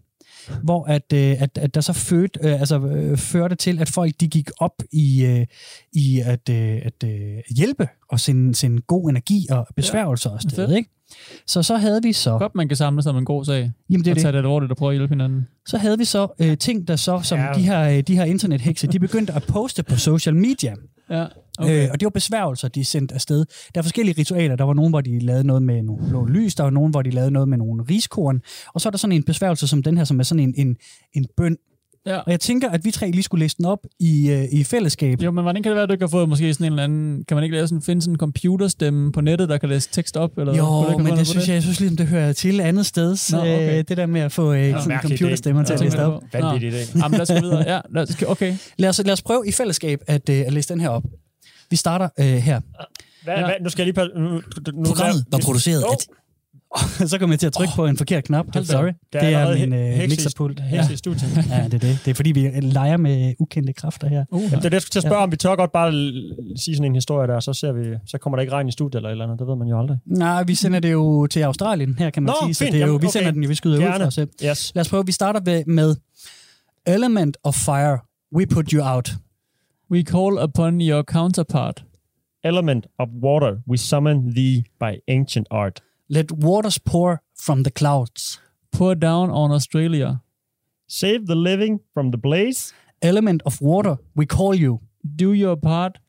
hvor 0.63 0.85
at, 0.85 1.13
øh, 1.13 1.41
at, 1.41 1.57
at 1.57 1.75
der 1.75 1.81
så 1.81 1.93
førte, 1.93 2.39
øh, 2.43 2.59
altså, 2.59 2.79
øh, 2.79 3.17
førte 3.17 3.55
til, 3.55 3.79
at 3.81 3.89
folk 3.89 4.13
de 4.19 4.27
gik 4.27 4.49
op 4.59 4.73
i, 4.91 5.25
øh, 5.25 5.45
i 5.93 6.19
at, 6.25 6.49
øh, 6.49 6.81
at 6.83 7.03
øh, 7.09 7.37
hjælpe 7.57 7.87
og 8.09 8.19
sende, 8.19 8.55
sende 8.55 8.81
god 8.81 9.09
energi 9.09 9.47
og 9.49 9.67
besværgelser 9.75 10.29
ja, 10.29 10.35
afsted. 10.35 10.55
fedt. 10.67 10.77
Ikke? 10.77 10.89
Så 11.47 11.63
så 11.63 11.77
havde 11.77 12.01
vi 12.03 12.13
så... 12.13 12.37
Godt, 12.37 12.55
man 12.55 12.67
kan 12.67 12.77
samle 12.77 13.03
sig 13.03 13.09
om 13.09 13.17
en 13.17 13.25
god 13.25 13.45
sag. 13.45 13.71
Jamen, 13.89 14.05
det 14.05 14.07
er 14.07 14.11
og 14.11 14.15
det. 14.15 14.21
tage 14.21 14.31
det 14.31 14.37
alvorligt 14.37 14.71
og 14.71 14.77
prøve 14.77 14.91
at 14.91 14.97
hjælpe 14.97 15.11
hinanden. 15.11 15.47
Så 15.65 15.77
havde 15.77 15.97
vi 15.97 16.05
så 16.05 16.27
øh, 16.39 16.57
ting, 16.57 16.87
der 16.87 16.95
så, 16.95 17.21
som 17.23 17.39
ja. 17.39 17.51
de 17.55 17.61
her, 17.61 17.89
øh, 17.89 17.99
de 17.99 18.15
her 18.15 18.23
internethekse, 18.23 18.87
de 18.87 18.99
begyndte 18.99 19.33
at 19.33 19.43
poste 19.43 19.83
på 19.83 19.95
social 19.95 20.35
media. 20.35 20.73
Ja, 21.09 21.25
Okay. 21.59 21.83
Øh, 21.83 21.89
og 21.91 21.99
det 21.99 22.05
var 22.05 22.09
besværgelser, 22.09 22.67
de 22.67 22.85
sendte 22.85 23.15
afsted. 23.15 23.45
Der 23.75 23.81
er 23.81 23.83
forskellige 23.83 24.15
ritualer. 24.19 24.55
Der 24.55 24.63
var 24.63 24.73
nogen, 24.73 24.91
hvor 24.91 25.01
de 25.01 25.19
lavede 25.19 25.43
noget 25.43 25.63
med 25.63 25.83
nogle 25.83 26.09
blå 26.09 26.25
lys. 26.25 26.55
Der 26.55 26.63
var 26.63 26.69
nogen, 26.69 26.91
hvor 26.91 27.01
de 27.01 27.09
lavede 27.09 27.31
noget 27.31 27.49
med 27.49 27.57
nogle 27.57 27.83
riskorn. 27.89 28.41
Og 28.73 28.81
så 28.81 28.89
er 28.89 28.91
der 28.91 28.97
sådan 28.97 29.15
en 29.15 29.23
besværgelse 29.23 29.67
som 29.67 29.83
den 29.83 29.97
her, 29.97 30.03
som 30.03 30.19
er 30.19 30.23
sådan 30.23 30.39
en, 30.39 30.53
en, 30.57 30.75
en 31.13 31.25
bøn. 31.37 31.57
Ja. 32.05 32.17
Og 32.17 32.31
jeg 32.31 32.39
tænker, 32.39 32.69
at 32.69 32.85
vi 32.85 32.91
tre 32.91 33.11
lige 33.11 33.23
skulle 33.23 33.43
læse 33.43 33.57
den 33.57 33.65
op 33.65 33.79
i, 33.99 34.29
øh, 34.31 34.43
i 34.51 34.63
fællesskab. 34.63 35.21
Jo, 35.21 35.31
men 35.31 35.41
hvordan 35.43 35.63
kan 35.63 35.69
det 35.69 35.75
være, 35.75 35.83
at 35.83 35.89
du 35.89 35.93
ikke 35.93 36.03
har 36.03 36.09
fået 36.09 36.29
måske 36.29 36.53
sådan 36.53 36.65
en 36.65 36.71
eller 36.73 36.83
anden... 36.83 37.23
Kan 37.27 37.35
man 37.35 37.43
ikke 37.43 37.55
lave 37.55 37.67
sådan, 37.67 37.81
finde 37.81 38.01
sådan 38.01 38.13
en 38.13 38.17
computerstemme 38.17 39.11
på 39.11 39.21
nettet, 39.21 39.49
der 39.49 39.57
kan 39.57 39.69
læse 39.69 39.89
tekst 39.91 40.17
op? 40.17 40.37
Eller 40.37 40.55
Jo, 40.57 40.81
man 40.97 41.03
men 41.03 41.17
jeg 41.17 41.27
synes, 41.27 41.43
det? 41.43 41.47
jeg, 41.47 41.53
jeg 41.55 41.63
synes 41.63 41.79
ligesom, 41.79 41.97
det 41.97 42.07
hører 42.07 42.33
til 42.33 42.59
andet 42.59 42.85
sted. 42.85 43.31
Nå, 43.31 43.39
okay. 43.39 43.77
øh, 43.77 43.83
det 43.87 43.97
der 43.97 44.05
med 44.05 44.21
at 44.21 44.31
få 44.31 44.53
øh, 44.53 44.65
sådan 44.73 44.87
mærkelig 44.87 45.17
computerstemmer 45.19 45.61
idé. 45.63 45.65
til 45.65 45.73
at 45.73 45.79
læse 45.79 45.97
det 45.97 46.05
op. 46.05 46.23
Vanvittigt, 46.33 46.75
ikke? 46.75 46.91
Jamen, 46.95 47.11
lad 47.11 47.21
os 47.21 47.27
gå 47.27 47.39
videre. 47.47 47.73
Ja, 47.73 47.79
lad 47.93 48.03
os, 48.03 48.21
okay. 48.27 48.55
Lad 48.77 48.89
os, 48.89 49.01
lad 49.05 49.13
os 49.13 49.21
prøve 49.21 49.43
i 49.47 49.51
fællesskab 49.51 49.99
at, 50.07 50.29
øh, 50.29 50.39
at 50.45 50.53
læse 50.53 50.73
den 50.73 50.81
her 50.81 50.89
op. 50.89 51.03
Vi 51.69 51.75
starter 51.75 52.09
øh, 52.19 52.25
her. 52.25 52.59
Hvad, 53.23 53.33
Ja. 53.37 53.45
hvad, 53.45 53.53
nu 53.63 53.69
skal 53.69 53.85
jeg 53.85 53.93
lige... 53.93 54.07
Nu, 54.21 54.29
nu, 54.29 54.41
nu, 54.73 54.83
Programmet 54.83 55.25
var 55.31 55.37
produceret 55.43 55.81
Jo. 55.81 55.87
Af... 56.75 57.09
så 57.09 57.17
kommer 57.19 57.33
jeg 57.33 57.39
til 57.39 57.47
at 57.47 57.53
trykke 57.53 57.73
på 57.75 57.85
en 57.85 57.97
forkert 57.97 58.23
knap. 58.23 58.45
hold 58.53 58.65
da 58.65 58.71
Sorry. 58.71 58.91
Der 59.13 59.19
Det 59.19 59.33
er 59.33 59.53
min 59.53 59.73
øh, 59.73 59.97
mixerpult. 60.09 60.59
Hekse 60.59 60.87
Ja. 60.89 60.93
i 60.93 60.97
studiet. 60.97 61.37
ja, 61.49 61.63
det 61.63 61.73
er 61.73 61.79
det. 61.79 61.99
Det 62.05 62.11
er 62.11 62.13
fordi, 62.15 62.31
vi 62.31 62.41
leger 62.61 62.97
med 62.97 63.33
ukendte 63.39 63.73
kræfter 63.73 64.07
her. 64.09 64.25
Uh, 64.31 64.41
Det 64.41 64.53
er 64.53 64.59
det, 64.59 64.73
jeg 64.73 64.81
skulle 64.81 64.91
til 64.91 64.99
at 64.99 65.03
spørge 65.03 65.23
om. 65.23 65.31
Vi 65.31 65.37
tør 65.37 65.55
godt 65.55 65.71
bare 65.71 65.91
sige 66.55 66.75
sådan 66.75 66.85
en 66.91 66.95
historie 66.95 67.27
der, 67.27 67.39
så 67.39 67.53
ser 67.53 67.71
vi, 67.71 67.83
så 68.05 68.17
kommer 68.17 68.37
der 68.37 68.41
ikke 68.41 68.53
regn 68.53 68.67
i 68.67 68.71
studiet 68.71 68.95
eller 68.95 69.09
et 69.09 69.11
eller 69.11 69.25
andet. 69.25 69.39
Det 69.39 69.47
ved 69.47 69.55
man 69.55 69.67
jo 69.67 69.79
aldrig. 69.79 69.97
Nej, 70.05 70.43
vi 70.43 70.55
sender 70.55 70.79
det 70.79 70.91
jo 70.91 71.27
til 71.27 71.39
Australien 71.39 71.95
her, 71.99 72.09
kan 72.09 72.23
man 72.23 72.33
Nå, 72.41 72.45
sige. 72.47 72.53
Så 72.53 72.63
fint. 72.63 72.73
det 72.73 72.81
er 72.81 72.85
jo, 72.85 72.91
Jamen, 72.91 73.01
vi 73.01 73.07
sender 73.07 73.27
okay. 73.27 73.35
den 73.35 73.43
jo, 73.43 73.47
vi 73.49 73.55
skyder 73.55 73.77
ud 73.77 73.81
Gerne. 73.81 73.95
fra 73.99 74.05
os 74.05 74.13
selv. 74.13 74.29
Yes. 74.45 74.71
Lad 74.75 74.81
os 74.81 74.89
prøve. 74.89 75.05
Vi 75.05 75.11
starter 75.11 75.39
ved- 75.45 75.63
med 75.65 75.95
Element 76.87 77.37
of 77.43 77.55
Fire. 77.55 77.97
We 78.35 78.45
put 78.45 78.69
you 78.71 78.81
out. 78.83 79.11
we 79.91 80.03
call 80.03 80.43
upon 80.43 80.81
your 80.81 81.01
counterpart. 81.03 81.83
Element 82.43 82.85
of 82.99 83.07
water, 83.23 83.57
we 83.69 83.77
summon 83.77 84.35
thee 84.35 84.63
by 84.79 84.91
ancient 85.07 85.47
art. 85.51 85.81
Let 86.13 86.31
waters 86.31 86.77
pour 86.79 87.17
from 87.35 87.63
the 87.63 87.71
clouds. 87.71 88.41
Pour 88.71 88.95
down 88.95 89.29
on 89.29 89.51
Australia. 89.51 90.17
Save 90.89 91.19
the 91.25 91.35
living 91.35 91.79
from 91.93 92.11
the 92.11 92.17
blaze 92.21 92.73
Element 93.01 93.41
of 93.45 93.61
water, 93.61 93.95
we 94.17 94.25
call 94.25 94.55
you 94.63 94.79
Do 95.19 95.33
your 95.33 95.55
part, 95.55 95.99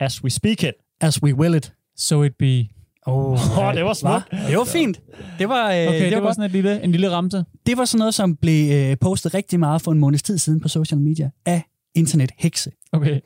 as 0.00 0.22
we 0.24 0.30
speak 0.30 0.62
it. 0.62 0.74
as 1.00 1.22
we 1.22 1.32
will 1.32 1.54
it. 1.54 1.72
so 1.96 2.22
it 2.24 2.32
be. 2.38 2.68
Oh, 3.06 3.58
Åh, 3.58 3.74
det 3.74 3.84
var 3.84 3.92
smukt. 3.92 4.30
Det 4.48 4.56
var 4.56 4.64
fint. 4.64 5.00
Det 5.38 5.48
var, 5.48 5.72
øh, 5.72 5.86
Okay, 5.88 6.02
det, 6.02 6.12
det, 6.12 6.16
var 6.16 6.22
var 6.24 6.32
sådan 6.32 6.44
et 6.44 6.50
lille, 6.50 6.82
en 6.84 6.92
lille 6.92 7.10
ramse. 7.10 7.44
det 7.66 7.76
var 7.78 7.84
sådan 7.84 7.98
noget, 7.98 8.14
som 8.14 8.36
blev 8.36 8.72
øh, 8.90 8.96
postet 9.00 9.34
rigtig 9.34 9.58
meget 9.60 9.82
for 9.82 9.92
en 9.92 9.98
måneds 9.98 10.22
tid 10.22 10.38
siden 10.38 10.60
på 10.60 10.68
social 10.68 11.00
media 11.00 11.30
af 11.46 11.62
internethekse. 11.94 12.70
Okay. 12.92 13.20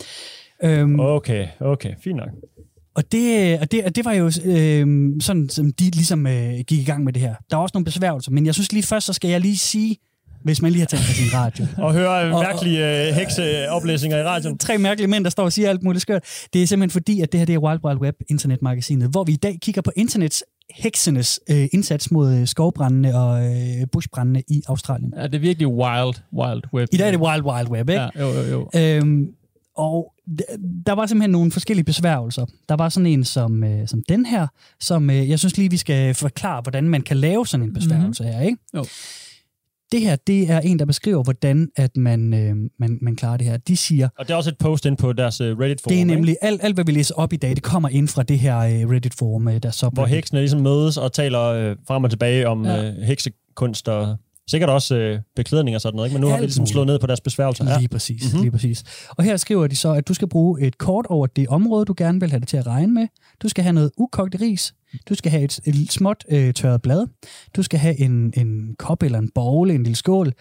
Øhm, 0.64 1.01
Okay, 1.01 1.49
okay, 1.61 1.95
fint 2.01 2.16
nok. 2.16 2.29
Og 2.94 3.12
det, 3.12 3.59
og 3.61 3.72
det, 3.72 3.85
og 3.85 3.96
det 3.96 4.05
var 4.05 4.12
jo 4.12 4.26
øh, 4.44 5.12
sådan, 5.20 5.48
som 5.48 5.72
de 5.72 5.85
ligesom 5.90 6.26
øh, 6.26 6.52
gik 6.66 6.78
i 6.81 6.85
gang 6.85 7.05
med 7.05 7.12
det 7.12 7.22
her. 7.22 7.35
Der 7.50 7.57
var 7.57 7.62
også 7.62 7.72
nogle 7.74 7.85
besværgelser, 7.85 8.31
men 8.31 8.46
jeg 8.46 8.55
synes 8.55 8.72
lige 8.72 8.83
først, 8.83 9.07
så 9.07 9.12
skal 9.12 9.31
jeg 9.31 9.40
lige 9.40 9.59
sige, 9.59 9.96
hvis 10.44 10.62
man 10.62 10.70
lige 10.72 10.81
har 10.81 10.87
tændt 10.87 11.05
på 11.07 11.12
sin 11.12 11.35
radio. 11.35 11.66
Og 11.87 11.92
høre 11.94 12.35
Og- 12.35 12.42
mærkelige 12.42 13.09
øh, 13.09 13.14
hekseoplæsninger 13.14 14.18
i 14.18 14.22
radioen. 14.22 14.59
Tre 14.59 14.78
mærkelige 14.78 15.09
mænd, 15.11 15.24
der 15.24 15.31
står 15.31 15.44
og 15.44 15.52
siger 15.52 15.68
alt 15.70 15.83
muligt 15.83 16.02
skørt. 16.02 16.22
Det 16.52 16.62
er 16.62 16.66
simpelthen 16.66 16.90
fordi, 16.90 17.20
at 17.20 17.33
det 17.33 17.40
her 17.40 17.44
det 17.44 17.55
er 17.55 17.59
Wild 17.59 17.81
Wild 17.85 17.98
Web, 17.98 18.14
internetmagasinet, 18.31 19.11
hvor 19.11 19.24
vi 19.24 19.33
i 19.33 19.37
dag 19.37 19.59
kigger 19.62 19.83
på 19.83 19.90
internets 19.96 20.44
heksenes 20.74 21.40
øh, 21.50 21.68
indsats 21.72 22.11
mod 22.11 22.35
øh, 22.35 22.46
skovbrændene 22.46 23.18
og 23.18 23.44
øh, 23.46 23.87
bushbrændene 23.92 24.42
i 24.48 24.62
Australien. 24.68 25.12
Ja, 25.16 25.22
det 25.26 25.35
er 25.35 25.38
virkelig 25.38 25.68
wild, 25.68 26.14
wild 26.33 26.62
web. 26.74 26.88
I 26.92 26.96
dag 26.96 27.07
er 27.07 27.11
det 27.11 27.20
Wild 27.20 27.42
Wild 27.42 27.68
Web, 27.68 27.88
ikke? 27.88 28.02
Ja, 28.02 28.09
jo, 28.20 28.28
jo, 28.28 28.42
jo. 28.74 28.81
Øhm, 28.81 29.26
og 29.76 30.12
der 30.87 30.92
var 30.92 31.06
simpelthen 31.06 31.30
nogle 31.30 31.50
forskellige 31.50 31.85
besværgelser. 31.85 32.46
Der 32.68 32.76
var 32.76 32.88
sådan 32.88 33.06
en 33.06 33.24
som, 33.24 33.64
øh, 33.64 33.88
som 33.88 34.02
den 34.08 34.26
her, 34.26 34.46
som 34.80 35.11
øh, 35.11 35.30
jeg 35.30 35.38
synes 35.38 35.56
lige, 35.56 35.70
vi 35.70 35.76
skal 35.76 36.14
forklare, 36.14 36.61
hvordan 36.61 36.88
man 36.88 37.02
kan 37.02 37.16
lave 37.16 37.46
sådan 37.46 37.66
en 37.66 37.72
besværgelse 37.72 38.22
mm-hmm. 38.22 38.38
her. 38.38 38.46
Ikke? 38.46 38.58
Jo. 38.76 38.85
Det 39.92 40.00
her, 40.00 40.16
det 40.16 40.50
er 40.50 40.61
en, 40.61 40.78
der 40.78 40.85
beskriver, 40.85 41.22
hvordan 41.22 41.68
at 41.76 41.96
man, 41.96 42.35
øh, 42.35 42.56
man, 42.78 42.98
man 43.02 43.16
klarer 43.16 43.37
det 43.37 43.46
her. 43.46 43.56
De 43.56 43.76
siger, 43.76 44.08
Og 44.18 44.28
det 44.28 44.32
er 44.32 44.37
også 44.37 44.50
et 44.50 44.58
post 44.58 44.87
ind 44.87 44.96
på 44.96 45.12
deres 45.12 45.40
uh, 45.40 45.46
Reddit-forum, 45.46 45.90
det 45.90 45.96
er 45.96 46.00
ikke? 46.00 46.14
nemlig 46.14 46.37
alt, 46.42 46.64
alt, 46.64 46.74
hvad 46.74 46.85
vi 46.85 46.92
læser 46.92 47.14
op 47.14 47.32
i 47.32 47.37
dag, 47.37 47.50
det 47.50 47.62
kommer 47.62 47.88
ind 47.88 48.08
fra 48.08 48.22
det 48.22 48.38
her 48.38 48.58
øh, 48.58 48.90
Reddit-forum, 48.90 49.48
øh, 49.48 49.62
der 49.62 49.70
så 49.70 49.88
hvor 49.88 50.06
heksene 50.06 50.40
ligesom 50.40 50.61
mødes 50.61 50.96
og 50.96 51.12
taler 51.12 51.42
øh, 51.42 51.76
frem 51.87 52.04
og 52.04 52.11
tilbage 52.11 52.48
om 52.48 52.64
ja. 52.64 52.88
øh, 52.88 52.94
heksekunst 52.94 53.88
og 53.88 54.16
sikkert 54.50 54.70
også 54.70 54.96
øh, 54.96 55.20
beklædning 55.37 55.76
og 55.76 55.81
sådan 55.81 55.96
noget. 55.96 56.09
Ikke? 56.09 56.14
Men 56.14 56.20
nu 56.20 56.26
har 56.26 56.37
vi 56.37 56.42
Alt 56.42 56.46
ligesom 56.46 56.66
slået 56.66 56.87
ned 56.87 56.98
på 56.98 57.07
deres 57.07 57.20
besværgelser. 57.20 57.70
Ja. 57.70 57.78
Lige 57.78 57.88
præcis, 57.88 58.24
mm-hmm. 58.24 58.40
lige 58.40 58.50
præcis. 58.50 58.85
Og 59.09 59.24
her 59.24 59.37
skriver 59.37 59.66
de 59.66 59.76
så, 59.76 59.92
at 59.92 60.09
du 60.09 60.14
skal 60.14 60.28
bruge 60.28 60.61
et 60.61 60.78
kort 60.78 61.07
over 61.07 61.26
det 61.26 61.48
område, 61.48 61.85
du 61.85 61.94
gerne 61.96 62.20
vil 62.20 62.31
have 62.31 62.40
det 62.40 62.48
til 62.48 62.57
at 62.57 62.66
regne 62.66 62.92
med. 62.92 63.07
Du 63.42 63.48
skal 63.48 63.64
have 63.64 63.72
noget 63.72 63.90
ukogt 63.96 64.37
ris. 64.40 64.74
Du 65.09 65.14
skal 65.14 65.31
have 65.31 65.44
et, 65.44 65.61
et 65.64 65.92
småt 65.92 66.24
øh, 66.28 66.55
tørret 66.55 66.83
blad. 66.83 67.07
Du 67.57 67.62
skal 67.62 67.78
have 67.78 68.00
en, 68.00 68.33
en 68.37 68.74
kop 68.78 69.02
eller 69.02 69.18
en 69.18 69.31
bowl, 69.35 69.70
en 69.70 69.83
lille 69.83 69.96
skål. 69.96 70.33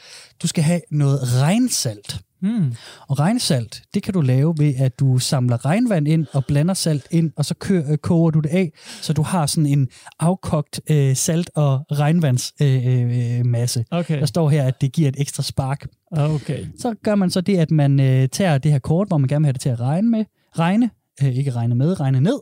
Du 0.42 0.48
skal 0.48 0.64
have 0.64 0.82
noget 0.92 1.20
regnsalt. 1.42 2.20
Hmm. 2.42 2.74
Og 3.08 3.20
regnsalt, 3.20 3.84
det 3.94 4.04
kan 4.04 4.14
du 4.14 4.22
lave 4.22 4.54
ved, 4.58 4.74
at 4.78 5.00
du 5.00 5.18
samler 5.18 5.66
regnvand 5.66 6.08
ind 6.08 6.26
og 6.34 6.46
blander 6.46 6.74
salt 6.74 7.08
ind, 7.12 7.32
og 7.36 7.46
så 7.46 7.56
kø- 7.56 7.84
øh, 7.92 7.98
koger 7.98 8.32
du 8.32 8.40
det 8.40 8.50
af, 8.50 8.72
så 9.02 9.14
du 9.14 9.22
har 9.22 9.46
sådan 9.46 9.66
en 9.66 9.88
afkogt 10.20 10.82
øh, 10.90 11.16
salt- 11.16 11.50
og 11.56 11.86
regnvandsmasse. 11.92 12.66
Øh, 12.90 13.40
øh, 13.40 13.46
masse. 13.46 13.86
Okay. 13.92 14.20
Der 14.20 14.26
står 14.26 14.50
her, 14.50 14.64
at 14.64 14.82
det 14.82 14.92
giver 14.92 15.10
et 15.10 15.16
ekstra 15.20 15.44
spark. 15.44 15.88
Okay. 16.12 16.66
Så 16.80 16.96
gør 17.04 17.16
man 17.16 17.30
så 17.30 17.42
det, 17.42 17.58
at 17.58 17.72
man 17.72 18.00
øh, 18.00 18.28
tager 18.30 18.58
det 18.58 18.72
her 18.72 18.80
kort, 18.80 19.08
hvor 19.08 19.18
man 19.18 19.28
gerne 19.28 19.42
vil 19.42 19.46
have 19.48 19.54
det 19.54 19.62
til 19.62 19.70
at 19.70 19.80
regne 19.80 20.10
med. 20.10 20.26
Regne, 20.60 20.90
øh, 21.24 21.30
ikke 21.38 21.52
regne 21.52 21.76
med, 21.76 22.00
regne 22.00 22.22
ned. 22.22 22.40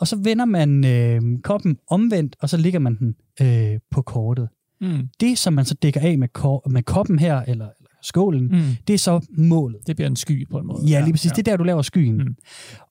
Og 0.00 0.08
så 0.08 0.16
vender 0.16 0.44
man 0.44 0.84
øh, 0.86 1.20
koppen 1.44 1.76
omvendt, 1.90 2.36
og 2.40 2.48
så 2.48 2.56
ligger 2.56 2.78
man 2.78 2.98
den 2.98 3.14
øh, 3.42 3.78
på 3.90 4.02
kortet. 4.02 4.48
Mm. 4.80 5.08
Det, 5.20 5.38
som 5.38 5.52
man 5.52 5.64
så 5.64 5.74
dækker 5.74 6.00
af 6.00 6.18
med, 6.18 6.28
kor- 6.28 6.68
med 6.70 6.82
koppen 6.82 7.18
her, 7.18 7.40
eller 7.48 7.68
skålen, 8.06 8.44
mm. 8.44 8.60
Det 8.86 8.94
er 8.94 8.98
så 8.98 9.26
målet. 9.38 9.80
Det 9.86 9.96
bliver 9.96 10.08
en 10.08 10.16
sky 10.16 10.48
på 10.50 10.58
en 10.58 10.66
måde. 10.66 10.86
Ja, 10.86 11.00
lige 11.00 11.12
præcis. 11.12 11.30
Ja. 11.30 11.34
Det 11.34 11.48
er 11.48 11.52
der, 11.52 11.56
du 11.56 11.64
laver 11.64 11.82
skyen. 11.82 12.16
Mm. 12.16 12.36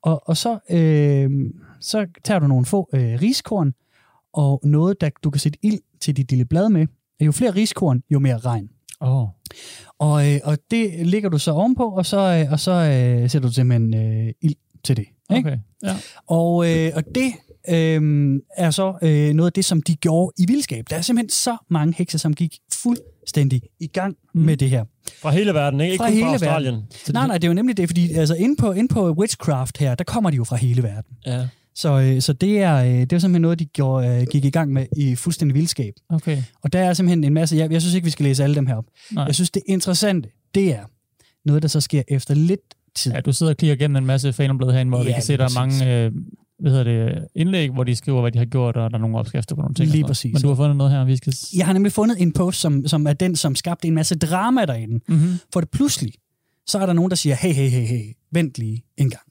Og, 0.02 0.30
og 0.30 0.38
så, 0.38 0.60
øh, 0.70 1.30
så 1.80 2.06
tager 2.24 2.40
du 2.40 2.48
nogle 2.48 2.66
få 2.66 2.90
øh, 2.94 3.22
riskorn, 3.22 3.74
og 4.34 4.62
noget, 4.64 5.02
der 5.02 5.10
du 5.24 5.30
kan 5.30 5.40
sætte 5.40 5.60
ild 5.64 5.80
til 6.02 6.18
dit 6.18 6.30
lille 6.30 6.46
blad 6.46 6.70
med. 6.70 6.88
Jo 7.22 7.32
flere 7.32 7.52
riskorn, 7.52 8.02
jo 8.10 8.20
mere 8.20 8.38
regn. 8.38 8.70
Oh. 9.00 9.28
Og, 10.00 10.34
øh, 10.34 10.40
og 10.44 10.58
det 10.72 11.08
ligger 11.08 11.30
du 11.30 11.38
så 11.38 11.52
ovenpå, 11.52 11.84
og 11.84 12.06
så, 12.06 12.18
øh, 12.18 12.52
og 12.52 12.60
så 12.60 12.72
øh, 12.72 13.30
sætter 13.30 13.50
du 13.50 13.54
simpelthen 13.54 13.94
øh, 13.94 14.34
ild 14.42 14.56
til 14.84 14.98
det. 14.98 15.06
Ikke? 15.36 15.50
Okay. 15.50 15.58
Ja. 15.84 15.96
Og, 16.28 16.72
øh, 16.72 16.92
og 16.96 17.04
det 17.16 17.32
øh, 17.70 18.42
er 18.58 18.72
så 18.72 18.98
øh, 19.02 19.34
noget 19.34 19.50
af 19.50 19.54
det, 19.54 19.66
som 19.66 19.82
de 19.82 19.96
gjorde 19.96 20.34
i 20.38 20.46
vildskab. 20.48 20.86
Der 20.90 20.96
er 20.96 21.02
simpelthen 21.02 21.30
så 21.30 21.58
mange 21.70 21.94
hekse, 21.98 22.20
som 22.20 22.34
gik 22.34 22.60
fuldstændig 23.26 23.62
i 23.80 23.88
gang 23.88 24.16
Mm. 24.34 24.42
med 24.42 24.58
det 24.58 24.70
her. 24.70 24.86
Fra 25.22 25.32
hele 25.32 25.54
verden, 25.54 25.82
ikke? 25.82 25.92
Ikke 25.92 26.04
Fra 26.04 26.10
kun 26.12 26.20
fra 26.22 26.32
Australien. 26.32 26.74
verden. 26.74 26.88
Nej, 27.14 27.28
nej, 27.28 27.38
det 27.38 27.44
er 27.44 27.48
jo 27.48 27.54
nemlig 27.54 27.78
det, 27.78 27.90
fordi 27.90 28.14
altså, 28.14 28.36
inde, 28.36 28.56
på, 28.56 28.72
inde 28.72 28.94
på 28.94 29.12
Witchcraft 29.12 29.78
her, 29.78 29.96
der 29.96 30.04
kommer 30.04 30.30
de 30.30 30.36
jo 30.36 30.44
fra 30.44 30.56
hele 30.56 30.84
verden. 30.84 31.18
Ja. 31.26 31.48
Så, 31.76 32.00
øh, 32.00 32.22
så 32.22 32.34
det, 32.34 32.60
er, 32.60 32.76
øh, 32.76 32.88
det 32.90 33.14
er 33.14 33.20
simpelthen 33.20 33.42
noget, 33.42 33.60
de 33.60 33.66
gjorde, 33.66 34.08
øh, 34.22 34.28
gik 34.32 34.46
i 34.46 34.50
gang 34.50 34.74
med 34.74 34.86
i 34.98 35.16
fuldstændig 35.16 35.56
vildskab. 35.56 35.94
Okay. 36.10 36.38
Og 36.64 36.74
der 36.74 36.80
er 36.80 36.94
simpelthen 36.94 37.24
en 37.24 37.34
masse, 37.34 37.56
jeg, 37.58 37.72
jeg 37.72 37.82
synes 37.82 37.96
ikke, 37.96 38.06
vi 38.06 38.12
skal 38.12 38.24
læse 38.24 38.44
alle 38.44 38.56
dem 38.56 38.66
her 38.68 38.76
op. 38.76 38.86
Nej. 39.12 39.24
Jeg 39.26 39.36
synes, 39.36 39.52
det 39.52 39.62
interessante, 39.66 40.30
det 40.56 40.72
er 40.74 40.84
noget, 41.46 41.62
der 41.62 41.68
så 41.68 41.82
sker 41.82 42.04
efter 42.08 42.34
lidt 42.34 42.62
tid. 42.96 43.12
Ja, 43.12 43.20
du 43.22 43.34
sidder 43.34 43.52
og 43.54 43.58
klikker 43.58 43.76
igennem 43.76 43.96
en 43.96 44.06
masse 44.06 44.34
fanblad 44.34 44.72
herinde, 44.72 44.90
hvor 44.90 45.00
ja, 45.00 45.06
vi 45.06 45.12
kan 45.14 45.22
se, 45.24 45.38
der 45.38 45.44
er 45.44 45.60
mange 45.60 46.06
øh, 46.06 46.12
hvad 46.60 46.72
hedder 46.72 46.84
det, 46.84 47.28
indlæg, 47.36 47.72
hvor 47.72 47.84
de 47.84 47.96
skriver, 47.96 48.22
hvad 48.22 48.32
de 48.32 48.38
har 48.38 48.46
gjort, 48.46 48.78
og 48.78 48.92
der 48.92 48.98
er 48.98 49.02
nogle 49.02 49.18
opskrifter 49.18 49.56
på 49.56 49.62
nogle 49.62 49.76
ting. 49.76 49.90
Lige 49.90 50.04
præcis. 50.04 50.34
Men 50.34 50.42
du 50.42 50.48
har 50.48 50.56
fundet 50.56 50.76
noget 50.76 50.92
her, 50.92 51.06
vi 51.06 51.16
skal... 51.16 51.34
Jeg 51.56 51.66
har 51.66 51.74
nemlig 51.74 51.92
fundet 51.92 52.22
en 52.22 52.34
post, 52.34 52.60
som, 52.60 52.88
som 52.88 53.08
er 53.08 53.14
den, 53.14 53.36
som 53.36 53.56
skabte 53.56 53.88
en 53.88 53.94
masse 53.94 54.16
drama 54.16 54.66
derinde. 54.66 55.00
Mm-hmm. 55.08 55.38
For 55.54 55.60
det 55.60 55.70
pludselig, 55.70 56.14
så 56.68 56.80
er 56.80 56.86
der 56.86 56.94
nogen, 56.94 57.10
der 57.10 57.16
siger, 57.16 57.36
hey, 57.36 57.54
hey, 57.54 57.70
hey, 57.70 57.86
hey, 57.86 58.14
vent 58.32 58.58
lige 58.58 58.84
en 58.98 59.10
gang. 59.10 59.24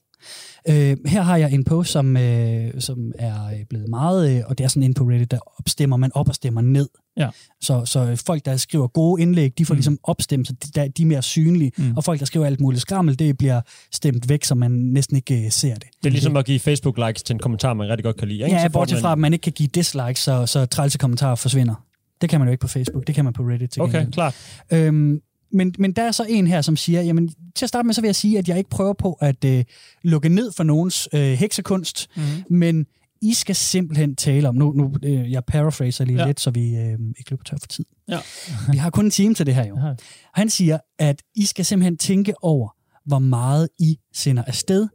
Øh, 0.69 0.97
her 1.07 1.23
har 1.23 1.37
jeg 1.37 1.53
en 1.53 1.65
post, 1.65 1.91
som, 1.93 2.17
øh, 2.17 2.71
som 2.79 3.13
er 3.19 3.47
øh, 3.47 3.59
blevet 3.71 3.89
meget, 3.89 4.37
øh, 4.37 4.43
og 4.47 4.59
det 4.59 4.65
er 4.65 4.69
sådan 4.69 4.83
inde 4.83 4.95
på 4.95 5.05
Reddit, 5.05 5.31
der 5.31 5.39
opstemmer 5.59 5.97
man 5.97 6.11
op 6.15 6.29
og 6.29 6.35
stemmer 6.35 6.61
ned. 6.61 6.89
Ja. 7.17 7.29
Så, 7.61 7.85
så 7.85 8.23
folk, 8.27 8.45
der 8.45 8.57
skriver 8.57 8.87
gode 8.87 9.23
indlæg, 9.23 9.59
de 9.59 9.65
får 9.67 9.75
Mm. 9.75 9.77
ligesom 9.77 9.99
opstemt, 10.03 10.47
så 10.47 10.53
de, 10.53 10.71
der, 10.81 10.89
de 10.89 11.03
er 11.03 11.07
mere 11.07 11.23
synlige. 11.23 11.73
Mm. 11.79 11.97
Og 11.97 12.05
folk, 12.05 12.21
der 12.21 12.27
skriver 12.27 12.47
alt 12.47 12.61
muligt 12.61 12.81
skrammel, 12.83 13.19
det 13.19 13.39
bliver 13.39 13.61
stemt 13.93 14.29
væk, 14.29 14.45
så 14.45 14.55
man 14.55 14.71
næsten 14.71 15.17
ikke 15.17 15.45
øh, 15.45 15.51
ser 15.51 15.75
det. 15.75 15.85
Det 16.03 16.07
er 16.07 16.11
ligesom 16.11 16.37
at 16.37 16.45
give 16.45 16.61
Facebook-likes 16.61 17.23
til 17.23 17.35
en 17.35 17.39
kommentar, 17.39 17.75
man 17.75 17.89
rigtig 17.89 18.05
godt 18.05 18.17
kan 18.17 18.29
lide. 18.29 18.45
Ikke? 18.45 18.57
Ja, 18.57 18.69
bortset 18.69 18.97
man- 18.97 19.03
fra, 19.03 19.13
at 19.13 19.19
man 19.19 19.33
ikke 19.33 19.43
kan 19.43 19.53
give 19.53 19.69
dislikes, 19.75 20.19
så, 20.19 20.47
så 20.47 20.67
trælse 20.67 20.99
kommentarer 20.99 21.35
forsvinder. 21.35 21.75
Det 22.21 22.31
kan 22.31 22.41
man 22.41 22.49
jo 22.49 22.53
ikke 22.53 22.63
på 22.63 22.69
Facebook, 22.69 23.07
det 23.07 23.15
kan 23.15 23.25
man 23.25 23.33
på 23.35 23.43
Reddit 23.43 23.71
til 23.71 23.83
Okay, 23.83 24.07
klart. 24.11 24.35
Øhm, 24.73 25.21
men, 25.55 25.75
men 25.79 25.93
der 25.93 26.03
er 26.03 26.13
så 26.13 26.27
en 26.29 26.47
her, 26.47 26.63
som 26.63 26.77
siger, 26.77 27.03
jamen 27.03 27.29
til 27.55 27.65
at 27.65 27.69
starte 27.69 27.87
med, 27.87 27.95
så 27.95 28.01
vil 28.01 28.09
jeg 28.09 28.17
sige, 28.17 28.39
at 28.39 28.49
jeg 28.49 28.59
ikke 28.59 28.71
prøver 28.71 28.93
på 28.93 29.13
at 29.13 29.45
øh, 29.45 29.65
lukke 30.03 30.29
ned 30.29 30.53
for 30.53 30.65
nogens 30.65 31.09
øh, 31.13 31.21
heksekunst, 31.33 32.09
Mm-hmm. 32.17 32.57
men 32.59 32.87
I 33.23 33.35
skal 33.35 33.55
simpelthen 33.55 34.17
tale 34.17 34.49
om, 34.49 34.55
nu, 34.55 34.73
nu 34.73 34.93
øh, 35.03 35.33
jeg 35.33 35.45
paraphraser 35.45 36.05
lige 36.05 36.17
Ja. 36.17 36.23
ja. 36.23 36.27
lidt, 36.27 36.41
så 36.41 36.51
vi 36.51 36.77
øh, 36.77 36.99
ikke 37.19 37.31
løber 37.31 37.45
tør 37.45 37.57
for 37.61 37.67
tid. 37.67 37.85
Ja. 38.09 38.19
vi 38.73 38.77
har 38.77 38.91
kun 38.91 39.05
en 39.05 39.11
time 39.11 39.35
til 39.35 39.47
det 39.47 39.55
her 39.55 39.67
jo. 39.67 39.79
Ja. 39.87 39.95
Han 40.35 40.51
siger, 40.51 40.79
at 40.99 41.23
I 41.35 41.45
skal 41.45 41.65
simpelthen 41.65 41.97
tænke 41.97 42.35
over, 42.43 42.69
hvor 43.07 43.19
meget 43.19 43.69
I 43.79 43.99
sender 44.15 44.43
afsted, 44.47 44.89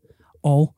og 0.43 0.75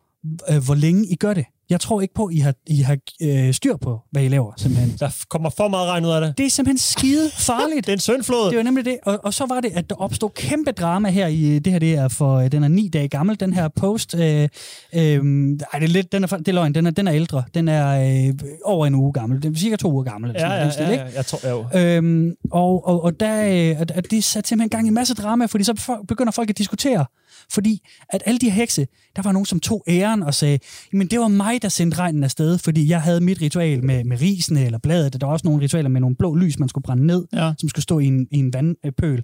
øh, 0.49 0.63
hvor 0.65 0.75
længe 0.75 1.07
I 1.07 1.15
gør 1.15 1.33
det. 1.33 1.45
Jeg 1.71 1.79
tror 1.79 2.01
ikke 2.01 2.13
på, 2.13 2.25
at 2.25 2.33
I 2.33 2.39
har, 2.39 2.53
I 2.67 2.81
har 2.81 2.97
øh, 3.21 3.53
styr 3.53 3.75
på, 3.77 3.99
hvad 4.11 4.23
I 4.23 4.27
laver, 4.27 4.53
simpelthen. 4.57 4.97
Der 4.99 5.09
kommer 5.29 5.49
for 5.49 5.67
meget 5.67 5.89
regn 5.89 6.05
ud 6.05 6.09
af 6.09 6.21
det. 6.21 6.37
Det 6.37 6.45
er 6.45 6.49
simpelthen 6.49 6.77
skide 6.77 7.29
farligt. 7.31 7.85
Det 7.85 7.89
er 7.89 7.93
en 7.93 7.99
søndflod. 7.99 8.49
Det 8.49 8.57
var 8.57 8.63
nemlig 8.63 8.85
det. 8.85 8.97
Og, 9.03 9.19
og 9.23 9.33
så 9.33 9.45
var 9.45 9.61
det, 9.61 9.71
at 9.73 9.89
der 9.89 9.95
opstod 9.95 10.29
kæmpe 10.29 10.71
drama 10.71 11.09
her 11.09 11.27
i, 11.27 11.59
det 11.59 11.73
her 11.73 11.79
det 11.79 11.93
er 11.93 12.07
for, 12.07 12.37
øh, 12.37 12.51
den 12.51 12.63
er 12.63 12.67
ni 12.67 12.89
dage 12.93 13.07
gammel, 13.07 13.39
den 13.39 13.53
her 13.53 13.67
post. 13.67 14.15
Øh, 14.15 14.21
øh, 14.21 14.49
ej, 14.93 15.09
det 15.09 15.59
er 15.73 15.87
lidt, 15.87 16.11
den 16.11 16.23
er, 16.23 16.27
det 16.27 16.47
er 16.47 16.51
løgn, 16.51 16.75
den 16.75 16.85
er, 16.85 16.91
den 16.91 17.07
er 17.07 17.13
ældre. 17.13 17.43
Den 17.53 17.67
er 17.67 18.27
øh, 18.27 18.33
over 18.65 18.87
en 18.87 18.95
uge 18.95 19.13
gammel. 19.13 19.43
Det 19.43 19.55
er 19.55 19.59
cirka 19.59 19.75
to 19.75 19.91
uger 19.91 20.03
gammel. 20.03 20.29
Eller 20.29 20.55
Ja, 20.55 20.71
sådan 20.71 20.89
ja, 20.89 20.93
ja, 20.93 21.05
stil, 21.05 21.13
ja, 21.13 21.17
jeg 21.17 21.25
tror, 21.25 21.73
ikke? 21.75 21.95
Øhm, 21.97 22.31
og, 22.51 22.87
og, 22.87 23.03
og 23.03 23.19
der, 23.19 23.43
øh, 23.45 23.81
at, 23.81 23.91
at 23.91 24.11
det 24.11 24.23
satte 24.23 24.47
simpelthen 24.47 24.69
gang 24.69 24.85
i 24.85 24.87
en 24.87 24.93
masse 24.93 25.13
drama, 25.13 25.45
fordi 25.45 25.63
så 25.63 25.97
begynder 26.07 26.31
folk 26.31 26.49
at 26.49 26.57
diskutere. 26.57 27.05
Fordi 27.51 27.87
at 28.09 28.23
alle 28.25 28.39
de 28.39 28.45
her 28.49 28.53
hekse, 28.53 28.87
der 29.15 29.21
var 29.21 29.31
nogen, 29.31 29.45
som 29.45 29.59
tog 29.59 29.83
æren 29.87 30.23
og 30.23 30.33
sagde, 30.33 30.59
men 30.93 31.07
det 31.07 31.19
var 31.19 31.27
mig, 31.27 31.61
der 31.61 31.69
sendte 31.69 31.97
regnen 31.97 32.23
afsted, 32.23 32.57
fordi 32.57 32.89
jeg 32.89 33.01
havde 33.01 33.21
mit 33.21 33.41
ritual 33.41 33.83
med, 33.83 34.03
med 34.03 34.21
risene 34.21 34.65
eller 34.65 34.77
bladet. 34.79 35.21
Der 35.21 35.25
var 35.27 35.33
også 35.33 35.47
nogle 35.47 35.63
ritualer 35.63 35.89
med 35.89 36.01
nogle 36.01 36.15
blå 36.15 36.35
lys, 36.35 36.59
man 36.59 36.69
skulle 36.69 36.83
brænde 36.83 37.05
ned 37.05 37.25
Ja. 37.33 37.53
som 37.57 37.69
skulle 37.69 37.83
stå 37.83 37.99
i 37.99 38.05
en, 38.05 38.27
i 38.31 38.37
en 38.37 38.53
vandpøl. 38.53 39.23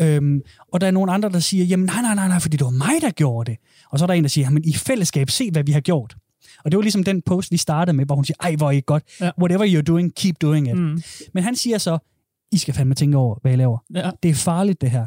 Øhm, 0.00 0.40
og 0.72 0.80
der 0.80 0.86
er 0.86 0.90
nogle 0.90 1.12
andre, 1.12 1.28
der 1.28 1.38
siger, 1.40 1.64
jamen 1.64 1.86
nej, 1.86 2.02
nej, 2.02 2.14
nej, 2.14 2.28
nej, 2.28 2.38
fordi 2.40 2.56
det 2.56 2.64
var 2.64 2.70
mig, 2.70 2.94
der 3.00 3.10
gjorde 3.10 3.50
det. 3.50 3.58
Og 3.90 3.98
så 3.98 4.04
er 4.04 4.06
der 4.06 4.14
en, 4.14 4.22
der 4.24 4.28
siger, 4.28 4.46
jamen 4.46 4.64
i 4.64 4.72
fællesskab, 4.74 5.30
se 5.30 5.50
hvad 5.50 5.64
vi 5.64 5.72
har 5.72 5.80
gjort. 5.80 6.16
Og 6.64 6.70
det 6.70 6.76
var 6.76 6.82
ligesom 6.82 7.04
den 7.04 7.22
post, 7.26 7.50
vi 7.50 7.56
startede 7.56 7.96
med, 7.96 8.06
hvor 8.06 8.14
hun 8.14 8.24
siger, 8.24 8.36
ej, 8.40 8.54
hvor 8.56 8.66
er 8.66 8.70
I 8.70 8.80
godt. 8.86 9.02
Ja. 9.20 9.30
Whatever 9.40 9.66
you're 9.78 9.82
doing, 9.82 10.14
keep 10.14 10.36
doing 10.42 10.68
it. 10.68 10.78
Mm. 10.78 11.02
Men 11.34 11.44
han 11.44 11.56
siger 11.56 11.78
så, 11.78 11.98
I 12.52 12.56
skal 12.58 12.74
fandme 12.74 12.94
tænke 12.94 13.16
over, 13.16 13.38
hvad 13.42 13.52
I 13.52 13.56
laver. 13.56 13.78
Ja. 13.94 14.10
Det 14.22 14.28
er 14.30 14.34
farligt, 14.34 14.80
det 14.80 14.90
her. 14.90 15.06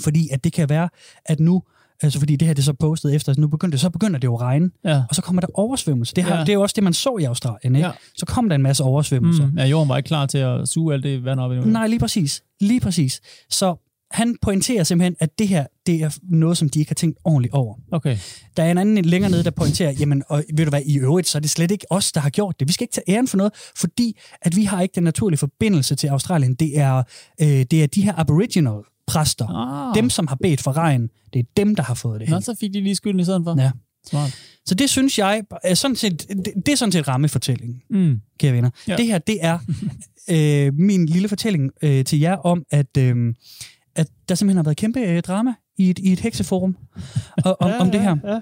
Fordi 0.00 0.28
at 0.32 0.44
det 0.44 0.52
kan 0.52 0.68
være, 0.68 0.88
at 1.26 1.40
nu, 1.40 1.62
altså 2.02 2.18
fordi 2.18 2.36
det 2.36 2.46
her 2.48 2.54
det 2.54 2.62
er 2.62 2.64
så 2.64 2.72
postet 2.72 3.14
efter, 3.14 3.34
nu 3.38 3.48
begynder, 3.48 3.78
så 3.78 3.90
begynder 3.90 4.18
det 4.20 4.24
jo 4.28 4.34
at 4.34 4.40
regne, 4.40 4.70
Ja. 4.84 5.02
og 5.08 5.14
så 5.14 5.22
kommer 5.22 5.40
der 5.40 5.48
oversvømmelse. 5.54 6.14
Det, 6.14 6.24
har, 6.24 6.34
Ja. 6.34 6.40
det 6.40 6.48
er 6.48 6.52
jo 6.54 6.62
også 6.62 6.72
det, 6.76 6.84
man 6.84 6.92
så 6.92 7.16
i 7.20 7.24
Australien, 7.24 7.76
ikke? 7.76 7.86
Ja. 7.88 7.92
Så 8.16 8.26
kom 8.26 8.48
der 8.48 8.56
en 8.56 8.62
masse 8.62 8.84
oversvømmelser. 8.84 9.46
Mm. 9.46 9.58
Ja, 9.58 9.64
jorden 9.64 9.88
var 9.88 9.96
ikke 9.96 10.06
klar 10.06 10.26
til 10.26 10.38
at 10.38 10.68
suge 10.68 10.94
alt 10.94 11.02
det 11.04 11.24
vand 11.24 11.40
op 11.40 11.50
endnu. 11.50 11.66
Nej, 11.66 11.86
lige 11.86 11.98
præcis. 11.98 12.42
Lige 12.60 12.80
præcis. 12.80 13.20
Så 13.50 13.74
han 14.10 14.36
pointerer 14.42 14.84
simpelthen, 14.84 15.16
at 15.20 15.38
det 15.38 15.48
her, 15.48 15.66
det 15.86 16.02
er 16.02 16.18
noget, 16.22 16.58
som 16.58 16.68
de 16.68 16.78
ikke 16.78 16.90
har 16.90 16.94
tænkt 16.94 17.18
ordentligt 17.24 17.54
over. 17.54 17.74
Okay. 17.92 18.16
Der 18.56 18.62
er 18.62 18.70
en 18.70 18.78
anden 18.78 19.04
længere 19.04 19.30
nede, 19.30 19.44
der 19.44 19.50
pointerer, 19.50 19.90
jamen, 19.92 20.22
og 20.28 20.44
ved 20.54 20.64
du 20.64 20.70
hvad, 20.70 20.82
i 20.86 20.98
øvrigt, 20.98 21.28
så 21.28 21.38
er 21.38 21.40
det 21.40 21.50
slet 21.50 21.70
ikke 21.70 21.86
os, 21.90 22.12
der 22.12 22.20
har 22.20 22.30
gjort 22.30 22.60
det. 22.60 22.68
Vi 22.68 22.72
skal 22.72 22.84
ikke 22.84 22.92
tage 22.92 23.04
æren 23.16 23.28
for 23.28 23.36
noget, 23.36 23.52
fordi 23.76 24.18
at 24.42 24.56
vi 24.56 24.64
har 24.64 24.82
ikke 24.82 24.92
den 24.94 25.02
naturlige 25.04 25.38
forbindelse 25.38 25.94
til 25.94 26.08
Australien. 26.08 26.54
Det 26.54 26.78
er, 26.78 27.02
øh, 27.40 27.46
det 27.48 27.72
er 27.82 27.86
de 27.86 28.02
her 28.02 28.12
aboriginal 28.16 28.80
præster. 29.06 29.46
Ah. 29.88 29.94
Dem, 29.94 30.10
som 30.10 30.26
har 30.26 30.36
bedt 30.42 30.62
for 30.62 30.72
regn, 30.76 31.08
det 31.32 31.38
er 31.40 31.44
dem, 31.56 31.74
der 31.74 31.82
har 31.82 31.94
fået 31.94 32.20
det 32.20 32.28
Nå, 32.28 32.36
her. 32.36 32.40
så 32.40 32.56
fik 32.60 32.74
de 32.74 32.80
lige 32.80 32.94
skylden 32.94 33.20
i 33.20 33.24
stedet 33.24 33.42
for. 33.44 33.60
Ja. 33.60 33.70
Smart. 34.10 34.34
Så 34.66 34.74
det 34.74 34.90
synes 34.90 35.18
jeg, 35.18 35.42
er 35.64 35.74
sådan 35.74 35.96
set, 35.96 36.28
det, 36.28 36.52
det 36.66 36.68
er 36.72 36.76
sådan 36.76 36.92
set 36.92 37.08
rammefortællingen, 37.08 37.82
Mm. 37.90 38.20
kære 38.40 38.52
venner. 38.52 38.70
Ja. 38.88 38.96
Det 38.96 39.06
her, 39.06 39.18
det 39.18 39.38
er 39.40 39.58
øh, 40.68 40.74
min 40.74 41.06
lille 41.06 41.28
fortælling 41.28 41.70
øh, 41.82 42.04
til 42.04 42.18
jer 42.20 42.36
om, 42.36 42.62
at, 42.70 42.96
øh, 42.98 43.34
at 43.96 44.06
der 44.28 44.34
simpelthen 44.34 44.56
har 44.56 44.62
været 44.64 44.76
kæmpe 44.76 45.00
øh, 45.00 45.22
drama 45.22 45.54
i 45.78 45.90
et, 45.90 45.98
i 45.98 46.12
et 46.12 46.20
hekseforum 46.20 46.76
og, 47.44 47.56
om, 47.60 47.70
ja, 47.70 47.78
om 47.80 47.90
det 47.90 48.00
her. 48.00 48.16
Ja, 48.24 48.32
ja. 48.34 48.40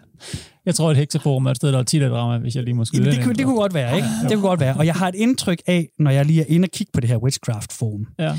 Jeg 0.66 0.74
tror, 0.74 0.90
at 0.90 0.96
hekseforum 0.96 1.46
er 1.46 1.50
et 1.50 1.56
sted, 1.56 1.72
der 1.72 1.78
er 1.78 1.82
tit 1.82 2.02
af 2.02 2.10
drama, 2.10 2.38
hvis 2.38 2.56
jeg 2.56 2.64
lige 2.64 2.74
må 2.74 2.84
skyde 2.84 3.04
den 3.04 3.14
det, 3.14 3.24
kunne, 3.24 3.34
det 3.34 3.44
kunne 3.44 3.56
godt 3.56 3.74
være, 3.74 3.96
ikke? 3.96 4.08
Det 4.22 4.30
kunne 4.30 4.48
godt 4.48 4.60
være. 4.60 4.76
Og 4.76 4.86
jeg 4.86 4.94
har 4.94 5.08
et 5.08 5.14
indtryk 5.14 5.62
af, 5.66 5.88
når 5.98 6.10
jeg 6.10 6.24
lige 6.26 6.40
er 6.40 6.44
inde 6.48 6.66
og 6.66 6.70
kigge 6.70 6.90
på 6.92 7.00
det 7.00 7.08
her 7.10 7.16
Witchcraft-forum, 7.16 8.06
Ja. 8.18 8.38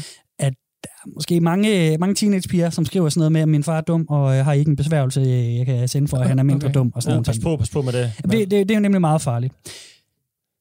Måske 1.14 1.40
mange, 1.42 1.98
mange 1.98 2.16
teenagepiger, 2.16 2.70
som 2.70 2.86
skriver 2.86 3.10
sådan 3.10 3.20
noget 3.20 3.32
med, 3.32 3.42
at 3.42 3.50
min 3.50 3.64
far 3.64 3.78
er 3.78 3.82
dum, 3.82 4.06
og 4.10 4.36
jeg 4.36 4.46
har 4.46 4.54
ikke 4.54 4.70
en 4.70 4.76
besværgelse, 4.76 5.22
jeg 5.58 5.66
kan 5.66 5.88
sende 5.88 6.08
for, 6.08 6.18
at 6.18 6.28
han 6.28 6.40
er 6.40 6.44
mindre 6.44 6.66
Okay. 6.68 6.74
dum, 6.80 6.92
og 6.96 7.04
sådan 7.04 7.12
Ja, 7.12 7.16
nogle 7.16 7.26
Pas 7.26 7.36
ting. 7.36 7.44
på, 7.44 7.58
pas 7.58 7.70
på 7.70 7.82
med 7.82 7.94
det. 7.94 8.12
Det, 8.24 8.32
det, 8.32 8.52
det 8.52 8.72
er 8.72 8.76
jo 8.76 8.82
nemlig 8.82 9.02
meget 9.02 9.22
farligt. 9.22 9.54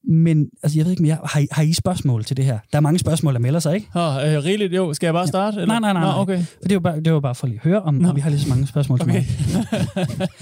Men 0.09 0.47
altså, 0.63 0.79
jeg 0.79 0.85
ved 0.85 0.93
ikke, 0.93 1.03
men 1.03 1.09
jeg, 1.09 1.19
har, 1.25 1.41
I, 1.41 1.47
har 1.51 1.63
I 1.63 1.73
spørgsmål 1.73 2.25
til 2.25 2.37
det 2.37 2.45
her? 2.45 2.59
Der 2.73 2.77
er 2.79 2.81
mange 2.81 2.99
spørgsmål, 2.99 3.35
der 3.35 3.41
melder 3.41 3.61
sig, 3.61 3.75
ikke? 3.75 3.87
Åh, 3.95 4.17
øh, 4.17 4.45
rigeligt. 4.45 4.75
Jo, 4.75 4.95
skal 4.95 5.07
jeg 5.07 5.15
bare 5.15 5.27
starte? 5.27 5.61
Eller? 5.61 5.67
Nej, 5.67 5.81
nej, 5.81 5.93
nej, 5.93 6.03
Nå, 6.03 6.09
nej. 6.11 6.21
okay. 6.21 6.39
For 6.63 6.69
det 6.69 6.75
var 6.75 6.81
bare, 6.81 7.01
det 7.01 7.13
var 7.13 7.21
bare 7.21 7.35
for 7.35 7.47
lige 7.47 7.57
at 7.65 7.65
høre, 7.71 7.83
om, 7.83 7.95
Nå. 7.95 8.09
om 8.09 8.17
vi 8.17 8.21
har 8.21 8.31
lige 8.31 8.41
så 8.41 8.49
mange 8.49 8.67
spørgsmål 8.67 8.99
til 8.99 9.09
Okay. 9.11 9.25
mig. 9.55 9.69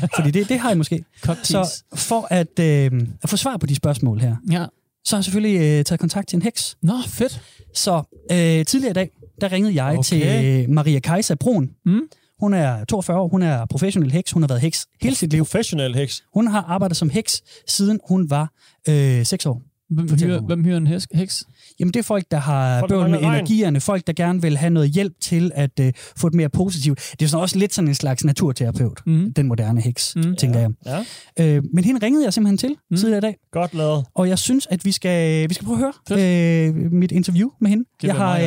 Fordi 0.16 0.30
det, 0.30 0.48
det 0.48 0.58
har 0.58 0.70
I 0.72 0.74
måske. 0.76 1.04
Cocktease. 1.24 1.52
Så 1.52 1.82
for 1.94 2.26
at, 2.30 2.58
øh, 2.60 2.90
at 3.22 3.28
få 3.28 3.36
svar 3.36 3.56
på 3.56 3.66
de 3.66 3.74
spørgsmål 3.74 4.20
her, 4.20 4.36
Ja. 4.50 4.64
så 5.04 5.16
har 5.16 5.18
jeg 5.18 5.24
selvfølgelig 5.24 5.56
øh, 5.78 5.84
taget 5.84 6.00
kontakt 6.00 6.28
til 6.28 6.36
en 6.36 6.42
heks. 6.42 6.76
Nå, 6.82 6.92
fedt. 7.06 7.32
Så 7.32 7.42
Så 7.74 8.02
øh, 8.32 8.64
tidligere 8.66 8.90
i 8.90 8.94
dag, 8.94 9.10
der 9.42 9.52
ringede 9.52 9.84
jeg 9.84 9.98
Okay. 9.98 10.02
til 10.02 10.70
Maria 10.70 10.98
Kajsa 11.00 11.34
Brun. 11.34 11.70
Mm. 11.86 12.00
Hun 12.40 12.54
er 12.54 12.84
42 12.84 13.18
år, 13.18 13.28
hun 13.28 13.42
er 13.42 13.66
professionel 13.66 14.12
heks, 14.12 14.30
hun 14.32 14.42
har 14.42 14.48
været 14.48 14.60
heks 14.60 14.86
hele 15.02 15.16
sit 15.16 15.30
liv. 15.30 15.44
Professionel 15.44 15.94
heks. 15.94 16.22
Hun 16.34 16.46
har 16.46 16.62
arbejdet 16.62 16.96
som 16.96 17.10
heks, 17.10 17.42
siden 17.68 18.00
hun 18.08 18.30
var 18.30 18.52
øh, 18.88 19.26
6 19.26 19.46
år. 19.46 19.62
hvem, 19.90 20.08
hyrer, 20.18 20.40
hvem 20.40 20.64
hyrer 20.64 20.76
en 20.76 20.86
heks? 21.14 21.44
Jamen 21.80 21.92
det 21.94 21.98
er 22.00 22.04
folk, 22.04 22.24
der 22.30 22.36
har 22.36 22.78
Folk, 22.80 22.90
bøvl 22.90 23.10
med 23.10 23.18
regn. 23.18 23.34
energierne, 23.34 23.80
folk, 23.80 24.06
der 24.06 24.12
gerne 24.12 24.42
vil 24.42 24.56
have 24.56 24.70
noget 24.70 24.90
hjælp 24.90 25.12
til 25.20 25.50
at 25.54 25.80
øh, 25.80 25.92
få 26.16 26.26
et 26.26 26.34
mere 26.34 26.48
positivt. 26.48 26.98
Det 27.20 27.22
er 27.22 27.28
sådan 27.28 27.42
også 27.42 27.58
lidt 27.58 27.74
sådan 27.74 27.88
en 27.88 27.94
slags 27.94 28.24
naturterapeut, 28.24 29.00
Mm. 29.06 29.32
den 29.32 29.46
moderne 29.48 29.80
heks, 29.80 30.16
Mm. 30.16 30.36
tænker 30.36 30.60
jeg. 30.60 30.70
Ja, 30.86 31.04
Øh, 31.40 31.62
men 31.74 31.84
hende 31.84 32.06
ringede 32.06 32.24
jeg 32.24 32.32
simpelthen 32.32 32.58
til 32.58 32.76
Mm. 32.90 32.96
tidligere 32.96 33.18
i 33.18 33.20
dag, 33.20 33.36
godt 33.52 33.74
lavet. 33.74 34.04
og 34.14 34.28
jeg 34.28 34.38
synes, 34.38 34.66
at 34.70 34.84
vi 34.84 34.92
skal, 34.92 35.48
vi 35.48 35.54
skal 35.54 35.64
prøve 35.66 35.78
at 36.08 36.18
høre 36.18 36.68
øh, 36.68 36.92
mit 36.92 37.12
interview 37.12 37.48
med 37.60 37.70
hende. 37.70 37.84
Det 38.02 38.08
jeg 38.08 38.14
har 38.16 38.38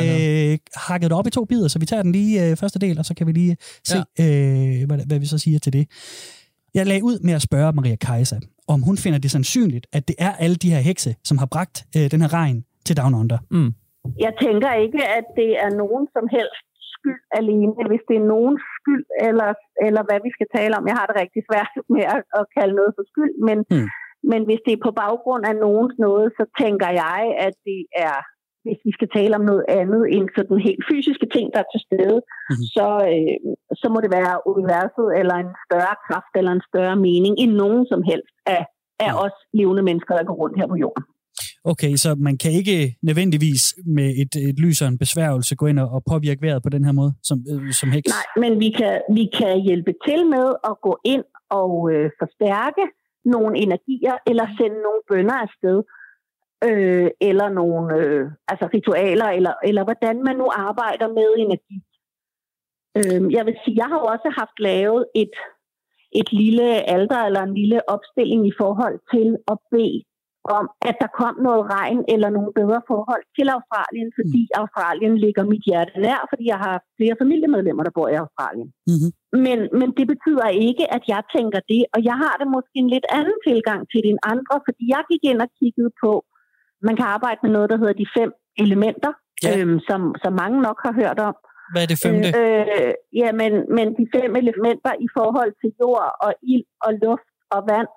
øh, 0.52 0.58
hakket 0.76 1.10
det 1.10 1.18
op 1.18 1.26
i 1.26 1.30
to 1.30 1.44
bidder, 1.44 1.68
så 1.68 1.78
vi 1.78 1.86
tager 1.86 2.02
den 2.02 2.12
lige 2.12 2.44
øh, 2.50 2.56
første 2.56 2.78
del, 2.78 2.98
og 2.98 3.04
så 3.06 3.14
kan 3.14 3.26
vi 3.26 3.32
lige 3.32 3.56
se, 3.88 4.02
ja. 4.18 4.24
øh, 4.80 4.86
hvad, 4.86 4.98
hvad 5.06 5.18
vi 5.18 5.26
så 5.26 5.38
siger 5.38 5.58
til 5.58 5.72
det. 5.72 5.86
Jeg 6.74 6.86
lagde 6.86 7.04
ud 7.04 7.18
med 7.18 7.34
at 7.34 7.42
spørge 7.42 7.72
Maria 7.72 7.96
Kajsa, 7.96 8.36
om 8.68 8.82
hun 8.82 8.98
finder 8.98 9.18
det 9.18 9.30
sandsynligt, 9.30 9.86
at 9.92 10.08
det 10.08 10.16
er 10.18 10.32
alle 10.32 10.56
de 10.56 10.70
her 10.70 10.80
hekse, 10.80 11.14
som 11.24 11.38
har 11.38 11.46
bragt 11.46 11.84
øh, 11.96 12.10
den 12.10 12.20
her 12.20 12.32
regn 12.32 12.62
til 12.88 12.96
Down 13.00 13.14
Under. 13.22 13.38
Mm. 13.56 13.70
Jeg 14.26 14.32
tænker 14.44 14.70
ikke, 14.84 15.02
at 15.18 15.26
det 15.40 15.50
er 15.64 15.70
nogen 15.82 16.04
som 16.16 16.24
helst 16.36 16.64
skyld 16.94 17.22
alene, 17.40 17.72
hvis 17.90 18.04
det 18.08 18.16
er 18.22 18.26
nogen 18.34 18.54
skyld, 18.76 19.04
eller, 19.28 19.50
eller 19.86 20.02
hvad 20.08 20.18
vi 20.26 20.30
skal 20.36 20.48
tale 20.56 20.72
om. 20.78 20.84
Jeg 20.90 20.96
har 21.00 21.06
det 21.08 21.16
rigtig 21.22 21.42
svært 21.48 21.72
med 21.94 22.04
at, 22.14 22.22
at 22.38 22.44
kalde 22.56 22.74
noget 22.80 22.92
for 22.96 23.04
skyld, 23.12 23.34
men, 23.48 23.58
Hmm. 23.70 23.88
men 24.32 24.40
hvis 24.48 24.60
det 24.66 24.72
er 24.74 24.84
på 24.86 24.92
baggrund 25.04 25.42
af 25.50 25.54
nogens 25.66 25.94
noget, 26.06 26.28
så 26.38 26.44
tænker 26.62 26.88
jeg, 27.04 27.20
at 27.46 27.54
det 27.68 27.80
er, 28.08 28.16
hvis 28.64 28.80
vi 28.88 28.92
skal 28.96 29.08
tale 29.18 29.32
om 29.38 29.44
noget 29.50 29.64
andet 29.80 30.02
end 30.14 30.24
sådan 30.36 30.58
helt 30.68 30.84
fysiske 30.90 31.26
ting, 31.34 31.46
der 31.54 31.60
er 31.62 31.70
til 31.74 31.82
stede, 31.88 32.18
Mhm. 32.52 32.64
så, 32.76 32.88
øh, 33.12 33.34
så 33.80 33.86
må 33.92 33.98
det 34.04 34.10
være 34.18 34.34
universet, 34.54 35.06
eller 35.20 35.36
en 35.44 35.52
større 35.66 35.96
kraft, 36.06 36.32
eller 36.38 36.52
en 36.58 36.64
større 36.70 36.96
mening, 37.08 37.34
end 37.42 37.52
nogen 37.62 37.82
som 37.92 38.00
helst 38.10 38.34
af, 38.56 38.62
af 39.06 39.10
Mhm. 39.12 39.22
os 39.24 39.36
levende 39.60 39.82
mennesker, 39.88 40.12
der 40.16 40.24
går 40.28 40.36
rundt 40.42 40.56
her 40.60 40.68
på 40.74 40.78
jorden. 40.84 41.04
Okay, 41.72 41.92
så 42.04 42.10
man 42.28 42.36
kan 42.42 42.52
ikke 42.60 42.96
nødvendigvis 43.08 43.62
med 43.96 44.08
et, 44.22 44.32
et 44.48 44.58
lys 44.64 44.82
og 44.82 44.88
en 44.88 44.98
besværgelse 44.98 45.56
gå 45.56 45.66
ind 45.66 45.78
og, 45.78 45.88
og 45.96 46.02
påvirke 46.10 46.42
vejret 46.46 46.62
på 46.62 46.68
den 46.68 46.84
her 46.84 46.92
måde, 46.92 47.12
som, 47.28 47.38
øh, 47.52 47.72
som 47.80 47.88
heks? 47.96 48.08
Nej, 48.16 48.26
men 48.42 48.60
vi 48.64 48.70
kan, 48.78 48.94
vi 49.18 49.24
kan 49.38 49.60
hjælpe 49.68 49.92
til 50.06 50.20
med 50.34 50.46
at 50.70 50.74
gå 50.86 50.98
ind 51.04 51.24
og 51.50 51.72
øh, 51.92 52.10
forstærke 52.22 52.84
nogle 53.24 53.58
energier, 53.64 54.16
eller 54.30 54.46
sende 54.58 54.78
nogle 54.86 55.02
bønder 55.10 55.38
afsted, 55.46 55.78
øh, 56.68 57.10
eller 57.20 57.48
nogle 57.48 57.96
øh, 58.00 58.24
altså 58.48 58.66
ritualer, 58.74 59.28
eller, 59.38 59.54
eller 59.68 59.84
hvordan 59.84 60.16
man 60.28 60.36
nu 60.36 60.46
arbejder 60.68 61.08
med 61.18 61.28
energi. 61.44 61.78
Øh, 62.98 63.20
jeg 63.36 63.42
vil 63.46 63.56
sige, 63.64 63.76
jeg 63.82 63.88
har 63.90 63.98
jo 64.02 64.06
også 64.14 64.28
haft 64.40 64.56
lavet 64.68 65.06
et, 65.22 65.34
et 66.20 66.28
lille 66.32 66.68
alter, 66.94 67.20
eller 67.28 67.42
en 67.42 67.54
lille 67.54 67.78
opstilling 67.94 68.42
i 68.46 68.54
forhold 68.62 68.98
til 69.12 69.28
at 69.52 69.58
bede 69.70 70.02
om, 70.58 70.66
at 70.88 70.96
der 71.02 71.10
kom 71.20 71.34
noget 71.48 71.62
regn 71.76 72.00
eller 72.14 72.28
nogle 72.36 72.52
bedre 72.60 72.80
forhold 72.92 73.24
til 73.36 73.46
Australien, 73.56 74.08
fordi 74.18 74.42
Australien 74.60 75.14
ligger 75.24 75.42
mit 75.52 75.64
hjerte 75.68 75.94
nær, 76.04 76.20
fordi 76.30 76.44
jeg 76.52 76.60
har 76.66 76.76
flere 76.98 77.16
familiemedlemmer, 77.22 77.82
der 77.84 77.96
bor 77.98 78.08
i 78.14 78.20
Australien. 78.24 78.68
Mm-hmm. 78.90 79.10
Men, 79.46 79.58
men 79.80 79.88
det 79.98 80.06
betyder 80.12 80.48
ikke, 80.68 80.84
at 80.96 81.04
jeg 81.12 81.22
tænker 81.36 81.60
det, 81.72 81.82
og 81.94 82.00
jeg 82.08 82.16
har 82.24 82.34
det 82.40 82.48
måske 82.56 82.76
en 82.84 82.90
lidt 82.94 83.08
anden 83.18 83.38
tilgang 83.48 83.80
til 83.90 84.00
det 84.04 84.10
end 84.14 84.22
andre, 84.34 84.56
fordi 84.66 84.82
jeg 84.94 85.02
gik 85.10 85.22
ind 85.30 85.40
og 85.46 85.50
kiggede 85.60 85.90
på, 86.04 86.12
man 86.88 86.94
kan 86.98 87.06
arbejde 87.16 87.40
med 87.42 87.52
noget, 87.56 87.70
der 87.70 87.78
hedder 87.82 87.96
de 88.02 88.08
fem 88.18 88.30
elementer, 88.64 89.12
Ja. 89.44 89.50
øhm, 89.58 89.78
som, 89.88 90.00
som 90.22 90.32
mange 90.42 90.58
nok 90.66 90.78
har 90.86 90.94
hørt 91.02 91.18
om. 91.28 91.36
Hvad 91.72 91.82
er 91.84 91.90
det 91.92 92.00
femte? 92.06 92.28
Øh, 92.40 92.66
øh, 92.76 92.92
ja, 93.20 93.28
men, 93.40 93.52
men 93.76 93.86
de 93.98 94.04
fem 94.16 94.30
elementer 94.42 94.92
i 95.06 95.08
forhold 95.18 95.52
til 95.60 95.70
jord 95.80 96.08
og 96.24 96.32
ild 96.52 96.66
og 96.86 96.90
luft 97.02 97.28
og 97.54 97.60
vand, 97.72 97.90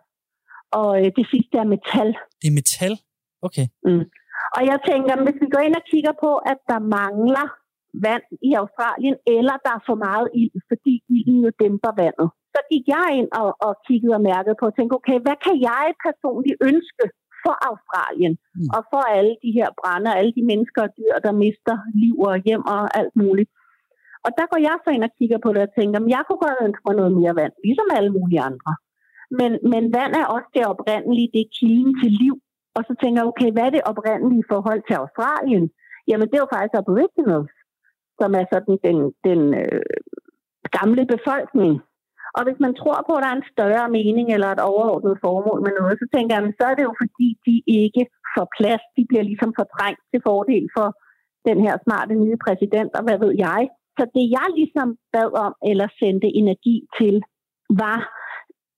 og 0.72 0.90
øh, 1.00 1.10
det 1.18 1.26
sidste 1.34 1.56
er 1.64 1.68
metal. 1.74 2.10
Det 2.42 2.48
er 2.52 2.58
metal? 2.60 2.94
Okay. 3.48 3.66
Og 4.56 4.62
jeg 4.72 4.78
tænker, 4.90 5.14
hvis 5.26 5.40
vi 5.44 5.48
går 5.54 5.64
ind 5.68 5.76
og 5.82 5.86
kigger 5.92 6.16
på, 6.26 6.32
at 6.52 6.60
der 6.72 6.80
mangler 6.98 7.48
vand 8.08 8.26
i 8.50 8.52
Australien, 8.62 9.16
eller 9.36 9.56
der 9.66 9.72
er 9.78 9.84
for 9.90 9.98
meget 10.08 10.28
ild, 10.42 10.58
fordi 10.72 10.94
ilden 11.16 11.40
jo 11.46 11.52
dæmper 11.64 11.94
vandet, 12.04 12.28
så 12.54 12.60
gik 12.72 12.86
jeg 12.96 13.06
ind 13.20 13.30
og, 13.42 13.50
og 13.66 13.74
kiggede 13.88 14.18
og 14.20 14.24
mærkede 14.32 14.56
på 14.60 14.66
og 14.70 14.76
tænkte, 14.76 14.94
okay, 15.00 15.18
hvad 15.26 15.38
kan 15.46 15.56
jeg 15.70 15.86
personligt 16.08 16.58
ønske 16.70 17.06
for 17.44 17.56
Australien 17.70 18.34
mm. 18.56 18.70
og 18.76 18.82
for 18.92 19.04
alle 19.18 19.34
de 19.44 19.52
her 19.58 19.70
brænder, 19.80 20.12
alle 20.20 20.34
de 20.38 20.44
mennesker 20.52 20.82
og 20.88 20.92
dyr, 21.00 21.16
der 21.26 21.34
mister 21.44 21.76
liv 22.04 22.16
og 22.30 22.36
hjem 22.48 22.64
og 22.76 22.82
alt 23.00 23.14
muligt. 23.24 23.50
Og 24.26 24.32
der 24.38 24.46
går 24.52 24.60
jeg 24.68 24.76
så 24.84 24.90
ind 24.96 25.04
og 25.08 25.14
kigger 25.18 25.40
på 25.46 25.50
det 25.54 25.62
og 25.68 25.72
tænker, 25.80 25.98
jeg 26.16 26.24
kunne 26.24 26.44
godt 26.46 26.64
ønske 26.68 26.84
mig 26.88 26.96
noget 27.00 27.14
mere 27.20 27.34
vand, 27.42 27.54
ligesom 27.68 27.88
alle 27.98 28.12
mulige 28.18 28.42
andre. 28.50 28.72
Men, 29.38 29.52
men 29.72 29.84
vand 29.96 30.14
er 30.22 30.26
også 30.36 30.50
det 30.56 30.66
oprindelige, 30.74 31.32
det 31.34 31.42
er 31.44 31.54
kilden 31.60 31.94
til 32.02 32.12
liv. 32.24 32.36
Og 32.78 32.82
så 32.88 32.94
tænker 33.02 33.22
jeg, 33.22 33.32
okay, 33.32 33.50
hvad 33.52 33.66
er 33.68 33.74
det 33.76 33.90
oprindelige 33.92 34.50
forhold 34.52 34.82
til 34.86 35.00
Australien? 35.02 35.66
Jamen, 36.10 36.28
det 36.28 36.36
er 36.36 36.46
jo 36.46 36.54
faktisk 36.56 36.76
Aboriginals, 36.76 37.54
som 38.20 38.30
er 38.40 38.46
sådan 38.54 38.78
den, 38.88 38.98
den 39.28 39.42
øh, 39.62 39.82
gamle 40.78 41.04
befolkning. 41.14 41.74
Og 42.38 42.42
hvis 42.46 42.60
man 42.66 42.74
tror 42.82 43.00
på, 43.08 43.14
at 43.16 43.24
der 43.24 43.30
er 43.32 43.40
en 43.40 43.52
større 43.54 43.88
mening 43.98 44.28
eller 44.36 44.50
et 44.52 44.66
overordnet 44.72 45.16
formål 45.26 45.60
med 45.66 45.74
noget, 45.80 45.96
så 46.02 46.06
tænker 46.16 46.34
jeg, 46.36 46.44
så 46.60 46.66
er 46.72 46.76
det 46.76 46.86
jo 46.90 46.94
fordi, 47.04 47.28
de 47.48 47.56
ikke 47.82 48.04
får 48.36 48.48
plads. 48.58 48.84
De 48.98 49.04
bliver 49.10 49.26
ligesom 49.30 49.52
fortrængt 49.60 50.02
til 50.12 50.22
fordel 50.28 50.66
for 50.78 50.88
den 51.48 51.58
her 51.66 51.76
smarte 51.86 52.14
nye 52.24 52.38
præsident, 52.46 52.92
og 52.98 53.04
hvad 53.06 53.18
ved 53.24 53.34
jeg. 53.48 53.62
Så 53.98 54.04
det 54.16 54.26
jeg 54.38 54.48
ligesom 54.60 54.90
bad 55.16 55.30
om, 55.46 55.54
eller 55.70 55.88
sendte 56.02 56.30
energi 56.42 56.76
til, 57.00 57.16
var, 57.82 58.00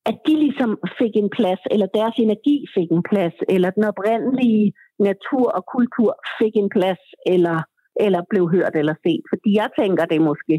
at 0.10 0.18
de 0.28 0.34
ligesom 0.46 0.72
fik 1.00 1.14
en 1.16 1.30
plads, 1.38 1.62
eller 1.74 1.88
deres 2.00 2.16
energi 2.26 2.58
fik 2.76 2.90
en 2.98 3.04
plads, 3.12 3.36
eller 3.56 3.70
den 3.78 3.84
oprindelige 3.92 4.74
natur 5.10 5.46
og 5.58 5.64
kultur 5.76 6.12
fik 6.40 6.54
en 6.56 6.70
plads, 6.76 7.04
eller, 7.34 7.58
eller 8.06 8.22
blev 8.32 8.44
hørt 8.56 8.74
eller 8.82 8.96
set. 9.06 9.24
Fordi 9.32 9.50
jeg 9.62 9.70
tænker, 9.80 10.06
det 10.06 10.22
måske 10.32 10.56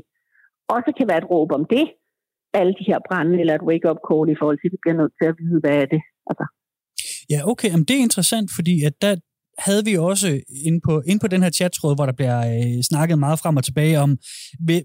også 0.77 0.91
kan 0.99 1.09
være 1.11 1.23
et 1.23 1.31
råb 1.33 1.51
om 1.59 1.65
det, 1.75 1.87
alle 2.61 2.73
de 2.79 2.89
her 2.91 2.99
brænde, 3.09 3.41
eller 3.41 3.55
et 3.55 3.67
wake-up 3.71 4.01
call 4.09 4.27
i 4.35 4.39
forhold 4.41 4.59
til, 4.59 4.69
at 4.69 4.75
vi 4.75 4.83
bliver 4.83 4.99
nødt 5.01 5.15
til 5.19 5.27
at 5.31 5.37
vide, 5.41 5.59
hvad 5.63 5.77
er 5.83 5.89
det. 5.95 6.03
Altså. 6.31 6.47
Ja, 7.33 7.41
okay. 7.53 7.69
Jamen, 7.73 7.89
det 7.89 7.97
er 7.97 8.07
interessant, 8.09 8.49
fordi 8.59 8.75
at 8.89 8.95
der, 9.05 9.13
havde 9.59 9.85
vi 9.85 9.97
også 9.97 10.41
inde 10.65 10.81
på, 10.85 11.03
inde 11.07 11.21
på 11.21 11.27
den 11.27 11.43
her 11.43 11.51
chattråd, 11.51 11.95
hvor 11.95 12.07
der 12.07 12.13
bliver 12.13 12.39
øh, 12.39 12.83
snakket 12.83 13.19
meget 13.19 13.39
frem 13.39 13.57
og 13.57 13.65
tilbage 13.65 14.01
om, 14.01 14.19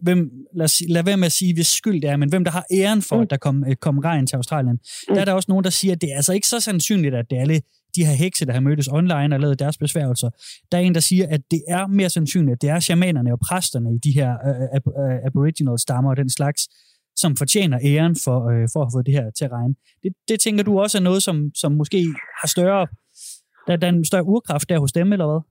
hvem, 0.01 0.31
lad, 0.55 0.89
lad 0.89 1.03
være 1.03 1.17
med 1.17 1.25
at 1.25 1.31
sige, 1.31 1.53
hvis 1.53 1.67
skyld 1.67 2.01
det 2.01 2.09
er, 2.09 2.17
men 2.17 2.29
hvem 2.29 2.43
der 2.43 2.51
har 2.51 2.65
æren 2.71 3.01
for, 3.01 3.15
mm. 3.15 3.21
at 3.21 3.29
der 3.29 3.37
kom, 3.37 3.63
øh, 3.69 3.75
kom 3.75 3.99
regn 3.99 4.27
til 4.27 4.35
Australien. 4.35 4.73
Mm. 4.73 5.15
Der 5.15 5.21
er 5.21 5.25
der 5.25 5.33
også 5.33 5.45
nogen, 5.49 5.63
der 5.63 5.69
siger, 5.69 5.93
at 5.93 6.01
det 6.01 6.11
er 6.11 6.15
altså 6.15 6.33
ikke 6.33 6.47
så 6.47 6.59
sandsynligt, 6.59 7.15
at 7.15 7.25
det 7.29 7.37
er 7.37 7.41
alle 7.41 7.61
de 7.95 8.05
her 8.05 8.13
hekse, 8.13 8.45
der 8.45 8.53
har 8.53 8.59
mødtes 8.59 8.87
online 8.87 9.35
og 9.35 9.39
lavet 9.39 9.59
deres 9.59 9.77
besværgelser. 9.77 10.29
Der 10.71 10.77
er 10.77 10.81
en, 10.81 10.93
der 10.95 10.99
siger, 10.99 11.27
at 11.29 11.41
det 11.51 11.61
er 11.67 11.87
mere 11.87 12.09
sandsynligt, 12.09 12.53
at 12.53 12.61
det 12.61 12.69
er 12.69 12.79
shamanerne 12.79 13.33
og 13.33 13.39
præsterne 13.39 13.89
i 13.95 13.97
de 13.97 14.11
her 14.11 14.31
uh, 14.75 14.93
uh, 15.03 15.25
aboriginal 15.25 15.79
stammer 15.79 16.09
og 16.09 16.17
den 16.17 16.29
slags, 16.29 16.61
som 17.15 17.35
fortjener 17.37 17.79
æren 17.83 18.15
for, 18.23 18.37
uh, 18.39 18.67
for 18.73 18.85
at 18.85 18.89
få 18.93 19.01
det 19.01 19.13
her 19.13 19.31
til 19.37 19.45
at 19.45 19.51
regne. 19.51 19.75
Det, 20.03 20.11
det 20.27 20.39
tænker 20.39 20.63
du 20.63 20.79
også 20.79 20.97
er 20.97 21.01
noget, 21.01 21.23
som, 21.23 21.51
som 21.55 21.71
måske 21.71 21.97
har 22.41 22.47
større 22.47 22.87
der, 23.67 23.75
der 23.81 23.87
er 23.87 23.93
en 23.95 24.11
større 24.11 24.29
urkraft 24.33 24.69
der 24.69 24.83
hos 24.83 24.97
dem, 24.99 25.07
eller 25.13 25.27
hvad? 25.29 25.41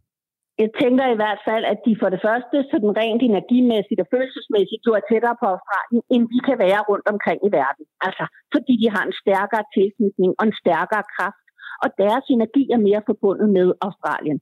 Jeg 0.63 0.71
tænker 0.83 1.05
i 1.11 1.21
hvert 1.21 1.41
fald, 1.49 1.65
at 1.73 1.79
de 1.87 1.93
for 2.03 2.09
det 2.15 2.21
første 2.27 2.57
sådan 2.71 2.93
rent 3.01 3.23
energimæssigt 3.23 4.03
og 4.03 4.09
følelsesmæssigt 4.15 4.87
jo 4.87 4.93
er 4.99 5.05
tættere 5.11 5.37
på 5.41 5.47
Australien, 5.55 6.03
end 6.15 6.23
vi 6.35 6.39
kan 6.49 6.57
være 6.67 6.81
rundt 6.91 7.07
omkring 7.15 7.41
i 7.49 7.51
verden. 7.61 7.85
Altså, 8.07 8.25
fordi 8.55 8.75
de 8.83 8.89
har 8.95 9.05
en 9.07 9.17
stærkere 9.23 9.65
tilknytning 9.77 10.31
og 10.39 10.45
en 10.47 10.57
stærkere 10.63 11.05
kraft, 11.15 11.45
og 11.83 11.89
deres 12.03 12.27
energi 12.37 12.65
er 12.75 12.81
mere 12.89 13.03
forbundet 13.11 13.49
med 13.59 13.69
Australien. 13.87 14.39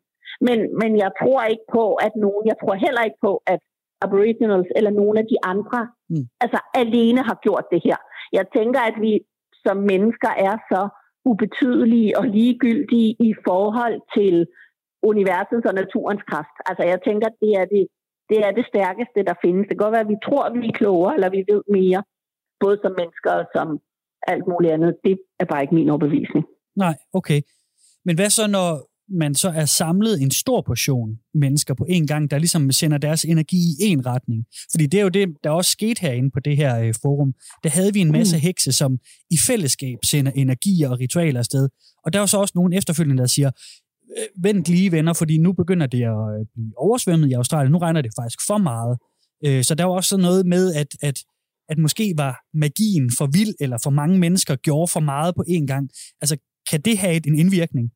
Men, 0.47 0.59
men 0.81 0.91
jeg 1.03 1.11
tror 1.21 1.41
ikke 1.53 1.67
på, 1.79 1.85
at 2.07 2.13
nogen, 2.25 2.45
jeg 2.51 2.57
tror 2.61 2.75
heller 2.87 3.03
ikke 3.09 3.21
på, 3.27 3.33
at 3.53 3.61
Aboriginals 4.07 4.71
eller 4.79 4.93
nogen 5.01 5.17
af 5.23 5.27
de 5.33 5.39
andre, 5.53 5.81
mm. 6.13 6.25
altså 6.45 6.59
alene 6.83 7.21
har 7.29 7.37
gjort 7.47 7.67
det 7.73 7.81
her. 7.89 7.99
Jeg 8.39 8.45
tænker, 8.57 8.81
at 8.91 8.97
vi 9.05 9.13
som 9.65 9.77
mennesker 9.93 10.33
er 10.49 10.57
så 10.71 10.83
ubetydelige 11.31 12.19
og 12.19 12.25
ligegyldige 12.37 13.11
i 13.29 13.35
forhold 13.49 13.97
til 14.17 14.47
universets 15.13 15.67
og 15.71 15.75
naturens 15.83 16.23
kraft. 16.31 16.57
Altså 16.69 16.83
jeg 16.93 16.99
tænker, 17.07 17.27
at 17.29 17.37
det 17.45 17.53
er 17.61 17.67
det, 17.75 17.85
det 18.31 18.39
er 18.47 18.53
det 18.59 18.65
stærkeste, 18.73 19.21
der 19.29 19.35
findes. 19.45 19.65
Det 19.67 19.75
kan 19.75 19.85
godt 19.85 19.97
være, 19.97 20.07
at 20.09 20.15
vi 20.15 20.25
tror, 20.27 20.43
at 20.49 20.55
vi 20.63 20.69
er 20.69 20.79
klogere, 20.81 21.15
eller 21.17 21.31
vi 21.37 21.41
ved 21.53 21.63
mere, 21.79 22.01
både 22.63 22.77
som 22.83 22.93
mennesker 23.01 23.33
og 23.41 23.47
som 23.57 23.69
alt 24.33 24.47
muligt 24.51 24.73
andet. 24.73 24.91
Det 25.05 25.15
er 25.41 25.45
bare 25.45 25.63
ikke 25.63 25.75
min 25.75 25.91
overbevisning. 25.93 26.45
Nej, 26.85 26.95
okay. 27.19 27.41
Men 28.07 28.15
hvad 28.17 28.31
så, 28.31 28.45
når 28.57 28.69
man 29.09 29.35
så 29.35 29.49
er 29.49 29.65
samlet 29.65 30.23
en 30.23 30.31
stor 30.31 30.63
portion 30.67 31.19
mennesker 31.35 31.75
på 31.75 31.87
en 31.89 32.07
gang, 32.07 32.31
der 32.31 32.39
ligesom 32.39 32.73
sender 32.73 32.99
deres 32.99 33.25
energi 33.25 33.57
i 33.57 33.85
en 33.85 34.07
retning. 34.07 34.45
Fordi 34.71 34.87
det 34.87 34.99
er 34.99 35.03
jo 35.03 35.09
det, 35.09 35.29
der 35.45 35.51
også 35.51 35.71
skete 35.71 36.01
herinde 36.01 36.31
på 36.31 36.41
det 36.41 36.57
her 36.57 36.79
øh, 36.79 36.95
forum. 37.03 37.33
Der 37.65 37.71
havde 37.71 37.93
vi 37.93 38.01
en 38.01 38.13
masse 38.13 38.37
mm. 38.37 38.41
hekse, 38.41 38.73
som 38.73 38.99
i 39.31 39.37
fællesskab 39.47 39.99
sender 40.05 40.33
energier 40.35 40.89
og 40.89 41.01
ritualer 41.01 41.39
afsted. 41.39 41.69
Og 42.05 42.13
der 42.13 42.21
er 42.21 42.27
så 42.27 42.39
også 42.39 42.53
nogle 42.55 42.77
efterfølgende, 42.77 43.21
der 43.21 43.27
siger, 43.27 43.51
øh, 44.19 44.45
vent 44.45 44.69
lige 44.69 44.93
venner, 44.93 45.13
fordi 45.13 45.39
nu 45.39 45.53
begynder 45.53 45.87
det 45.87 46.03
at 46.03 46.41
øh, 46.41 46.47
blive 46.55 46.73
oversvømmet 46.79 47.31
i 47.31 47.33
Australien. 47.33 47.73
Nu 47.73 47.79
regner 47.79 48.03
det 48.03 48.13
faktisk 48.19 48.39
for 48.47 48.59
meget. 48.59 48.99
Øh, 49.47 49.65
så 49.65 49.75
der 49.75 49.85
var 49.85 49.93
også 49.93 50.09
sådan 50.09 50.23
noget 50.23 50.47
med, 50.47 50.75
at, 50.75 50.89
at, 51.03 51.19
at 51.69 51.79
måske 51.79 52.15
var 52.17 52.41
magien 52.55 53.11
for 53.19 53.27
vild, 53.27 53.55
eller 53.61 53.79
for 53.83 53.91
mange 53.91 54.19
mennesker 54.19 54.57
gjorde 54.57 54.91
for 54.93 55.01
meget 55.01 55.35
på 55.35 55.45
en 55.49 55.67
gang. 55.67 55.91
Altså, 56.21 56.37
kan 56.71 56.81
det 56.81 56.99
have 56.99 57.27
en 57.27 57.39
indvirkning? 57.39 57.91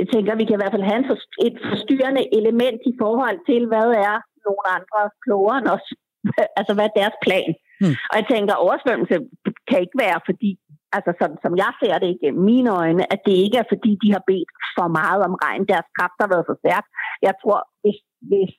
Jeg 0.00 0.06
tænker, 0.12 0.40
vi 0.40 0.44
kan 0.46 0.56
i 0.56 0.62
hvert 0.62 0.74
fald 0.74 0.90
have 0.92 1.02
et 1.48 1.56
forstyrrende 1.70 2.24
element 2.38 2.80
i 2.90 2.94
forhold 3.02 3.38
til, 3.50 3.62
hvad 3.72 3.88
er 4.08 4.16
nogle 4.46 4.64
andre 4.76 5.00
klogere 5.24 5.58
end 5.60 5.68
os. 5.76 5.86
altså, 6.58 6.72
hvad 6.74 6.86
er 6.88 6.98
deres 7.00 7.16
plan? 7.26 7.50
Hmm. 7.80 7.94
Og 8.10 8.14
jeg 8.20 8.26
tænker, 8.32 8.62
oversvømmelse 8.66 9.16
kan 9.68 9.78
ikke 9.84 9.98
være, 10.04 10.18
fordi, 10.28 10.50
altså 10.96 11.10
sådan, 11.20 11.38
som 11.44 11.52
jeg 11.62 11.72
ser 11.80 11.96
det 12.02 12.10
igennem 12.10 12.42
mine 12.52 12.70
øjne, 12.82 13.02
at 13.14 13.20
det 13.26 13.36
ikke 13.44 13.58
er, 13.62 13.70
fordi 13.72 13.90
de 14.02 14.08
har 14.16 14.22
bedt 14.30 14.50
for 14.76 14.88
meget 15.00 15.20
om 15.28 15.34
regn. 15.44 15.64
Deres 15.72 15.88
kraft 15.96 16.18
har 16.22 16.28
været 16.32 16.48
for 16.48 16.56
stærk. 16.62 16.84
Jeg 17.26 17.34
tror, 17.42 17.58
hvis, 17.82 17.98
hvis 18.30 18.52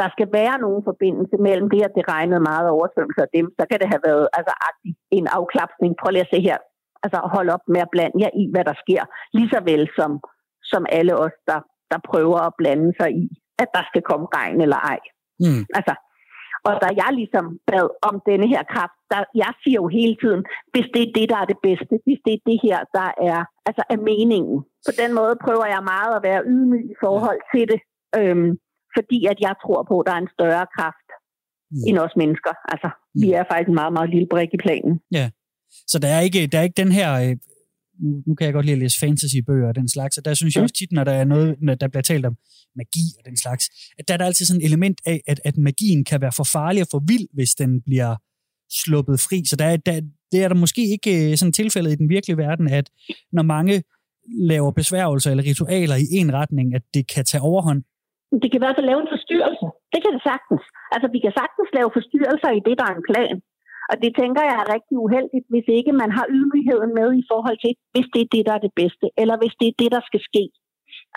der 0.00 0.08
skal 0.14 0.28
være 0.40 0.56
nogen 0.64 0.82
forbindelse 0.90 1.36
mellem 1.48 1.68
det, 1.74 1.82
at 1.88 1.96
det 1.98 2.04
regnede 2.14 2.48
meget 2.50 2.68
oversvømmelse 2.76 3.22
og 3.26 3.30
dem, 3.36 3.46
så 3.58 3.64
kan 3.70 3.78
det 3.80 3.88
have 3.92 4.04
været 4.08 4.26
altså, 4.38 4.54
en 5.18 5.26
afklapsning. 5.38 5.90
Prøv 6.00 6.10
lige 6.10 6.26
at 6.26 6.32
se 6.34 6.40
her. 6.48 6.58
Altså 7.04 7.18
hold 7.36 7.48
op 7.56 7.64
med 7.74 7.80
at 7.84 7.92
blande 7.94 8.18
jer 8.24 8.32
i, 8.42 8.44
hvad 8.52 8.64
der 8.70 8.76
sker. 8.84 9.02
Lige 9.36 9.52
så 9.54 9.60
vel 9.70 9.84
som 9.98 10.10
som 10.72 10.86
alle 10.98 11.14
os, 11.24 11.36
der, 11.50 11.60
der 11.90 11.98
prøver 12.10 12.38
at 12.48 12.56
blande 12.60 12.90
sig 13.00 13.10
i, 13.22 13.24
at 13.62 13.68
der 13.76 13.84
skal 13.90 14.02
komme 14.10 14.26
regn 14.36 14.60
eller 14.64 14.80
ej. 14.92 15.00
Mm. 15.44 15.62
Altså, 15.78 15.94
og 16.68 16.74
da 16.82 16.88
jeg 17.02 17.10
ligesom 17.20 17.46
bad 17.70 17.86
om 18.08 18.14
denne 18.28 18.46
her 18.52 18.62
kraft, 18.74 18.98
der, 19.12 19.20
jeg 19.42 19.52
siger 19.62 19.78
jo 19.82 19.88
hele 19.98 20.16
tiden, 20.22 20.42
hvis 20.72 20.88
det 20.94 21.02
er 21.04 21.12
det, 21.18 21.26
der 21.32 21.38
er 21.42 21.48
det 21.52 21.60
bedste, 21.68 21.94
hvis 22.06 22.20
det 22.26 22.32
er 22.34 22.42
det 22.50 22.58
her, 22.66 22.78
der 22.98 23.08
er, 23.30 23.40
altså 23.68 23.82
er 23.92 23.98
meningen. 24.10 24.56
På 24.88 24.92
den 25.00 25.10
måde 25.18 25.34
prøver 25.44 25.66
jeg 25.74 25.82
meget 25.94 26.12
at 26.16 26.24
være 26.28 26.46
ydmyg 26.52 26.84
i 26.94 26.96
forhold 27.04 27.40
til 27.52 27.64
det, 27.72 27.80
øhm, 28.18 28.50
fordi 28.96 29.18
at 29.32 29.38
jeg 29.46 29.54
tror 29.62 29.80
på, 29.90 29.94
at 30.00 30.06
der 30.06 30.14
er 30.14 30.22
en 30.26 30.34
større 30.36 30.66
kraft 30.76 31.08
mm. 31.70 31.84
end 31.88 31.96
os 32.04 32.14
mennesker. 32.22 32.54
Altså, 32.72 32.88
mm. 32.94 33.22
vi 33.22 33.28
er 33.38 33.44
faktisk 33.50 33.68
en 33.68 33.80
meget, 33.80 33.92
meget 33.96 34.10
lille 34.14 34.28
brik 34.32 34.50
i 34.54 34.62
planen. 34.64 34.94
Ja, 35.18 35.26
så 35.90 35.96
der 36.04 36.10
er 36.16 36.20
ikke, 36.28 36.40
der 36.50 36.58
er 36.58 36.66
ikke 36.68 36.82
den 36.84 36.92
her 37.00 37.08
øh, 37.22 37.36
nu, 38.00 38.22
nu 38.26 38.34
kan 38.34 38.44
jeg 38.44 38.54
godt 38.54 38.66
lide 38.66 38.72
at 38.72 38.78
læse 38.78 39.00
fantasybøger 39.00 39.68
og 39.68 39.74
den 39.74 39.88
slags, 39.88 40.18
og 40.18 40.24
der 40.24 40.34
synes 40.34 40.54
jeg 40.54 40.62
også 40.62 40.74
tit, 40.74 40.92
når 40.92 41.04
der 41.04 41.12
er 41.12 41.24
noget, 41.24 41.56
når 41.60 41.74
der 41.74 41.88
bliver 41.88 42.02
talt 42.02 42.26
om 42.26 42.36
magi 42.76 43.06
og 43.18 43.24
den 43.24 43.36
slags, 43.36 43.64
at 43.98 44.08
der 44.08 44.14
er 44.14 44.18
der 44.18 44.24
altid 44.24 44.46
sådan 44.46 44.62
et 44.62 44.66
element 44.66 45.00
af, 45.06 45.20
at, 45.26 45.40
at 45.44 45.56
magien 45.56 46.04
kan 46.04 46.20
være 46.20 46.32
for 46.36 46.44
farlig 46.44 46.82
og 46.82 46.88
for 46.90 47.02
vild, 47.08 47.28
hvis 47.34 47.50
den 47.54 47.82
bliver 47.82 48.16
sluppet 48.84 49.20
fri. 49.20 49.38
Så 49.44 49.56
der, 49.56 49.76
der, 49.76 50.00
det 50.32 50.38
er 50.44 50.48
der 50.48 50.54
måske 50.64 50.82
ikke 50.94 51.30
øh, 51.30 51.36
sådan 51.36 51.52
tilfældet 51.52 51.92
i 51.92 52.00
den 52.02 52.08
virkelige 52.08 52.36
verden, 52.36 52.68
at 52.68 52.90
når 53.32 53.42
mange 53.42 53.82
laver 54.52 54.70
besværgelser 54.80 55.30
eller 55.30 55.44
ritualer 55.50 55.96
i 55.96 56.16
en 56.22 56.32
retning, 56.40 56.74
at 56.74 56.84
det 56.94 57.04
kan 57.14 57.24
tage 57.24 57.42
overhånd. 57.50 57.82
Det 58.42 58.48
kan 58.50 58.58
i 58.58 58.64
hvert 58.64 58.76
fald 58.78 58.90
lave 58.90 59.00
en 59.04 59.12
forstyrrelse. 59.14 59.66
Det 59.92 60.00
kan 60.02 60.12
det 60.16 60.22
sagtens. 60.30 60.64
Altså, 60.94 61.06
vi 61.14 61.20
kan 61.24 61.32
sagtens 61.40 61.70
lave 61.78 61.90
forstyrrelser 61.96 62.50
i 62.58 62.60
det, 62.66 62.74
der 62.80 62.86
er 62.90 62.94
en 62.98 63.06
plan. 63.10 63.36
Og 63.92 63.96
det 64.02 64.12
tænker 64.20 64.42
jeg 64.48 64.56
er 64.62 64.72
rigtig 64.74 64.96
uheldigt, 65.04 65.46
hvis 65.52 65.68
ikke 65.78 65.92
man 66.02 66.10
har 66.16 66.26
ydmygheden 66.36 66.92
med 67.00 67.08
i 67.20 67.24
forhold 67.32 67.58
til, 67.64 67.72
hvis 67.92 68.08
det 68.14 68.20
er 68.22 68.30
det, 68.34 68.42
der 68.48 68.54
er 68.58 68.62
det 68.66 68.74
bedste, 68.80 69.06
eller 69.22 69.36
hvis 69.40 69.54
det 69.60 69.66
er 69.68 69.78
det, 69.82 69.90
der 69.96 70.02
skal 70.08 70.22
ske. 70.28 70.44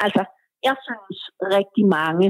Altså, 0.06 0.24
jeg 0.68 0.76
synes 0.88 1.20
rigtig 1.58 1.86
mange 2.00 2.28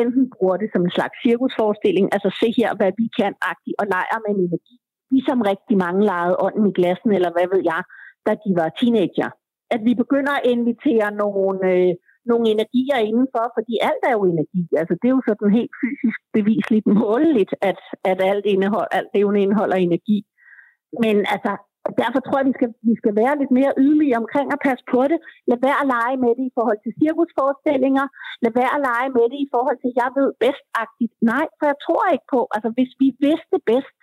enten 0.00 0.24
bruger 0.34 0.56
det 0.62 0.68
som 0.72 0.82
en 0.84 0.96
slags 0.98 1.16
cirkusforestilling, 1.26 2.06
altså 2.14 2.30
se 2.40 2.48
her, 2.60 2.70
hvad 2.78 2.92
vi 3.00 3.06
kan, 3.18 3.32
agtigt, 3.52 3.76
og 3.80 3.86
leger 3.94 4.18
med 4.24 4.32
energi. 4.36 4.74
Ligesom 5.14 5.38
rigtig 5.52 5.76
mange 5.84 6.00
legede 6.10 6.40
ånden 6.46 6.66
i 6.70 6.76
glassen, 6.78 7.10
eller 7.16 7.30
hvad 7.34 7.46
ved 7.54 7.62
jeg, 7.72 7.82
da 8.26 8.32
de 8.44 8.50
var 8.60 8.68
teenager. 8.78 9.30
At 9.74 9.80
vi 9.88 9.92
begynder 10.02 10.34
at 10.36 10.48
invitere 10.54 11.08
nogle 11.22 11.58
øh, 11.72 11.92
nogle 12.30 12.46
energier 12.54 12.98
indenfor, 13.10 13.44
fordi 13.56 13.74
alt 13.88 14.02
er 14.10 14.14
jo 14.18 14.22
energi. 14.34 14.62
Altså, 14.80 14.94
det 15.00 15.06
er 15.08 15.16
jo 15.16 15.22
sådan 15.28 15.58
helt 15.58 15.74
fysisk 15.82 16.18
bevisligt 16.36 16.86
måleligt, 17.04 17.52
at, 17.70 17.80
at 18.10 18.18
alt, 18.30 18.46
indehold, 18.54 18.88
alt 18.98 19.10
det 19.14 19.20
indeholder 19.44 19.76
energi. 19.88 20.18
Men 21.02 21.16
altså, 21.34 21.52
derfor 22.02 22.20
tror 22.22 22.38
jeg, 22.40 22.48
vi 22.50 22.56
skal, 22.58 22.70
vi 22.90 22.94
skal 23.00 23.14
være 23.20 23.38
lidt 23.40 23.52
mere 23.58 23.72
ydmyge 23.84 24.20
omkring 24.22 24.48
at 24.54 24.62
passe 24.66 24.84
på 24.94 25.00
det. 25.10 25.18
Lad 25.50 25.58
være 25.66 25.78
at 25.82 25.90
lege 25.96 26.16
med 26.24 26.32
det 26.38 26.44
i 26.50 26.54
forhold 26.58 26.80
til 26.82 26.96
cirkusforestillinger. 27.00 28.06
Lad 28.44 28.52
være 28.60 28.72
at 28.76 28.84
lege 28.90 29.10
med 29.16 29.26
det 29.32 29.38
i 29.46 29.48
forhold 29.54 29.78
til, 29.80 29.90
jeg 30.02 30.10
ved 30.18 30.28
bedst-agtigt. 30.44 31.14
Nej, 31.32 31.46
for 31.58 31.64
jeg 31.70 31.78
tror 31.86 32.04
ikke 32.14 32.28
på, 32.34 32.40
altså 32.54 32.68
hvis 32.76 32.92
vi 33.02 33.08
vidste 33.26 33.56
bedst, 33.70 33.98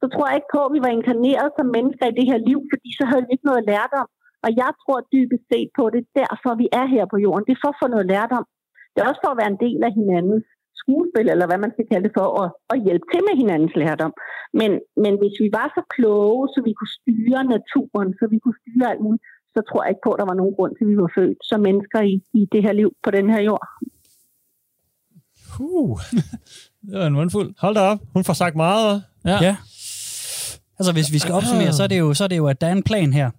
så 0.00 0.06
tror 0.12 0.26
jeg 0.26 0.36
ikke 0.38 0.54
på, 0.56 0.62
at 0.66 0.74
vi 0.76 0.80
var 0.86 0.92
inkarneret 0.98 1.48
som 1.58 1.66
mennesker 1.76 2.06
i 2.08 2.16
det 2.18 2.26
her 2.30 2.40
liv, 2.48 2.58
fordi 2.72 2.88
så 2.98 3.04
havde 3.10 3.24
vi 3.24 3.32
ikke 3.34 3.50
noget 3.50 3.68
lært 3.72 3.92
om. 4.02 4.08
Og 4.44 4.50
jeg 4.62 4.70
tror 4.82 5.08
dybest 5.14 5.44
set 5.52 5.70
på 5.78 5.84
det, 5.94 6.02
derfor 6.20 6.50
vi 6.62 6.66
er 6.80 6.86
her 6.94 7.04
på 7.12 7.16
jorden. 7.24 7.44
Det 7.46 7.54
er 7.54 7.62
for 7.64 7.72
at 7.72 7.80
få 7.82 7.86
noget 7.94 8.06
lært 8.14 8.32
om. 8.38 8.44
Det 8.92 8.98
er 8.98 9.10
også 9.10 9.22
for 9.24 9.32
at 9.32 9.40
være 9.40 9.52
en 9.54 9.62
del 9.66 9.80
af 9.88 9.92
hinandens 10.00 10.46
skuespil, 10.80 11.26
eller 11.32 11.46
hvad 11.48 11.60
man 11.64 11.72
skal 11.74 11.86
kalde 11.90 12.06
det 12.06 12.16
for, 12.18 12.26
at, 12.42 12.48
at 12.72 12.78
hjælpe 12.86 13.06
til 13.12 13.22
med 13.28 13.34
hinandens 13.42 13.74
lærdom. 13.80 14.12
Men, 14.60 14.70
men 15.04 15.12
hvis 15.20 15.36
vi 15.42 15.48
var 15.58 15.66
så 15.76 15.82
kloge, 15.94 16.42
så 16.54 16.58
vi 16.68 16.72
kunne 16.78 16.94
styre 16.98 17.42
naturen, 17.56 18.10
så 18.18 18.24
vi 18.32 18.38
kunne 18.42 18.58
styre 18.62 18.90
alt 18.92 19.02
muligt, 19.06 19.24
så 19.54 19.60
tror 19.68 19.80
jeg 19.82 19.90
ikke 19.90 20.06
på, 20.06 20.12
at 20.14 20.20
der 20.20 20.28
var 20.30 20.38
nogen 20.40 20.54
grund 20.58 20.72
til, 20.74 20.84
at 20.86 20.90
vi 20.92 20.98
var 21.04 21.12
født 21.18 21.38
som 21.50 21.60
mennesker 21.68 22.00
i, 22.12 22.14
i 22.40 22.42
det 22.52 22.60
her 22.66 22.74
liv 22.80 22.90
på 23.04 23.10
den 23.16 23.26
her 23.32 23.40
jord. 23.48 23.66
Uh, 25.60 25.98
Det 26.88 26.98
var 27.00 27.06
en 27.06 27.18
mundfuld. 27.20 27.48
hold 27.64 27.74
da 27.74 27.80
op. 27.80 28.00
Hun 28.14 28.24
får 28.24 28.36
sagt 28.42 28.56
meget. 28.56 28.82
hva'? 28.86 29.30
Ja. 29.30 29.38
Ja. 29.46 29.56
Altså, 30.78 30.92
hvis 30.92 31.12
vi 31.12 31.18
skal 31.18 31.34
opsummere, 31.34 31.72
så 31.72 31.82
er 31.82 31.86
det 31.92 31.98
jo, 31.98 32.14
så 32.14 32.24
er 32.24 32.28
det 32.28 32.36
jo 32.36 32.46
at 32.46 32.60
der 32.60 32.66
er 32.66 32.72
en 32.72 32.82
plan 32.82 33.12
her. 33.12 33.30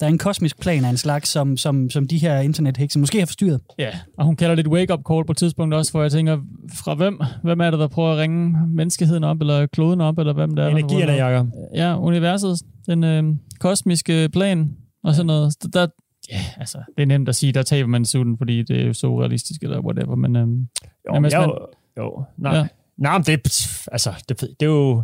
Der 0.00 0.06
er 0.06 0.10
en 0.10 0.18
kosmisk 0.18 0.60
plan 0.60 0.84
af 0.84 0.90
en 0.90 0.96
slags, 0.96 1.28
som, 1.28 1.56
som, 1.56 1.90
som 1.90 2.06
de 2.08 2.18
her 2.18 2.38
internethekse 2.40 2.98
måske 2.98 3.18
har 3.18 3.26
forstyrret. 3.26 3.60
Ja, 3.78 3.90
og 4.18 4.24
hun 4.26 4.36
kalder 4.36 4.54
det 4.54 4.66
et 4.66 4.72
wake-up 4.72 5.00
call 5.10 5.24
på 5.24 5.32
et 5.32 5.36
tidspunkt 5.36 5.74
også, 5.74 5.92
hvor 5.92 6.02
jeg 6.02 6.12
tænker, 6.12 6.38
fra 6.74 6.94
hvem? 6.94 7.20
Hvem 7.42 7.60
er 7.60 7.70
det, 7.70 7.78
der 7.80 7.88
prøver 7.88 8.12
at 8.12 8.18
ringe 8.18 8.66
menneskeheden 8.66 9.24
op, 9.24 9.40
eller 9.40 9.66
kloden 9.66 10.00
op, 10.00 10.18
eller 10.18 10.32
hvem 10.32 10.50
det 10.56 10.58
er? 10.64 10.68
der 10.68 10.88
prøver 10.88 11.00
at- 11.26 11.34
Jacob. 11.34 11.46
Ja, 11.74 11.98
universet, 12.00 12.58
den 12.86 13.04
øh, 13.04 13.24
kosmiske 13.60 14.28
plan, 14.32 14.76
og 15.04 15.14
sådan 15.14 15.26
noget. 15.26 15.54
Der, 15.74 15.86
ja, 16.30 16.40
altså, 16.56 16.78
det 16.96 17.02
er 17.02 17.06
nemt 17.06 17.28
at 17.28 17.36
sige, 17.36 17.52
der 17.52 17.62
taber 17.62 17.88
man 17.88 18.04
sutten, 18.04 18.38
fordi 18.38 18.62
det 18.62 18.80
er 18.80 18.86
jo 18.86 18.92
så 18.92 19.20
realistisk, 19.20 19.62
eller 19.62 19.80
whatever, 19.80 20.14
men... 20.14 20.36
Øh, 20.36 20.42
Jo, 20.42 21.14
Jamen, 21.14 21.22
man- 21.32 21.32
jo, 21.48 21.58
jo, 21.98 22.24
nej. 22.38 22.52
Ja. 22.54 22.58
Ja. 22.58 22.66
Nej, 22.96 23.18
men 23.18 23.22
det, 23.24 23.40
altså, 23.92 24.12
det, 24.28 24.40
det 24.40 24.62
er 24.62 24.66
jo... 24.66 25.02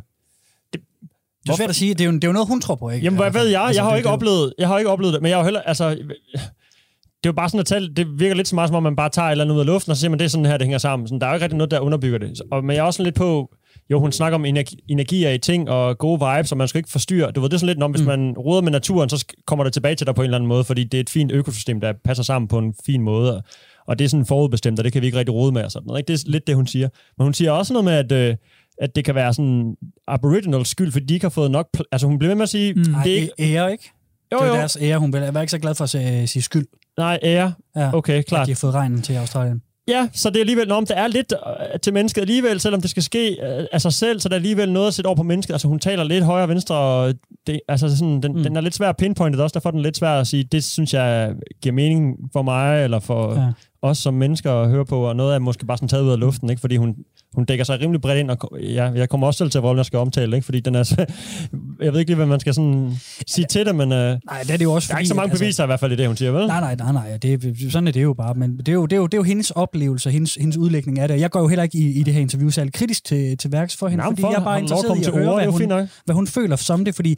Det 1.47 1.53
er 1.53 1.57
svært 1.57 1.69
at 1.71 1.77
sige. 1.77 1.95
Det 1.95 2.01
er 2.01 2.05
jo, 2.05 2.13
det 2.13 2.25
er 2.25 2.29
jo 2.29 2.33
noget, 2.33 2.49
hun 2.49 2.61
tror 2.61 2.75
på, 2.75 2.91
ikke? 2.91 3.05
Jamen, 3.05 3.21
hvad 3.21 3.31
ved 3.33 3.47
jeg? 3.47 3.61
Altså, 3.63 3.79
Jeg 3.81 3.85
har 3.85 3.91
jo 3.91 3.97
ikke 3.97 4.07
det 4.07 4.13
oplevet, 4.13 4.55
jeg 4.59 4.69
har 4.69 4.79
ikke 4.79 4.91
oplevet 4.91 5.15
det, 5.15 5.23
men 5.23 5.29
jeg 5.29 5.37
har 5.37 5.43
jo 5.43 5.45
heller, 5.45 5.61
altså, 5.61 5.91
det 5.91 7.29
er 7.29 7.33
jo 7.33 7.33
bare 7.33 7.49
sådan 7.49 7.61
at 7.61 7.67
tale, 7.67 7.95
det 7.95 8.07
virker 8.21 8.35
lidt 8.35 8.49
så 8.49 8.55
meget, 8.55 8.69
som 8.69 8.77
om 8.77 8.83
man 8.83 8.97
bare 8.97 9.09
tager 9.09 9.29
et 9.29 9.31
eller 9.33 9.45
andet 9.45 9.55
ud 9.55 9.61
af 9.61 9.67
luften, 9.67 9.91
og 9.91 9.97
så 9.97 10.01
siger 10.01 10.11
man, 10.11 10.19
det 10.19 10.25
er 10.25 10.29
sådan 10.29 10.47
her, 10.47 10.57
det 10.57 10.65
hænger 10.67 10.79
sammen. 10.79 11.09
Sådan, 11.09 11.21
der 11.21 11.27
er 11.27 11.31
jo 11.31 11.35
ikke 11.35 11.45
rigtig 11.45 11.57
noget, 11.59 11.71
der 11.71 11.81
underbygger 11.81 12.19
det. 12.19 12.39
Så- 12.39 12.45
Og, 12.53 12.65
men 12.65 12.77
jeg 12.77 12.81
er 12.83 12.85
også 12.85 12.97
sådan 12.97 13.05
lidt 13.07 13.15
på, 13.17 13.55
jo, 13.91 14.01
hun 14.01 14.13
snakker 14.13 14.35
om 14.39 14.45
energi, 14.45 14.77
energier 14.89 15.31
i 15.31 15.39
ting 15.39 15.71
og 15.71 15.99
gode 15.99 16.21
vibes, 16.21 16.53
og 16.53 16.59
man 16.59 16.69
skal 16.69 16.79
ikke 16.79 16.91
forstyrre. 16.91 17.31
Du 17.31 17.41
ved, 17.41 17.49
det 17.49 17.55
er 17.55 17.59
sådan 17.59 17.75
lidt, 17.75 17.83
om 17.83 17.91
hvis 17.91 18.01
Mm. 18.03 18.07
man 18.07 18.33
roder 18.39 18.61
med 18.63 18.73
naturen, 18.73 19.09
så 19.09 19.25
kommer 19.47 19.65
det 19.65 19.73
tilbage 19.73 19.95
til 19.95 20.07
dig 20.07 20.15
på 20.15 20.23
en 20.23 20.25
eller 20.25 20.39
anden 20.39 20.49
måde, 20.49 20.65
fordi 20.65 20.85
det 20.85 20.99
er 20.99 21.01
et 21.01 21.11
fint 21.11 21.33
økosystem, 21.33 21.81
der 21.81 21.93
passer 22.05 22.25
sammen 22.25 22.49
på 22.49 22.59
en 22.59 22.75
fin 22.87 23.03
måde. 23.03 23.43
Og 23.87 23.99
det 23.99 24.05
er 24.05 24.09
sådan 24.09 24.27
forudbestemt, 24.27 24.79
og 24.79 24.85
det 24.85 24.93
kan 24.93 25.03
vi 25.03 25.07
ikke 25.07 25.19
rigtig 25.19 25.35
rode 25.35 25.53
med 25.53 25.65
og 25.65 25.71
sådan 25.71 25.87
noget. 25.87 25.99
Ikke? 26.01 26.13
Det 26.13 26.21
er 26.25 26.31
lidt 26.31 26.47
det, 26.47 26.55
hun 26.57 26.67
siger. 26.67 26.89
Men 27.19 27.25
hun 27.25 27.35
siger 27.35 27.51
også 27.53 27.73
noget 27.73 27.85
med, 27.85 27.93
at, 27.93 28.13
øh, 28.13 28.37
at 28.81 28.97
det 28.97 29.05
kan 29.05 29.15
være 29.15 29.35
sådan 29.35 29.75
aboriginal 30.09 30.67
skyld, 30.67 30.93
fordi 30.93 31.07
de 31.07 31.15
ikke 31.15 31.25
har 31.25 31.31
fået 31.31 31.51
nok... 31.51 31.69
Pl- 31.77 31.83
altså 31.93 32.07
hun 32.07 32.19
bliver 32.19 32.31
ved 32.31 32.37
med 32.37 32.43
at 32.43 32.49
sige, 32.49 32.73
Mm. 32.75 32.85
det 33.05 33.13
er 33.13 33.17
ikke... 33.17 33.31
ære, 33.39 33.73
ikke? 33.73 33.91
Jo, 34.33 34.39
det 34.39 34.47
jo. 34.47 34.53
er 34.53 34.57
deres 34.57 34.79
ære. 34.81 34.99
Hun 34.99 35.13
var 35.13 35.41
ikke 35.41 35.51
så 35.51 35.59
glad 35.59 35.75
for 35.75 35.85
at 35.85 35.91
sige, 35.91 36.27
sige 36.27 36.43
skyld. 36.43 36.67
Nej, 36.99 37.19
ære. 37.23 37.53
Ja, 37.77 37.95
Okay, 37.95 38.19
at 38.19 38.27
klart. 38.27 38.47
de 38.47 38.53
har 38.53 38.57
fået 38.57 38.75
regnen 38.75 39.03
til 39.03 39.15
Australien. 39.15 39.63
Ja, 39.89 40.09
så 40.13 40.31
det 40.31 40.37
er 40.37 40.41
alligevel, 40.41 40.69
når 40.69 40.81
det 40.81 40.99
er 40.99 41.07
lidt 41.07 41.33
øh, 41.73 41.81
til 41.81 41.93
mennesket 41.93 42.21
alligevel, 42.21 42.61
selvom 42.61 42.81
det 42.81 42.91
skal 42.91 43.03
ske 43.03 43.37
øh, 43.43 43.65
af 43.73 43.81
sig 43.81 43.93
selv, 43.93 44.21
så 44.21 44.29
der 44.29 44.35
er 44.35 44.37
alligevel 44.39 44.73
noget 44.73 44.87
at 44.89 44.95
sætte 44.95 45.07
over 45.09 45.17
på 45.17 45.23
mennesket. 45.23 45.55
Altså 45.55 45.69
hun 45.69 45.79
taler 45.79 46.05
lidt 46.05 46.25
højre 46.25 46.43
og 46.45 46.49
venstre, 46.49 46.77
og 46.77 47.15
det, 47.47 47.61
altså 47.69 47.97
sådan, 47.97 48.23
den, 48.23 48.33
mm. 48.37 48.43
den 48.43 48.57
er 48.57 48.61
lidt 48.61 48.75
svær 48.75 48.89
at 48.89 48.97
pinpointe, 48.97 49.43
også 49.43 49.55
derfor 49.55 49.69
er 49.69 49.71
den 49.71 49.81
lidt 49.83 49.97
svær 49.97 50.11
at 50.21 50.27
sige, 50.27 50.45
det 50.45 50.65
synes 50.65 50.95
jeg 50.95 51.35
giver 51.63 51.73
mening 51.75 52.17
for 52.33 52.43
mig, 52.43 52.85
eller 52.85 52.99
for 53.01 53.41
Ja. 53.41 53.53
Os 53.85 53.99
som 53.99 54.15
mennesker 54.15 54.53
at 54.53 54.69
høre 54.71 54.85
på, 54.85 55.01
og 55.09 55.17
noget 55.17 55.35
er 55.35 55.39
måske 55.39 55.67
bare 55.67 55.77
sådan 55.77 55.89
taget 55.89 56.03
ud 56.05 56.11
af 56.11 56.21
luften, 56.21 56.51
ikke? 56.51 56.61
fordi 56.61 56.77
hun, 56.77 56.95
hun 57.35 57.45
dækker 57.45 57.65
sig 57.65 57.81
rimelig 57.81 58.01
bredt 58.01 58.19
ind, 58.19 58.31
og 58.31 58.51
ja, 58.61 58.85
jeg 58.95 59.09
kommer 59.09 59.27
også 59.27 59.39
selv 59.39 59.51
til, 59.51 59.61
hvor 59.61 59.77
jeg 59.77 59.85
skal 59.85 59.99
omtale 59.99 60.37
ikke? 60.37 60.45
fordi 60.45 60.61
den 60.61 60.75
er, 60.75 60.83
så- 60.83 61.07
jeg 61.85 61.93
ved 61.93 62.01
ikke 62.01 62.11
lige, 62.11 62.17
hvad 62.17 62.27
man 62.27 62.41
skal 62.41 62.55
sådan 62.55 62.93
sige 63.27 63.47
til 63.51 63.67
det, 63.67 63.75
men 63.75 63.93
øh, 63.93 63.99
der 63.99 64.19
Nej, 64.31 64.41
det 64.43 64.51
er 64.51 64.57
det 64.57 64.65
jo 64.65 64.73
også 64.73 64.93
er 64.93 64.99
ikke 64.99 65.09
så 65.09 65.15
mange 65.15 65.31
altså, 65.31 65.45
beviser 65.45 65.65
i 65.65 65.67
hvert 65.67 65.81
fald 65.81 65.93
i 65.93 65.97
det, 65.97 66.07
hun 66.07 66.17
siger, 66.17 66.31
vel? 66.31 66.47
Nej, 66.47 66.61
nej, 66.61 66.75
nej, 66.75 66.93
nej. 66.93 67.17
Det, 67.17 67.57
sådan 67.73 67.89
er 67.89 67.93
det 67.93 68.03
jo 68.03 68.13
bare. 68.15 68.35
Men 68.35 68.57
det 68.59 68.69
er 68.69 68.73
jo, 68.73 68.87
det 68.87 68.93
er 68.93 68.97
jo, 68.97 69.07
det 69.07 69.15
er 69.15 69.19
jo 69.19 69.23
hendes 69.23 69.51
oplevelse, 69.51 70.11
hendes, 70.11 70.35
hendes 70.35 70.57
udlægning 70.57 70.99
af 70.99 71.09
det. 71.09 71.21
Jeg 71.21 71.31
går 71.31 71.41
jo 71.41 71.49
heller 71.49 71.63
ikke 71.63 71.79
i, 71.79 72.01
i 72.01 72.03
det 72.03 72.15
her 72.15 72.21
interview 72.21 72.51
særlig 72.51 72.73
kritisk 72.73 73.05
til, 73.05 73.39
til 73.39 73.53
værks 73.53 73.77
for 73.77 73.89
hende, 73.89 74.05
Nå, 74.05 74.11
men 74.11 74.17
fordi 74.17 74.21
for, 74.23 74.31
jeg 74.31 74.41
er 74.41 74.45
bare 74.45 74.61
interesseret 74.61 74.99
i 74.99 75.05
at 75.05 75.13
høre, 75.15 75.29
ord, 75.29 75.43
hvad 75.43 75.53
hun, 75.53 75.89
hvad 76.05 76.15
hun 76.15 76.27
føler 76.27 76.57
som 76.57 76.85
det, 76.85 76.95
fordi 76.95 77.17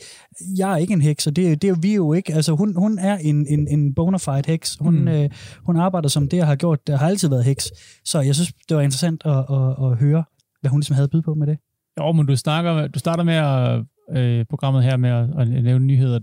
jeg 0.58 0.72
er 0.72 0.76
ikke 0.76 0.92
en 0.92 1.02
heks, 1.02 1.26
og 1.26 1.36
det, 1.36 1.62
det 1.62 1.70
er 1.70 1.74
vi 1.74 1.94
jo 1.94 2.12
ikke. 2.12 2.34
Altså, 2.34 2.52
hun, 2.52 2.74
hun 2.76 2.98
er 2.98 3.16
en, 3.16 3.46
en, 3.48 3.68
en 3.70 3.94
bona 3.94 4.16
fide 4.18 4.42
heks. 4.46 4.76
Hun, 4.80 4.96
Mm. 5.00 5.08
øh, 5.08 5.30
hun 5.66 5.76
arbejder 5.76 6.08
som 6.08 6.28
det, 6.28 6.36
jeg 6.36 6.46
har 6.46 6.54
gjort. 6.56 6.86
det, 6.86 6.98
har 6.98 7.08
altid 7.08 7.28
været 7.28 7.44
heks. 7.44 7.72
Så 8.04 8.20
jeg 8.20 8.34
synes, 8.34 8.52
det 8.68 8.76
var 8.76 8.82
interessant 8.82 9.22
at, 9.24 9.32
at, 9.32 9.90
at 9.90 9.98
høre, 9.98 10.24
hvad 10.60 10.70
hun 10.70 10.80
ligesom 10.80 10.94
havde 10.94 11.04
at 11.04 11.10
byde 11.10 11.22
på 11.22 11.34
med 11.34 11.46
det. 11.46 11.58
Jo, 11.98 12.12
men 12.12 12.26
du, 12.26 12.36
snakker, 12.36 12.86
du 12.86 12.98
starter 12.98 13.24
med 13.24 13.34
at, 13.34 13.84
øh, 14.18 14.44
programmet 14.50 14.84
her 14.84 14.96
med 14.96 15.10
at, 15.10 15.40
at 15.40 15.48
nævne 15.48 15.84
nyheder, 15.84 16.18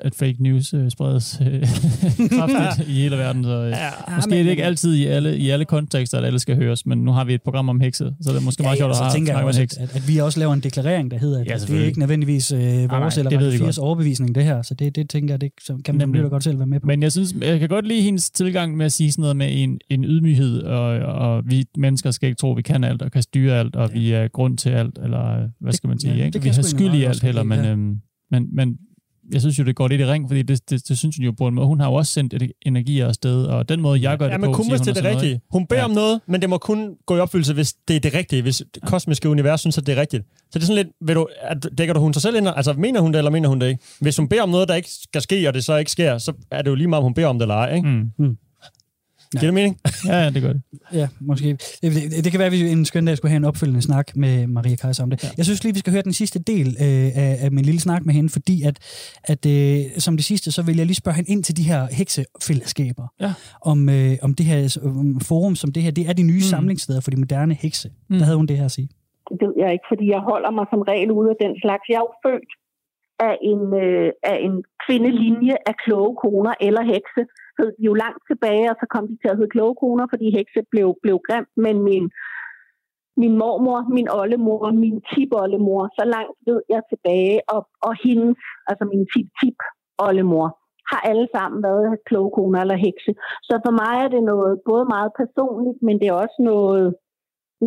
at, 0.00 0.14
fake 0.14 0.36
news 0.42 0.74
øh, 0.74 0.90
spredes 0.90 1.40
øh, 1.46 1.62
kraftigt 2.38 2.88
i 2.88 2.92
hele 2.92 3.16
verden. 3.16 3.44
Så, 3.44 3.50
øh, 3.50 3.70
Ja, 3.70 3.90
måske 4.16 4.38
er 4.38 4.42
det 4.42 4.50
ikke 4.50 4.64
altid 4.64 4.94
i 4.94 5.06
alle, 5.06 5.36
i 5.38 5.50
alle 5.50 5.64
kontekster, 5.64 6.18
at 6.18 6.24
alle 6.24 6.38
skal 6.38 6.56
høres, 6.56 6.86
men 6.86 6.98
nu 6.98 7.12
har 7.12 7.24
vi 7.24 7.34
et 7.34 7.42
program 7.42 7.68
om 7.68 7.80
hekse, 7.80 8.12
så 8.20 8.30
det 8.30 8.36
er 8.38 8.40
måske 8.44 8.62
meget 8.62 8.78
sjovt 8.78 8.90
at 8.90 8.98
have- 8.98 9.12
tænker 9.12 9.36
jeg 9.36 9.44
også, 9.44 9.62
at, 9.62 9.78
at, 9.78 9.96
at, 9.96 10.08
vi 10.08 10.18
også 10.18 10.38
laver 10.40 10.52
en 10.52 10.60
deklarering, 10.60 11.10
der 11.10 11.18
hedder, 11.18 11.40
at 11.40 11.46
Ja, 11.46 11.52
ja, 11.52 11.58
det 11.58 11.80
er 11.82 11.84
ikke 11.86 11.98
nødvendigvis 11.98 12.52
øh, 12.52 12.58
vores 12.60 12.88
nej, 12.88 12.98
nej, 12.98 13.08
eller 13.18 13.30
det 13.30 13.38
ved 13.40 13.46
vi 13.50 13.54
Radio 13.56 13.64
4's 13.64 13.66
godt. 13.66 13.78
overbevisning, 13.78 14.34
det 14.34 14.44
her. 14.44 14.62
Så 14.62 14.74
det, 14.74 14.96
det 14.96 15.10
tænker 15.10 15.32
jeg, 15.34 15.40
det 15.40 15.50
så 15.62 15.78
kan 15.84 15.94
man 15.94 16.08
nemlig 16.08 16.30
godt 16.30 16.44
selv 16.44 16.58
være 16.58 16.66
med 16.66 16.80
på. 16.80 16.86
Men 16.86 17.02
jeg 17.02 17.12
synes, 17.12 17.34
jeg 17.42 17.60
kan 17.60 17.68
godt 17.68 17.86
lide 17.86 18.02
hendes 18.02 18.30
tilgang 18.30 18.76
med 18.76 18.86
at 18.86 18.92
sige 18.92 19.12
sådan 19.12 19.20
noget 19.22 19.36
med 19.36 19.48
en, 19.50 19.78
en 19.90 20.04
ydmyghed, 20.04 20.62
og, 20.62 20.84
og 20.98 21.42
vi 21.46 21.64
mennesker 21.78 22.10
skal 22.10 22.26
ikke 22.26 22.38
tro, 22.38 22.50
at 22.50 22.56
vi 22.56 22.62
kan 22.62 22.84
alt 22.84 23.02
og 23.02 23.12
kan 23.12 23.22
styre 23.22 23.58
alt, 23.58 23.76
og 23.76 23.88
ja. 23.94 23.98
vi 24.00 24.12
er 24.12 24.28
grund 24.28 24.58
til 24.58 24.70
alt, 24.70 24.98
eller 25.04 25.48
hvad 25.60 25.72
skal 25.72 25.88
man 25.88 25.98
sige, 25.98 26.12
ja, 26.12 26.18
ja, 26.18 26.24
ikke? 26.26 26.42
Vi 26.42 26.48
har 26.48 26.62
skyld 26.62 26.94
i 26.94 27.04
alt 27.04 27.22
heller, 27.22 27.42
lide, 27.42 27.48
men, 27.56 27.64
ja. 27.64 27.70
øhm, 27.70 27.96
men, 28.30 28.46
men 28.56 28.76
jeg 29.32 29.40
synes 29.40 29.58
jo, 29.58 29.64
det 29.64 29.76
går 29.76 29.88
lidt 29.88 30.00
i 30.00 30.04
ring, 30.06 30.28
fordi 30.28 30.42
det, 30.42 30.70
det, 30.70 30.88
det 30.88 30.98
synes 30.98 31.16
hun 31.16 31.24
jo 31.24 31.32
på 31.38 31.48
en 31.48 31.54
måde. 31.54 31.66
Hun 31.66 31.80
har 31.80 31.88
jo 31.88 31.94
også 31.94 32.12
sendt 32.12 32.34
et- 32.34 32.52
energier 32.62 33.08
afsted, 33.08 33.44
og 33.44 33.68
den 33.68 33.80
måde, 33.80 34.02
jeg 34.02 34.18
gør 34.18 34.24
det 34.26 34.32
Ja, 34.32 34.36
på, 34.36 34.40
men 34.40 34.54
kun 34.54 34.64
siger 34.64 34.72
hvis 34.76 34.80
hun 34.80 34.86
det 34.86 34.88
er 34.88 34.90
og 34.90 34.94
det 34.94 35.02
sådan 35.04 35.12
noget, 35.14 35.22
rigtige. 35.22 35.40
Hun 35.52 35.66
beder 35.66 35.80
Ja. 35.80 35.84
om 35.84 35.90
noget, 35.90 36.20
men 36.26 36.40
det 36.40 36.50
må 36.50 36.58
kun 36.58 36.94
gå 37.06 37.16
i 37.16 37.20
opfyldelse, 37.20 37.54
hvis 37.54 37.72
det 37.88 37.96
er 37.96 38.00
det 38.00 38.14
rigtige, 38.14 38.42
hvis 38.42 38.62
det 38.74 38.82
kosmiske 38.82 39.28
univers 39.28 39.60
synes, 39.60 39.78
at 39.78 39.86
det 39.86 39.96
er 39.96 40.00
rigtigt. 40.00 40.24
Så 40.40 40.58
det 40.58 40.62
er 40.62 40.66
sådan 40.66 40.84
lidt, 40.84 40.88
vil 41.00 41.14
du, 41.16 41.26
at, 41.42 41.66
dækker 41.78 41.94
du 41.94 42.00
hun 42.00 42.12
sig 42.12 42.22
selv 42.22 42.36
ind? 42.36 42.48
Altså, 42.56 42.72
mener 42.72 43.00
hun 43.00 43.12
det, 43.12 43.18
eller 43.18 43.30
mener 43.30 43.48
hun 43.48 43.60
det 43.60 43.68
ikke? 43.68 43.80
Hvis 44.00 44.16
hun 44.16 44.28
beder 44.28 44.42
om 44.42 44.48
noget, 44.48 44.68
der 44.68 44.74
ikke 44.74 44.90
skal 44.90 45.22
ske, 45.22 45.48
og 45.48 45.54
det 45.54 45.64
så 45.64 45.76
ikke 45.76 45.90
sker, 45.90 46.18
så 46.18 46.32
er 46.50 46.62
det 46.62 46.70
jo 46.70 46.74
lige 46.74 46.88
meget, 46.88 46.98
om 46.98 47.04
hun 47.04 47.14
beder 47.14 47.26
om 47.28 47.38
det 47.38 47.42
eller 47.44 47.54
ej, 47.54 47.74
ikke? 47.76 47.88
Mm. 48.18 48.36
Mm. 49.34 49.40
Giver 49.40 49.50
det 49.50 49.54
mening? 49.54 49.78
Ja, 50.06 50.16
ja, 50.22 50.30
det 50.30 50.42
gør 50.42 50.52
det. 50.52 50.62
Ja, 50.92 51.08
måske. 51.20 51.46
Det, 51.82 51.82
det, 51.82 52.24
det 52.24 52.30
kan 52.32 52.38
være, 52.38 52.46
at 52.46 52.52
vi 52.52 52.70
en 52.70 52.84
skøn 52.84 53.04
dag 53.04 53.16
skulle 53.16 53.30
have 53.30 53.36
en 53.36 53.44
opfølgende 53.44 53.82
snak 53.82 54.16
med 54.16 54.46
Maria 54.46 54.76
Kaiser 54.76 55.02
om 55.02 55.10
det. 55.10 55.24
Ja. 55.24 55.28
Jeg 55.36 55.44
synes 55.44 55.64
lige, 55.64 55.74
vi 55.74 55.78
skal 55.78 55.92
høre 55.92 56.02
den 56.02 56.12
sidste 56.12 56.38
del 56.38 56.66
øh, 56.66 57.10
af, 57.24 57.38
af 57.44 57.52
min 57.52 57.64
lille 57.64 57.80
snak 57.80 58.06
med 58.06 58.14
hende, 58.14 58.28
fordi 58.28 58.62
at, 58.62 58.76
at 59.24 59.46
øh, 59.46 59.80
som 59.98 60.16
det 60.16 60.24
sidste, 60.24 60.52
så 60.52 60.62
vil 60.62 60.76
jeg 60.76 60.86
lige 60.86 60.94
spørge 60.94 61.16
hende 61.16 61.30
ind 61.30 61.44
til 61.44 61.56
de 61.56 61.62
her 61.62 61.86
heksefællesskaber. 61.90 63.06
Ja. 63.20 63.32
Om, 63.62 63.88
øh, 63.88 64.12
om 64.22 64.34
det 64.34 64.46
her 64.46 64.78
um, 64.82 65.20
forum 65.20 65.54
som 65.54 65.72
det 65.72 65.82
her, 65.82 65.90
det 65.90 66.08
er 66.08 66.12
de 66.12 66.22
nye 66.22 66.42
mm. 66.44 66.50
samlingssteder 66.52 67.00
for 67.00 67.10
de 67.10 67.16
moderne 67.16 67.54
hekse. 67.54 67.88
Mm. 68.10 68.18
Der 68.18 68.24
havde 68.24 68.36
hun 68.36 68.46
det 68.46 68.56
her 68.56 68.64
at 68.64 68.70
sige. 68.70 68.88
Det 69.30 69.46
ved 69.48 69.54
jeg 69.62 69.70
ikke, 69.72 69.86
fordi 69.92 70.04
jeg 70.14 70.20
holder 70.30 70.50
mig 70.58 70.66
som 70.72 70.80
regel 70.92 71.10
ude 71.18 71.30
af 71.34 71.38
den 71.44 71.52
slags. 71.62 71.84
Jeg 71.88 71.98
er 72.00 72.04
jo 72.08 72.12
født 72.26 72.50
af 73.28 73.34
en, 73.52 73.62
øh, 73.84 74.10
af 74.32 74.38
en 74.46 74.54
kvindelinje 74.84 75.56
af 75.70 75.74
kloge 75.84 76.14
koner 76.24 76.54
eller 76.66 76.82
hekse. 76.92 77.22
Hed 77.58 77.70
de 77.76 77.82
jo 77.88 77.94
langt 78.04 78.22
tilbage, 78.30 78.66
og 78.72 78.76
så 78.80 78.86
kom 78.94 79.04
de 79.10 79.16
til 79.18 79.28
at 79.30 79.36
hedde 79.38 79.54
kloge 79.56 79.74
koner, 79.82 80.06
fordi 80.12 80.26
hekse 80.38 80.60
blev, 80.72 80.88
blev 81.02 81.16
grimt. 81.28 81.52
Men 81.64 81.76
min, 81.88 82.04
min 83.22 83.34
mormor, 83.42 83.78
min 83.98 84.08
oldemor, 84.20 84.62
min 84.84 84.96
tipoldemor, 85.10 85.82
så 85.98 86.04
langt 86.14 86.36
ved 86.48 86.60
jeg 86.74 86.82
tilbage, 86.92 87.36
og, 87.54 87.60
og 87.86 87.92
hendes, 88.04 88.38
altså 88.70 88.84
min 88.92 89.04
tip-tip-oldemor, 89.12 90.46
har 90.90 91.00
alle 91.10 91.28
sammen 91.36 91.58
været 91.68 91.98
kloge 92.08 92.30
koner 92.36 92.60
eller 92.60 92.78
hekse. 92.86 93.12
Så 93.48 93.54
for 93.64 93.72
mig 93.80 93.94
er 94.04 94.10
det 94.14 94.22
noget 94.32 94.52
både 94.70 94.84
meget 94.94 95.10
personligt, 95.22 95.78
men 95.86 95.94
det 96.00 96.06
er 96.08 96.22
også 96.24 96.38
noget, 96.52 96.86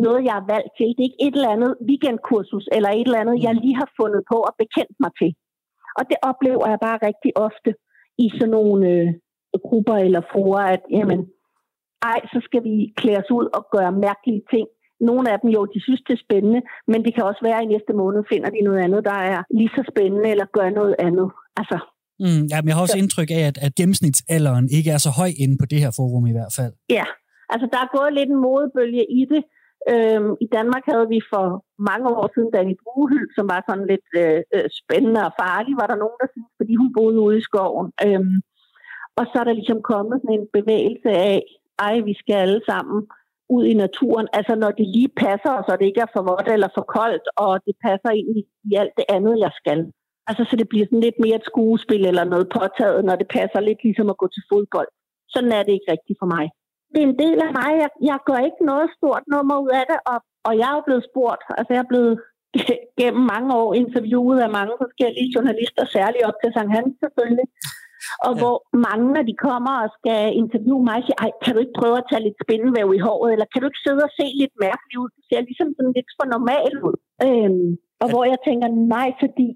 noget, 0.06 0.20
jeg 0.28 0.34
har 0.38 0.46
valgt 0.54 0.72
til. 0.76 0.88
Det 0.94 1.02
er 1.02 1.08
ikke 1.10 1.24
et 1.26 1.36
eller 1.36 1.54
andet 1.56 1.72
weekendkursus, 1.88 2.66
eller 2.76 2.90
et 2.90 3.06
eller 3.06 3.22
andet, 3.22 3.42
jeg 3.46 3.54
lige 3.54 3.76
har 3.82 3.90
fundet 4.00 4.22
på 4.32 4.36
og 4.48 4.54
bekendt 4.62 4.96
mig 5.04 5.12
til. 5.20 5.32
Og 5.98 6.02
det 6.10 6.18
oplever 6.30 6.66
jeg 6.72 6.78
bare 6.86 6.98
rigtig 7.08 7.32
ofte 7.48 7.70
i 8.24 8.26
sådan 8.38 8.54
nogle 8.58 8.78
øh, 8.92 9.08
grupper 9.66 9.96
eller 10.06 10.22
fruer, 10.32 10.64
at 10.74 10.82
jamen, 10.96 11.20
ej, 12.12 12.20
så 12.32 12.38
skal 12.46 12.62
vi 12.68 12.74
klæde 13.00 13.20
os 13.22 13.30
ud 13.38 13.46
og 13.58 13.62
gøre 13.74 13.92
mærkelige 14.06 14.42
ting. 14.52 14.66
Nogle 15.08 15.26
af 15.32 15.36
dem 15.40 15.50
jo, 15.56 15.60
de 15.74 15.80
synes, 15.86 16.02
det 16.06 16.14
er 16.14 16.24
spændende, 16.26 16.60
men 16.90 17.04
det 17.04 17.14
kan 17.14 17.24
også 17.30 17.42
være, 17.48 17.58
at 17.58 17.66
i 17.66 17.72
næste 17.74 17.92
måned 18.02 18.22
finder 18.32 18.50
de 18.50 18.66
noget 18.68 18.80
andet, 18.84 19.00
der 19.10 19.18
er 19.32 19.38
lige 19.58 19.72
så 19.76 19.82
spændende, 19.92 20.28
eller 20.32 20.46
gør 20.56 20.68
noget 20.70 20.94
andet. 21.06 21.28
Altså, 21.60 21.78
Mm, 22.24 22.42
ja, 22.52 22.56
men 22.60 22.68
jeg 22.68 22.76
har 22.76 22.86
også 22.86 23.02
indtryk 23.04 23.30
af, 23.38 23.42
at, 23.50 23.56
at 23.66 23.72
gennemsnitsalderen 23.80 24.66
ikke 24.78 24.90
er 24.96 25.00
så 25.06 25.10
høj 25.20 25.30
inde 25.42 25.56
på 25.60 25.66
det 25.72 25.78
her 25.84 25.92
forum 25.98 26.26
i 26.26 26.36
hvert 26.36 26.52
fald. 26.58 26.72
Ja, 26.98 27.06
altså 27.52 27.66
der 27.72 27.78
er 27.84 27.94
gået 27.96 28.12
lidt 28.18 28.30
en 28.34 28.40
modebølge 28.46 29.04
i 29.20 29.22
det, 29.32 29.42
Øhm, 29.92 30.30
I 30.44 30.46
Danmark 30.56 30.84
havde 30.90 31.08
vi 31.14 31.20
for 31.32 31.46
mange 31.90 32.06
år 32.18 32.26
siden 32.34 32.50
Danny 32.56 32.74
Bruehyld, 32.82 33.30
som 33.36 33.46
var 33.52 33.60
sådan 33.68 33.86
lidt 33.92 34.08
øh, 34.22 34.40
øh, 34.54 34.68
spændende 34.80 35.20
og 35.28 35.32
farlig, 35.42 35.74
var 35.80 35.88
der 35.88 36.02
nogen, 36.02 36.18
der 36.20 36.28
syntes, 36.32 36.54
fordi 36.60 36.74
hun 36.80 36.90
boede 36.98 37.18
ude 37.26 37.38
i 37.38 37.46
skoven. 37.48 37.88
Øhm, 38.06 38.36
og 39.18 39.24
så 39.26 39.34
er 39.40 39.46
der 39.46 39.60
ligesom 39.60 39.80
kommet 39.92 40.16
sådan 40.18 40.38
en 40.40 40.48
bevægelse 40.58 41.10
af, 41.30 41.38
ej, 41.86 41.94
vi 42.08 42.14
skal 42.20 42.36
alle 42.44 42.62
sammen 42.70 42.98
ud 43.56 43.64
i 43.72 43.74
naturen. 43.84 44.28
Altså 44.38 44.54
når 44.62 44.70
det 44.78 44.86
lige 44.96 45.12
passer, 45.24 45.54
så 45.66 45.76
det 45.78 45.86
ikke 45.86 46.04
er 46.06 46.12
for 46.14 46.22
vådt 46.28 46.48
eller 46.54 46.70
for 46.76 46.84
koldt, 46.96 47.26
og 47.44 47.52
det 47.66 47.74
passer 47.86 48.10
ind 48.20 48.30
i, 48.38 48.42
i 48.70 48.72
alt 48.82 48.94
det 48.98 49.06
andet, 49.16 49.34
jeg 49.44 49.52
skal. 49.60 49.80
Altså 50.28 50.42
så 50.50 50.54
det 50.56 50.68
bliver 50.68 50.86
sådan 50.86 51.06
lidt 51.06 51.18
mere 51.24 51.36
et 51.40 51.50
skuespil 51.50 52.02
eller 52.06 52.24
noget 52.24 52.46
påtaget, 52.58 53.04
når 53.04 53.16
det 53.16 53.28
passer 53.38 53.60
lidt 53.60 53.80
ligesom 53.84 54.08
at 54.10 54.20
gå 54.22 54.26
til 54.34 54.42
fodbold. 54.50 54.88
Sådan 55.28 55.52
er 55.52 55.62
det 55.62 55.72
ikke 55.72 55.92
rigtigt 55.94 56.18
for 56.22 56.28
mig. 56.36 56.46
Det 56.92 56.98
er 57.02 57.08
en 57.10 57.18
del 57.24 57.38
af 57.46 57.52
mig. 57.60 57.70
Jeg, 57.82 57.90
jeg 58.10 58.18
gør 58.28 58.40
ikke 58.48 58.62
noget 58.70 58.88
stort 58.96 59.24
nummer 59.34 59.56
ud 59.64 59.72
af 59.80 59.84
det, 59.90 59.98
og, 60.12 60.18
og 60.48 60.52
jeg 60.60 60.66
er 60.70 60.76
jo 60.78 60.86
blevet 60.88 61.04
spurgt. 61.10 61.42
Altså 61.58 61.70
jeg 61.74 61.82
er 61.84 61.92
blevet 61.92 62.14
gennem 63.00 63.24
mange 63.34 63.50
år 63.60 63.70
interviewet 63.82 64.38
af 64.46 64.50
mange 64.58 64.74
forskellige 64.82 65.32
journalister, 65.34 65.84
særligt 65.96 66.26
op 66.28 66.38
til 66.38 66.52
Sankt 66.52 66.74
Hans 66.76 66.92
selvfølgelig. 67.04 67.48
Og 68.26 68.32
ja. 68.34 68.40
hvor 68.40 68.56
mange, 68.86 69.06
når 69.16 69.24
de 69.30 69.36
kommer 69.48 69.74
og 69.84 69.88
skal 69.98 70.20
interviewe 70.42 70.84
mig, 70.90 70.98
siger, 71.02 71.18
Ej, 71.24 71.30
kan 71.42 71.52
du 71.54 71.60
ikke 71.62 71.78
prøve 71.80 71.96
at 71.98 72.08
tage 72.10 72.24
lidt 72.26 72.38
spindevæv 72.44 72.88
i 72.98 73.04
håret, 73.06 73.32
eller 73.34 73.46
kan 73.50 73.60
du 73.60 73.66
ikke 73.68 73.84
sidde 73.86 74.02
og 74.08 74.12
se 74.18 74.26
lidt 74.42 74.54
mærkelig 74.66 74.96
ud? 75.02 75.10
Du 75.16 75.22
ser 75.28 75.40
ligesom 75.48 75.68
sådan 75.76 75.94
lidt 75.98 76.10
for 76.18 76.26
normal 76.34 76.72
ud. 76.88 76.96
Øhm, 77.26 77.70
og 78.02 78.06
ja. 78.08 78.12
hvor 78.12 78.24
jeg 78.32 78.38
tænker, 78.48 78.68
nej, 78.96 79.08
fordi 79.22 79.48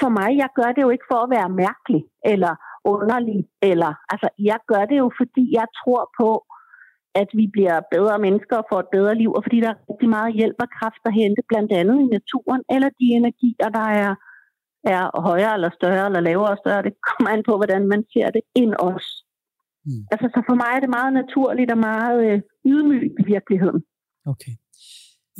for 0.00 0.10
mig, 0.18 0.30
jeg 0.42 0.50
gør 0.58 0.70
det 0.72 0.82
jo 0.86 0.90
ikke 0.94 1.10
for 1.12 1.20
at 1.22 1.32
være 1.36 1.56
mærkelig, 1.64 2.02
eller 2.32 2.52
underlig, 2.92 3.40
eller, 3.70 3.92
altså, 4.12 4.28
jeg 4.50 4.58
gør 4.70 4.84
det 4.90 4.98
jo, 5.02 5.08
fordi 5.20 5.44
jeg 5.58 5.66
tror 5.80 6.02
på, 6.20 6.28
at 7.20 7.28
vi 7.40 7.44
bliver 7.54 7.76
bedre 7.94 8.18
mennesker 8.26 8.56
og 8.60 8.66
får 8.70 8.80
et 8.80 8.92
bedre 8.96 9.14
liv, 9.22 9.30
og 9.36 9.42
fordi 9.44 9.58
der 9.64 9.70
er 9.72 9.80
rigtig 9.90 10.10
meget 10.16 10.32
hjælp 10.38 10.58
og 10.64 10.68
kraft 10.78 11.02
at 11.08 11.16
hente, 11.20 11.42
blandt 11.50 11.72
andet 11.80 11.96
i 12.04 12.06
naturen, 12.16 12.62
eller 12.74 12.88
de 13.00 13.06
energier, 13.20 13.68
der 13.78 13.86
er, 14.02 14.12
er 14.94 15.02
højere 15.28 15.54
eller 15.56 15.70
større, 15.78 16.06
eller 16.08 16.22
lavere 16.28 16.54
og 16.54 16.60
større. 16.64 16.86
Det 16.88 16.94
kommer 17.08 17.28
an 17.34 17.42
på, 17.48 17.52
hvordan 17.60 17.82
man 17.92 18.00
ser 18.12 18.28
det, 18.36 18.42
end 18.60 18.72
os. 18.90 19.06
Mm. 19.86 20.02
Altså, 20.12 20.26
så 20.34 20.40
for 20.48 20.56
mig 20.62 20.70
er 20.76 20.80
det 20.84 20.90
meget 20.98 21.12
naturligt 21.20 21.70
og 21.74 21.80
meget 21.90 22.18
øh, 22.26 22.38
ydmygt 22.72 23.14
i 23.22 23.24
virkeligheden. 23.34 23.80
Okay. 24.32 24.54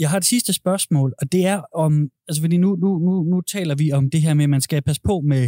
Jeg 0.03 0.11
har 0.11 0.19
et 0.19 0.25
sidste 0.35 0.53
spørgsmål, 0.53 1.15
og 1.21 1.33
det 1.33 1.47
er 1.47 1.61
om, 1.85 1.93
altså 2.29 2.41
fordi 2.43 2.57
nu, 2.57 2.77
nu, 2.77 2.91
nu, 3.07 3.13
nu 3.23 3.41
taler 3.41 3.75
vi 3.75 3.93
om 3.93 4.11
det 4.11 4.23
her 4.23 4.35
med, 4.35 4.45
at 4.45 4.51
man 4.51 4.61
skal 4.61 4.83
passe 4.83 5.03
på 5.11 5.21
med 5.33 5.45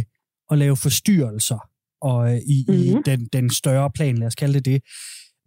at 0.51 0.57
lave 0.57 0.75
forstyrrelser 0.75 1.59
og, 2.01 2.19
øh, 2.31 2.37
i, 2.37 2.65
mm-hmm. 2.67 2.83
i 2.83 2.93
mhm. 2.93 3.03
den, 3.03 3.19
den 3.33 3.49
større 3.49 3.91
plan, 3.91 4.17
lad 4.17 4.27
os 4.27 4.35
kalde 4.35 4.53
det 4.53 4.65
det. 4.65 4.81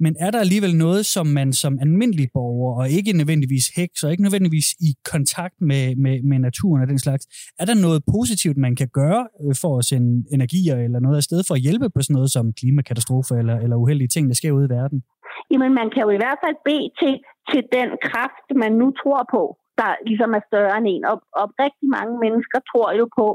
Men 0.04 0.12
er 0.24 0.30
der 0.30 0.40
alligevel 0.46 0.74
noget, 0.86 1.02
som 1.14 1.26
man 1.38 1.48
som 1.62 1.72
almindelig 1.84 2.28
borger, 2.34 2.72
og 2.80 2.84
ikke 2.98 3.12
nødvendigvis 3.20 3.66
heks, 3.78 3.98
og 4.04 4.10
ikke 4.10 4.26
nødvendigvis 4.26 4.68
i 4.88 4.90
kontakt 5.12 5.56
med, 5.70 5.84
med, 6.04 6.16
med 6.30 6.38
naturen 6.48 6.82
og 6.82 6.88
den 6.92 6.98
slags, 7.06 7.24
er 7.60 7.66
der 7.70 7.76
noget 7.86 8.00
positivt, 8.16 8.56
man 8.66 8.74
kan 8.80 8.88
gøre 9.00 9.22
øh, 9.42 9.54
for 9.62 9.72
at 9.78 9.84
sende 9.90 10.12
energier 10.36 10.76
eller 10.86 11.00
noget 11.06 11.16
afsted 11.22 11.40
for 11.48 11.54
at 11.54 11.64
hjælpe 11.66 11.86
på 11.94 12.00
sådan 12.02 12.14
noget 12.18 12.30
som 12.36 12.44
klimakatastrofer 12.60 13.34
eller, 13.40 13.56
eller 13.64 13.76
uheldige 13.82 14.12
ting, 14.14 14.24
der 14.30 14.36
sker 14.40 14.52
ude 14.58 14.68
i 14.68 14.74
verden? 14.78 14.98
Jamen, 15.50 15.72
man 15.80 15.88
kan 15.92 16.02
jo 16.06 16.10
i 16.16 16.22
hvert 16.22 16.40
fald 16.44 16.56
bede 16.68 16.88
til, 17.00 17.14
til 17.50 17.62
den 17.76 17.88
kraft, 18.08 18.46
man 18.62 18.72
nu 18.80 18.86
tror 19.00 19.22
på, 19.36 19.42
der 19.80 19.90
ligesom 20.08 20.30
er 20.38 20.42
større 20.50 20.76
end 20.78 20.88
en. 20.94 21.04
Og, 21.10 21.16
og 21.40 21.46
rigtig 21.64 21.88
mange 21.96 22.14
mennesker 22.24 22.58
tror 22.70 22.88
jo 23.00 23.06
på, 23.20 23.26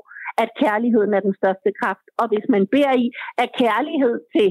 at 0.43 0.49
kærligheden 0.63 1.11
er 1.17 1.21
den 1.27 1.35
største 1.41 1.69
kraft. 1.79 2.05
Og 2.21 2.25
hvis 2.31 2.45
man 2.53 2.63
beder 2.73 2.93
i, 3.03 3.05
at 3.43 3.49
kærlighed 3.63 4.15
til 4.35 4.47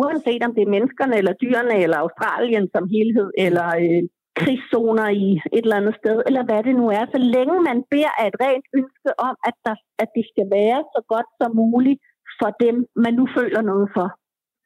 uanset 0.00 0.42
om 0.46 0.54
det 0.54 0.62
er 0.62 0.74
menneskerne, 0.76 1.14
eller 1.20 1.40
dyrene, 1.42 1.76
eller 1.84 1.98
Australien 2.04 2.66
som 2.74 2.84
helhed, 2.94 3.30
eller 3.46 3.68
øh, 3.84 4.02
krigszoner 4.40 5.08
i 5.24 5.26
et 5.56 5.64
eller 5.64 5.80
andet 5.80 5.96
sted, 6.02 6.18
eller 6.28 6.42
hvad 6.48 6.62
det 6.66 6.74
nu 6.80 6.86
er. 6.98 7.04
Så 7.14 7.18
længe 7.36 7.56
man 7.68 7.78
beder 7.92 8.12
af 8.20 8.26
et 8.28 8.36
rent 8.44 8.66
ønske 8.78 9.10
om, 9.28 9.34
at, 9.48 9.56
der, 9.66 9.74
at 10.02 10.08
det 10.16 10.24
skal 10.32 10.46
være 10.58 10.78
så 10.94 11.00
godt 11.12 11.28
som 11.40 11.50
muligt 11.62 12.00
for 12.40 12.50
dem, 12.64 12.76
man 13.04 13.14
nu 13.18 13.24
føler 13.38 13.62
noget 13.70 13.88
for, 13.96 14.08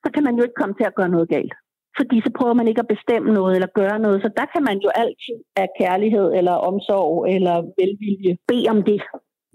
så 0.03 0.09
kan 0.15 0.25
man 0.27 0.37
jo 0.37 0.43
ikke 0.43 0.61
komme 0.61 0.75
til 0.77 0.87
at 0.89 0.97
gøre 0.99 1.15
noget 1.15 1.29
galt. 1.37 1.55
Fordi 1.99 2.17
så 2.25 2.31
prøver 2.39 2.55
man 2.61 2.69
ikke 2.69 2.85
at 2.85 2.93
bestemme 2.95 3.29
noget 3.39 3.53
eller 3.55 3.79
gøre 3.81 3.99
noget. 4.05 4.19
Så 4.25 4.31
der 4.39 4.47
kan 4.53 4.63
man 4.69 4.79
jo 4.85 4.91
altid 5.03 5.39
af 5.63 5.69
kærlighed 5.81 6.29
eller 6.39 6.55
omsorg 6.71 7.15
eller 7.35 7.57
velvilje 7.79 8.33
bede 8.49 8.67
om 8.75 8.81
det. 8.91 9.01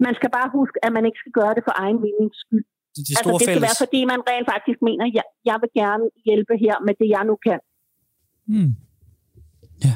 Man 0.06 0.14
skal 0.18 0.30
bare 0.38 0.54
huske, 0.58 0.78
at 0.86 0.92
man 0.96 1.06
ikke 1.06 1.20
skal 1.22 1.36
gøre 1.40 1.54
det 1.56 1.62
for 1.66 1.74
egen 1.82 1.98
vindings 2.04 2.38
skyld 2.44 2.64
de, 2.96 3.00
de 3.08 3.14
store 3.14 3.18
altså, 3.18 3.30
det 3.32 3.40
skal 3.40 3.54
fælles... 3.54 3.68
være, 3.68 3.78
fordi 3.84 4.00
man 4.12 4.20
rent 4.30 4.46
faktisk 4.54 4.78
mener, 4.88 5.04
at 5.08 5.14
jeg, 5.18 5.26
jeg 5.50 5.56
vil 5.62 5.70
gerne 5.80 6.04
hjælpe 6.26 6.54
her 6.64 6.74
med 6.86 6.94
det, 7.00 7.08
jeg 7.16 7.22
nu 7.30 7.34
kan. 7.46 7.60
Hmm. 8.52 8.72
Ja. 9.84 9.94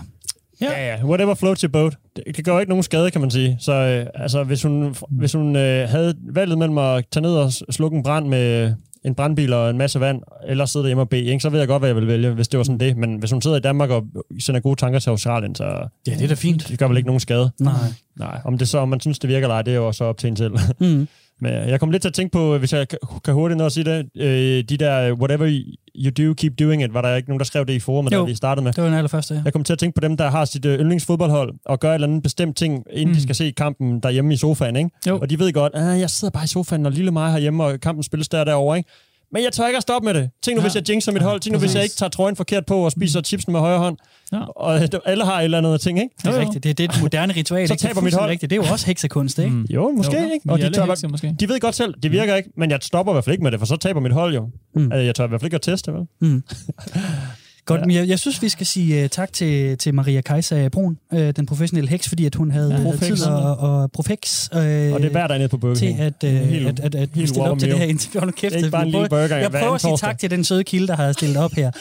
Ja. 0.60 0.70
ja, 0.70 0.80
ja. 0.90 0.96
Whatever 1.10 1.34
floats 1.34 1.60
your 1.60 1.70
boat. 1.70 1.94
Det 2.36 2.44
gør 2.44 2.60
ikke 2.60 2.72
nogen 2.74 2.82
skade, 2.82 3.10
kan 3.10 3.20
man 3.20 3.30
sige. 3.30 3.56
Så 3.60 3.72
øh, 3.72 4.22
altså, 4.24 4.44
hvis 4.44 4.62
hun, 4.62 4.96
hvis 5.10 5.32
hun 5.32 5.56
øh, 5.56 5.88
havde 5.88 6.14
valget 6.38 6.58
mellem 6.58 6.78
at 6.78 7.06
tage 7.12 7.22
ned 7.22 7.34
og 7.36 7.52
slukke 7.52 7.96
en 7.96 8.02
brand 8.02 8.26
med 8.28 8.74
en 9.04 9.14
brandbil 9.14 9.52
og 9.52 9.70
en 9.70 9.78
masse 9.78 10.00
vand, 10.00 10.22
eller 10.46 10.66
sidde 10.66 10.82
derhjemme 10.82 11.02
og 11.02 11.08
bede, 11.08 11.24
ikke? 11.24 11.40
så 11.40 11.50
ved 11.50 11.58
jeg 11.58 11.68
godt, 11.68 11.80
hvad 11.80 11.88
jeg 11.88 11.96
vil 11.96 12.06
vælge, 12.06 12.30
hvis 12.30 12.48
det 12.48 12.58
var 12.58 12.64
sådan 12.64 12.80
det. 12.80 12.96
Men 12.96 13.16
hvis 13.16 13.30
hun 13.30 13.42
sidder 13.42 13.56
i 13.56 13.60
Danmark 13.60 13.90
og 13.90 14.06
sender 14.38 14.60
gode 14.60 14.76
tanker 14.76 14.98
til 14.98 15.10
Australien, 15.10 15.54
så... 15.54 15.88
Ja, 16.06 16.12
det 16.12 16.22
er 16.22 16.28
da 16.28 16.34
fint. 16.34 16.68
Det 16.68 16.78
gør 16.78 16.88
vel 16.88 16.96
ikke 16.96 17.06
nogen 17.06 17.20
skade. 17.20 17.50
Nej. 17.60 17.72
Nej, 18.16 18.40
om 18.44 18.58
det 18.58 18.68
så, 18.68 18.78
om 18.78 18.88
man 18.88 19.00
synes, 19.00 19.18
det 19.18 19.28
virker 19.28 19.46
eller 19.46 19.54
ej, 19.54 19.62
det 19.62 19.74
er 19.74 19.78
jo 19.78 19.92
så 19.92 20.04
op 20.04 20.18
til 20.18 20.28
en 20.28 20.36
selv. 20.36 20.52
Mm. 20.80 21.08
Men 21.40 21.52
jeg 21.52 21.80
kom 21.80 21.90
lidt 21.90 22.02
til 22.02 22.08
at 22.08 22.14
tænke 22.14 22.32
på, 22.32 22.58
hvis 22.58 22.72
jeg 22.72 22.86
kan 23.24 23.34
hurtigt 23.34 23.58
nå 23.58 23.66
at 23.66 23.72
sige 23.72 23.84
det, 23.84 24.06
øh, 24.16 24.64
de 24.68 24.76
der 24.76 25.12
whatever 25.12 25.62
you 25.96 26.10
do, 26.10 26.34
keep 26.34 26.58
doing 26.58 26.82
it, 26.82 26.94
var 26.94 27.02
der 27.02 27.16
ikke 27.16 27.28
nogen, 27.28 27.38
der 27.38 27.44
skrev 27.44 27.66
det 27.66 27.72
i 27.72 27.80
forumet, 27.80 28.12
da 28.12 28.22
vi 28.22 28.34
startede 28.34 28.64
med. 28.64 28.72
det 28.72 28.82
var 28.82 28.88
den 28.88 28.98
allerførste, 28.98 29.34
ja. 29.34 29.42
Jeg 29.44 29.52
kom 29.52 29.64
til 29.64 29.72
at 29.72 29.78
tænke 29.78 29.94
på 29.94 30.00
dem, 30.00 30.16
der 30.16 30.30
har 30.30 30.44
sit 30.44 30.64
øh, 30.64 30.80
yndlingsfodboldhold, 30.80 31.54
og 31.64 31.80
gør 31.80 31.90
et 31.90 31.94
eller 31.94 32.06
andet 32.06 32.22
bestemt 32.22 32.56
ting, 32.56 32.84
inden 32.90 33.08
mm. 33.08 33.14
de 33.14 33.22
skal 33.22 33.34
se 33.34 33.50
kampen 33.50 34.00
derhjemme 34.00 34.34
i 34.34 34.36
sofaen, 34.36 34.76
ikke? 34.76 34.90
Jo. 35.08 35.18
Og 35.18 35.30
de 35.30 35.38
ved 35.38 35.52
godt, 35.52 35.72
at 35.74 35.92
ah, 35.92 36.00
jeg 36.00 36.10
sidder 36.10 36.32
bare 36.32 36.44
i 36.44 36.46
sofaen, 36.46 36.86
og 36.86 36.92
lille 36.92 37.10
mig 37.10 37.32
herhjemme, 37.32 37.64
og 37.64 37.80
kampen 37.80 38.02
spilles 38.02 38.28
der 38.28 38.44
derovre, 38.44 38.76
ikke? 38.76 38.90
Men 39.34 39.44
jeg 39.44 39.52
tør 39.52 39.66
ikke 39.66 39.76
at 39.76 39.82
stoppe 39.82 40.06
med 40.06 40.14
det. 40.14 40.30
Tænk 40.42 40.56
nu, 40.56 40.60
ja. 40.60 40.64
hvis 40.64 40.74
jeg 40.74 40.90
jinxer 40.90 41.12
mit 41.12 41.22
hold. 41.22 41.40
Tænk 41.40 41.52
nu, 41.52 41.58
hvis 41.58 41.74
jeg 41.74 41.82
ikke 41.82 41.94
tager 41.94 42.10
trøjen 42.10 42.36
forkert 42.36 42.66
på 42.66 42.84
og 42.84 42.92
spiser 42.92 43.20
mm. 43.20 43.24
chipsen 43.24 43.52
med 43.52 43.60
højre 43.60 43.78
hånd. 43.78 43.96
Ja. 44.32 44.38
Og 44.38 44.80
alle 45.04 45.24
har 45.24 45.38
et 45.38 45.44
eller 45.44 45.58
andet 45.58 45.80
ting, 45.80 45.98
ikke? 45.98 46.14
Det 46.22 46.26
er 46.26 46.40
rigtigt. 46.40 46.64
Det 46.64 46.70
er 46.70 46.74
det 46.74 46.84
et 46.84 47.00
moderne 47.00 47.32
ritual. 47.32 47.68
så 47.74 47.74
taber 47.74 48.00
mit 48.00 48.14
hold. 48.14 48.30
Rigtigt. 48.30 48.50
Det 48.50 48.58
er 48.58 48.66
jo 48.66 48.72
også 48.72 48.86
heksekunst, 48.86 49.38
ikke? 49.38 49.50
Mm. 49.50 49.66
Jo, 49.70 49.90
måske, 49.90 50.16
jo, 50.16 50.24
ikke? 50.24 50.46
Og 50.48 50.58
de, 50.58 50.70
tør, 50.70 50.86
hekse, 50.86 51.08
måske. 51.08 51.34
de 51.40 51.48
ved 51.48 51.60
godt 51.60 51.74
selv, 51.74 51.94
det 52.02 52.12
virker 52.12 52.36
ikke, 52.36 52.50
men 52.56 52.70
jeg 52.70 52.78
stopper 52.82 53.12
i 53.12 53.14
hvert 53.14 53.24
fald 53.24 53.34
ikke 53.34 53.42
med 53.42 53.52
det, 53.52 53.58
for 53.58 53.66
så 53.66 53.76
taber 53.76 54.00
mit 54.00 54.12
hold 54.12 54.34
jo. 54.34 54.48
Mm. 54.74 54.82
Altså, 54.82 55.04
jeg 55.04 55.14
tør 55.14 55.24
i 55.24 55.28
hvert 55.28 55.40
fald 55.40 55.46
ikke 55.46 55.54
at 55.54 55.62
teste, 55.62 55.92
vel? 55.92 56.06
Mm. 56.20 56.42
Godt, 57.66 57.86
men 57.86 57.96
jeg, 57.96 58.08
jeg 58.08 58.18
synes, 58.18 58.42
vi 58.42 58.48
skal 58.48 58.66
sige 58.66 59.04
uh, 59.04 59.10
tak 59.10 59.32
til, 59.32 59.78
til 59.78 59.94
Maria 59.94 60.20
Kajsa 60.20 60.68
Brun, 60.68 60.98
uh, 61.12 61.18
den 61.18 61.46
professionelle 61.46 61.90
heks, 61.90 62.08
fordi 62.08 62.26
at 62.26 62.34
hun 62.34 62.50
havde, 62.50 62.70
ja, 62.70 62.76
havde 62.76 62.98
tid 62.98 63.26
og, 63.26 63.56
og 63.56 63.92
profex. 63.92 64.48
Uh, 64.52 64.58
og 64.58 64.62
det 64.62 65.04
er 65.04 65.10
hver 65.10 65.26
dag 65.26 65.38
nede 65.38 65.48
på 65.48 65.58
Burger 65.58 65.74
Til 65.74 65.94
at, 65.98 66.14
uh, 66.24 66.30
helt, 66.30 66.66
at, 66.68 66.80
at, 66.80 66.94
at 66.94 67.08
helt 67.14 67.28
stille 67.28 67.50
op 67.50 67.58
til 67.58 67.70
det 67.70 67.78
her 67.78 67.86
interview. 67.86 68.20
Hold 68.20 68.32
kæft, 68.32 68.52
det 68.52 68.60
er 68.60 68.64
ikke 68.64 68.70
bare 68.70 68.82
en 68.82 68.90
lille 68.90 69.08
burger. 69.08 69.36
Jeg 69.36 69.50
prøver 69.50 69.74
at 69.74 69.80
sige 69.80 69.96
tak 69.96 70.18
til 70.18 70.30
den 70.30 70.44
søde 70.44 70.64
kilde, 70.64 70.86
der 70.86 70.96
havde 70.96 71.12
stillet 71.12 71.36
op 71.36 71.52
her. 71.52 71.66
er 71.66 71.72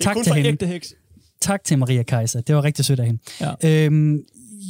tak 0.00 0.16
til 0.24 0.34
hende. 0.34 0.80
Tak 1.40 1.64
til 1.64 1.78
Maria 1.78 2.02
Kajsa. 2.02 2.40
Det 2.46 2.54
var 2.54 2.64
rigtig 2.64 2.84
sødt 2.84 3.00
af 3.00 3.06
hende. 3.06 3.20
Ja. 3.40 3.84
Øhm, 3.84 4.18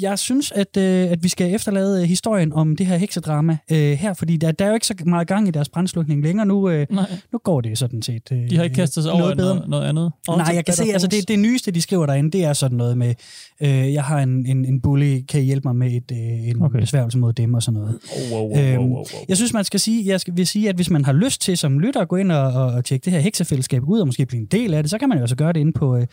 jeg 0.01 0.19
synes, 0.19 0.53
at, 0.53 0.77
øh, 0.77 1.11
at 1.11 1.23
vi 1.23 1.29
skal 1.29 1.55
efterlade 1.55 2.03
øh, 2.03 2.09
historien 2.09 2.53
om 2.53 2.77
det 2.77 2.87
her 2.87 2.97
heksedrama 2.97 3.59
øh, 3.71 3.93
her, 3.93 4.15
fordi 4.15 4.37
der, 4.37 4.53
der 4.53 4.65
er 4.65 4.69
jo 4.69 4.75
ikke 4.75 4.87
så 4.87 4.95
meget 5.07 5.29
gang 5.29 5.49
i 5.49 5.51
deres 5.51 5.69
brændslukning 5.69 6.23
længere. 6.23 6.47
Nu, 6.47 6.69
øh, 6.71 6.87
nu 7.33 7.39
går 7.39 7.61
det 7.61 7.79
sådan 7.79 8.03
set 8.03 8.33
øh, 8.33 8.51
De 8.51 8.57
har 8.57 8.65
ikke 8.65 8.77
kastet 8.77 9.03
sig 9.03 9.13
over 9.13 9.35
noget, 9.35 9.69
noget 9.69 9.89
andet? 9.89 10.13
Nej, 10.29 10.53
jeg 10.55 10.65
kan 10.65 10.75
se, 10.75 10.85
altså 10.93 11.09
det, 11.09 11.29
det 11.29 11.39
nyeste, 11.39 11.71
de 11.71 11.83
skriver 11.83 12.07
derinde, 12.07 12.31
det 12.31 12.45
er 12.45 12.53
sådan 12.53 12.79
noget 12.79 12.99
med, 12.99 13.15
øh, 13.63 13.93
jeg 13.93 14.05
har 14.05 14.19
en, 14.19 14.47
en, 14.47 14.65
en 14.65 14.81
bully, 14.81 15.25
kan 15.29 15.41
I 15.41 15.45
hjælpe 15.45 15.69
mig 15.69 15.77
med 15.77 15.93
et, 15.93 16.13
øh, 16.13 16.49
en 16.49 16.63
okay. 16.63 16.81
besværgelse 16.81 17.19
mod 17.19 17.33
dem 17.33 17.55
og 17.55 17.63
sådan 17.63 17.81
noget. 17.81 17.99
Oh, 18.13 18.33
wow, 18.33 18.49
wow, 18.49 18.59
wow, 18.59 18.77
wow, 18.77 18.95
wow. 18.95 19.05
Jeg 19.29 19.37
synes, 19.37 19.53
man 19.53 19.65
skal 19.65 19.81
sige, 19.81 20.07
jeg 20.07 20.21
skal, 20.21 20.37
vil 20.37 20.47
sige, 20.47 20.69
at 20.69 20.75
hvis 20.75 20.91
man 20.91 21.05
har 21.05 21.13
lyst 21.13 21.41
til 21.41 21.57
som 21.59 21.79
lytter 21.79 22.01
at 22.01 22.09
gå 22.09 22.17
ind 22.17 22.33
og, 22.33 22.53
og, 22.53 22.67
og 22.67 22.85
tjekke 22.85 23.05
det 23.05 23.13
her 23.13 23.21
heksefællesskab 23.21 23.83
ud 23.89 24.01
og 24.01 24.07
måske 24.07 24.27
blive 24.27 24.41
en 24.41 24.47
del 24.47 24.75
af 24.75 24.83
det, 24.83 24.91
så 24.91 24.99
kan 24.99 25.09
man 25.09 25.19
jo 25.19 25.23
også 25.23 25.37
gøre 25.37 25.53
det 25.53 25.61
inde 25.61 25.73
på 25.73 25.97
øh, 25.97 26.07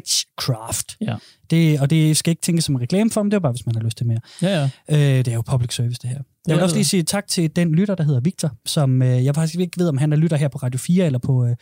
reddit.com-r-witchcraft. 0.00 0.96
Ja. 1.00 1.16
Det, 1.50 1.80
og 1.80 1.90
det 1.90 2.16
skal 2.16 2.30
ikke 2.30 2.42
tænkes 2.42 2.64
som 2.64 2.74
en 2.74 2.80
reklame 2.80 3.10
for 3.10 3.22
dem, 3.22 3.30
det 3.30 3.36
er 3.36 3.40
bare, 3.40 3.52
hvis 3.52 3.66
man 3.66 3.74
har 3.74 3.82
lyst 3.82 3.96
til 3.96 4.06
mere. 4.06 4.20
Ja, 4.42 4.48
ja. 4.60 4.70
Øh, 4.88 5.24
det 5.24 5.28
er 5.28 5.34
jo 5.34 5.42
public 5.42 5.74
service, 5.74 5.98
det 6.02 6.10
her. 6.10 6.18
Jeg 6.46 6.56
vil 6.56 6.62
også 6.62 6.76
lige 6.76 6.84
sige 6.84 7.02
tak 7.02 7.26
til 7.26 7.56
den 7.56 7.74
lytter, 7.74 7.94
der 7.94 8.04
hedder 8.04 8.20
Victor, 8.20 8.52
som 8.66 9.02
øh, 9.02 9.24
jeg 9.24 9.34
faktisk 9.34 9.60
ikke 9.60 9.78
ved, 9.80 9.88
om 9.88 9.98
han 9.98 10.12
er 10.12 10.16
lytter 10.16 10.36
her 10.36 10.48
på 10.48 10.58
Radio 10.58 10.78
4 10.78 11.06
eller 11.06 11.18
på, 11.18 11.46
øh, 11.46 11.56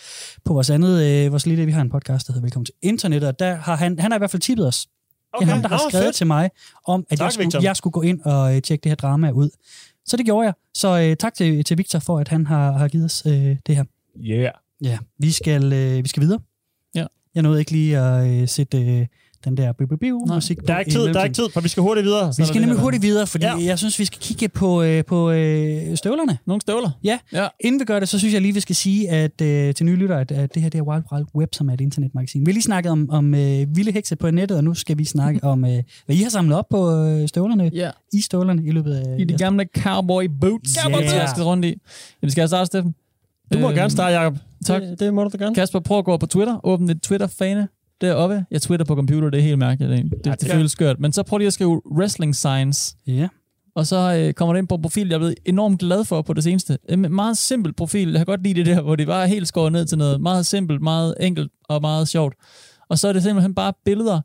på 0.44 0.52
vores 0.52 0.70
andet, 0.70 1.02
øh, 1.04 1.30
vores 1.30 1.46
lille, 1.46 1.66
vi 1.66 1.72
har 1.72 1.82
en 1.82 1.90
podcast, 1.90 2.26
der 2.26 2.32
hedder 2.32 2.44
Velkommen 2.44 2.64
til 2.64 2.74
Internettet, 2.82 3.28
og 3.28 3.38
der 3.38 3.54
har 3.54 3.76
han, 3.76 3.98
han 3.98 4.10
har 4.10 4.18
i 4.18 4.20
hvert 4.20 4.30
fald 4.30 4.42
tippet 4.42 4.66
os. 4.66 4.86
Okay. 5.32 5.46
Det 5.46 5.50
er 5.50 5.54
ham, 5.54 5.62
der 5.62 5.68
har 5.68 5.80
skrevet 5.88 6.04
fedt. 6.04 6.16
til 6.16 6.26
mig, 6.26 6.50
om 6.86 7.04
at 7.10 7.18
tak, 7.18 7.24
jeg, 7.24 7.32
skulle, 7.32 7.62
jeg 7.62 7.76
skulle 7.76 7.92
gå 7.92 8.02
ind 8.02 8.20
og 8.20 8.56
øh, 8.56 8.62
tjekke 8.62 8.82
det 8.82 8.90
her 8.90 8.96
drama 8.96 9.30
ud. 9.30 9.50
Så 10.06 10.16
det 10.16 10.26
gjorde 10.26 10.46
jeg. 10.46 10.54
Så 10.74 10.98
øh, 10.98 11.16
tak 11.16 11.34
til, 11.34 11.64
til 11.64 11.78
Victor 11.78 11.98
for, 11.98 12.18
at 12.18 12.28
han 12.28 12.46
har, 12.46 12.72
har 12.72 12.88
givet 12.88 13.04
os 13.04 13.22
øh, 13.26 13.56
det 13.66 13.76
her. 13.76 13.84
Yeah. 14.20 14.52
Ja, 14.80 14.98
vi 15.18 15.32
skal, 15.32 15.72
øh, 15.72 16.04
vi 16.04 16.08
skal 16.08 16.20
videre. 16.20 16.40
Jeg 17.38 17.42
nåede 17.42 17.58
ikke 17.60 17.70
lige 17.72 17.98
at 17.98 18.26
øh, 18.42 18.48
sætte... 18.48 18.78
Øh, 18.82 19.06
den 19.44 19.56
der 19.56 19.72
biu, 20.00 20.26
musik 20.34 20.58
Der 20.66 20.74
er 20.74 20.78
ikke 20.78 20.90
tid, 20.90 21.00
der 21.06 21.20
er 21.20 21.24
ikke 21.24 21.34
tid, 21.34 21.48
for 21.52 21.60
vi 21.60 21.68
skal 21.68 21.80
hurtigt 21.80 22.04
videre. 22.04 22.32
Vi 22.38 22.44
skal 22.44 22.60
nemlig 22.60 22.78
hurtigt 22.78 23.02
videre, 23.02 23.26
fordi 23.26 23.44
Ja. 23.44 23.56
jeg 23.64 23.78
synes, 23.78 23.98
vi 23.98 24.04
skal 24.04 24.18
kigge 24.20 24.48
på, 24.48 24.82
øh, 24.82 25.04
på 25.04 25.30
øh, 25.30 25.96
støvlerne. 25.96 26.38
Nogle 26.46 26.60
støvler. 26.60 26.90
Ja. 27.04 27.18
Ja. 27.32 27.46
Inden 27.60 27.80
vi 27.80 27.84
gør 27.84 28.00
det, 28.00 28.08
så 28.08 28.18
synes 28.18 28.34
jeg 28.34 28.42
lige, 28.42 28.54
vi 28.54 28.60
skal 28.60 28.76
sige 28.76 29.10
at 29.10 29.40
øh, 29.40 29.74
til 29.74 29.86
nye 29.86 29.96
lyttere, 29.96 30.20
at, 30.20 30.32
at 30.32 30.54
det 30.54 30.62
her 30.62 30.68
det 30.70 30.78
er 30.78 30.82
Wild 30.82 31.02
Wild 31.12 31.26
Web, 31.34 31.48
som 31.54 31.68
er 31.68 31.74
et 31.74 31.80
internetmagasin. 31.80 32.46
Vi 32.46 32.50
har 32.50 32.52
lige 32.54 32.62
snakket 32.62 32.92
om, 32.92 33.10
om 33.10 33.34
øh, 33.34 33.76
vilde 33.76 33.92
hekse 33.92 34.16
på 34.16 34.30
nettet, 34.30 34.56
og 34.56 34.64
nu 34.64 34.74
skal 34.74 34.98
vi 34.98 35.04
snakke 35.04 35.44
om, 35.44 35.64
øh, 35.64 35.82
hvad 36.06 36.16
I 36.16 36.22
har 36.22 36.30
samlet 36.30 36.58
op 36.58 36.68
på 36.70 36.90
øh, 37.04 37.28
støvlerne, 37.28 37.70
Ja. 37.74 37.90
i 38.12 38.20
støvlerne 38.20 38.64
i 38.66 38.70
løbet 38.70 38.94
af... 38.94 39.16
I 39.18 39.24
de 39.24 39.34
gamle 39.38 39.66
cowboy 39.78 40.24
boots, 40.40 40.78
boots. 40.92 41.12
jeg 41.14 41.28
skal 41.28 41.42
rundt 41.42 41.64
i. 41.64 41.74
Jamen, 42.22 42.30
skal 42.30 42.42
jeg 42.42 42.48
starte, 42.48 42.66
Steffen? 42.66 42.94
Du 43.52 43.58
må 43.58 43.66
Øhm, 43.66 43.76
gerne 43.76 43.90
starte, 43.90 44.16
Jacob. 44.16 44.36
Tak. 44.66 44.82
Det, 44.82 45.00
det 45.00 45.14
må 45.14 45.24
du 45.24 45.30
da 45.32 45.44
gerne. 45.44 45.54
Kasper, 45.54 45.80
prøv 45.80 45.98
at 45.98 46.04
gå 46.04 46.16
på 46.16 46.26
Twitter. 46.26 46.60
Åbn 46.64 46.90
et 46.90 47.02
Twitter-fane 47.02 47.68
deroppe. 48.00 48.44
Jeg 48.50 48.62
twitter 48.62 48.86
på 48.86 48.94
computer, 48.94 49.30
det 49.30 49.38
er 49.38 49.42
helt 49.42 49.58
mærkeligt. 49.58 49.90
Det, 49.90 50.10
det, 50.24 50.30
Ja, 50.30 50.34
det, 50.34 50.50
føles 50.50 50.72
skørt. 50.72 51.00
Men 51.00 51.12
så 51.12 51.22
prøv 51.22 51.38
lige 51.38 51.46
at 51.46 51.52
skrive 51.52 51.82
wrestling 51.92 52.34
science. 52.36 52.96
Ja. 53.06 53.28
Og 53.74 53.86
så 53.86 54.14
øh, 54.14 54.32
kommer 54.32 54.54
det 54.54 54.58
ind 54.58 54.68
på 54.68 54.74
en 54.74 54.82
profil, 54.82 55.08
jeg 55.08 55.14
er 55.14 55.18
blevet 55.18 55.34
enormt 55.44 55.80
glad 55.80 56.04
for 56.04 56.22
på 56.22 56.32
det 56.32 56.44
seneste. 56.44 56.78
En 56.88 57.14
meget 57.14 57.38
simpel 57.38 57.72
profil. 57.72 58.08
Jeg 58.10 58.18
kan 58.18 58.26
godt 58.26 58.42
lide 58.42 58.54
det 58.54 58.66
der, 58.66 58.80
hvor 58.80 58.96
det 58.96 59.06
bare 59.06 59.22
er 59.22 59.26
helt 59.26 59.48
skåret 59.48 59.72
ned 59.72 59.86
til 59.86 59.98
noget 59.98 60.20
meget 60.20 60.46
simpelt, 60.46 60.82
meget 60.82 61.14
enkelt 61.20 61.52
og 61.68 61.80
meget 61.80 62.08
sjovt. 62.08 62.34
Og 62.88 62.98
så 62.98 63.08
er 63.08 63.12
det 63.12 63.22
simpelthen 63.22 63.54
bare 63.54 63.72
billeder 63.84 64.20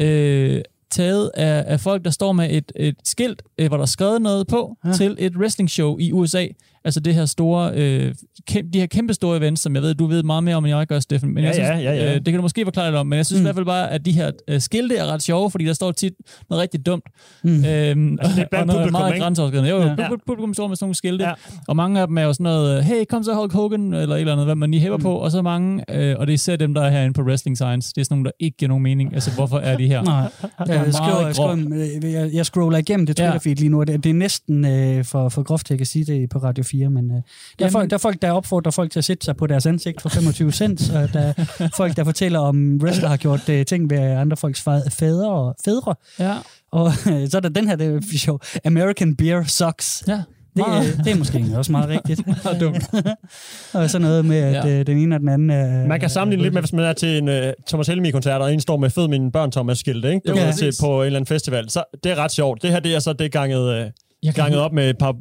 øh, 0.00 0.60
taget 0.90 1.30
af, 1.34 1.64
af 1.66 1.80
folk, 1.80 2.04
der 2.04 2.10
står 2.10 2.32
med 2.32 2.48
et, 2.50 2.72
et 2.76 2.96
skilt, 3.04 3.42
øh, 3.58 3.68
hvor 3.68 3.76
der 3.76 3.82
er 3.82 3.86
skrevet 3.86 4.22
noget 4.22 4.46
på. 4.46 4.76
Ja. 4.84 4.92
til 4.92 5.16
et 5.18 5.36
wrestling 5.36 5.70
show 5.70 5.98
i 5.98 6.12
USA. 6.12 6.46
Altså 6.84 7.00
det 7.00 7.14
her 7.14 7.26
store, 7.26 7.70
øh, 7.74 8.14
kæm, 8.48 8.70
de 8.72 8.78
her 8.80 8.86
kæmpe 8.86 9.14
store 9.14 9.36
events, 9.38 9.62
som 9.62 9.74
jeg 9.74 9.82
ved, 9.82 9.94
du 9.94 10.06
ved 10.06 10.22
meget 10.22 10.44
mere 10.44 10.56
om, 10.56 10.64
end 10.64 10.76
jeg 10.76 10.86
gør, 10.86 11.00
Steffen. 11.00 11.34
Men 11.34 11.42
Ja, 11.44 11.46
jeg 11.46 11.54
synes, 11.54 11.68
ja, 11.68 11.76
ja, 11.78 11.94
ja. 11.94 12.08
Øh, 12.10 12.14
det 12.14 12.24
kan 12.24 12.34
du 12.34 12.42
måske 12.42 12.64
forklare 12.64 12.86
lidt 12.86 12.96
om, 12.96 13.06
men 13.06 13.16
jeg 13.16 13.26
synes 13.26 13.40
mm. 13.40 13.42
i 13.42 13.46
hvert 13.46 13.54
fald 13.54 13.66
bare, 13.66 13.90
at 13.90 14.04
de 14.04 14.12
her 14.12 14.30
øh, 14.48 14.60
skilte 14.60 14.96
er 14.96 15.06
ret 15.06 15.22
sjove, 15.22 15.50
fordi 15.50 15.64
der 15.64 15.72
står 15.72 15.92
tit 15.92 16.12
noget 16.50 16.62
rigtig 16.62 16.86
dumt. 16.86 17.04
Mm. 17.44 17.50
Øhm, 17.50 18.18
Altså, 18.20 18.36
det 18.36 18.42
er 18.42 18.48
blandt 18.50 18.70
publikum, 18.72 18.92
meget 18.92 19.20
grænseoverskridende. 19.20 19.70
Jo, 19.70 19.76
Ja. 19.82 19.94
ja. 19.98 20.08
publikum 20.26 20.54
står 20.54 20.68
med 20.68 20.76
sådan 20.76 20.84
nogle 20.84 20.94
skilte, 20.94 21.24
Ja. 21.24 21.32
og 21.68 21.76
mange 21.76 22.00
af 22.00 22.06
dem 22.06 22.18
er 22.18 22.22
jo 22.22 22.32
sådan 22.32 22.44
noget, 22.44 22.84
hey, 22.84 23.04
kom 23.08 23.22
så 23.22 23.34
Hulk 23.34 23.52
Hogan, 23.52 23.94
eller 23.94 24.14
et 24.14 24.20
eller 24.20 24.32
andet, 24.32 24.46
hvad 24.46 24.54
man 24.54 24.70
lige 24.70 24.80
hæver 24.80 24.96
mm. 24.96 25.02
på, 25.02 25.12
og 25.14 25.30
så 25.30 25.42
mange, 25.42 25.84
øh, 25.94 26.16
og 26.18 26.26
det 26.26 26.32
er 26.32 26.34
især 26.34 26.56
dem, 26.56 26.74
der 26.74 26.82
er 26.82 26.90
herinde 26.90 27.14
på 27.14 27.22
Wrestling 27.22 27.56
Science, 27.56 27.92
det 27.94 28.00
er 28.00 28.04
sådan 28.04 28.16
nogle, 28.16 28.24
der 28.24 28.30
ikke 28.40 28.56
giver 28.56 28.68
nogen 28.68 28.82
mening. 28.82 29.14
Altså, 29.14 29.30
hvorfor 29.34 29.58
er 29.58 29.76
de 29.76 29.86
her? 29.86 30.02
Nej, 30.08 30.20
er 30.22 30.82
jeg, 30.84 30.94
skriver, 30.94 31.26
jeg, 31.26 31.34
skriver, 31.34 32.08
jeg, 32.20 32.30
jeg 32.32 32.46
scroller 32.46 32.78
igennem 32.78 33.06
det 33.06 33.18
Ja. 33.18 33.30
Twitter-feed 33.30 33.54
lige 33.54 33.68
nu, 33.68 33.80
og 33.80 33.86
det, 33.86 34.04
det 34.04 34.10
er 34.10 34.14
næsten 34.14 34.64
øh, 34.64 35.04
for, 35.04 35.28
for 35.28 35.42
groft 35.42 35.70
at 35.70 35.76
kan 35.78 35.86
sige 35.86 36.04
det 36.04 36.28
på 36.30 36.38
Radio 36.38 36.64
4, 36.68 36.90
men 36.90 37.10
øh, 37.10 37.16
der, 37.58 37.66
er 37.66 37.70
folk, 37.70 37.90
der 37.90 37.96
er 37.96 37.98
folk, 37.98 38.22
der 38.22 38.30
opfordrer 38.32 38.70
folk 38.70 38.90
til 38.90 38.98
at 39.00 39.04
sætte 39.04 39.24
sig 39.24 39.36
på 39.36 39.46
deres 39.46 39.66
ansigt 39.66 40.00
for 40.02 40.08
25 40.08 40.52
cent, 40.52 40.90
og 40.94 41.12
der 41.12 41.20
er 41.36 41.68
folk, 41.76 41.96
der 41.96 42.04
fortæller 42.04 42.38
om 42.38 42.78
wrestler 42.82 43.08
har 43.08 43.16
gjort 43.16 43.48
øh, 43.48 43.66
ting 43.66 43.90
ved 43.90 43.98
andre 43.98 44.36
folks 44.36 44.64
fædre 44.98 45.30
og 45.30 45.56
fædre, 45.64 45.94
Ja, 46.18 46.34
og 46.72 46.86
øh, 47.12 47.28
så 47.28 47.36
er 47.36 47.40
der 47.40 47.48
den 47.48 47.68
her, 47.68 47.76
det 47.76 47.86
er 47.94 48.18
sjov, 48.18 48.40
American 48.64 49.16
Beer 49.16 49.44
Sucks. 49.44 50.04
ja. 50.08 50.22
Det, 50.56 50.64
øh, 50.68 51.04
det 51.04 51.12
er 51.12 51.16
måske 51.16 51.44
også 51.56 51.72
meget 51.72 51.88
rigtigt. 51.88 52.26
Meget 52.44 52.60
dumt. 52.60 52.84
og 53.74 53.90
så 53.90 53.98
noget 53.98 54.24
med, 54.24 54.36
at 54.36 54.52
Ja. 54.68 54.78
øh, 54.80 54.86
den 54.86 54.98
ene 54.98 55.14
og 55.14 55.20
den 55.20 55.28
anden 55.28 55.50
er... 55.50 55.86
Man 55.86 56.00
kan 56.00 56.10
sammenligne 56.10 56.42
lidt 56.42 56.54
med, 56.54 56.62
hvis 56.62 56.72
man 56.72 56.84
er 56.84 56.92
til 56.92 57.18
en 57.18 57.28
uh, 57.28 57.34
Thomas 57.68 57.86
Helmig-koncert, 57.86 58.40
og 58.42 58.52
en 58.52 58.60
står 58.60 58.76
med 58.76 58.90
fed 58.90 59.08
mine 59.08 59.32
børn 59.32 59.50
Thomas 59.52 59.78
skilt, 59.78 60.04
ikke? 60.04 60.20
Du 60.26 60.32
Jo, 60.32 60.36
ja, 60.38 60.44
præcis. 60.44 60.76
til 60.76 60.82
på 60.84 61.00
en 61.00 61.06
eller 61.06 61.16
anden 61.18 61.26
festival. 61.26 61.70
Så 61.70 61.84
det 62.04 62.12
er 62.12 62.16
ret 62.16 62.32
sjovt. 62.32 62.62
Det 62.62 62.70
her, 62.70 62.80
det 62.80 62.94
er 62.94 62.98
så 62.98 63.12
det 63.12 63.32
ganget, 63.32 63.60
uh, 63.70 63.76
Jeg 63.76 63.90
kan 64.22 64.34
ganget 64.34 64.60
op 64.60 64.72
med 64.72 64.90
et 64.90 64.98
par, 64.98 65.16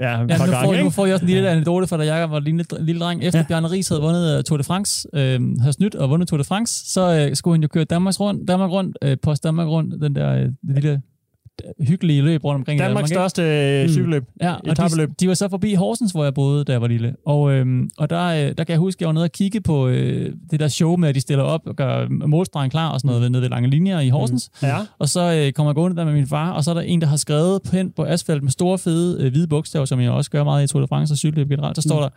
ja, 0.00 0.10
Ja, 0.10 0.26
par 0.26 0.46
nu, 0.46 0.52
gange, 0.52 0.76
får, 0.76 0.84
nu 0.84 0.90
får 0.90 1.06
jeg 1.06 1.14
også 1.14 1.24
en 1.24 1.30
lille 1.30 1.50
anekdote 1.50 1.86
fra, 1.86 1.96
da 1.96 2.04
Jacob 2.14 2.30
var 2.30 2.36
en 2.38 2.44
lille, 2.44 2.64
lille 2.80 3.00
dreng. 3.00 3.24
Efter 3.24 3.38
ja. 3.38 3.42
Ja. 3.42 3.46
Bjarne 3.48 3.70
Ries 3.70 3.88
havde 3.88 4.02
vundet 4.02 4.38
øh, 4.38 4.44
Tour 4.44 4.56
de 4.56 4.64
France, 4.64 5.08
øh, 5.12 5.40
havde 5.60 5.72
snydt 5.72 5.94
og 5.94 6.10
vundet 6.10 6.28
Tour 6.28 6.38
de 6.38 6.44
France, 6.44 6.92
så 6.92 7.26
øh, 7.30 7.36
skulle 7.36 7.54
han 7.54 7.62
jo 7.62 7.68
køre 7.68 7.84
Danmarks 7.84 8.20
rundt, 8.20 8.48
Danmark 8.48 8.70
rundt, 8.70 8.96
øh, 9.02 9.16
Post 9.22 9.44
Danmark 9.44 9.68
rundt, 9.68 10.02
den 10.02 10.14
der 10.14 10.34
øh, 10.34 10.48
lille 10.62 11.02
hyggelige 11.88 12.22
løb 12.22 12.44
rundt 12.44 12.58
omkring 12.58 12.80
i 12.80 12.82
Danmarks 12.82 13.10
Danmark, 13.10 13.26
ikke? 13.26 13.30
største 13.30 13.80
uh, 13.80 13.82
Mm. 13.84 13.88
cykelløb. 13.92 14.24
Ja, 14.42 14.54
og 14.54 14.76
de, 14.76 15.06
de 15.20 15.28
var 15.28 15.34
så 15.34 15.48
forbi 15.48 15.74
Horsens, 15.74 16.12
hvor 16.12 16.24
jeg 16.24 16.34
boede, 16.34 16.64
da 16.64 16.72
jeg 16.72 16.80
var 16.80 16.86
lille. 16.86 17.14
Og, 17.26 17.52
øhm, 17.52 17.88
og 17.98 18.10
der, 18.10 18.24
øh, 18.24 18.36
der 18.58 18.64
kan 18.64 18.68
jeg 18.68 18.78
huske, 18.78 18.98
at 18.98 19.00
jeg 19.00 19.06
var 19.06 19.12
nede 19.12 19.24
og 19.24 19.32
kigge 19.32 19.60
på 19.60 19.88
øh, 19.88 20.32
det 20.50 20.60
der 20.60 20.68
show 20.68 20.96
med, 20.96 21.08
at 21.08 21.14
de 21.14 21.20
stiller 21.20 21.44
op 21.44 21.60
og 21.66 21.76
gør 21.76 22.26
målstregen 22.26 22.70
klar 22.70 22.88
og 22.90 23.00
sådan 23.00 23.08
noget 23.08 23.22
ved, 23.22 23.30
nede 23.30 23.42
ved 23.42 23.48
lange 23.48 23.70
linjer 23.70 24.00
i 24.00 24.08
Horsens. 24.08 24.50
Ja. 24.62 24.76
Og 24.98 25.08
så 25.08 25.20
øh, 25.32 25.52
kommer 25.52 25.70
jeg 25.70 25.74
gående 25.74 25.96
der 25.96 26.04
med 26.04 26.12
min 26.12 26.26
far, 26.26 26.50
og 26.52 26.64
så 26.64 26.70
er 26.70 26.74
der 26.74 26.80
en, 26.80 27.00
der 27.00 27.06
har 27.06 27.16
skrevet 27.16 27.60
hen 27.72 27.90
på 27.96 28.04
asfalt 28.04 28.42
med 28.42 28.50
store, 28.50 28.78
fede 28.78 29.24
øh, 29.24 29.30
hvide 29.32 29.46
bogstaver, 29.48 29.84
som 29.84 30.00
jeg 30.00 30.10
også 30.10 30.30
gør 30.30 30.44
meget 30.44 30.64
i 30.64 30.66
Tour 30.72 30.80
de 30.82 30.88
France 30.88 31.14
og 31.14 31.18
cykelløb 31.18 31.48
generelt. 31.48 31.76
Så 31.76 31.82
står 31.82 32.00
der, 32.00 32.08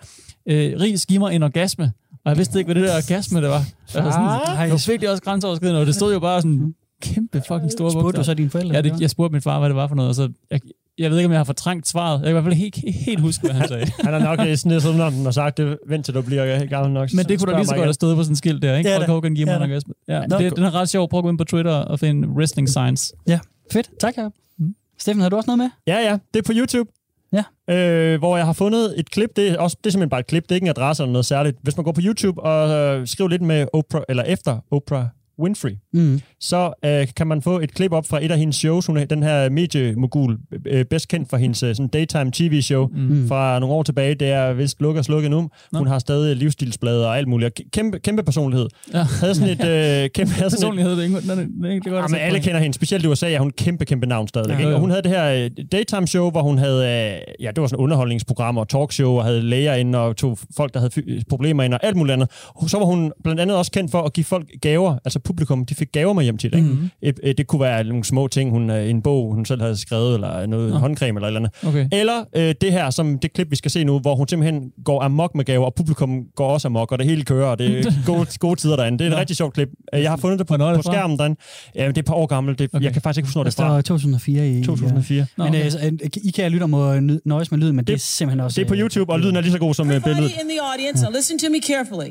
øh, 0.49 0.73
Ries, 0.81 1.05
giv 1.05 1.19
mig 1.19 1.35
en 1.35 1.43
orgasme. 1.43 1.91
Og 2.25 2.29
jeg 2.29 2.37
vidste 2.37 2.59
ikke, 2.59 2.67
hvad 2.73 2.81
det 2.81 2.89
der 2.89 2.95
orgasme 2.97 3.41
det 3.41 3.49
var. 3.49 3.57
Altså, 3.81 4.11
sådan, 4.11 4.25
Ej. 4.27 4.63
det 4.63 4.71
var 4.71 4.91
virkelig 4.91 5.11
også 5.11 5.23
grænseoverskridende, 5.23 5.79
og 5.81 5.85
det 5.85 5.95
stod 5.95 6.13
jo 6.13 6.19
bare 6.19 6.41
sådan 6.41 6.73
kæmpe 7.01 7.41
fucking 7.47 7.71
store 7.71 7.91
Spurgte 7.91 8.03
bogstaver. 8.03 8.21
du 8.21 8.23
så 8.23 8.33
dine 8.33 8.49
forældre? 8.49 8.75
Ja, 8.75 8.81
det, 8.81 9.01
jeg 9.01 9.09
spurgte 9.09 9.31
min 9.33 9.41
far, 9.41 9.59
hvad 9.59 9.69
det 9.69 9.75
var 9.75 9.87
for 9.87 9.95
noget, 9.95 10.09
og 10.09 10.15
så... 10.15 10.31
Jeg, 10.51 10.59
jeg 10.97 11.11
ved 11.11 11.17
ikke, 11.17 11.25
om 11.25 11.31
jeg 11.31 11.39
har 11.39 11.43
fortrængt 11.43 11.87
svaret. 11.87 12.13
Jeg 12.13 12.21
kan 12.21 12.29
i 12.29 12.31
hvert 12.31 12.43
fald 12.43 12.53
helt, 12.53 12.75
helt, 12.75 12.95
helt 12.95 13.19
huske, 13.19 13.41
hvad 13.41 13.55
han 13.55 13.67
sagde. 13.67 13.85
Han 14.05 14.13
har 14.13 14.35
nok 14.35 14.47
øh, 14.47 14.55
snedet 14.55 14.81
sådan 14.83 15.01
om 15.01 15.13
den 15.13 15.27
og 15.27 15.33
sagt, 15.33 15.57
det, 15.57 15.77
vent 15.87 16.05
til 16.05 16.13
du 16.13 16.21
bliver 16.21 16.65
gammel 16.65 16.93
nok. 16.93 17.09
Men 17.13 17.25
det 17.25 17.39
kunne 17.39 17.51
da 17.51 17.57
lige 17.57 17.67
så 17.67 17.75
godt 17.75 17.85
have 17.85 17.93
stået 17.93 18.15
på 18.15 18.23
sådan 18.23 18.31
et 18.31 18.37
skilt 18.37 18.61
der, 18.61 18.77
ikke? 18.77 18.87
Det 18.87 18.93
er 18.93 18.97
Folk 18.97 19.07
det. 19.07 19.13
Hogan 19.13 19.35
giver 19.35 19.45
mig 19.45 19.53
er 19.53 19.57
en 19.57 19.63
orgasme. 19.63 19.93
Ja, 20.07 20.25
Nå, 20.25 20.37
det, 20.37 20.55
den 20.55 20.63
er 20.63 20.75
ret 20.75 20.89
sjov. 20.89 21.09
Prøv 21.09 21.17
at 21.17 21.23
gå 21.23 21.29
ind 21.29 21.37
på 21.37 21.43
Twitter 21.43 21.73
og 21.73 21.99
finde 21.99 22.27
Wrestling 22.27 22.69
Science. 22.69 23.13
Ja, 23.27 23.39
fedt. 23.71 23.89
Tak, 23.99 24.17
Jacob. 24.17 24.33
Mm. 24.59 24.75
Steffen, 24.99 25.21
har 25.21 25.29
du 25.29 25.35
også 25.35 25.47
noget 25.47 25.57
med? 25.57 25.69
Ja, 25.87 25.99
ja. 26.09 26.17
Det 26.33 26.39
er 26.39 26.43
på 26.43 26.53
YouTube. 26.55 26.89
Ja. 27.33 27.73
Øh, 27.73 28.19
hvor 28.19 28.37
jeg 28.37 28.45
har 28.45 28.53
fundet 28.53 28.99
et 28.99 29.11
klip. 29.11 29.29
Det 29.35 29.47
er, 29.47 29.59
også, 29.59 29.77
det 29.83 29.89
er 29.89 29.91
simpelthen 29.91 30.09
bare 30.09 30.19
et 30.19 30.27
klip. 30.27 30.43
Det 30.43 30.51
er 30.51 30.55
ikke 30.55 30.65
en 30.65 30.69
adresse 30.69 31.03
eller 31.03 31.11
noget 31.11 31.25
særligt. 31.25 31.57
Hvis 31.61 31.77
man 31.77 31.83
går 31.83 31.91
på 31.91 32.01
YouTube 32.03 32.41
og 32.41 32.69
øh, 32.69 33.07
skriver 33.07 33.29
lidt 33.29 33.41
med 33.41 33.67
Oprah, 33.73 34.03
eller 34.09 34.23
efter 34.23 34.57
Oprah 34.71 35.05
Winfrey, 35.39 35.71
Mm. 35.93 36.21
så 36.39 36.73
øh, 36.85 37.07
kan 37.17 37.27
man 37.27 37.41
få 37.41 37.59
et 37.59 37.73
klip 37.73 37.91
op 37.91 38.05
fra 38.05 38.25
et 38.25 38.31
af 38.31 38.37
hendes 38.39 38.55
shows. 38.55 38.85
Hun 38.85 38.97
er 38.97 39.05
den 39.05 39.23
her 39.23 39.49
mediemogul, 39.49 40.37
øh, 40.67 40.85
bedst 40.85 41.07
kendt 41.07 41.29
for 41.29 41.37
hendes 41.37 41.63
øh, 41.63 41.75
sådan 41.75 41.87
daytime 41.87 42.31
tv-show 42.33 42.87
Mm. 42.87 42.99
Mm. 43.01 43.27
fra 43.27 43.59
nogle 43.59 43.75
år 43.75 43.83
tilbage. 43.83 44.15
Det 44.15 44.27
er 44.29 44.53
vist 44.53 44.81
lukket 44.81 44.99
og 44.99 45.05
slukket 45.05 45.31
nu. 45.31 45.49
Nå. 45.71 45.77
Hun 45.79 45.87
har 45.87 45.99
stadig 45.99 46.35
livsstilsblade 46.35 47.07
og 47.07 47.17
alt 47.17 47.27
muligt. 47.27 47.59
Og 47.59 47.65
Kæmpe, 47.73 47.99
kæmpe 47.99 48.23
personlighed. 48.23 48.67
Ja. 48.93 49.03
Havde 49.19 49.35
sådan 49.35 49.49
et... 49.49 49.65
Øh, 50.03 50.09
kæmpe, 50.09 50.33
havde 50.33 50.49
sådan 50.49 50.57
et 50.57 50.59
Personlighed, 50.59 50.91
det 50.91 50.99
er 50.99 51.03
ikke, 51.03 51.15
det 51.15 51.29
er, 51.29 51.35
det 51.35 51.71
ikke 51.71 51.83
det 51.83 51.91
godt 51.91 52.01
Ja, 52.01 52.07
men 52.07 52.15
alle 52.19 52.39
kender 52.39 52.59
hende. 52.59 52.73
Specielt 52.75 53.03
i 53.05 53.07
USA 53.07 53.31
er 53.31 53.39
hun 53.39 53.47
et 53.47 53.55
kæmpe, 53.55 53.85
kæmpe 53.85 54.05
navn 54.07 54.27
stadigvæk. 54.27 54.59
Ja, 54.59 54.73
og 54.73 54.79
hun 54.79 54.89
havde 54.89 55.01
det 55.03 55.11
her 55.11 55.25
øh, 55.45 55.65
daytime 55.71 56.07
show, 56.07 56.31
hvor 56.31 56.41
hun 56.41 56.57
havde, 56.57 56.77
øh, 56.83 57.43
ja, 57.43 57.51
det 57.55 57.61
var 57.61 57.67
sådan 57.67 57.83
underholdningsprogram 57.83 58.57
og 58.57 58.69
talkshow, 58.69 59.11
og 59.17 59.23
havde 59.23 59.41
læger 59.41 59.73
ind 59.73 59.95
og 59.95 60.15
tog 60.17 60.37
folk, 60.57 60.73
der 60.73 60.79
havde 60.79 60.91
fy- 60.93 61.21
problemer 61.29 61.63
ind 61.63 61.73
og 61.73 61.79
alt 61.83 61.95
muligt 61.95 62.13
andet. 62.13 62.29
Og 62.55 62.69
så 62.69 62.77
var 62.77 62.85
hun 62.85 63.11
blandt 63.23 63.41
andet 63.41 63.57
også 63.57 63.71
kendt 63.71 63.91
for 63.91 64.01
at 64.01 64.13
give 64.13 64.23
folk 64.23 64.47
gaver, 64.61 64.97
altså 65.05 65.19
publikum, 65.27 65.65
de 65.65 65.75
fik 65.75 65.91
gaver 65.91 66.13
med 66.13 66.23
hjem 66.23 66.37
til 66.37 66.51
det. 66.51 66.57
Ikke? 66.57 66.69
Mhm. 66.69 66.89
Et, 67.01 67.19
et, 67.23 67.37
det 67.37 67.47
kunne 67.47 67.61
være 67.61 67.83
nogle 67.83 68.03
små 68.03 68.27
ting, 68.27 68.51
hun, 68.51 68.69
øh, 68.69 68.89
en 68.89 69.01
bog, 69.01 69.33
hun 69.33 69.45
selv 69.45 69.61
havde 69.61 69.77
skrevet, 69.77 70.13
eller 70.13 70.45
noget 70.45 70.69
Nå. 70.71 70.77
håndcreme 70.77 71.17
eller 71.17 71.27
et 71.27 71.35
eller 71.35 71.39
andet. 71.63 71.67
Okay. 71.67 71.87
Eller 71.99 72.23
øh, 72.35 72.55
det 72.61 72.71
her, 72.71 72.89
som 72.89 73.19
det 73.19 73.33
klip, 73.33 73.47
vi 73.51 73.55
skal 73.55 73.71
se 73.71 73.83
nu, 73.83 73.99
hvor 73.99 74.15
hun 74.15 74.27
simpelthen 74.27 74.71
går 74.85 75.01
amok 75.03 75.35
med 75.35 75.45
gaver, 75.45 75.65
og 75.65 75.73
publikum 75.75 76.23
går 76.35 76.47
også 76.49 76.67
amok, 76.67 76.91
og 76.91 76.97
det 76.99 77.07
hele 77.07 77.23
kører, 77.23 77.47
og 77.47 77.59
det 77.59 77.79
er 77.87 77.91
gode, 78.13 78.27
gode 78.39 78.55
tider 78.59 78.75
derinde. 78.75 78.97
Det 78.99 79.05
er 79.05 79.09
et 79.09 79.13
Nå. 79.15 79.19
rigtig 79.19 79.37
sjovt 79.37 79.53
klip. 79.53 79.69
Øh, 79.93 80.01
Jeg 80.01 80.09
har 80.11 80.17
fundet 80.17 80.39
det 80.39 80.47
på, 80.47 80.57
på 80.57 80.81
skærmen 80.81 81.17
derinde. 81.17 81.39
Ja, 81.75 81.87
det 81.87 81.97
er 81.97 82.01
et 82.01 82.05
par 82.05 82.13
år 82.15 82.25
gammelt. 82.25 82.59
Det, 82.59 82.69
Okay. 82.73 82.83
Jeg 82.85 82.93
kan 82.93 83.01
faktisk 83.01 83.17
ikke 83.17 83.27
huske, 83.27 83.37
når 83.37 83.43
det 83.43 83.51
er 83.59 83.63
fra. 83.63 83.81
står 83.81 83.95
2004 83.95 84.49
i... 84.49 84.63
2004. 84.63 85.25
Nå, 85.37 85.43
Men 85.43 85.53
okay. 85.53 85.65
øh, 85.65 85.71
så, 85.71 85.79
øh, 86.03 86.09
I 86.23 86.31
kære 86.31 86.49
lytter 86.49 86.67
må 86.67 86.93
nø- 86.97 87.19
nøjes 87.25 87.51
med 87.51 87.59
lyden, 87.59 87.75
men 87.75 87.83
det, 87.85 87.87
det 87.87 87.93
er 87.93 87.97
simpelthen 87.99 88.39
også... 88.39 88.55
Det 88.61 88.65
er 88.65 88.67
på 88.67 88.73
øh, 88.73 88.79
YouTube, 88.79 89.11
og 89.13 89.19
lyden 89.19 89.35
er 89.35 89.41
lige 89.41 89.51
så 89.51 89.57
god 89.59 89.73
som 89.73 89.87
øh, 89.91 89.93
billedet. 89.93 90.17
Everybody 90.17 90.41
in 90.43 90.49
the 90.49 90.59
audience, 90.71 91.03
now 91.03 91.11
listen 91.15 91.39
to 91.39 91.45
me 91.51 91.59
carefully, 91.67 92.09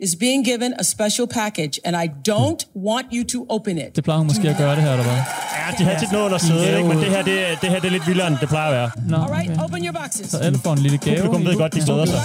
is 0.00 0.16
being 0.16 0.44
given 0.44 0.74
a 0.78 0.84
special 0.84 1.26
package, 1.26 1.80
and 1.84 1.96
I 1.96 2.06
don't 2.30 2.62
want 2.88 3.06
you 3.12 3.24
to 3.24 3.46
open 3.48 3.78
it. 3.78 3.96
Det 3.96 4.04
plejer 4.04 4.18
hun 4.18 4.26
måske 4.26 4.48
at 4.48 4.56
gøre 4.56 4.76
det 4.76 4.82
her, 4.82 4.90
eller 4.90 5.04
hvad? 5.04 5.14
Ja, 5.14 5.74
de 5.78 5.84
har 5.84 5.98
tit 6.00 6.12
noget 6.12 6.24
under 6.24 6.38
sædet, 6.38 6.76
ikke? 6.76 6.88
men 6.88 6.98
det 6.98 7.06
her, 7.06 7.22
det, 7.22 7.58
det 7.62 7.70
her 7.70 7.80
det 7.80 7.86
er 7.86 7.90
lidt 7.90 8.06
vildere, 8.06 8.26
end 8.26 8.36
det 8.40 8.48
plejer 8.48 8.68
at 8.68 8.74
være. 8.74 8.90
Nå, 9.08 9.16
All 9.16 9.32
right, 9.32 9.50
okay. 9.50 9.64
open 9.64 9.84
your 9.84 9.92
boxes. 9.92 10.30
Så 10.30 10.38
alle 10.38 10.58
får 10.58 10.72
en 10.72 10.78
lille 10.78 10.98
gave. 10.98 11.16
Publikum 11.16 11.46
ved 11.46 11.56
godt, 11.56 11.74
de 11.74 11.80
glæder 11.80 12.06
sig. 12.06 12.20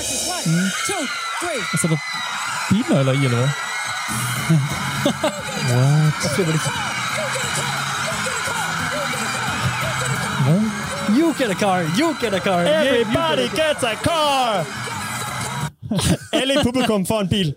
One, 0.48 0.70
two, 0.88 1.04
three. 1.42 1.62
Og 1.74 1.80
så 1.80 1.88
er 1.88 1.92
der 1.92 1.98
bilnøgler 2.70 3.14
i, 3.22 3.26
eller 3.26 3.38
hvad? 3.38 3.50
You 11.10 11.34
get 11.34 11.50
a 11.52 11.56
car, 11.56 11.84
you 11.98 12.16
get 12.22 12.34
a 12.34 12.40
car. 12.40 12.62
Everybody 12.62 13.48
get 13.50 13.60
a 13.60 13.74
gets 13.74 13.84
a 13.84 13.96
car! 13.96 14.66
alle 16.42 16.54
i 16.54 16.58
publikum 16.64 17.06
får 17.06 17.20
en 17.22 17.28
bil. 17.28 17.54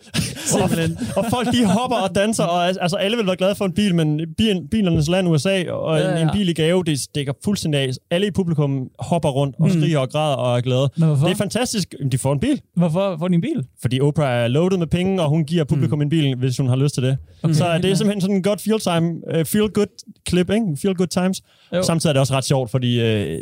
og, 0.62 0.70
og 1.16 1.24
folk 1.30 1.52
de 1.52 1.64
hopper 1.64 1.96
og 1.96 2.14
danser, 2.14 2.44
og 2.44 2.66
altså 2.66 2.96
alle 2.96 3.16
vil 3.16 3.26
være 3.26 3.36
glade 3.36 3.54
for 3.54 3.64
en 3.64 3.72
bil, 3.72 3.94
men 3.94 4.20
bil, 4.36 4.62
bilernes 4.70 5.08
land 5.08 5.28
USA 5.28 5.70
og 5.70 5.98
Ja, 5.98 6.10
en, 6.10 6.16
ja. 6.16 6.22
en 6.22 6.28
bil 6.32 6.48
i 6.48 6.52
gave, 6.52 6.84
det 6.84 7.00
stikker 7.00 7.32
fuldstændig 7.44 7.80
af. 7.80 7.90
Alle 8.10 8.26
i 8.26 8.30
publikum 8.30 8.88
hopper 8.98 9.28
rundt 9.28 9.56
og 9.60 9.70
skriger 9.70 9.98
og 9.98 10.10
græder 10.10 10.36
og 10.36 10.56
er 10.56 10.60
glade. 10.60 10.88
Det 10.96 11.30
er 11.30 11.34
fantastisk. 11.38 11.94
De 12.12 12.18
får 12.18 12.32
en 12.32 12.40
bil, 12.40 12.60
Hvorfor 12.76 13.16
får 13.18 13.28
de 13.28 13.34
en 13.34 13.40
bil? 13.40 13.64
fordi 13.80 14.00
Oprah 14.00 14.44
er 14.44 14.48
loaded 14.48 14.78
med 14.78 14.86
penge, 14.86 15.22
og 15.22 15.28
hun 15.28 15.44
giver 15.44 15.64
publikum 15.64 16.02
en 16.02 16.08
bil, 16.08 16.36
hvis 16.36 16.56
hun 16.56 16.68
har 16.68 16.76
lyst 16.76 16.94
til 16.94 17.02
det. 17.02 17.18
Okay. 17.42 17.54
Så 17.54 17.78
det 17.82 17.90
er 17.90 17.94
simpelthen 17.94 18.20
sådan 18.20 18.36
en 18.36 18.42
godt 18.42 18.60
feel, 18.60 18.80
time, 18.80 19.38
uh, 19.38 19.44
feel 19.44 19.68
good 19.68 19.86
klip, 20.26 20.50
ikke? 20.50 20.66
Feel 20.82 20.94
good 20.94 21.06
times. 21.06 21.42
Jo. 21.74 21.82
Samtidig 21.82 22.10
er 22.10 22.12
det 22.12 22.20
også 22.20 22.34
ret 22.34 22.44
sjovt, 22.44 22.70
fordi 22.70 22.96
uh, 23.00 23.40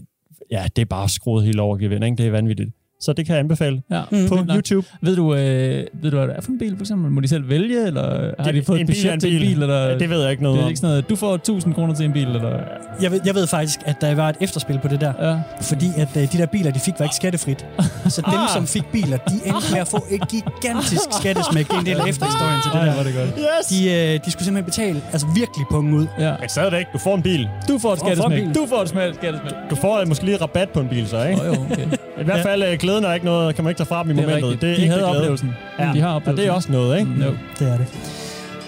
ja, 0.50 0.64
det 0.76 0.82
er 0.82 0.86
bare 0.90 1.08
skruet 1.08 1.44
helt 1.44 1.60
over 1.60 1.76
gevind, 1.76 2.04
ikke? 2.04 2.16
Det 2.16 2.26
er 2.26 2.30
vanvittigt. 2.30 2.70
Så 3.04 3.12
det 3.12 3.26
kan 3.26 3.32
jeg 3.34 3.40
anbefale 3.40 3.82
Ja. 3.90 4.02
Mm. 4.12 4.28
på. 4.28 4.38
YouTube. 4.54 4.86
Ved 5.02 5.16
du, 5.16 5.34
øh, 5.34 5.84
ved 6.02 6.10
du, 6.10 6.16
hvad 6.16 6.28
det 6.28 6.36
er 6.36 6.40
for 6.40 6.50
en 6.50 6.58
bil, 6.58 6.76
for 6.76 6.82
eksempel? 6.84 7.10
Må 7.10 7.20
de 7.20 7.28
selv 7.28 7.48
vælge, 7.48 7.86
eller 7.86 8.30
har 8.38 8.52
de 8.52 8.62
fået 8.64 8.80
en 8.80 8.82
et 8.82 8.86
budget 8.88 9.02
bil 9.02 9.08
er 9.08 9.12
en 9.14 9.20
til 9.20 9.34
en 9.34 9.40
bil? 9.40 9.62
Eller? 9.62 9.78
Ja, 9.88 9.98
det 9.98 10.10
ved 10.10 10.20
jeg 10.22 10.30
ikke 10.30 10.42
noget 10.42 10.56
det 10.56 10.60
er 10.60 10.64
om. 10.64 10.70
ikke 10.70 10.78
sådan 10.80 10.90
noget, 10.90 11.10
du 11.10 11.16
får 11.16 11.34
1000 11.34 11.74
kroner 11.74 11.94
til 11.94 12.04
en 12.06 12.12
bil, 12.12 12.26
eller? 12.26 12.58
Jeg 13.02 13.10
ved, 13.10 13.20
jeg 13.26 13.34
ved 13.34 13.46
faktisk, 13.46 13.80
at 13.84 13.96
der 14.00 14.14
var 14.14 14.28
et 14.28 14.36
efterspil 14.40 14.78
på 14.82 14.88
det 14.88 15.00
der. 15.00 15.12
Ja. 15.30 15.36
Fordi 15.62 15.86
at 15.96 16.16
øh, 16.16 16.32
de 16.32 16.38
der 16.38 16.46
biler, 16.46 16.70
de 16.70 16.78
fik, 16.80 16.94
var 16.98 17.04
ikke 17.04 17.16
skattefrit. 17.16 17.66
Så 18.08 18.20
dem, 18.20 18.34
Ah. 18.34 18.48
som 18.54 18.66
fik 18.66 18.84
biler, 18.92 19.16
de 19.16 19.34
endte 19.46 19.72
med 19.72 19.80
at 19.80 19.88
få 19.88 20.04
et 20.10 20.22
gigantisk 20.28 21.02
skattesmæk. 21.20 21.68
Det 21.68 21.74
er 21.74 21.80
en 21.80 21.86
del 21.86 21.96
af 21.96 22.08
efterhistorien 22.08 22.60
til 22.62 22.70
det 22.72 22.78
Ej, 22.78 22.84
der. 22.86 22.92
hvor 22.92 23.00
er 23.00 23.06
det 23.06 23.14
godt. 23.14 23.30
Yes! 23.60 23.66
De, 23.66 23.90
øh, 24.14 24.20
de 24.24 24.30
skulle 24.30 24.44
simpelthen 24.44 24.64
betale 24.64 25.02
altså 25.12 25.26
virkelig 25.34 25.66
punge 25.70 25.96
ud. 25.96 26.06
Ja. 26.18 26.34
Men 26.40 26.48
stadigvæk, 26.48 26.86
du 26.92 26.98
får 26.98 27.14
en 27.14 27.22
bil. 27.22 27.48
Du 27.68 27.78
får 27.78 27.92
et 27.92 27.98
skattesmæk. 27.98 28.42
Du 28.54 28.66
får 28.68 28.82
et 28.82 28.88
smalt 28.88 29.14
skattesmæk. 29.14 29.52
Du 29.70 29.76
får 29.76 30.04
måske 30.06 30.24
lige 30.24 30.36
rabat 30.36 30.68
på 30.70 30.80
en 30.80 30.88
bil, 30.88 31.08
så, 31.08 31.24
ikke? 31.24 31.40
Oh, 31.40 31.46
jo, 31.46 31.52
okay. 31.52 31.86
I 32.20 32.24
hvert 32.24 32.42
fald, 32.42 32.62
øh, 32.62 32.78
glæden 32.78 33.04
er 33.04 33.14
ikke 33.14 33.26
noget, 33.26 33.54
kan 33.54 33.64
man 33.64 33.70
ikke 33.70 33.78
tage 33.78 33.86
fra 33.88 34.02
dem 34.02 34.10
i 34.10 34.14
Det 34.14 34.18
er 34.22 34.26
momentet. 34.26 34.44
rigtigt. 34.50 34.60
Det 34.62 34.70
er 34.70 34.74
De 34.76 34.82
ægte 34.82 34.90
havde 34.92 35.02
glæde. 35.02 35.16
oplevelsen. 35.18 35.54
Ja. 35.78 35.90
De 35.94 36.00
har 36.00 36.08
Og 36.08 36.14
oplevelsen. 36.16 36.42
det 36.44 36.50
er 36.50 36.52
også 36.54 36.72
noget, 36.72 36.98
ikke? 36.98 37.10
Mm, 37.10 37.22
jo. 37.22 37.30
Det 37.58 37.68
er 37.72 37.76
det. 37.76 37.86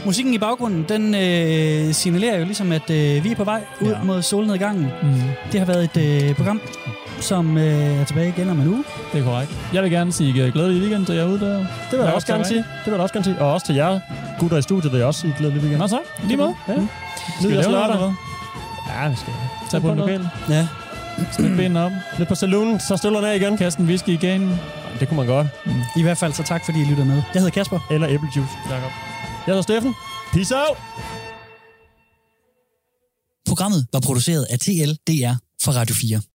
Musikken 0.04 0.34
i 0.34 0.38
baggrunden, 0.38 0.84
den 0.88 1.14
øh, 1.14 1.94
signalerer 1.94 2.38
jo 2.38 2.44
ligesom, 2.44 2.72
at 2.72 2.90
øh, 2.90 3.24
vi 3.24 3.30
er 3.30 3.34
på 3.36 3.44
vej 3.44 3.60
ud 3.80 3.88
Ja. 3.88 3.96
ja. 3.98 4.02
mod 4.04 4.22
solnedgangen. 4.22 4.86
Mm, 5.02 5.08
Det 5.52 5.60
har 5.60 5.66
været 5.66 5.90
et 5.96 6.28
øh, 6.28 6.34
program, 6.36 6.60
som 7.20 7.58
øh, 7.58 8.00
er 8.00 8.04
tilbage 8.04 8.28
igen 8.36 8.50
om 8.50 8.60
en 8.60 8.68
uge. 8.68 8.84
det 9.12 9.20
er 9.20 9.24
korrekt. 9.24 9.50
Jeg 9.72 9.82
vil 9.82 9.90
gerne 9.90 10.12
sige 10.12 10.44
øh, 10.44 10.52
glædelig 10.52 10.80
weekend 10.82 11.06
til 11.06 11.14
jer 11.14 11.24
ude 11.26 11.40
der. 11.40 11.52
Det 11.56 11.66
vil 11.92 11.98
jeg 11.98 12.06
Ja, 12.06 12.12
også 12.12 12.26
gerne 12.26 12.44
sige. 12.44 12.58
Det 12.58 12.66
vil 12.86 12.92
jeg 12.92 13.00
også 13.00 13.12
gerne 13.12 13.24
sige. 13.24 13.36
Og 13.40 13.52
også 13.52 13.66
til 13.66 13.74
jer 13.74 14.00
gutter 14.40 14.56
i 14.56 14.62
studiet, 14.62 14.92
vil 14.92 14.98
jeg 14.98 15.06
også 15.06 15.20
sige 15.20 15.34
glædelig 15.38 15.62
weekend. 15.62 15.80
Nå 15.80 15.86
så, 15.88 15.98
lige 16.24 16.36
måde. 16.36 16.54
Ja. 16.68 16.74
Mm. 16.76 16.88
Skal 17.40 17.50
vi 17.50 17.54
lave 17.56 17.70
noget, 17.72 18.14
Ja, 19.02 19.08
vi 19.08 19.16
skal. 19.16 19.32
Tag 19.70 19.80
på 19.82 19.88
en 19.90 19.98
lokal. 19.98 20.28
Ja. 20.50 20.66
Smid 21.32 21.56
benene 21.56 21.84
op. 21.84 21.92
Lidt 22.18 22.28
på 22.28 22.34
saloonen, 22.34 22.80
så 22.80 22.96
stiller 22.96 23.20
den 23.20 23.30
af 23.30 23.36
igen. 23.36 23.56
Kast 23.56 23.78
en 23.78 23.86
whisky 23.86 24.08
i 24.08 24.16
ganen. 24.16 24.58
Det 25.00 25.08
kunne 25.08 25.16
man 25.16 25.26
godt. 25.26 25.46
I 25.96 26.02
hvert 26.02 26.18
fald 26.18 26.32
så 26.32 26.42
tak, 26.42 26.64
fordi 26.64 26.80
I 26.80 26.84
lyttede 26.84 27.06
med. 27.06 27.22
Jeg 27.34 27.42
hedder 27.42 27.50
Kasper. 27.50 27.86
Eller 27.90 28.08
æblejuice. 28.08 28.54
Jakob. 28.70 28.90
Jeg 29.46 29.52
hedder 29.52 29.62
Steffen. 29.62 29.94
Peace 30.32 30.54
out! 30.56 30.78
Programmet 33.48 33.86
var 33.92 34.00
produceret 34.00 34.46
af 34.50 34.58
TLDR 34.58 35.34
for 35.62 35.72
Radio 35.72 35.94
4. 35.94 36.20